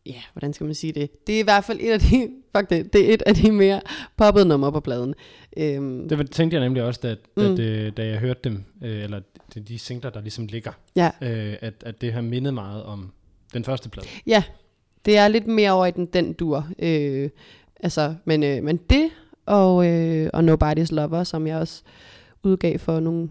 ja, 0.06 0.22
hvordan 0.34 0.54
skal 0.54 0.66
man 0.66 0.76
sige 0.76 0.94
det? 0.94 1.28
Det 1.28 1.36
er 1.36 1.40
i 1.40 1.44
hvert 1.44 1.64
fald 1.64 1.80
et 1.82 1.92
af 1.92 2.00
de, 2.00 2.30
fuck 2.56 2.70
det, 2.70 2.94
det 2.94 3.10
er 3.10 3.14
et 3.14 3.22
af 3.26 3.36
de 3.36 3.52
mere 3.52 3.82
poppede 4.18 4.46
numre 4.46 4.72
på 4.72 4.80
pladen. 4.80 5.14
Øhm, 5.58 6.10
Det 6.10 6.32
tænkte 6.32 6.56
jeg 6.58 6.64
nemlig 6.66 6.84
også, 6.84 7.00
da, 7.04 7.10
da, 7.44 7.50
Mm. 7.50 7.56
det, 7.56 7.98
da 7.98 8.08
jeg 8.08 8.20
hørte 8.20 8.40
dem, 8.44 8.64
øh, 8.84 9.04
eller 9.04 9.20
de, 9.54 9.60
de 9.60 9.80
singler, 9.80 10.10
der 10.10 10.22
ligesom 10.22 10.46
ligger, 10.48 10.72
ja, 10.96 11.12
øh, 11.22 11.56
at, 11.62 11.74
at 11.86 12.02
det 12.02 12.14
har 12.14 12.22
mindet 12.22 12.54
meget 12.54 12.84
om 12.84 13.12
den 13.54 13.64
første 13.64 13.90
plade. 13.90 14.08
ja, 14.28 14.44
det 15.06 15.18
er 15.18 15.28
lidt 15.28 15.48
mere 15.48 15.72
over 15.72 15.86
i 15.86 15.92
den, 15.92 16.06
den 16.06 16.34
dur. 16.34 16.68
Øh, 16.80 17.30
altså, 17.80 18.16
men, 18.26 18.44
øh, 18.44 18.64
men 18.64 18.78
det, 18.78 19.10
og, 19.46 19.88
øh, 19.88 20.30
og 20.34 20.40
Nobody's 20.40 20.88
Lover, 20.96 21.24
som 21.24 21.48
jeg 21.48 21.58
også 21.58 21.84
udgav 22.44 22.80
for 22.80 23.00
nogle 23.00 23.30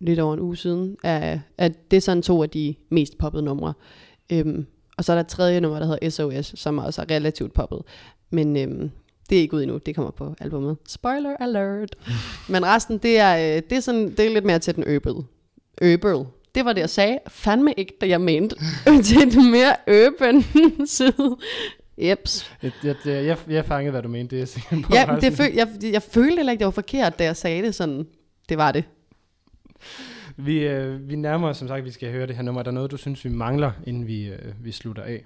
lidt 0.00 0.18
over 0.18 0.34
en 0.34 0.40
uge 0.40 0.56
siden, 0.56 0.96
er, 1.04 1.38
er 1.58 1.68
det 1.90 1.96
er 1.96 2.00
sådan 2.00 2.22
to 2.22 2.42
af 2.42 2.50
de 2.50 2.74
mest 2.88 3.18
poppede 3.18 3.42
numre. 3.44 3.74
Øhm, 4.32 4.66
og 4.98 5.04
så 5.04 5.12
er 5.12 5.16
der 5.16 5.20
et 5.20 5.28
tredje 5.28 5.60
nummer, 5.60 5.78
der 5.78 5.86
hedder 5.86 6.10
SOS, 6.10 6.52
som 6.60 6.78
også 6.78 7.02
er 7.02 7.10
relativt 7.10 7.52
poppet. 7.52 7.82
Men 8.30 8.56
øhm, 8.56 8.90
det 9.30 9.38
er 9.38 9.42
ikke 9.42 9.56
ud 9.56 9.62
endnu, 9.62 9.78
det 9.78 9.94
kommer 9.94 10.10
på 10.10 10.34
albumet. 10.40 10.76
Spoiler 10.88 11.36
alert. 11.40 11.96
Men 12.48 12.66
resten, 12.66 12.98
det 12.98 13.18
er, 13.18 13.36
øh, 13.36 13.62
det 13.70 13.72
er, 13.72 13.80
sådan, 13.80 14.10
det 14.10 14.20
er 14.20 14.30
lidt 14.30 14.44
mere 14.44 14.58
til 14.58 14.74
den 14.76 14.96
urban. 14.96 15.24
Urban. 15.82 16.26
Det 16.54 16.64
var 16.64 16.72
det, 16.72 16.80
jeg 16.80 16.90
sagde. 16.90 17.18
Fandme 17.28 17.72
ikke 17.76 17.96
det, 18.00 18.08
jeg 18.08 18.20
mente. 18.20 18.56
til 19.04 19.32
den 19.32 19.50
mere 19.50 19.76
urban 19.86 20.44
side. 20.86 21.36
Jeps. 21.98 22.52
Jeg, 22.62 22.72
jeg, 22.84 22.96
jeg, 23.06 23.38
jeg 23.48 23.64
fangede, 23.64 23.90
hvad 23.90 24.02
du 24.02 24.08
mente, 24.08 24.36
det 24.36 24.56
er 24.70 24.82
på. 24.82 24.94
Ja, 24.94 25.16
det 25.20 25.32
føl, 25.32 25.52
jeg, 25.54 25.68
jeg 25.82 26.02
følte 26.02 26.36
heller 26.36 26.52
ikke, 26.52 26.60
det 26.60 26.64
var 26.64 26.70
forkert, 26.70 27.18
da 27.18 27.24
jeg 27.24 27.36
sagde 27.36 27.62
det 27.62 27.74
sådan. 27.74 28.06
Det 28.48 28.58
var 28.58 28.72
det. 28.72 28.84
Vi, 30.36 30.58
øh, 30.58 31.08
vi 31.08 31.16
nærmer 31.16 31.48
os, 31.48 31.56
som 31.56 31.68
sagt, 31.68 31.84
vi 31.84 31.90
skal 31.90 32.12
høre 32.12 32.26
det 32.26 32.36
her 32.36 32.42
nummer. 32.42 32.60
Er 32.60 32.64
der 32.64 32.70
noget, 32.70 32.90
du 32.90 32.96
synes, 32.96 33.24
vi 33.24 33.30
mangler, 33.30 33.72
inden 33.86 34.06
vi, 34.06 34.28
øh, 34.28 34.64
vi 34.64 34.72
slutter 34.72 35.02
af? 35.02 35.24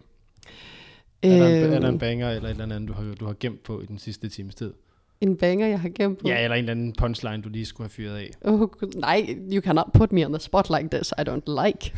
Er, 1.23 1.29
der 1.29 1.49
en, 1.49 1.55
er 1.55 1.69
der 1.69 1.79
en 1.79 1.85
Øhm, 1.85 1.99
banger 1.99 2.31
eller 2.31 2.49
et 2.49 2.61
eller 2.61 2.75
andet, 2.77 2.89
du 2.89 2.93
har, 2.93 3.15
du 3.15 3.27
har 3.27 3.37
gemt 3.41 3.63
på 3.63 3.81
i 3.81 3.87
den 3.87 3.99
sidste 3.99 4.29
times 4.29 4.55
tid? 4.55 4.73
en 5.21 5.37
banger, 5.37 5.67
jeg 5.67 5.81
har 5.81 5.89
gemt 5.89 6.19
på. 6.19 6.29
Ja, 6.29 6.45
eller 6.45 6.55
en 6.55 6.59
eller 6.59 6.73
anden 6.73 6.93
punchline, 6.93 7.43
du 7.43 7.49
lige 7.49 7.67
skulle 7.67 7.85
have 7.85 7.91
fyret 7.91 8.17
af. 8.17 8.31
Oh, 8.41 8.69
nej, 8.97 9.37
you 9.53 9.61
cannot 9.61 9.87
put 9.95 10.13
me 10.13 10.27
on 10.27 10.33
the 10.33 10.41
spot 10.41 10.71
like 10.79 10.89
this. 10.97 11.13
I 11.19 11.23
don't 11.29 11.67
like. 11.67 11.93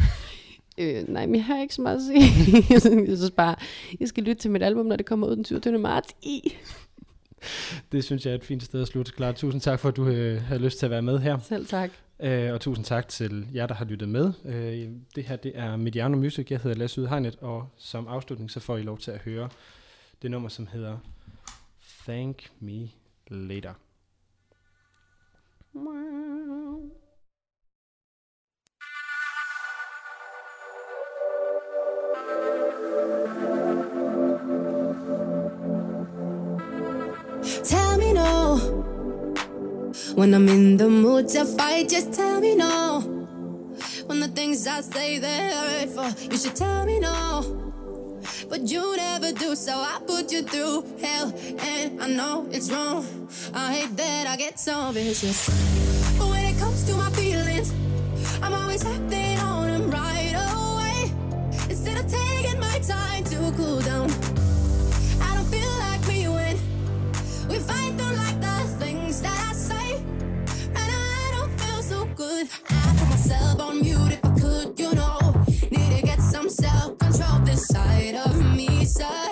øh, 0.79 1.09
nej, 1.09 1.27
men 1.27 1.35
jeg 1.35 1.45
har 1.45 1.63
ikke 1.63 1.75
så 1.75 1.83
meget 1.83 1.97
at 1.97 2.03
sige. 2.03 2.65
jeg 2.73 2.81
synes 2.81 3.31
bare, 3.31 3.55
jeg 4.01 4.09
skal 4.09 4.25
lytte 4.25 4.43
til 4.43 4.51
mit 4.51 4.63
album, 4.63 4.87
når 4.87 4.97
det 4.97 5.07
kommer 5.07 5.27
ud 5.27 5.37
den 5.37 5.45
27. 5.45 5.79
marts. 5.79 6.09
I. 6.23 6.55
Det 7.93 8.05
synes 8.05 8.27
jeg 8.27 8.33
er 8.33 8.35
et 8.35 8.45
fint 8.45 8.63
sted 8.63 8.83
at 8.83 8.89
slutte. 8.89 9.13
Klar, 9.13 9.33
tusind 9.33 9.61
tak 9.61 9.81
for, 9.81 9.89
at 9.89 9.97
du 9.97 10.09
øh, 10.09 10.43
havde 10.43 10.63
lyst 10.63 10.79
til 10.79 10.87
at 10.87 10.91
være 10.91 11.03
med 11.03 11.19
her. 11.19 11.39
Selv 11.39 11.67
tak. 11.67 11.91
Øh, 12.23 12.53
og 12.53 12.61
tusind 12.61 12.85
tak 12.85 13.09
til 13.09 13.49
jer, 13.55 13.67
der 13.67 13.75
har 13.75 13.85
lyttet 13.85 14.09
med. 14.09 14.33
Øh, 14.45 14.91
det 15.15 15.25
her, 15.25 15.37
det 15.37 15.59
er 15.59 15.77
Mediano 15.77 16.17
Music. 16.17 16.51
Jeg 16.51 16.61
hedder 16.61 16.77
Lasse 16.77 17.01
Udhegnet, 17.01 17.37
og 17.37 17.69
som 17.77 18.09
afslutning, 18.09 18.51
så 18.51 18.61
får 18.61 18.77
I 18.77 18.83
lov 18.83 18.99
til 18.99 19.11
at 19.11 19.19
høre 19.19 19.49
det 20.23 20.31
nummer, 20.31 20.49
som 20.49 20.67
hedder 20.67 20.99
Thank 22.07 22.51
Me 22.61 22.89
Later. 23.29 23.75
Wow. 25.75 27.02
When 40.15 40.35
I'm 40.35 40.47
in 40.49 40.77
the 40.77 40.91
mood 40.91 41.29
to 41.29 41.45
fight, 41.47 41.89
just 41.89 42.13
tell 42.13 42.41
me 42.41 42.55
no. 42.55 43.01
When 44.07 44.21
the 44.21 44.29
things 44.29 44.67
I 44.67 44.83
say 44.83 45.19
they're 45.19 45.87
you 46.31 46.37
should 46.37 46.55
tell 46.55 46.85
me 46.85 47.01
no. 47.01 47.73
But 48.49 48.69
you 48.69 48.97
never 48.97 49.33
do, 49.33 49.57
so 49.57 49.73
I 49.73 50.01
put 50.07 50.31
you 50.31 50.43
through 50.43 50.85
hell, 51.01 51.33
and 51.61 52.01
I 52.01 52.09
know 52.09 52.47
it's 52.51 52.71
wrong. 52.71 53.07
I 53.55 53.73
hate 53.73 53.97
that 53.97 54.27
I 54.27 54.37
get 54.37 54.61
so 54.61 54.93
vicious. 54.93 55.49
But 56.19 56.29
when 56.29 56.45
it 56.45 56.59
comes 56.59 56.85
to 56.89 56.95
my 56.95 57.11
feelings, 57.11 57.73
I'm 58.43 58.53
always 58.53 58.85
acting 58.85 59.39
on 59.39 59.69
them 59.69 59.91
right 59.91 60.35
away. 60.53 61.11
Instead 61.71 61.97
of 61.97 62.07
taking 62.11 62.61
my 62.61 62.79
time 62.81 63.25
to 63.25 63.53
cool 63.57 63.81
down, 63.81 64.11
side 78.93 79.32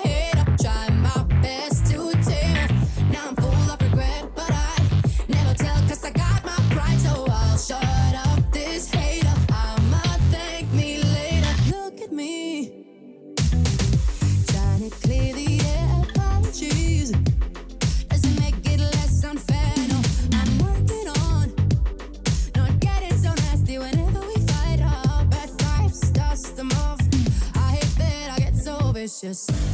just 29.21 29.70